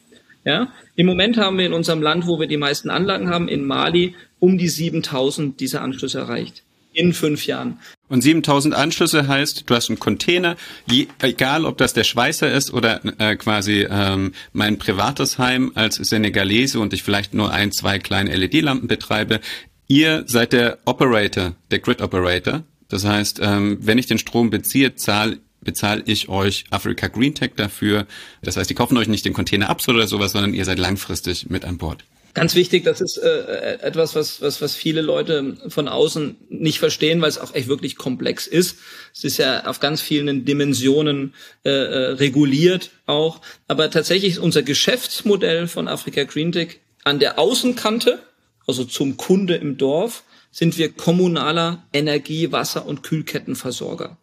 Ja, 0.45 0.73
im 0.95 1.05
Moment 1.05 1.37
haben 1.37 1.57
wir 1.57 1.65
in 1.65 1.73
unserem 1.73 2.01
Land, 2.01 2.27
wo 2.27 2.39
wir 2.39 2.47
die 2.47 2.57
meisten 2.57 2.89
Anlagen 2.89 3.29
haben, 3.29 3.47
in 3.47 3.65
Mali, 3.65 4.15
um 4.39 4.57
die 4.57 4.67
7000 4.67 5.59
dieser 5.59 5.81
Anschlüsse 5.81 6.19
erreicht. 6.19 6.63
In 6.91 7.13
fünf 7.13 7.47
Jahren. 7.47 7.79
Und 8.09 8.21
7000 8.21 8.75
Anschlüsse 8.75 9.27
heißt, 9.27 9.67
du 9.67 9.73
hast 9.73 9.89
einen 9.89 9.99
Container, 9.99 10.57
je, 10.85 11.07
egal 11.21 11.65
ob 11.65 11.77
das 11.77 11.93
der 11.93 12.03
Schweißer 12.03 12.51
ist 12.51 12.71
oder 12.71 13.01
äh, 13.19 13.35
quasi 13.35 13.87
ähm, 13.89 14.33
mein 14.51 14.77
privates 14.77 15.39
Heim 15.39 15.71
als 15.73 15.95
Senegalese 15.95 16.79
und 16.79 16.93
ich 16.93 17.01
vielleicht 17.01 17.33
nur 17.33 17.51
ein, 17.51 17.71
zwei 17.71 17.97
kleine 17.97 18.35
LED-Lampen 18.35 18.87
betreibe. 18.87 19.39
Ihr 19.87 20.25
seid 20.27 20.53
der 20.53 20.77
Operator, 20.85 21.55
der 21.71 21.79
Grid 21.79 22.01
Operator. 22.01 22.63
Das 22.89 23.05
heißt, 23.05 23.39
ähm, 23.41 23.79
wenn 23.81 23.97
ich 23.97 24.05
den 24.05 24.19
Strom 24.19 24.51
beziehe, 24.51 24.93
zahle 24.93 25.39
bezahle 25.63 26.03
ich 26.05 26.29
euch 26.29 26.65
Africa 26.69 27.07
Green 27.07 27.35
Tech 27.35 27.51
dafür. 27.55 28.05
Das 28.41 28.57
heißt, 28.57 28.69
die 28.69 28.75
kaufen 28.75 28.97
euch 28.97 29.07
nicht 29.07 29.25
den 29.25 29.33
Container 29.33 29.69
ab 29.69 29.81
oder 29.87 30.07
sowas, 30.07 30.31
sondern 30.33 30.53
ihr 30.53 30.65
seid 30.65 30.79
langfristig 30.79 31.49
mit 31.49 31.65
an 31.65 31.77
Bord. 31.77 32.03
Ganz 32.33 32.55
wichtig, 32.55 32.83
das 32.83 32.99
ist 32.99 33.17
äh, 33.17 33.77
etwas, 33.81 34.15
was, 34.15 34.41
was, 34.41 34.59
was 34.59 34.75
viele 34.75 35.01
Leute 35.01 35.55
von 35.67 35.87
außen 35.87 36.35
nicht 36.49 36.79
verstehen, 36.79 37.21
weil 37.21 37.29
es 37.29 37.37
auch 37.37 37.53
echt 37.53 37.67
wirklich 37.67 37.95
komplex 37.95 38.47
ist. 38.47 38.79
Es 39.13 39.23
ist 39.23 39.37
ja 39.37 39.67
auf 39.67 39.79
ganz 39.79 40.01
vielen 40.01 40.43
Dimensionen 40.43 41.35
äh, 41.63 41.69
äh 41.69 41.97
reguliert 42.13 42.89
auch. 43.05 43.41
Aber 43.67 43.91
tatsächlich 43.91 44.33
ist 44.33 44.39
unser 44.39 44.63
Geschäftsmodell 44.63 45.67
von 45.67 45.87
Africa 45.87 46.23
Green 46.23 46.51
Tech 46.51 46.79
an 47.03 47.19
der 47.19 47.37
Außenkante, 47.37 48.19
also 48.65 48.83
zum 48.83 49.15
Kunde 49.17 49.55
im 49.55 49.77
Dorf, 49.77 50.23
sind 50.49 50.79
wir 50.79 50.91
kommunaler 50.91 51.83
Energie-, 51.93 52.51
Wasser- 52.51 52.87
und 52.87 53.03
Kühlkettenversorger. 53.03 54.17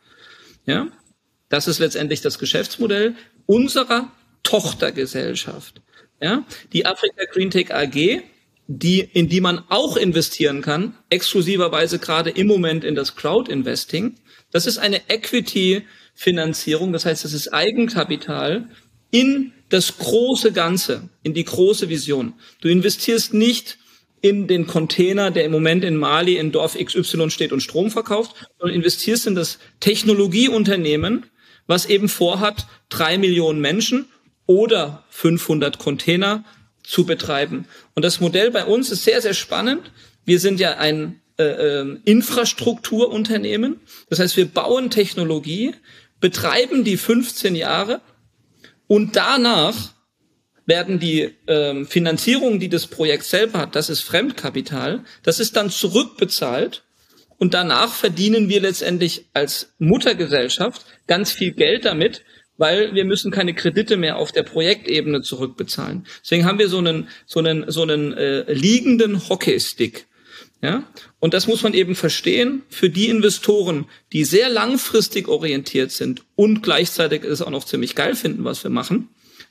Ja? 0.67 0.89
Das 1.51 1.69
ist 1.69 1.81
letztendlich 1.81 2.23
das 2.23 2.39
Geschäftsmodell 2.39 3.15
unserer 3.45 4.11
Tochtergesellschaft. 4.43 5.83
Ja, 6.23 6.45
die 6.73 6.87
Africa 6.87 7.25
Green 7.33 7.51
Tech 7.51 7.75
AG, 7.75 8.23
die, 8.67 9.01
in 9.01 9.29
die 9.29 9.41
man 9.41 9.59
auch 9.69 9.97
investieren 9.97 10.63
kann, 10.63 10.95
exklusiverweise 11.11 11.99
gerade 11.99 12.31
im 12.31 12.47
Moment 12.47 12.85
in 12.85 12.95
das 12.95 13.17
Crowd 13.17 13.51
Investing. 13.51 14.15
Das 14.53 14.67
ist 14.67 14.79
eine 14.79 15.03
Equity 15.09 15.83
Finanzierung. 16.15 16.93
Das 16.93 17.05
heißt, 17.05 17.25
es 17.25 17.33
ist 17.33 17.49
Eigenkapital 17.53 18.69
in 19.11 19.53
das 19.71 19.99
große 19.99 20.53
Ganze, 20.53 21.09
in 21.23 21.35
die 21.35 21.45
große 21.45 21.89
Vision. 21.89 22.35
Du 22.61 22.69
investierst 22.69 23.35
nicht 23.35 23.79
in 24.21 24.47
den 24.47 24.67
Container, 24.67 25.31
der 25.31 25.45
im 25.45 25.53
Moment 25.53 25.83
in 25.85 25.97
Mali 25.97 26.37
in 26.37 26.53
Dorf 26.53 26.77
XY 26.77 27.31
steht 27.31 27.53
und 27.53 27.63
Strom 27.63 27.91
verkauft, 27.91 28.35
sondern 28.59 28.77
investierst 28.77 29.27
in 29.27 29.35
das 29.35 29.59
Technologieunternehmen, 29.81 31.25
was 31.71 31.87
eben 31.87 32.09
vorhat, 32.09 32.67
drei 32.89 33.17
Millionen 33.17 33.61
Menschen 33.61 34.07
oder 34.47 35.05
500 35.11 35.79
Container 35.79 36.45
zu 36.83 37.07
betreiben. 37.07 37.67
Und 37.95 38.05
das 38.05 38.21
Modell 38.21 38.51
bei 38.51 38.65
uns 38.65 38.91
ist 38.91 39.05
sehr, 39.05 39.23
sehr 39.23 39.35
spannend. 39.35 39.93
Wir 40.25 40.41
sind 40.41 40.59
ja 40.59 40.79
ein 40.79 41.21
äh, 41.39 41.45
äh, 41.45 41.99
Infrastrukturunternehmen. 42.05 43.79
Das 44.09 44.19
heißt, 44.19 44.37
wir 44.37 44.47
bauen 44.47 44.91
Technologie, 44.91 45.73
betreiben 46.19 46.83
die 46.83 46.97
15 46.97 47.55
Jahre 47.55 48.01
und 48.89 49.15
danach 49.15 49.95
werden 50.67 50.99
die 50.99 51.37
ähm, 51.47 51.87
Finanzierungen, 51.87 52.59
die 52.59 52.69
das 52.69 52.89
Projekt 52.89 53.25
selber 53.25 53.61
hat, 53.61 53.77
das 53.77 53.91
ist 53.91 54.01
Fremdkapital, 54.01 55.05
das 55.23 55.39
ist 55.39 55.55
dann 55.55 55.71
zurückbezahlt 55.71 56.83
und 57.41 57.55
danach 57.55 57.93
verdienen 57.93 58.51
wir 58.51 58.61
letztendlich 58.61 59.25
als 59.33 59.73
Muttergesellschaft 59.79 60.85
ganz 61.07 61.33
viel 61.33 61.53
Geld 61.53 61.87
damit, 61.87 62.23
weil 62.59 62.95
wir 62.95 63.07
müssen 63.07 63.31
keine 63.31 63.55
Kredite 63.55 63.97
mehr 63.97 64.19
auf 64.19 64.31
der 64.31 64.43
Projektebene 64.43 65.23
zurückbezahlen. 65.23 66.07
Deswegen 66.23 66.45
haben 66.45 66.59
wir 66.59 66.69
so 66.69 66.79
einen 66.79 67.09
so 67.27 67.41
einen 67.41 67.71
so 67.71 67.83
einen 67.83 68.13
äh, 68.13 68.53
liegenden 68.53 69.29
Hockeystick. 69.29 70.07
Ja? 70.61 70.85
Und 71.19 71.33
das 71.33 71.47
muss 71.47 71.63
man 71.63 71.73
eben 71.73 71.95
verstehen 71.97 72.63
für 72.69 72.91
die 72.91 73.09
Investoren, 73.09 73.87
die 74.13 74.25
sehr 74.25 74.51
langfristig 74.51 75.27
orientiert 75.27 75.93
sind 75.93 76.23
und 76.37 76.63
gleichzeitig 76.63 77.25
es 77.25 77.41
auch 77.41 77.49
noch 77.49 77.65
ziemlich 77.65 77.95
geil 77.95 78.15
finden, 78.15 78.45
was 78.45 78.63
wir 78.63 78.71
machen 78.71 79.09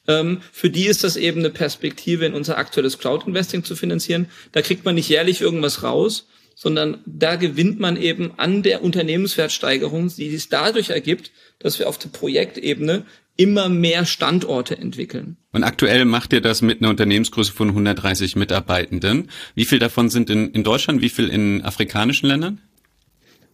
Ähm, 0.07 0.41
für 0.51 0.69
die 0.69 0.85
ist 0.85 1.03
das 1.03 1.17
eben 1.17 1.39
eine 1.39 1.51
Perspektive, 1.51 2.25
in 2.25 2.33
unser 2.33 2.57
aktuelles 2.57 2.97
Cloud-Investing 2.97 3.63
zu 3.63 3.75
finanzieren. 3.75 4.27
Da 4.51 4.61
kriegt 4.61 4.85
man 4.85 4.95
nicht 4.95 5.09
jährlich 5.09 5.41
irgendwas 5.41 5.83
raus, 5.83 6.27
sondern 6.61 6.97
da 7.05 7.37
gewinnt 7.37 7.79
man 7.79 7.95
eben 7.95 8.33
an 8.35 8.63
der 8.63 8.83
Unternehmenswertsteigerung, 8.83 10.13
die 10.13 10.35
es 10.35 10.49
dadurch 10.49 10.89
ergibt, 10.89 11.31
dass 11.59 11.79
wir 11.79 11.87
auf 11.87 11.97
der 11.97 12.09
Projektebene 12.09 13.05
immer 13.37 13.69
mehr 13.69 14.03
Standorte 14.05 14.77
entwickeln. 14.77 15.37
Und 15.53 15.63
aktuell 15.63 16.03
macht 16.03 16.33
ihr 16.33 16.41
das 16.41 16.61
mit 16.61 16.81
einer 16.81 16.89
Unternehmensgröße 16.89 17.53
von 17.53 17.69
130 17.69 18.35
Mitarbeitenden. 18.35 19.29
Wie 19.55 19.63
viel 19.63 19.79
davon 19.79 20.09
sind 20.09 20.29
in, 20.29 20.51
in 20.51 20.65
Deutschland, 20.65 21.01
wie 21.01 21.07
viel 21.07 21.29
in 21.29 21.63
afrikanischen 21.63 22.27
Ländern? 22.27 22.59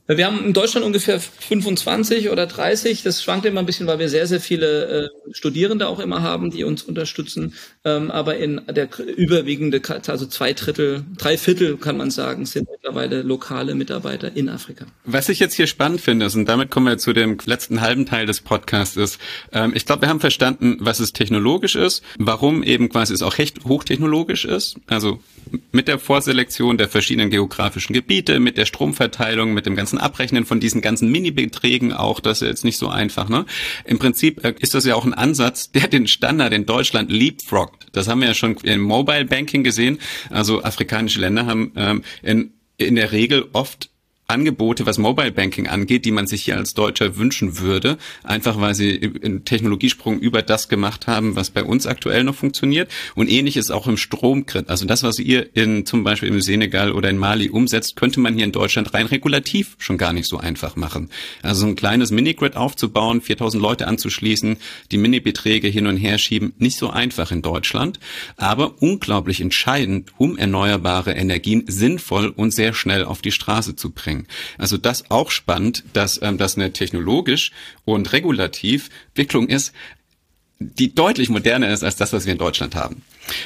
Wir 0.08 0.28
haben 0.28 0.46
in 0.46 0.54
Deutschland 0.54 0.86
ungefähr 0.86 1.20
25 1.20 2.30
oder 2.30 2.46
30. 2.46 3.02
Das 3.02 3.24
schwankt 3.24 3.46
immer 3.48 3.62
ein 3.62 3.66
bisschen, 3.66 3.88
weil 3.88 3.98
wir 3.98 4.08
sehr, 4.08 4.28
sehr 4.28 4.40
viele 4.40 5.06
äh, 5.06 5.34
Studierende 5.34 5.88
auch 5.88 6.00
immer 6.00 6.22
haben, 6.22 6.52
die 6.52 6.64
uns 6.64 6.84
unterstützen. 6.84 7.56
Ähm, 7.84 8.12
aber 8.12 8.38
in 8.38 8.62
der 8.70 8.88
überwiegende, 9.00 9.82
also 10.08 10.28
zwei 10.28 10.54
Drittel, 10.54 11.04
drei 11.18 11.40
Viertel 11.40 11.78
kann 11.78 11.98
man 11.98 12.12
sagen, 12.12 12.46
sind 12.46 12.70
mittlerweile 12.70 13.24
lokale 13.24 13.74
Mitarbeiter 13.74 14.36
in 14.36 14.48
Afrika. 14.48 14.86
Was 15.06 15.28
ich 15.30 15.40
jetzt 15.40 15.56
hier 15.56 15.66
spannend 15.66 16.02
finde, 16.02 16.28
ist, 16.28 16.36
und 16.36 16.46
damit 16.48 16.70
kommen 16.70 16.86
wir 16.86 17.00
zu 17.00 17.12
dem 17.12 17.40
letzten 17.46 17.82
halben 17.82 18.06
Teil 18.06 18.28
des 18.28 18.42
Podcasts, 18.42 18.98
ist, 18.98 19.20
ähm, 19.54 19.74
ich 19.74 19.88
glaube, 19.88 20.04
wir 20.04 20.10
haben 20.10 20.20
verstanden, 20.20 20.78
was 20.82 21.00
es 21.00 21.14
technologisch 21.14 21.76
ist, 21.76 22.04
warum 22.20 22.62
eben 22.62 22.90
quasi 22.90 23.16
es 23.16 23.24
auch 23.24 23.40
recht 23.40 23.66
hochtechnologisch 23.66 24.46
ist. 24.46 24.76
Also 24.86 25.20
mit 25.72 25.88
der 25.88 26.00
Vorselektion 26.00 26.78
der 26.78 26.90
verschiedenen 26.90 27.30
geografischen 27.30 27.94
Gebiete, 27.94 28.40
mit 28.40 28.58
der 28.58 28.66
Stromverteilung, 28.66 29.54
mit 29.54 29.66
dem 29.66 29.76
ganzen 29.76 29.95
ganzen 29.96 29.98
Abrechnen 29.98 30.46
von 30.46 30.60
diesen 30.60 30.82
ganzen 30.82 31.12
Mini-Beträgen 31.12 31.94
auch, 31.94 32.20
das 32.20 32.42
ist 32.42 32.48
jetzt 32.48 32.66
nicht 32.66 32.78
so 32.78 32.90
einfach. 32.90 33.30
Ne? 33.30 33.46
Im 33.86 34.00
Prinzip 34.00 34.44
äh, 34.44 34.54
ist 34.60 34.74
das 34.74 34.86
ja 34.86 34.96
auch 34.96 35.06
ein 35.06 35.14
Ansatz, 35.14 35.72
der 35.76 35.88
den 35.88 36.08
Standard 36.08 36.54
in 36.54 36.66
Deutschland 36.66 37.12
leapfroggt. 37.12 37.88
Das 37.94 38.08
haben 38.08 38.22
wir 38.22 38.28
ja 38.30 38.34
schon 38.34 38.56
im 38.64 38.82
Mobile 38.82 39.26
Banking 39.26 39.64
gesehen. 39.64 40.00
Also 40.30 40.64
afrikanische 40.64 41.20
Länder 41.20 41.46
haben 41.46 41.72
ähm, 41.76 42.04
in, 42.22 42.52
in 42.78 42.96
der 42.96 43.12
Regel 43.12 43.48
oft 43.54 43.90
Angebote, 44.28 44.86
was 44.86 44.98
Mobile 44.98 45.32
Banking 45.32 45.68
angeht, 45.68 46.04
die 46.06 46.12
man 46.12 46.26
sich 46.26 46.44
hier 46.44 46.58
als 46.58 46.74
Deutscher 46.74 47.18
wünschen 47.18 47.60
würde, 47.60 47.98
einfach 48.24 48.60
weil 48.60 48.74
sie 48.74 49.14
einen 49.24 49.46
Technologiesprung 49.46 50.20
über 50.20 50.42
das 50.42 50.68
gemacht 50.68 51.06
haben, 51.06 51.36
was 51.36 51.52
bei 51.52 51.64
uns 51.64 51.86
aktuell 51.86 52.24
noch 52.24 52.34
funktioniert. 52.34 52.90
Und 53.14 53.30
ähnlich 53.30 53.56
ist 53.56 53.70
auch 53.70 53.88
im 53.88 53.98
Stromgrid. 53.98 54.70
Also 54.70 54.86
das, 54.86 55.04
was 55.04 55.20
ihr 55.20 55.56
in 55.56 55.86
zum 55.86 56.04
Beispiel 56.04 56.30
im 56.30 56.42
Senegal 56.42 56.92
oder 56.92 57.10
in 57.10 57.18
Mali 57.18 57.50
umsetzt, 57.50 57.96
könnte 57.98 58.20
man 58.20 58.34
hier 58.34 58.46
in 58.46 58.52
Deutschland 58.52 58.94
rein 58.96 59.06
regulativ 59.06 59.76
schon 59.78 60.00
gar 60.00 60.12
nicht 60.12 60.28
so 60.28 60.38
einfach 60.38 60.76
machen. 60.76 61.10
Also 61.44 61.68
ein 61.68 61.76
kleines 61.76 62.10
Minigrid 62.10 62.56
aufzubauen, 62.56 63.22
4000 63.22 63.62
Leute 63.62 63.88
anzuschließen, 63.88 64.58
die 64.92 64.98
Minibeträge 64.98 65.68
hin 65.68 65.86
und 65.86 65.98
her 65.98 66.18
schieben, 66.18 66.54
nicht 66.58 66.78
so 66.78 66.90
einfach 66.90 67.32
in 67.32 67.44
Deutschland, 67.44 68.00
aber 68.38 68.82
unglaublich 68.82 69.40
entscheidend, 69.40 70.14
um 70.18 70.38
erneuerbare 70.38 71.12
Energien 71.12 71.66
sinnvoll 71.68 72.30
und 72.30 72.52
sehr 72.52 72.74
schnell 72.74 73.06
auf 73.06 73.22
die 73.22 73.32
Straße 73.32 73.76
zu 73.76 73.92
bringen 73.92 74.15
bringen. 74.16 74.28
Also 74.58 74.78
das 74.78 75.10
auch 75.12 75.32
spannend, 75.32 75.84
dass 75.94 76.22
ähm, 76.22 76.38
das 76.38 76.56
eine 76.56 76.74
technologisch 76.74 77.52
und 77.86 78.12
regulativ 78.14 78.90
Entwicklung 79.10 79.48
ist, 79.48 79.74
die 80.60 80.96
deutlich 80.96 81.30
moderner 81.30 81.70
ist 81.70 81.84
als 81.84 81.98
das, 81.98 82.14
was 82.14 82.26
wir 82.26 82.32
in 82.32 82.38
Deutschland 82.38 82.76
haben. 82.76 83.02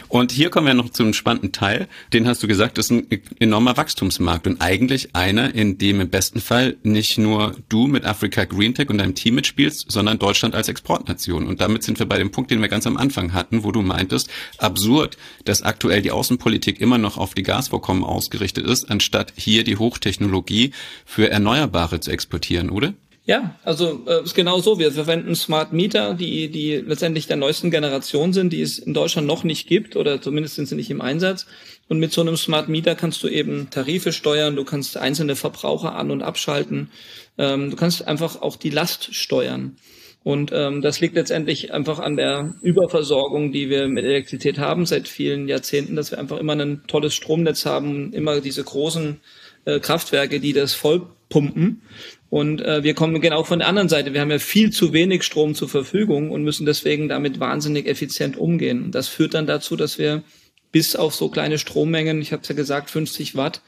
Und 0.09 0.31
hier 0.31 0.49
kommen 0.49 0.67
wir 0.67 0.73
noch 0.73 0.89
zum 0.89 1.13
spannenden 1.13 1.51
Teil. 1.51 1.87
Den 2.13 2.27
hast 2.27 2.43
du 2.43 2.47
gesagt, 2.47 2.77
das 2.77 2.85
ist 2.85 2.91
ein 2.91 3.07
enormer 3.39 3.77
Wachstumsmarkt 3.77 4.45
und 4.45 4.61
eigentlich 4.61 5.15
einer, 5.15 5.55
in 5.55 5.77
dem 5.77 6.01
im 6.01 6.09
besten 6.09 6.41
Fall 6.41 6.77
nicht 6.83 7.17
nur 7.17 7.55
du 7.69 7.87
mit 7.87 8.05
Africa 8.05 8.45
Green 8.45 8.75
Tech 8.75 8.89
und 8.89 8.99
deinem 8.99 9.15
Team 9.15 9.35
mitspielst, 9.35 9.89
sondern 9.89 10.19
Deutschland 10.19 10.53
als 10.53 10.69
Exportnation. 10.69 11.47
Und 11.47 11.61
damit 11.61 11.83
sind 11.83 11.97
wir 11.97 12.05
bei 12.05 12.17
dem 12.17 12.31
Punkt, 12.31 12.51
den 12.51 12.61
wir 12.61 12.67
ganz 12.67 12.85
am 12.85 12.97
Anfang 12.97 13.33
hatten, 13.33 13.63
wo 13.63 13.71
du 13.71 13.81
meintest, 13.81 14.29
absurd, 14.57 15.17
dass 15.45 15.63
aktuell 15.63 16.01
die 16.01 16.11
Außenpolitik 16.11 16.79
immer 16.79 16.97
noch 16.97 17.17
auf 17.17 17.33
die 17.33 17.43
Gasvorkommen 17.43 18.03
ausgerichtet 18.03 18.65
ist, 18.65 18.91
anstatt 18.91 19.33
hier 19.35 19.63
die 19.63 19.77
Hochtechnologie 19.77 20.71
für 21.05 21.31
Erneuerbare 21.31 22.01
zu 22.01 22.11
exportieren, 22.11 22.69
oder? 22.69 22.93
Ja, 23.29 23.53
also 23.63 24.07
äh, 24.07 24.23
ist 24.23 24.33
genau 24.33 24.59
so. 24.59 24.79
Wir 24.79 24.91
verwenden 24.91 25.35
Smart 25.35 25.71
Meter, 25.71 26.15
die 26.15 26.49
die 26.49 26.77
letztendlich 26.77 27.27
der 27.27 27.37
neuesten 27.37 27.69
Generation 27.69 28.33
sind, 28.33 28.51
die 28.51 28.63
es 28.63 28.79
in 28.79 28.95
Deutschland 28.95 29.27
noch 29.27 29.43
nicht 29.43 29.67
gibt 29.67 29.95
oder 29.95 30.19
zumindest 30.19 30.55
sind 30.55 30.65
sie 30.67 30.73
nicht 30.73 30.89
im 30.89 30.99
Einsatz. 30.99 31.45
Und 31.89 31.99
mit 31.99 32.11
so 32.11 32.21
einem 32.21 32.37
Smart 32.37 32.69
Meter 32.69 32.95
kannst 32.95 33.21
du 33.21 33.27
eben 33.27 33.69
Tarife 33.69 34.13
steuern, 34.13 34.55
du 34.55 34.63
kannst 34.63 34.97
einzelne 34.97 35.35
Verbraucher 35.35 35.93
an 35.93 36.09
und 36.09 36.23
abschalten, 36.23 36.89
ähm, 37.37 37.69
du 37.69 37.75
kannst 37.75 38.07
einfach 38.07 38.41
auch 38.41 38.55
die 38.55 38.71
Last 38.71 39.13
steuern. 39.13 39.75
Und 40.23 40.51
ähm, 40.51 40.81
das 40.81 40.99
liegt 40.99 41.13
letztendlich 41.13 41.71
einfach 41.71 41.99
an 41.99 42.17
der 42.17 42.55
Überversorgung, 42.63 43.51
die 43.51 43.69
wir 43.69 43.87
mit 43.89 44.05
Elektrizität 44.05 44.57
haben 44.57 44.87
seit 44.87 45.07
vielen 45.07 45.47
Jahrzehnten, 45.47 45.95
dass 45.95 46.09
wir 46.09 46.17
einfach 46.17 46.39
immer 46.39 46.55
ein 46.55 46.81
tolles 46.87 47.13
Stromnetz 47.13 47.67
haben, 47.67 48.11
immer 48.11 48.41
diese 48.41 48.63
großen 48.63 49.19
äh, 49.65 49.79
Kraftwerke, 49.79 50.39
die 50.39 50.53
das 50.53 50.73
voll 50.73 51.05
pumpen. 51.29 51.83
Und 52.29 52.61
äh, 52.61 52.83
wir 52.83 52.93
kommen 52.93 53.19
genau 53.21 53.43
von 53.43 53.59
der 53.59 53.67
anderen 53.67 53.89
Seite. 53.89 54.13
Wir 54.13 54.21
haben 54.21 54.31
ja 54.31 54.39
viel 54.39 54.71
zu 54.71 54.93
wenig 54.93 55.23
Strom 55.23 55.55
zur 55.55 55.69
Verfügung 55.69 56.31
und 56.31 56.43
müssen 56.43 56.65
deswegen 56.65 57.09
damit 57.09 57.39
wahnsinnig 57.39 57.87
effizient 57.87 58.37
umgehen. 58.37 58.83
Und 58.83 58.95
das 58.95 59.07
führt 59.07 59.33
dann 59.33 59.47
dazu, 59.47 59.75
dass 59.75 59.97
wir 59.97 60.23
bis 60.71 60.95
auf 60.95 61.15
so 61.15 61.29
kleine 61.29 61.57
Strommengen, 61.57 62.21
ich 62.21 62.31
habe 62.31 62.43
es 62.43 62.49
ja 62.49 62.55
gesagt, 62.55 62.91
50 62.91 63.35
Watt, 63.35 63.61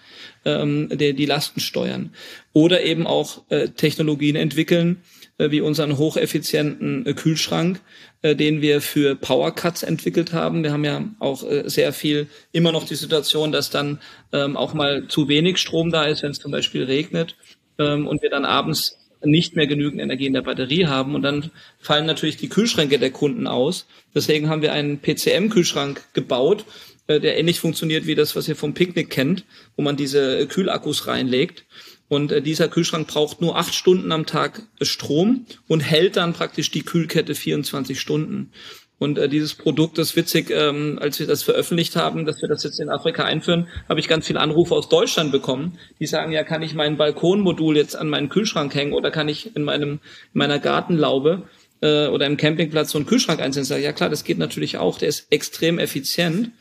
ähm, 0.46 0.90
die, 0.92 1.14
die 1.14 1.26
Lasten 1.26 1.60
steuern. 1.60 2.14
Oder 2.54 2.84
eben 2.84 3.08
auch 3.08 3.44
äh, 3.50 3.70
Technologien 3.70 4.36
entwickeln, 4.36 5.02
äh, 5.40 5.50
wie 5.50 5.62
unseren 5.62 5.98
hocheffizienten 5.98 7.08
äh, 7.08 7.14
Kühlschrank, 7.14 7.82
äh, 8.22 8.36
den 8.36 8.62
wir 8.62 8.82
für 8.82 9.16
Power 9.16 9.56
Cuts 9.56 9.82
entwickelt 9.82 10.34
haben. 10.34 10.64
Wir 10.64 10.72
haben 10.72 10.86
ja 10.86 11.04
auch 11.18 11.44
äh, 11.44 11.64
sehr 11.68 11.94
viel 11.94 12.28
immer 12.52 12.72
noch 12.72 12.86
die 12.86 12.94
Situation, 12.94 13.52
dass 13.52 13.72
dann 13.72 14.00
ähm, 14.32 14.56
auch 14.56 14.76
mal 14.76 15.08
zu 15.08 15.28
wenig 15.28 15.58
Strom 15.58 15.90
da 15.90 16.06
ist, 16.06 16.22
wenn 16.22 16.32
es 16.32 16.40
zum 16.40 16.52
Beispiel 16.52 16.84
regnet 16.84 17.36
ähm, 17.80 18.08
und 18.08 18.22
wir 18.22 18.30
dann 18.30 18.46
abends 18.46 18.98
nicht 19.24 19.56
mehr 19.56 19.68
genügend 19.68 20.02
Energie 20.02 20.26
in 20.26 20.34
der 20.34 20.42
Batterie 20.42 20.88
haben 20.88 21.16
und 21.16 21.22
dann 21.22 21.52
fallen 21.80 22.06
natürlich 22.06 22.38
die 22.38 22.50
Kühlschränke 22.50 22.98
der 22.98 23.12
Kunden 23.12 23.48
aus. 23.48 23.86
Deswegen 24.16 24.50
haben 24.50 24.62
wir 24.62 24.74
einen 24.74 25.00
PCM-Kühlschrank 25.00 26.14
gebaut, 26.14 26.66
äh, 27.08 27.20
der 27.20 27.38
ähnlich 27.38 27.60
funktioniert 27.60 28.08
wie 28.08 28.16
das, 28.16 28.36
was 28.36 28.48
ihr 28.48 28.56
vom 28.56 28.74
Picknick 28.74 29.10
kennt, 29.10 29.46
wo 29.76 29.84
man 29.84 29.96
diese 29.96 30.48
Kühlakkus 30.48 31.08
reinlegt. 31.08 31.66
Und 32.08 32.32
äh, 32.32 32.42
dieser 32.42 32.68
Kühlschrank 32.68 33.08
braucht 33.08 33.42
nur 33.42 33.58
acht 33.58 33.74
Stunden 33.74 34.12
am 34.12 34.26
Tag 34.26 34.64
Strom 34.82 35.46
und 35.68 35.80
hält 35.80 36.18
dann 36.18 36.34
praktisch 36.34 36.70
die 36.72 36.84
Kühlkette 36.84 37.36
24 37.36 38.00
Stunden. 38.00 38.52
Und 39.02 39.18
äh, 39.18 39.28
dieses 39.28 39.56
Produkt 39.56 39.98
ist 39.98 40.16
witzig, 40.16 40.52
ähm, 40.52 41.00
als 41.02 41.20
wir 41.20 41.26
das 41.26 41.42
veröffentlicht 41.42 41.96
haben, 41.96 42.28
dass 42.28 42.40
wir 42.44 42.48
das 42.48 42.64
jetzt 42.64 42.80
in 42.80 42.88
Afrika 42.88 43.24
einführen, 43.24 43.68
habe 43.90 44.00
ich 44.00 44.08
ganz 44.08 44.28
viele 44.28 44.40
Anrufe 44.40 44.76
aus 44.76 44.90
Deutschland 44.90 45.32
bekommen, 45.32 45.80
die 46.00 46.06
sagen, 46.06 46.32
ja, 46.32 46.44
kann 46.44 46.62
ich 46.62 46.76
mein 46.76 46.98
Balkonmodul 46.98 47.78
jetzt 47.78 47.96
an 47.96 48.10
meinen 48.10 48.30
Kühlschrank 48.30 48.76
hängen 48.76 48.94
oder 48.94 49.10
kann 49.10 49.28
ich 49.28 49.56
in 49.56 49.64
meinem 49.64 49.94
in 49.94 50.00
meiner 50.34 50.60
Gartenlaube 50.60 51.42
äh, 51.82 52.10
oder 52.10 52.28
im 52.28 52.38
Campingplatz 52.38 52.92
so 52.92 53.00
einen 53.00 53.08
Kühlschrank 53.08 53.42
einsetzen? 53.42 53.82
Ja 53.82 53.92
klar, 53.92 54.12
das 54.12 54.24
geht 54.24 54.38
natürlich 54.38 54.78
auch. 54.78 55.00
Der 55.00 55.10
ist 55.10 55.26
extrem 55.32 55.80
effizient. 55.80 56.52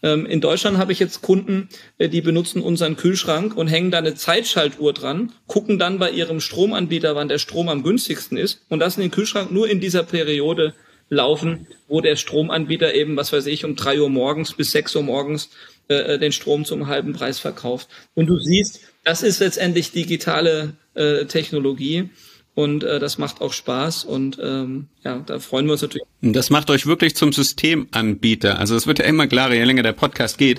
Ähm, 0.00 0.24
in 0.24 0.40
Deutschland 0.40 0.78
habe 0.78 0.92
ich 0.92 1.00
jetzt 1.00 1.22
Kunden, 1.22 1.68
äh, 1.98 2.08
die 2.08 2.20
benutzen 2.20 2.62
unseren 2.62 2.96
Kühlschrank 2.96 3.56
und 3.56 3.66
hängen 3.66 3.90
da 3.90 3.98
eine 3.98 4.14
Zeitschaltuhr 4.14 4.92
dran, 4.92 5.32
gucken 5.48 5.80
dann 5.80 5.98
bei 5.98 6.12
ihrem 6.12 6.38
Stromanbieter, 6.38 7.16
wann 7.16 7.26
der 7.26 7.38
Strom 7.38 7.68
am 7.68 7.82
günstigsten 7.82 8.38
ist 8.38 8.62
und 8.68 8.78
lassen 8.78 9.00
den 9.00 9.10
Kühlschrank 9.10 9.50
nur 9.50 9.68
in 9.68 9.80
dieser 9.80 10.04
Periode 10.04 10.74
laufen, 11.10 11.66
wo 11.88 12.00
der 12.00 12.16
Stromanbieter 12.16 12.94
eben, 12.94 13.16
was 13.16 13.32
weiß 13.32 13.46
ich, 13.46 13.64
um 13.64 13.76
drei 13.76 14.00
Uhr 14.00 14.10
morgens 14.10 14.54
bis 14.54 14.70
sechs 14.70 14.94
Uhr 14.94 15.02
morgens 15.02 15.50
äh, 15.88 16.14
äh, 16.14 16.18
den 16.18 16.32
Strom 16.32 16.64
zum 16.64 16.86
halben 16.86 17.12
Preis 17.14 17.38
verkauft. 17.38 17.88
Und 18.14 18.26
du 18.26 18.38
siehst, 18.38 18.80
das 19.04 19.22
ist 19.22 19.40
letztendlich 19.40 19.90
digitale 19.90 20.74
äh, 20.94 21.24
Technologie 21.24 22.10
und 22.58 22.82
äh, 22.82 22.98
das 22.98 23.18
macht 23.18 23.40
auch 23.40 23.52
Spaß 23.52 24.02
und 24.02 24.36
ähm, 24.42 24.88
ja, 25.04 25.22
da 25.24 25.38
freuen 25.38 25.66
wir 25.66 25.72
uns 25.74 25.82
natürlich. 25.82 26.08
Das 26.20 26.50
macht 26.50 26.70
euch 26.70 26.86
wirklich 26.86 27.14
zum 27.14 27.32
Systemanbieter. 27.32 28.58
Also 28.58 28.74
es 28.74 28.88
wird 28.88 28.98
ja 28.98 29.04
immer 29.04 29.28
klarer, 29.28 29.54
je 29.54 29.62
länger 29.62 29.84
der 29.84 29.92
Podcast 29.92 30.36
geht. 30.36 30.58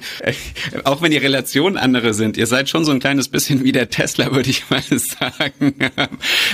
Auch 0.85 1.01
wenn 1.01 1.11
die 1.11 1.17
Relationen 1.17 1.75
andere 1.75 2.13
sind. 2.13 2.37
Ihr 2.37 2.47
seid 2.47 2.69
schon 2.69 2.85
so 2.85 2.93
ein 2.93 3.01
kleines 3.01 3.27
bisschen 3.27 3.65
wie 3.65 3.73
der 3.73 3.89
Tesla, 3.89 4.33
würde 4.33 4.49
ich 4.49 4.69
mal 4.69 4.81
sagen. 4.89 5.75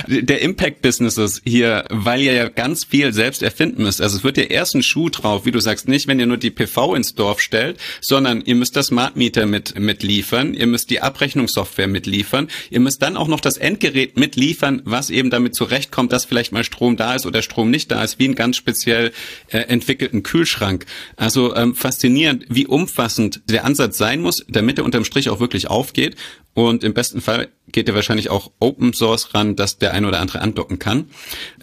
Der 0.08 0.42
Impact 0.42 0.82
Businesses 0.82 1.40
hier, 1.44 1.84
weil 1.90 2.22
ihr 2.22 2.32
ja 2.32 2.48
ganz 2.48 2.82
viel 2.84 3.12
selbst 3.12 3.44
erfinden 3.44 3.84
müsst. 3.84 4.00
Also 4.00 4.16
es 4.16 4.24
wird 4.24 4.38
ja 4.38 4.44
erst 4.44 4.82
Schuh 4.84 5.10
drauf, 5.10 5.46
wie 5.46 5.52
du 5.52 5.60
sagst, 5.60 5.86
nicht, 5.86 6.08
wenn 6.08 6.18
ihr 6.18 6.26
nur 6.26 6.38
die 6.38 6.50
PV 6.50 6.96
ins 6.96 7.14
Dorf 7.14 7.40
stellt, 7.40 7.78
sondern 8.00 8.40
ihr 8.40 8.56
müsst 8.56 8.74
das 8.74 8.88
Smart 8.88 9.14
Meter 9.14 9.46
mit, 9.46 9.78
mitliefern. 9.78 10.54
Ihr 10.54 10.66
müsst 10.66 10.90
die 10.90 11.00
Abrechnungssoftware 11.00 11.86
mitliefern. 11.86 12.48
Ihr 12.70 12.80
müsst 12.80 13.00
dann 13.00 13.16
auch 13.16 13.28
noch 13.28 13.40
das 13.40 13.58
Endgerät 13.58 14.18
mitliefern, 14.18 14.82
was 14.84 15.08
eben 15.10 15.30
damit 15.36 15.54
zurechtkommt, 15.54 16.12
dass 16.12 16.24
vielleicht 16.24 16.52
mal 16.52 16.64
Strom 16.64 16.96
da 16.96 17.14
ist 17.14 17.26
oder 17.26 17.42
Strom 17.42 17.70
nicht 17.70 17.90
da 17.90 18.02
ist, 18.02 18.18
wie 18.18 18.28
ein 18.28 18.34
ganz 18.34 18.56
speziell 18.56 19.12
äh, 19.48 19.58
entwickelten 19.58 20.22
Kühlschrank. 20.22 20.86
Also 21.16 21.54
ähm, 21.54 21.74
faszinierend, 21.74 22.46
wie 22.48 22.66
umfassend 22.66 23.42
der 23.48 23.64
Ansatz 23.64 23.98
sein 23.98 24.20
muss, 24.20 24.44
damit 24.48 24.78
er 24.78 24.84
unterm 24.84 25.04
Strich 25.04 25.30
auch 25.30 25.40
wirklich 25.40 25.68
aufgeht. 25.68 26.16
Und 26.54 26.84
im 26.84 26.94
besten 26.94 27.20
Fall 27.20 27.48
geht 27.70 27.86
ihr 27.86 27.94
wahrscheinlich 27.94 28.30
auch 28.30 28.50
Open 28.60 28.94
Source 28.94 29.34
ran, 29.34 29.56
dass 29.56 29.76
der 29.76 29.92
ein 29.92 30.06
oder 30.06 30.20
andere 30.20 30.40
andocken 30.40 30.78
kann. 30.78 31.10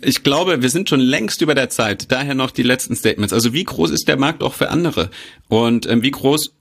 Ich 0.04 0.22
glaube, 0.22 0.62
wir 0.62 0.70
sind 0.70 0.88
schon 0.88 1.00
längst 1.00 1.42
über 1.42 1.56
der 1.56 1.72
Zeit. 1.72 2.12
Daher 2.12 2.36
noch 2.36 2.52
die 2.52 2.62
letzten 2.62 2.96
Statements. 2.96 3.34
Also 3.34 3.54
wie 3.54 3.64
groß 3.64 3.90
ist 3.90 4.08
der 4.08 4.18
Markt 4.18 4.44
auch 4.44 4.54
für 4.54 4.70
andere? 4.70 5.10
Und 5.50 5.88
ähm, 5.88 6.04
wie 6.04 6.12
groß 6.12 6.52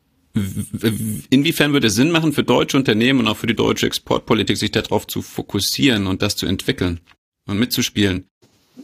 Inwiefern 1.31 1.73
würde 1.73 1.89
es 1.89 1.95
Sinn 1.95 2.11
machen 2.11 2.33
für 2.33 2.43
deutsche 2.43 2.77
Unternehmen 2.77 3.21
und 3.21 3.29
auch 3.29 3.37
für 3.37 3.47
die 3.47 3.57
deutsche 3.57 3.87
Exportpolitik, 3.87 4.57
sich 4.57 4.71
darauf 4.71 5.07
zu 5.07 5.21
fokussieren 5.21 6.07
und 6.07 6.23
das 6.23 6.37
zu 6.37 6.47
entwickeln 6.47 7.01
und 7.47 7.59
mitzuspielen? 7.59 8.27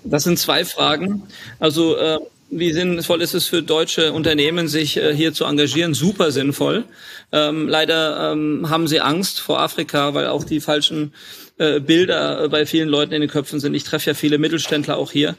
Das 0.04 0.24
sind 0.24 0.38
zwei 0.38 0.64
Fragen. 0.64 1.22
Also 1.58 1.96
äh, 1.96 2.18
wie 2.50 2.72
sinnvoll 2.72 3.22
ist 3.22 3.34
es 3.34 3.46
für 3.46 3.62
deutsche 3.62 4.12
Unternehmen, 4.12 4.68
sich 4.68 4.96
äh, 4.96 5.14
hier 5.14 5.32
zu 5.32 5.44
engagieren? 5.44 5.94
Super 5.94 6.32
sinnvoll. 6.32 6.84
Ähm, 7.32 7.68
leider 7.68 8.32
ähm, 8.32 8.70
haben 8.70 8.88
sie 8.88 9.00
Angst 9.00 9.40
vor 9.40 9.60
Afrika, 9.60 10.14
weil 10.14 10.26
auch 10.28 10.44
die 10.44 10.60
falschen 10.60 11.12
äh, 11.58 11.80
Bilder 11.80 12.44
äh, 12.44 12.48
bei 12.48 12.64
vielen 12.64 12.88
Leuten 12.88 13.12
in 13.12 13.20
den 13.20 13.30
Köpfen 13.30 13.60
sind. 13.60 13.74
Ich 13.74 13.84
treffe 13.84 14.10
ja 14.10 14.14
viele 14.14 14.38
Mittelständler 14.38 14.96
auch 14.96 15.12
hier, 15.12 15.36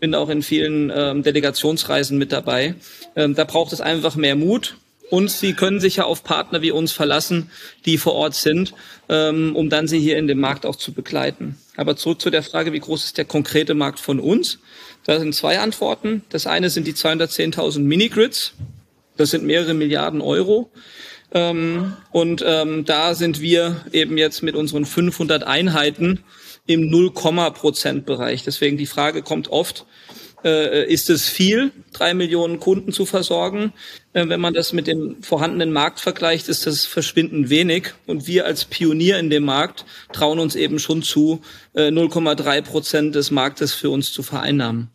bin 0.00 0.14
auch 0.14 0.28
in 0.28 0.42
vielen 0.42 0.90
ähm, 0.94 1.22
Delegationsreisen 1.22 2.16
mit 2.16 2.32
dabei. 2.32 2.74
Ähm, 3.16 3.34
da 3.34 3.44
braucht 3.44 3.72
es 3.72 3.80
einfach 3.80 4.16
mehr 4.16 4.36
Mut. 4.36 4.76
Und 5.10 5.30
sie 5.30 5.54
können 5.54 5.80
sich 5.80 5.96
ja 5.96 6.04
auf 6.04 6.24
Partner 6.24 6.62
wie 6.62 6.72
uns 6.72 6.92
verlassen, 6.92 7.50
die 7.84 7.96
vor 7.96 8.14
Ort 8.14 8.34
sind, 8.34 8.74
ähm, 9.08 9.54
um 9.54 9.70
dann 9.70 9.86
sie 9.86 10.00
hier 10.00 10.18
in 10.18 10.26
dem 10.26 10.40
Markt 10.40 10.66
auch 10.66 10.76
zu 10.76 10.92
begleiten. 10.92 11.56
Aber 11.76 11.96
zurück 11.96 12.20
zu 12.20 12.30
der 12.30 12.42
Frage, 12.42 12.72
wie 12.72 12.80
groß 12.80 13.04
ist 13.04 13.18
der 13.18 13.24
konkrete 13.24 13.74
Markt 13.74 14.00
von 14.00 14.18
uns? 14.18 14.58
Da 15.04 15.20
sind 15.20 15.34
zwei 15.34 15.60
Antworten. 15.60 16.22
Das 16.30 16.46
eine 16.46 16.70
sind 16.70 16.86
die 16.86 16.94
210.000 16.94 17.80
Minigrids. 17.80 18.54
Das 19.16 19.30
sind 19.30 19.44
mehrere 19.44 19.74
Milliarden 19.74 20.20
Euro. 20.20 20.70
Ähm, 21.32 21.94
und 22.10 22.44
ähm, 22.44 22.84
da 22.84 23.14
sind 23.14 23.40
wir 23.40 23.84
eben 23.92 24.18
jetzt 24.18 24.42
mit 24.42 24.56
unseren 24.56 24.84
500 24.84 25.44
Einheiten 25.44 26.24
im 26.66 26.90
0, 26.90 27.12
Prozent. 27.12 28.08
Deswegen 28.08 28.76
die 28.76 28.86
Frage 28.86 29.22
kommt 29.22 29.48
oft, 29.48 29.86
äh, 30.46 30.90
ist 30.90 31.10
es 31.10 31.28
viel, 31.28 31.72
drei 31.92 32.14
Millionen 32.14 32.60
Kunden 32.60 32.92
zu 32.92 33.04
versorgen. 33.04 33.72
Äh, 34.12 34.28
wenn 34.28 34.40
man 34.40 34.54
das 34.54 34.72
mit 34.72 34.86
dem 34.86 35.22
vorhandenen 35.22 35.72
Markt 35.72 35.98
vergleicht, 36.00 36.48
ist 36.48 36.66
das 36.66 36.86
verschwindend 36.86 37.50
wenig. 37.50 37.88
Und 38.06 38.28
wir 38.28 38.46
als 38.46 38.64
Pionier 38.64 39.18
in 39.18 39.28
dem 39.28 39.44
Markt 39.44 39.84
trauen 40.12 40.38
uns 40.38 40.54
eben 40.54 40.78
schon 40.78 41.02
zu, 41.02 41.42
äh, 41.74 41.90
0,3 41.90 42.62
Prozent 42.62 43.14
des 43.16 43.30
Marktes 43.30 43.74
für 43.74 43.90
uns 43.90 44.12
zu 44.12 44.22
vereinnahmen. 44.22 44.88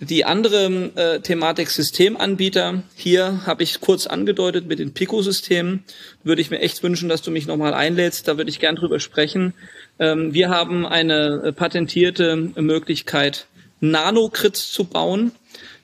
Die 0.00 0.24
andere 0.24 0.90
äh, 0.94 1.20
Thematik 1.20 1.70
Systemanbieter, 1.70 2.84
hier 2.94 3.44
habe 3.46 3.64
ich 3.64 3.80
kurz 3.80 4.06
angedeutet 4.06 4.68
mit 4.68 4.78
den 4.78 4.94
Pico-Systemen, 4.94 5.82
würde 6.22 6.40
ich 6.40 6.50
mir 6.50 6.60
echt 6.60 6.84
wünschen, 6.84 7.08
dass 7.08 7.20
du 7.20 7.32
mich 7.32 7.48
nochmal 7.48 7.74
einlädst, 7.74 8.28
da 8.28 8.38
würde 8.38 8.48
ich 8.48 8.60
gern 8.60 8.76
drüber 8.76 9.00
sprechen. 9.00 9.54
Ähm, 9.98 10.32
wir 10.32 10.50
haben 10.50 10.86
eine 10.86 11.42
äh, 11.46 11.52
patentierte 11.52 12.36
Möglichkeit, 12.36 13.48
Nanogrids 13.80 14.72
zu 14.72 14.84
bauen. 14.84 15.32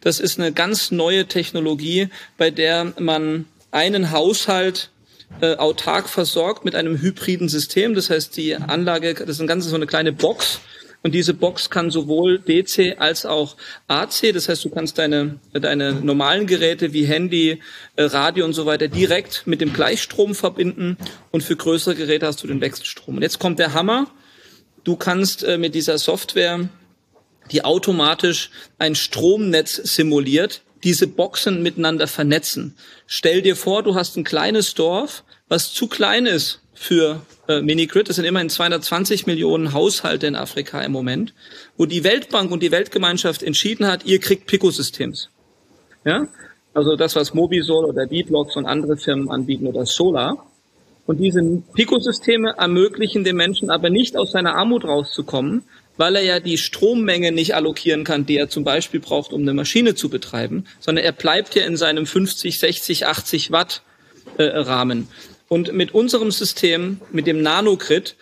Das 0.00 0.20
ist 0.20 0.38
eine 0.38 0.52
ganz 0.52 0.90
neue 0.90 1.26
Technologie, 1.26 2.08
bei 2.36 2.50
der 2.50 2.92
man 2.98 3.46
einen 3.70 4.10
Haushalt 4.10 4.90
äh, 5.40 5.56
autark 5.56 6.08
versorgt 6.08 6.64
mit 6.64 6.74
einem 6.74 7.00
hybriden 7.00 7.48
System. 7.48 7.94
Das 7.94 8.10
heißt, 8.10 8.36
die 8.36 8.54
Anlage, 8.54 9.14
das 9.14 9.28
ist 9.30 9.40
ein 9.40 9.46
ganzes 9.46 9.70
so 9.70 9.76
eine 9.76 9.86
kleine 9.86 10.12
Box. 10.12 10.60
Und 11.02 11.12
diese 11.12 11.34
Box 11.34 11.68
kann 11.68 11.90
sowohl 11.90 12.38
DC 12.38 12.98
als 12.98 13.26
auch 13.26 13.56
AC, 13.88 14.32
das 14.32 14.48
heißt, 14.48 14.64
du 14.64 14.70
kannst 14.70 14.96
deine, 14.96 15.38
deine 15.52 15.92
normalen 15.92 16.46
Geräte 16.46 16.94
wie 16.94 17.04
Handy, 17.04 17.60
äh, 17.96 18.04
Radio 18.04 18.46
und 18.46 18.54
so 18.54 18.64
weiter 18.64 18.88
direkt 18.88 19.46
mit 19.46 19.60
dem 19.60 19.74
Gleichstrom 19.74 20.34
verbinden 20.34 20.96
und 21.30 21.42
für 21.42 21.56
größere 21.56 21.94
Geräte 21.94 22.26
hast 22.26 22.42
du 22.42 22.46
den 22.46 22.62
Wechselstrom. 22.62 23.16
Und 23.16 23.22
jetzt 23.22 23.38
kommt 23.38 23.58
der 23.58 23.74
Hammer. 23.74 24.10
Du 24.82 24.96
kannst 24.96 25.44
äh, 25.44 25.58
mit 25.58 25.74
dieser 25.74 25.98
Software 25.98 26.70
die 27.50 27.64
automatisch 27.64 28.50
ein 28.78 28.94
Stromnetz 28.94 29.76
simuliert, 29.76 30.62
diese 30.82 31.06
Boxen 31.06 31.62
miteinander 31.62 32.06
vernetzen. 32.06 32.76
Stell 33.06 33.42
dir 33.42 33.56
vor, 33.56 33.82
du 33.82 33.94
hast 33.94 34.16
ein 34.16 34.24
kleines 34.24 34.74
Dorf, 34.74 35.24
was 35.48 35.72
zu 35.72 35.86
klein 35.86 36.26
ist 36.26 36.60
für 36.74 37.22
äh, 37.48 37.60
Minigrid. 37.60 38.08
Das 38.08 38.16
sind 38.16 38.24
immerhin 38.24 38.50
220 38.50 39.26
Millionen 39.26 39.72
Haushalte 39.72 40.26
in 40.26 40.36
Afrika 40.36 40.80
im 40.82 40.92
Moment, 40.92 41.32
wo 41.76 41.86
die 41.86 42.04
Weltbank 42.04 42.50
und 42.50 42.62
die 42.62 42.70
Weltgemeinschaft 42.70 43.42
entschieden 43.42 43.86
hat, 43.86 44.04
ihr 44.04 44.20
kriegt 44.20 44.46
Picosystems. 44.46 45.30
Ja? 46.04 46.28
Also 46.74 46.96
das, 46.96 47.14
was 47.14 47.34
Mobisol 47.34 47.84
oder 47.84 48.06
D-Blocks 48.06 48.56
und 48.56 48.66
andere 48.66 48.96
Firmen 48.96 49.30
anbieten 49.30 49.66
oder 49.66 49.86
Solar. 49.86 50.46
Und 51.06 51.18
diese 51.18 51.40
Picosysteme 51.74 52.54
ermöglichen 52.56 53.24
dem 53.24 53.36
Menschen 53.36 53.70
aber 53.70 53.90
nicht 53.90 54.16
aus 54.16 54.32
seiner 54.32 54.56
Armut 54.56 54.84
rauszukommen, 54.84 55.62
weil 55.96 56.16
er 56.16 56.22
ja 56.22 56.40
die 56.40 56.58
Strommenge 56.58 57.32
nicht 57.32 57.54
allokieren 57.54 58.04
kann, 58.04 58.26
die 58.26 58.36
er 58.36 58.48
zum 58.48 58.64
Beispiel 58.64 59.00
braucht, 59.00 59.32
um 59.32 59.42
eine 59.42 59.54
Maschine 59.54 59.94
zu 59.94 60.08
betreiben, 60.08 60.64
sondern 60.80 61.04
er 61.04 61.12
bleibt 61.12 61.54
ja 61.54 61.64
in 61.64 61.76
seinem 61.76 62.06
50, 62.06 62.58
60, 62.58 63.06
80 63.06 63.50
Watt 63.50 63.82
äh, 64.38 64.44
Rahmen. 64.44 65.08
Und 65.48 65.72
mit 65.72 65.94
unserem 65.94 66.30
System, 66.30 67.00
mit 67.12 67.26
dem 67.26 67.42
Nanogrid, 67.42 68.16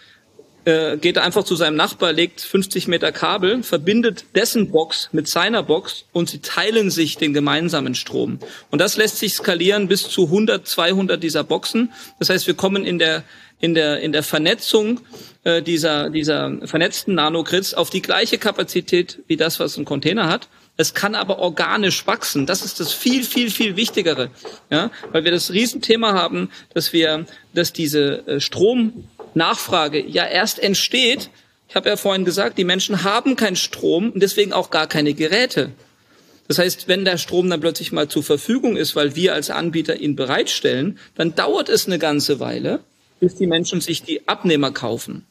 äh, 0.64 0.96
geht 0.96 1.16
er 1.16 1.24
einfach 1.24 1.44
zu 1.44 1.56
seinem 1.56 1.76
Nachbar, 1.76 2.12
legt 2.12 2.40
50 2.40 2.86
Meter 2.86 3.10
Kabel, 3.10 3.62
verbindet 3.62 4.26
dessen 4.36 4.70
Box 4.70 5.08
mit 5.12 5.26
seiner 5.26 5.62
Box 5.62 6.04
und 6.12 6.30
sie 6.30 6.40
teilen 6.40 6.90
sich 6.90 7.16
den 7.16 7.32
gemeinsamen 7.32 7.94
Strom. 7.94 8.38
Und 8.70 8.80
das 8.80 8.96
lässt 8.96 9.18
sich 9.18 9.34
skalieren 9.34 9.88
bis 9.88 10.08
zu 10.08 10.26
100, 10.26 10.66
200 10.66 11.22
dieser 11.22 11.42
Boxen. 11.42 11.92
Das 12.18 12.28
heißt, 12.28 12.46
wir 12.46 12.54
kommen 12.54 12.84
in 12.84 13.00
der 13.00 13.24
in 13.62 13.74
der 13.74 14.00
in 14.00 14.12
der 14.12 14.22
Vernetzung 14.22 15.00
äh, 15.44 15.62
dieser 15.62 16.10
dieser 16.10 16.58
vernetzten 16.66 17.14
Nanogrids 17.14 17.72
auf 17.72 17.88
die 17.88 18.02
gleiche 18.02 18.36
Kapazität 18.36 19.20
wie 19.28 19.38
das, 19.38 19.58
was 19.60 19.78
ein 19.78 19.86
Container 19.86 20.28
hat. 20.28 20.48
Es 20.76 20.94
kann 20.94 21.14
aber 21.14 21.38
organisch 21.38 22.06
wachsen. 22.06 22.44
Das 22.44 22.64
ist 22.64 22.80
das 22.80 22.92
viel, 22.92 23.24
viel, 23.24 23.50
viel 23.50 23.76
Wichtigere. 23.76 24.30
Ja, 24.70 24.90
weil 25.12 25.24
wir 25.24 25.30
das 25.30 25.52
Riesenthema 25.52 26.12
haben, 26.12 26.50
dass 26.74 26.92
wir, 26.92 27.26
dass 27.54 27.72
diese 27.72 28.26
äh, 28.26 28.40
Stromnachfrage 28.40 30.04
ja 30.04 30.26
erst 30.26 30.58
entsteht. 30.58 31.30
Ich 31.68 31.76
habe 31.76 31.88
ja 31.88 31.96
vorhin 31.96 32.24
gesagt, 32.24 32.58
die 32.58 32.64
Menschen 32.64 33.04
haben 33.04 33.36
keinen 33.36 33.56
Strom 33.56 34.10
und 34.10 34.22
deswegen 34.22 34.52
auch 34.52 34.70
gar 34.70 34.86
keine 34.86 35.14
Geräte. 35.14 35.70
Das 36.48 36.58
heißt, 36.58 36.88
wenn 36.88 37.04
der 37.04 37.16
Strom 37.16 37.48
dann 37.48 37.60
plötzlich 37.60 37.92
mal 37.92 38.08
zur 38.08 38.22
Verfügung 38.22 38.76
ist, 38.76 38.96
weil 38.96 39.14
wir 39.14 39.34
als 39.34 39.50
Anbieter 39.50 39.96
ihn 39.96 40.16
bereitstellen, 40.16 40.98
dann 41.14 41.34
dauert 41.34 41.68
es 41.68 41.86
eine 41.86 41.98
ganze 41.98 42.40
Weile, 42.40 42.80
bis 43.22 43.36
die 43.36 43.46
Menschen 43.46 43.80
sich 43.80 44.02
die 44.02 44.26
Abnehmer 44.26 44.72
kaufen. 44.72 45.26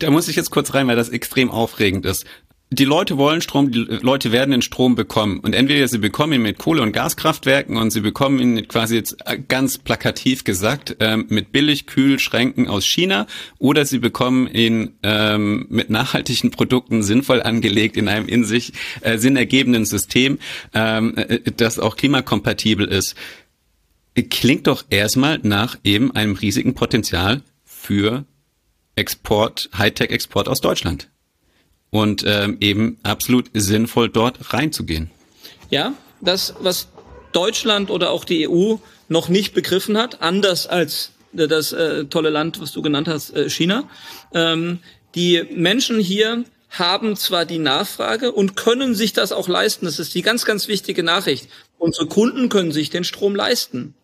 Da 0.00 0.10
muss 0.10 0.26
ich 0.26 0.34
jetzt 0.34 0.50
kurz 0.50 0.74
rein, 0.74 0.88
weil 0.88 0.96
das 0.96 1.10
extrem 1.10 1.48
aufregend 1.48 2.04
ist 2.04 2.26
die 2.74 2.84
Leute 2.84 3.18
wollen 3.18 3.40
Strom, 3.40 3.70
die 3.70 3.78
Leute 3.78 4.32
werden 4.32 4.50
den 4.50 4.62
Strom 4.62 4.94
bekommen. 4.94 5.40
Und 5.40 5.54
entweder 5.54 5.86
sie 5.88 5.98
bekommen 5.98 6.32
ihn 6.34 6.42
mit 6.42 6.58
Kohle- 6.58 6.82
und 6.82 6.92
Gaskraftwerken 6.92 7.76
und 7.76 7.90
sie 7.90 8.00
bekommen 8.00 8.38
ihn 8.38 8.68
quasi 8.68 8.96
jetzt 8.96 9.16
ganz 9.48 9.78
plakativ 9.78 10.44
gesagt 10.44 10.96
ähm, 11.00 11.26
mit 11.28 11.52
Billigkühlschränken 11.52 12.68
aus 12.68 12.84
China 12.84 13.26
oder 13.58 13.84
sie 13.84 13.98
bekommen 13.98 14.48
ihn 14.48 14.94
ähm, 15.02 15.66
mit 15.68 15.90
nachhaltigen 15.90 16.50
Produkten 16.50 17.02
sinnvoll 17.02 17.42
angelegt 17.42 17.96
in 17.96 18.08
einem 18.08 18.26
in 18.26 18.44
sich 18.44 18.72
äh, 19.02 19.18
sinnergebenden 19.18 19.84
System, 19.84 20.38
ähm, 20.74 21.16
äh, 21.16 21.40
das 21.56 21.78
auch 21.78 21.96
klimakompatibel 21.96 22.86
ist. 22.86 23.14
Klingt 24.14 24.66
doch 24.66 24.84
erstmal 24.90 25.40
nach 25.42 25.76
eben 25.82 26.14
einem 26.14 26.34
riesigen 26.34 26.74
Potenzial 26.74 27.42
für 27.64 28.24
Export, 28.94 29.70
Hightech-Export 29.76 30.48
aus 30.48 30.60
Deutschland 30.60 31.10
und 31.90 32.24
ähm, 32.26 32.56
eben 32.60 32.98
absolut 33.02 33.50
sinnvoll 33.54 34.08
dort 34.08 34.52
reinzugehen. 34.52 35.10
Ja, 35.70 35.94
das, 36.20 36.54
was 36.60 36.88
Deutschland 37.32 37.90
oder 37.90 38.10
auch 38.10 38.24
die 38.24 38.48
EU 38.48 38.76
noch 39.08 39.28
nicht 39.28 39.54
begriffen 39.54 39.98
hat, 39.98 40.22
anders 40.22 40.66
als 40.66 41.10
das 41.32 41.72
äh, 41.72 42.04
tolle 42.04 42.30
Land, 42.30 42.60
was 42.60 42.72
du 42.72 42.82
genannt 42.82 43.08
hast, 43.08 43.34
äh, 43.34 43.50
China. 43.50 43.88
Ähm, 44.32 44.78
die 45.14 45.42
Menschen 45.52 45.98
hier 45.98 46.44
haben 46.70 47.16
zwar 47.16 47.44
die 47.44 47.58
Nachfrage 47.58 48.32
und 48.32 48.56
können 48.56 48.94
sich 48.94 49.12
das 49.12 49.32
auch 49.32 49.48
leisten. 49.48 49.84
Das 49.86 49.98
ist 49.98 50.14
die 50.14 50.22
ganz, 50.22 50.44
ganz 50.44 50.68
wichtige 50.68 51.02
Nachricht. 51.02 51.48
Unsere 51.78 52.06
Kunden 52.06 52.48
können 52.48 52.72
sich 52.72 52.90
den 52.90 53.04
Strom 53.04 53.34
leisten. 53.34 53.94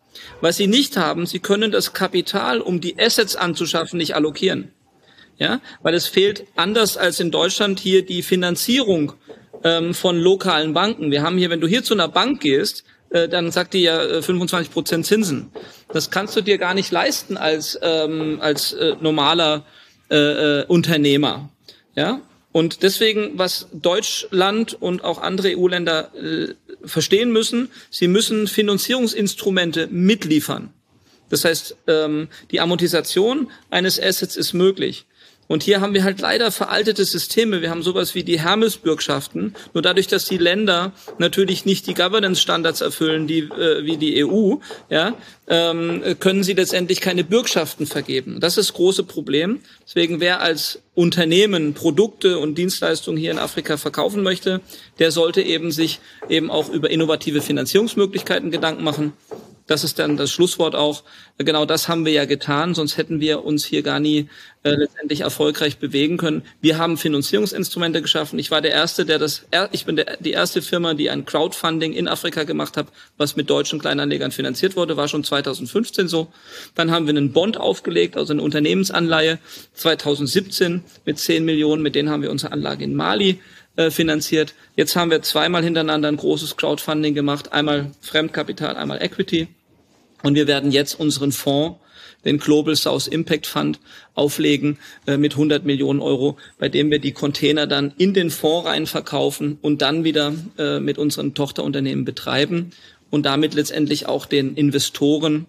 Was 0.41 0.57
sie 0.57 0.67
nicht 0.67 0.97
haben, 0.97 1.25
sie 1.25 1.39
können 1.39 1.71
das 1.71 1.93
Kapital, 1.93 2.61
um 2.61 2.81
die 2.81 2.99
Assets 2.99 3.35
anzuschaffen, 3.35 3.97
nicht 3.97 4.15
allokieren 4.15 4.71
ja, 5.41 5.59
weil 5.81 5.95
es 5.95 6.05
fehlt 6.05 6.45
anders 6.55 6.97
als 6.97 7.19
in 7.19 7.31
Deutschland 7.31 7.79
hier 7.79 8.05
die 8.05 8.21
Finanzierung 8.21 9.13
ähm, 9.63 9.95
von 9.95 10.19
lokalen 10.19 10.73
Banken. 10.73 11.09
Wir 11.09 11.23
haben 11.23 11.35
hier, 11.35 11.49
wenn 11.49 11.59
du 11.59 11.67
hier 11.67 11.83
zu 11.83 11.95
einer 11.95 12.07
Bank 12.07 12.41
gehst, 12.41 12.83
äh, 13.09 13.27
dann 13.27 13.49
sagt 13.49 13.73
die 13.73 13.81
ja 13.81 14.03
äh, 14.03 14.21
25 14.21 14.71
Prozent 14.71 15.07
Zinsen. 15.07 15.51
Das 15.91 16.11
kannst 16.11 16.35
du 16.35 16.41
dir 16.41 16.59
gar 16.59 16.75
nicht 16.75 16.91
leisten 16.91 17.37
als 17.37 17.77
ähm, 17.81 18.37
als 18.39 18.73
äh, 18.73 18.95
normaler 19.01 19.65
äh, 20.11 20.15
äh, 20.15 20.65
Unternehmer, 20.67 21.49
ja. 21.95 22.21
Und 22.51 22.83
deswegen, 22.83 23.37
was 23.37 23.67
Deutschland 23.71 24.73
und 24.73 25.03
auch 25.03 25.21
andere 25.21 25.57
EU-Länder 25.57 26.11
äh, 26.15 26.53
verstehen 26.83 27.31
müssen, 27.31 27.69
sie 27.89 28.07
müssen 28.07 28.47
Finanzierungsinstrumente 28.47 29.87
mitliefern. 29.87 30.73
Das 31.29 31.45
heißt, 31.45 31.77
ähm, 31.87 32.27
die 32.51 32.59
Amortisation 32.59 33.49
eines 33.69 33.99
Assets 33.99 34.35
ist 34.35 34.53
möglich. 34.53 35.05
Und 35.51 35.63
hier 35.63 35.81
haben 35.81 35.93
wir 35.93 36.05
halt 36.05 36.21
leider 36.21 36.49
veraltete 36.49 37.03
Systeme. 37.03 37.61
Wir 37.61 37.71
haben 37.71 37.83
sowas 37.83 38.15
wie 38.15 38.23
die 38.23 38.39
Hermes-Bürgschaften. 38.39 39.53
Nur 39.73 39.81
dadurch, 39.81 40.07
dass 40.07 40.23
die 40.23 40.37
Länder 40.37 40.93
natürlich 41.17 41.65
nicht 41.65 41.87
die 41.87 41.93
Governance-Standards 41.93 42.79
erfüllen, 42.79 43.27
die, 43.27 43.39
äh, 43.39 43.83
wie 43.83 43.97
die 43.97 44.23
EU, 44.25 44.55
ja, 44.89 45.13
ähm, 45.49 46.03
können 46.21 46.43
sie 46.43 46.53
letztendlich 46.53 47.01
keine 47.01 47.25
Bürgschaften 47.25 47.85
vergeben. 47.85 48.39
Das 48.39 48.57
ist 48.57 48.69
das 48.69 48.73
große 48.75 49.03
Problem. 49.03 49.59
Deswegen, 49.85 50.21
wer 50.21 50.39
als 50.39 50.79
Unternehmen 50.95 51.73
Produkte 51.73 52.39
und 52.39 52.57
Dienstleistungen 52.57 53.17
hier 53.17 53.31
in 53.31 53.37
Afrika 53.37 53.75
verkaufen 53.75 54.23
möchte, 54.23 54.61
der 54.99 55.11
sollte 55.11 55.41
eben 55.41 55.71
sich 55.73 55.99
eben 56.29 56.49
auch 56.49 56.69
über 56.69 56.89
innovative 56.89 57.41
Finanzierungsmöglichkeiten 57.41 58.51
Gedanken 58.51 58.85
machen 58.85 59.11
das 59.67 59.83
ist 59.83 59.99
dann 59.99 60.17
das 60.17 60.31
Schlusswort 60.31 60.75
auch. 60.75 61.03
Genau 61.37 61.65
das 61.65 61.87
haben 61.87 62.05
wir 62.05 62.11
ja 62.11 62.25
getan, 62.25 62.73
sonst 62.73 62.97
hätten 62.97 63.19
wir 63.19 63.43
uns 63.43 63.65
hier 63.65 63.83
gar 63.83 63.99
nie 63.99 64.27
äh, 64.63 64.71
letztendlich 64.71 65.21
erfolgreich 65.21 65.79
bewegen 65.79 66.17
können. 66.17 66.43
Wir 66.61 66.77
haben 66.77 66.97
Finanzierungsinstrumente 66.97 68.01
geschaffen. 68.01 68.37
Ich 68.37 68.51
war 68.51 68.61
der 68.61 68.71
erste, 68.71 69.05
der 69.05 69.17
das, 69.17 69.47
ich 69.71 69.85
bin 69.85 69.95
der, 69.95 70.17
die 70.19 70.31
erste 70.31 70.61
Firma, 70.61 70.93
die 70.93 71.09
ein 71.09 71.25
Crowdfunding 71.25 71.93
in 71.93 72.07
Afrika 72.07 72.43
gemacht 72.43 72.77
hat, 72.77 72.87
was 73.17 73.35
mit 73.35 73.49
deutschen 73.49 73.79
Kleinanlegern 73.79 74.31
finanziert 74.31 74.75
wurde, 74.75 74.97
war 74.97 75.07
schon 75.07 75.23
2015 75.23 76.07
so. 76.07 76.27
Dann 76.75 76.91
haben 76.91 77.07
wir 77.07 77.15
einen 77.15 77.31
Bond 77.31 77.57
aufgelegt, 77.57 78.17
also 78.17 78.33
eine 78.33 78.43
Unternehmensanleihe 78.43 79.39
2017 79.73 80.83
mit 81.05 81.17
10 81.17 81.43
Millionen, 81.43 81.81
mit 81.81 81.95
denen 81.95 82.09
haben 82.09 82.21
wir 82.21 82.31
unsere 82.31 82.51
Anlage 82.51 82.83
in 82.83 82.95
Mali 82.95 83.39
äh, 83.75 83.89
finanziert. 83.89 84.53
Jetzt 84.75 84.95
haben 84.95 85.11
wir 85.11 85.21
zweimal 85.21 85.63
hintereinander 85.63 86.09
ein 86.09 86.17
großes 86.17 86.57
Crowdfunding 86.57 87.13
gemacht, 87.13 87.53
einmal 87.53 87.91
Fremdkapital, 88.01 88.75
einmal 88.75 89.01
Equity. 89.01 89.47
Und 90.23 90.35
wir 90.35 90.47
werden 90.47 90.71
jetzt 90.71 90.99
unseren 90.99 91.31
Fonds, 91.31 91.79
den 92.25 92.37
Global 92.37 92.75
South 92.75 93.07
Impact 93.07 93.47
Fund, 93.47 93.79
auflegen 94.13 94.77
äh, 95.07 95.17
mit 95.17 95.33
100 95.33 95.65
Millionen 95.65 95.99
Euro, 95.99 96.37
bei 96.59 96.69
dem 96.69 96.91
wir 96.91 96.99
die 96.99 97.13
Container 97.13 97.65
dann 97.65 97.93
in 97.97 98.13
den 98.13 98.29
Fonds 98.29 98.67
rein 98.67 98.87
verkaufen 98.87 99.57
und 99.61 99.81
dann 99.81 100.03
wieder 100.03 100.33
äh, 100.57 100.79
mit 100.79 100.97
unseren 100.97 101.33
Tochterunternehmen 101.33 102.05
betreiben 102.05 102.71
und 103.09 103.25
damit 103.25 103.53
letztendlich 103.53 104.05
auch 104.05 104.25
den 104.25 104.55
Investoren 104.55 105.45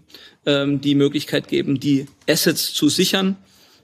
ähm, 0.46 0.80
die 0.80 0.94
Möglichkeit 0.94 1.48
geben, 1.48 1.80
die 1.80 2.06
Assets 2.28 2.72
zu 2.72 2.88
sichern. 2.88 3.36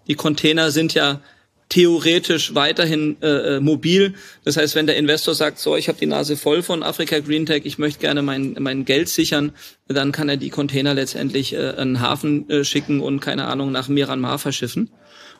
Die 0.06 0.14
Container 0.14 0.70
sind 0.70 0.94
ja 0.94 1.20
theoretisch 1.68 2.54
weiterhin 2.54 3.16
äh, 3.20 3.56
äh, 3.56 3.60
mobil. 3.60 4.14
Das 4.44 4.56
heißt, 4.56 4.74
wenn 4.74 4.86
der 4.86 4.96
Investor 4.96 5.34
sagt, 5.34 5.58
so, 5.58 5.76
ich 5.76 5.88
habe 5.88 5.98
die 5.98 6.06
Nase 6.06 6.36
voll 6.36 6.62
von 6.62 6.82
Afrika 6.82 7.18
Green 7.20 7.46
Tech, 7.46 7.62
ich 7.64 7.78
möchte 7.78 8.00
gerne 8.00 8.22
mein, 8.22 8.56
mein 8.58 8.84
Geld 8.84 9.08
sichern, 9.08 9.52
dann 9.86 10.12
kann 10.12 10.28
er 10.28 10.36
die 10.36 10.50
Container 10.50 10.94
letztendlich 10.94 11.52
äh, 11.52 11.72
einen 11.76 12.00
Hafen 12.00 12.48
äh, 12.48 12.64
schicken 12.64 13.00
und 13.00 13.20
keine 13.20 13.46
Ahnung 13.46 13.70
nach 13.70 13.88
Myanmar 13.88 14.38
verschiffen. 14.38 14.90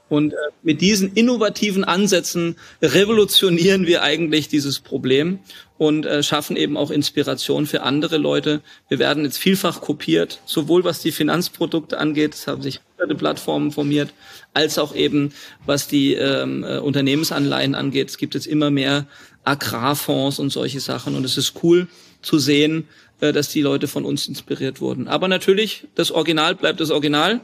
Und 0.09 0.33
äh, 0.33 0.37
mit 0.63 0.81
diesen 0.81 1.13
innovativen 1.13 1.85
Ansätzen 1.85 2.57
revolutionieren 2.81 3.87
wir 3.87 4.03
eigentlich 4.03 4.49
dieses 4.49 4.81
Problem 4.81 5.41
und 5.77 6.07
äh, 6.07 6.23
schaffen 6.23 6.57
eben 6.57 6.77
auch 6.77 6.91
Inspiration 6.91 7.67
für 7.67 7.83
andere 7.83 8.17
Leute. 8.17 8.63
Wir 8.89 8.99
werden 8.99 9.25
jetzt 9.25 9.39
vielfach 9.39 9.81
kopiert, 9.81 10.41
sowohl 10.47 10.85
was 10.85 11.01
die 11.01 11.13
Finanzprodukte 11.13 11.99
angeht, 11.99 12.35
es 12.35 12.47
haben 12.47 12.63
sich 12.63 12.81
hunderte 12.97 13.19
Plattformen 13.19 13.71
formiert, 13.71 14.13
als 14.55 14.79
auch 14.79 14.95
eben 14.95 15.33
was 15.67 15.89
die 15.89 16.15
ähm, 16.15 16.65
äh, 16.65 16.79
Unternehmensanleihen 16.79 17.75
angeht. 17.75 18.09
Es 18.09 18.19
gibt 18.19 18.35
jetzt 18.35 18.47
immer 18.47 18.71
mehr 18.71 19.07
Agrarfonds 19.45 20.39
und 20.39 20.51
solche 20.51 20.81
Sachen 20.81 21.15
und 21.15 21.25
es 21.25 21.37
ist 21.37 21.55
cool 21.63 21.87
zu 22.23 22.39
sehen, 22.39 22.89
äh, 23.21 23.33
dass 23.33 23.49
die 23.51 23.63
Leute 23.63 23.89
von 23.89 24.05
uns 24.05 24.27
inspiriert 24.27 24.81
wurden. 24.81 25.07
Aber 25.07 25.29
natürlich, 25.29 25.87
das 25.95 26.11
Original 26.11 26.55
bleibt 26.55 26.81
das 26.81 26.91
Original. 26.91 27.41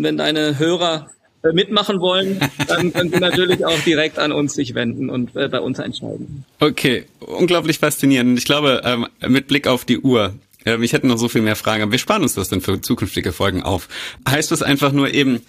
wenn 0.00 0.16
deine 0.16 0.60
Hörer 0.60 1.10
mitmachen 1.52 2.00
wollen, 2.00 2.40
dann 2.66 2.92
können 2.92 3.10
Sie 3.10 3.18
natürlich 3.18 3.64
auch 3.64 3.78
direkt 3.80 4.18
an 4.18 4.32
uns 4.32 4.54
sich 4.54 4.74
wenden 4.74 5.10
und 5.10 5.34
äh, 5.36 5.48
bei 5.48 5.60
uns 5.60 5.78
entscheiden. 5.78 6.44
Okay, 6.60 7.04
unglaublich 7.20 7.78
faszinierend. 7.78 8.38
Ich 8.38 8.44
glaube, 8.44 8.82
ähm, 8.84 9.06
mit 9.26 9.46
Blick 9.46 9.66
auf 9.66 9.84
die 9.84 9.98
Uhr, 9.98 10.34
ähm, 10.64 10.82
ich 10.82 10.92
hätte 10.92 11.06
noch 11.06 11.18
so 11.18 11.28
viel 11.28 11.42
mehr 11.42 11.56
Fragen, 11.56 11.82
aber 11.82 11.92
wir 11.92 11.98
sparen 11.98 12.22
uns 12.22 12.34
das 12.34 12.48
dann 12.48 12.60
für 12.60 12.80
zukünftige 12.80 13.32
Folgen 13.32 13.62
auf. 13.62 13.88
Heißt 14.28 14.50
das 14.50 14.62
einfach 14.62 14.92
nur 14.92 15.14
eben, 15.14 15.40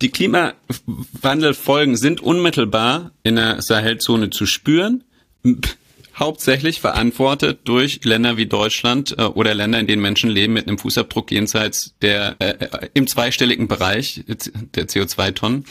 die 0.00 0.10
Klimawandelfolgen 0.10 1.96
sind 1.96 2.22
unmittelbar 2.22 3.12
in 3.22 3.36
der 3.36 3.60
Sahelzone 3.60 4.30
zu 4.30 4.46
spüren? 4.46 5.04
Hauptsächlich 6.16 6.80
verantwortet 6.80 7.60
durch 7.64 8.04
Länder 8.04 8.36
wie 8.36 8.46
Deutschland 8.46 9.16
äh, 9.18 9.22
oder 9.22 9.54
Länder, 9.54 9.78
in 9.78 9.86
denen 9.86 10.02
Menschen 10.02 10.30
leben 10.30 10.52
mit 10.52 10.66
einem 10.66 10.78
Fußabdruck 10.78 11.30
jenseits 11.30 11.94
der 12.02 12.36
äh, 12.38 12.50
äh 12.64 12.88
im 12.94 13.06
zweistelligen 13.06 13.68
Bereich 13.68 14.24
der 14.26 14.88
CO2-Tonnen. 14.88 15.64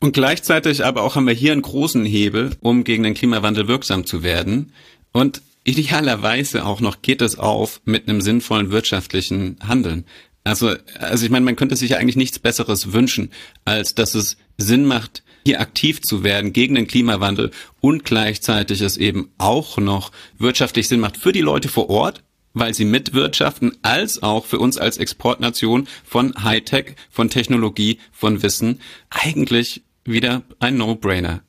Und 0.00 0.12
gleichzeitig 0.12 0.84
aber 0.84 1.02
auch 1.02 1.16
haben 1.16 1.26
wir 1.26 1.34
hier 1.34 1.52
einen 1.52 1.62
großen 1.62 2.04
Hebel, 2.04 2.56
um 2.60 2.84
gegen 2.84 3.02
den 3.02 3.14
Klimawandel 3.14 3.68
wirksam 3.68 4.06
zu 4.06 4.22
werden. 4.22 4.72
Und 5.12 5.42
idealerweise 5.64 6.64
auch 6.64 6.80
noch 6.80 7.02
geht 7.02 7.20
es 7.20 7.38
auf 7.38 7.82
mit 7.84 8.08
einem 8.08 8.20
sinnvollen 8.20 8.70
wirtschaftlichen 8.70 9.58
Handeln. 9.60 10.06
Also, 10.42 10.74
also 10.98 11.24
ich 11.24 11.30
meine, 11.30 11.44
man 11.44 11.56
könnte 11.56 11.76
sich 11.76 11.90
ja 11.90 11.98
eigentlich 11.98 12.16
nichts 12.16 12.38
Besseres 12.38 12.92
wünschen, 12.92 13.30
als 13.66 13.94
dass 13.94 14.14
es 14.14 14.38
Sinn 14.56 14.86
macht, 14.86 15.22
hier 15.50 15.60
aktiv 15.60 16.00
zu 16.00 16.22
werden 16.22 16.52
gegen 16.52 16.76
den 16.76 16.86
Klimawandel 16.86 17.50
und 17.80 18.04
gleichzeitig 18.04 18.82
es 18.82 18.96
eben 18.96 19.30
auch 19.36 19.78
noch 19.78 20.12
wirtschaftlich 20.38 20.86
Sinn 20.86 21.00
macht 21.00 21.16
für 21.16 21.32
die 21.32 21.40
Leute 21.40 21.68
vor 21.68 21.90
Ort, 21.90 22.22
weil 22.54 22.72
sie 22.72 22.84
mitwirtschaften, 22.84 23.76
als 23.82 24.22
auch 24.22 24.46
für 24.46 24.60
uns 24.60 24.78
als 24.78 24.96
Exportnation 24.96 25.88
von 26.04 26.34
Hightech, 26.44 26.94
von 27.10 27.30
Technologie, 27.30 27.98
von 28.12 28.44
Wissen. 28.44 28.80
Eigentlich 29.10 29.82
wieder 30.04 30.42
ein 30.60 30.76
No-Brainer. 30.76 31.42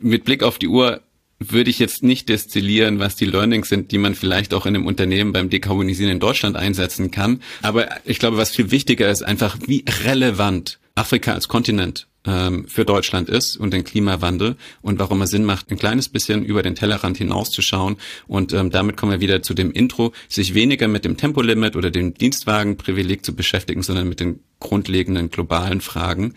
Mit 0.00 0.24
Blick 0.24 0.44
auf 0.44 0.60
die 0.60 0.68
Uhr 0.68 1.00
würde 1.40 1.70
ich 1.70 1.80
jetzt 1.80 2.04
nicht 2.04 2.28
destillieren, 2.28 3.00
was 3.00 3.16
die 3.16 3.26
Learnings 3.26 3.68
sind, 3.68 3.90
die 3.90 3.98
man 3.98 4.14
vielleicht 4.14 4.54
auch 4.54 4.64
in 4.64 4.76
einem 4.76 4.86
Unternehmen 4.86 5.32
beim 5.32 5.50
Dekarbonisieren 5.50 6.12
in 6.12 6.20
Deutschland 6.20 6.54
einsetzen 6.56 7.10
kann. 7.10 7.42
Aber 7.62 7.88
ich 8.04 8.20
glaube, 8.20 8.36
was 8.36 8.50
viel 8.50 8.70
wichtiger 8.70 9.10
ist, 9.10 9.24
einfach 9.24 9.58
wie 9.66 9.84
relevant 10.04 10.78
Afrika 10.94 11.32
als 11.32 11.48
Kontinent 11.48 12.06
ähm, 12.26 12.66
für 12.68 12.84
Deutschland 12.84 13.28
ist 13.28 13.56
und 13.56 13.72
den 13.72 13.84
Klimawandel 13.84 14.56
und 14.82 14.98
warum 14.98 15.22
es 15.22 15.30
Sinn 15.30 15.44
macht, 15.44 15.70
ein 15.70 15.78
kleines 15.78 16.08
bisschen 16.08 16.44
über 16.44 16.62
den 16.62 16.74
Tellerrand 16.74 17.16
hinauszuschauen. 17.18 17.96
Und 18.26 18.52
ähm, 18.52 18.70
damit 18.70 18.96
kommen 18.96 19.12
wir 19.12 19.20
wieder 19.20 19.42
zu 19.42 19.54
dem 19.54 19.72
Intro, 19.72 20.12
sich 20.28 20.54
weniger 20.54 20.88
mit 20.88 21.04
dem 21.04 21.16
Tempolimit 21.16 21.76
oder 21.76 21.90
dem 21.90 22.14
Dienstwagenprivileg 22.14 23.24
zu 23.24 23.34
beschäftigen, 23.34 23.82
sondern 23.82 24.08
mit 24.08 24.20
den 24.20 24.40
grundlegenden 24.60 25.30
globalen 25.30 25.80
Fragen. 25.80 26.34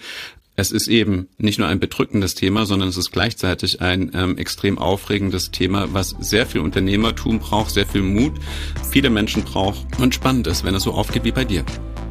Es 0.60 0.72
ist 0.72 0.88
eben 0.88 1.28
nicht 1.38 1.60
nur 1.60 1.68
ein 1.68 1.80
bedrückendes 1.80 2.34
Thema, 2.34 2.66
sondern 2.66 2.90
es 2.90 2.98
ist 2.98 3.12
gleichzeitig 3.12 3.80
ein 3.80 4.12
ähm, 4.16 4.40
extrem 4.40 4.80
aufregendes 4.80 5.52
Thema, 5.52 5.94
was 5.94 6.16
sehr 6.20 6.48
viel 6.48 6.62
Unternehmertum 6.62 7.38
braucht, 7.38 7.70
sehr 7.70 7.86
viel 7.86 8.02
Mut, 8.02 8.34
viele 8.90 9.12
Menschen 9.12 9.44
braucht 9.44 9.86
und 10.00 10.16
spannend 10.16 10.48
ist, 10.48 10.64
wenn 10.64 10.74
es 10.74 10.82
so 10.82 10.94
aufgeht 10.94 11.26
wie 11.26 11.32
bei 11.32 11.46
dir. 11.46 11.64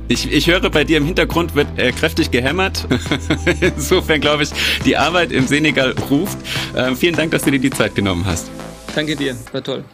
Ich, 0.08 0.30
ich 0.30 0.46
höre, 0.46 0.70
bei 0.70 0.84
dir 0.84 0.98
im 0.98 1.04
Hintergrund 1.04 1.54
wird 1.54 1.66
äh, 1.78 1.90
kräftig 1.90 2.30
gehämmert. 2.30 2.86
Insofern 3.60 4.20
glaube 4.20 4.44
ich, 4.44 4.50
die 4.84 4.96
Arbeit 4.96 5.32
im 5.32 5.46
Senegal 5.46 5.94
ruft. 6.10 6.38
Äh, 6.74 6.94
vielen 6.94 7.16
Dank, 7.16 7.32
dass 7.32 7.42
du 7.42 7.50
dir 7.50 7.58
die 7.58 7.70
Zeit 7.70 7.94
genommen 7.94 8.24
hast. 8.24 8.50
Danke 8.94 9.16
dir, 9.16 9.36
war 9.52 9.62
toll. 9.62 9.84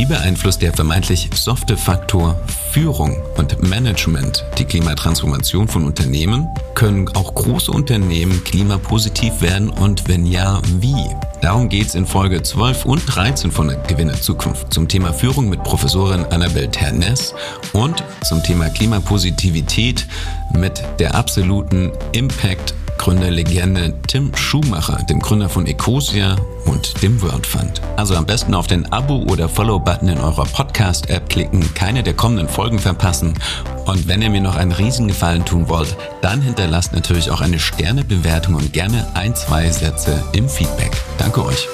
Wie 0.00 0.06
beeinflusst 0.06 0.62
der 0.62 0.72
vermeintlich 0.72 1.28
softe 1.34 1.76
Faktor 1.76 2.40
Führung 2.72 3.20
und 3.36 3.62
Management 3.62 4.46
die 4.56 4.64
Klimatransformation 4.64 5.68
von 5.68 5.84
Unternehmen? 5.84 6.48
Können 6.74 7.06
auch 7.08 7.34
große 7.34 7.70
Unternehmen 7.70 8.42
klimapositiv 8.42 9.42
werden 9.42 9.68
und 9.68 10.08
wenn 10.08 10.24
ja, 10.24 10.62
wie? 10.78 11.14
Darum 11.42 11.68
geht's 11.68 11.94
in 11.94 12.06
Folge 12.06 12.42
12 12.42 12.86
und 12.86 13.02
13 13.14 13.50
von 13.50 13.76
Gewinne 13.88 14.18
Zukunft 14.18 14.72
zum 14.72 14.88
Thema 14.88 15.12
Führung 15.12 15.50
mit 15.50 15.62
Professorin 15.64 16.24
Annabel 16.30 16.68
Ternes 16.68 17.34
und 17.74 18.02
zum 18.24 18.42
Thema 18.42 18.70
Klimapositivität 18.70 20.06
mit 20.54 20.82
der 20.98 21.14
absoluten 21.14 21.92
Impact 22.12 22.72
Gründerlegende 23.00 23.94
Tim 24.08 24.30
Schumacher, 24.36 25.02
dem 25.08 25.20
Gründer 25.20 25.48
von 25.48 25.66
Ecosia 25.66 26.36
und 26.66 27.02
dem 27.02 27.22
World 27.22 27.46
Fund. 27.46 27.80
Also 27.96 28.14
am 28.14 28.26
besten 28.26 28.52
auf 28.52 28.66
den 28.66 28.92
Abo- 28.92 29.24
oder 29.30 29.48
Follow-Button 29.48 30.10
in 30.10 30.18
eurer 30.18 30.44
Podcast-App 30.44 31.30
klicken, 31.30 31.72
keine 31.72 32.02
der 32.02 32.12
kommenden 32.12 32.46
Folgen 32.46 32.78
verpassen. 32.78 33.32
Und 33.86 34.06
wenn 34.06 34.20
ihr 34.20 34.28
mir 34.28 34.42
noch 34.42 34.56
einen 34.56 34.72
Riesengefallen 34.72 35.46
tun 35.46 35.70
wollt, 35.70 35.96
dann 36.20 36.42
hinterlasst 36.42 36.92
natürlich 36.92 37.30
auch 37.30 37.40
eine 37.40 37.58
Sternebewertung 37.58 38.56
und 38.56 38.74
gerne 38.74 39.06
ein, 39.14 39.34
zwei 39.34 39.70
Sätze 39.70 40.22
im 40.32 40.46
Feedback. 40.46 40.92
Danke 41.16 41.42
euch. 41.46 41.68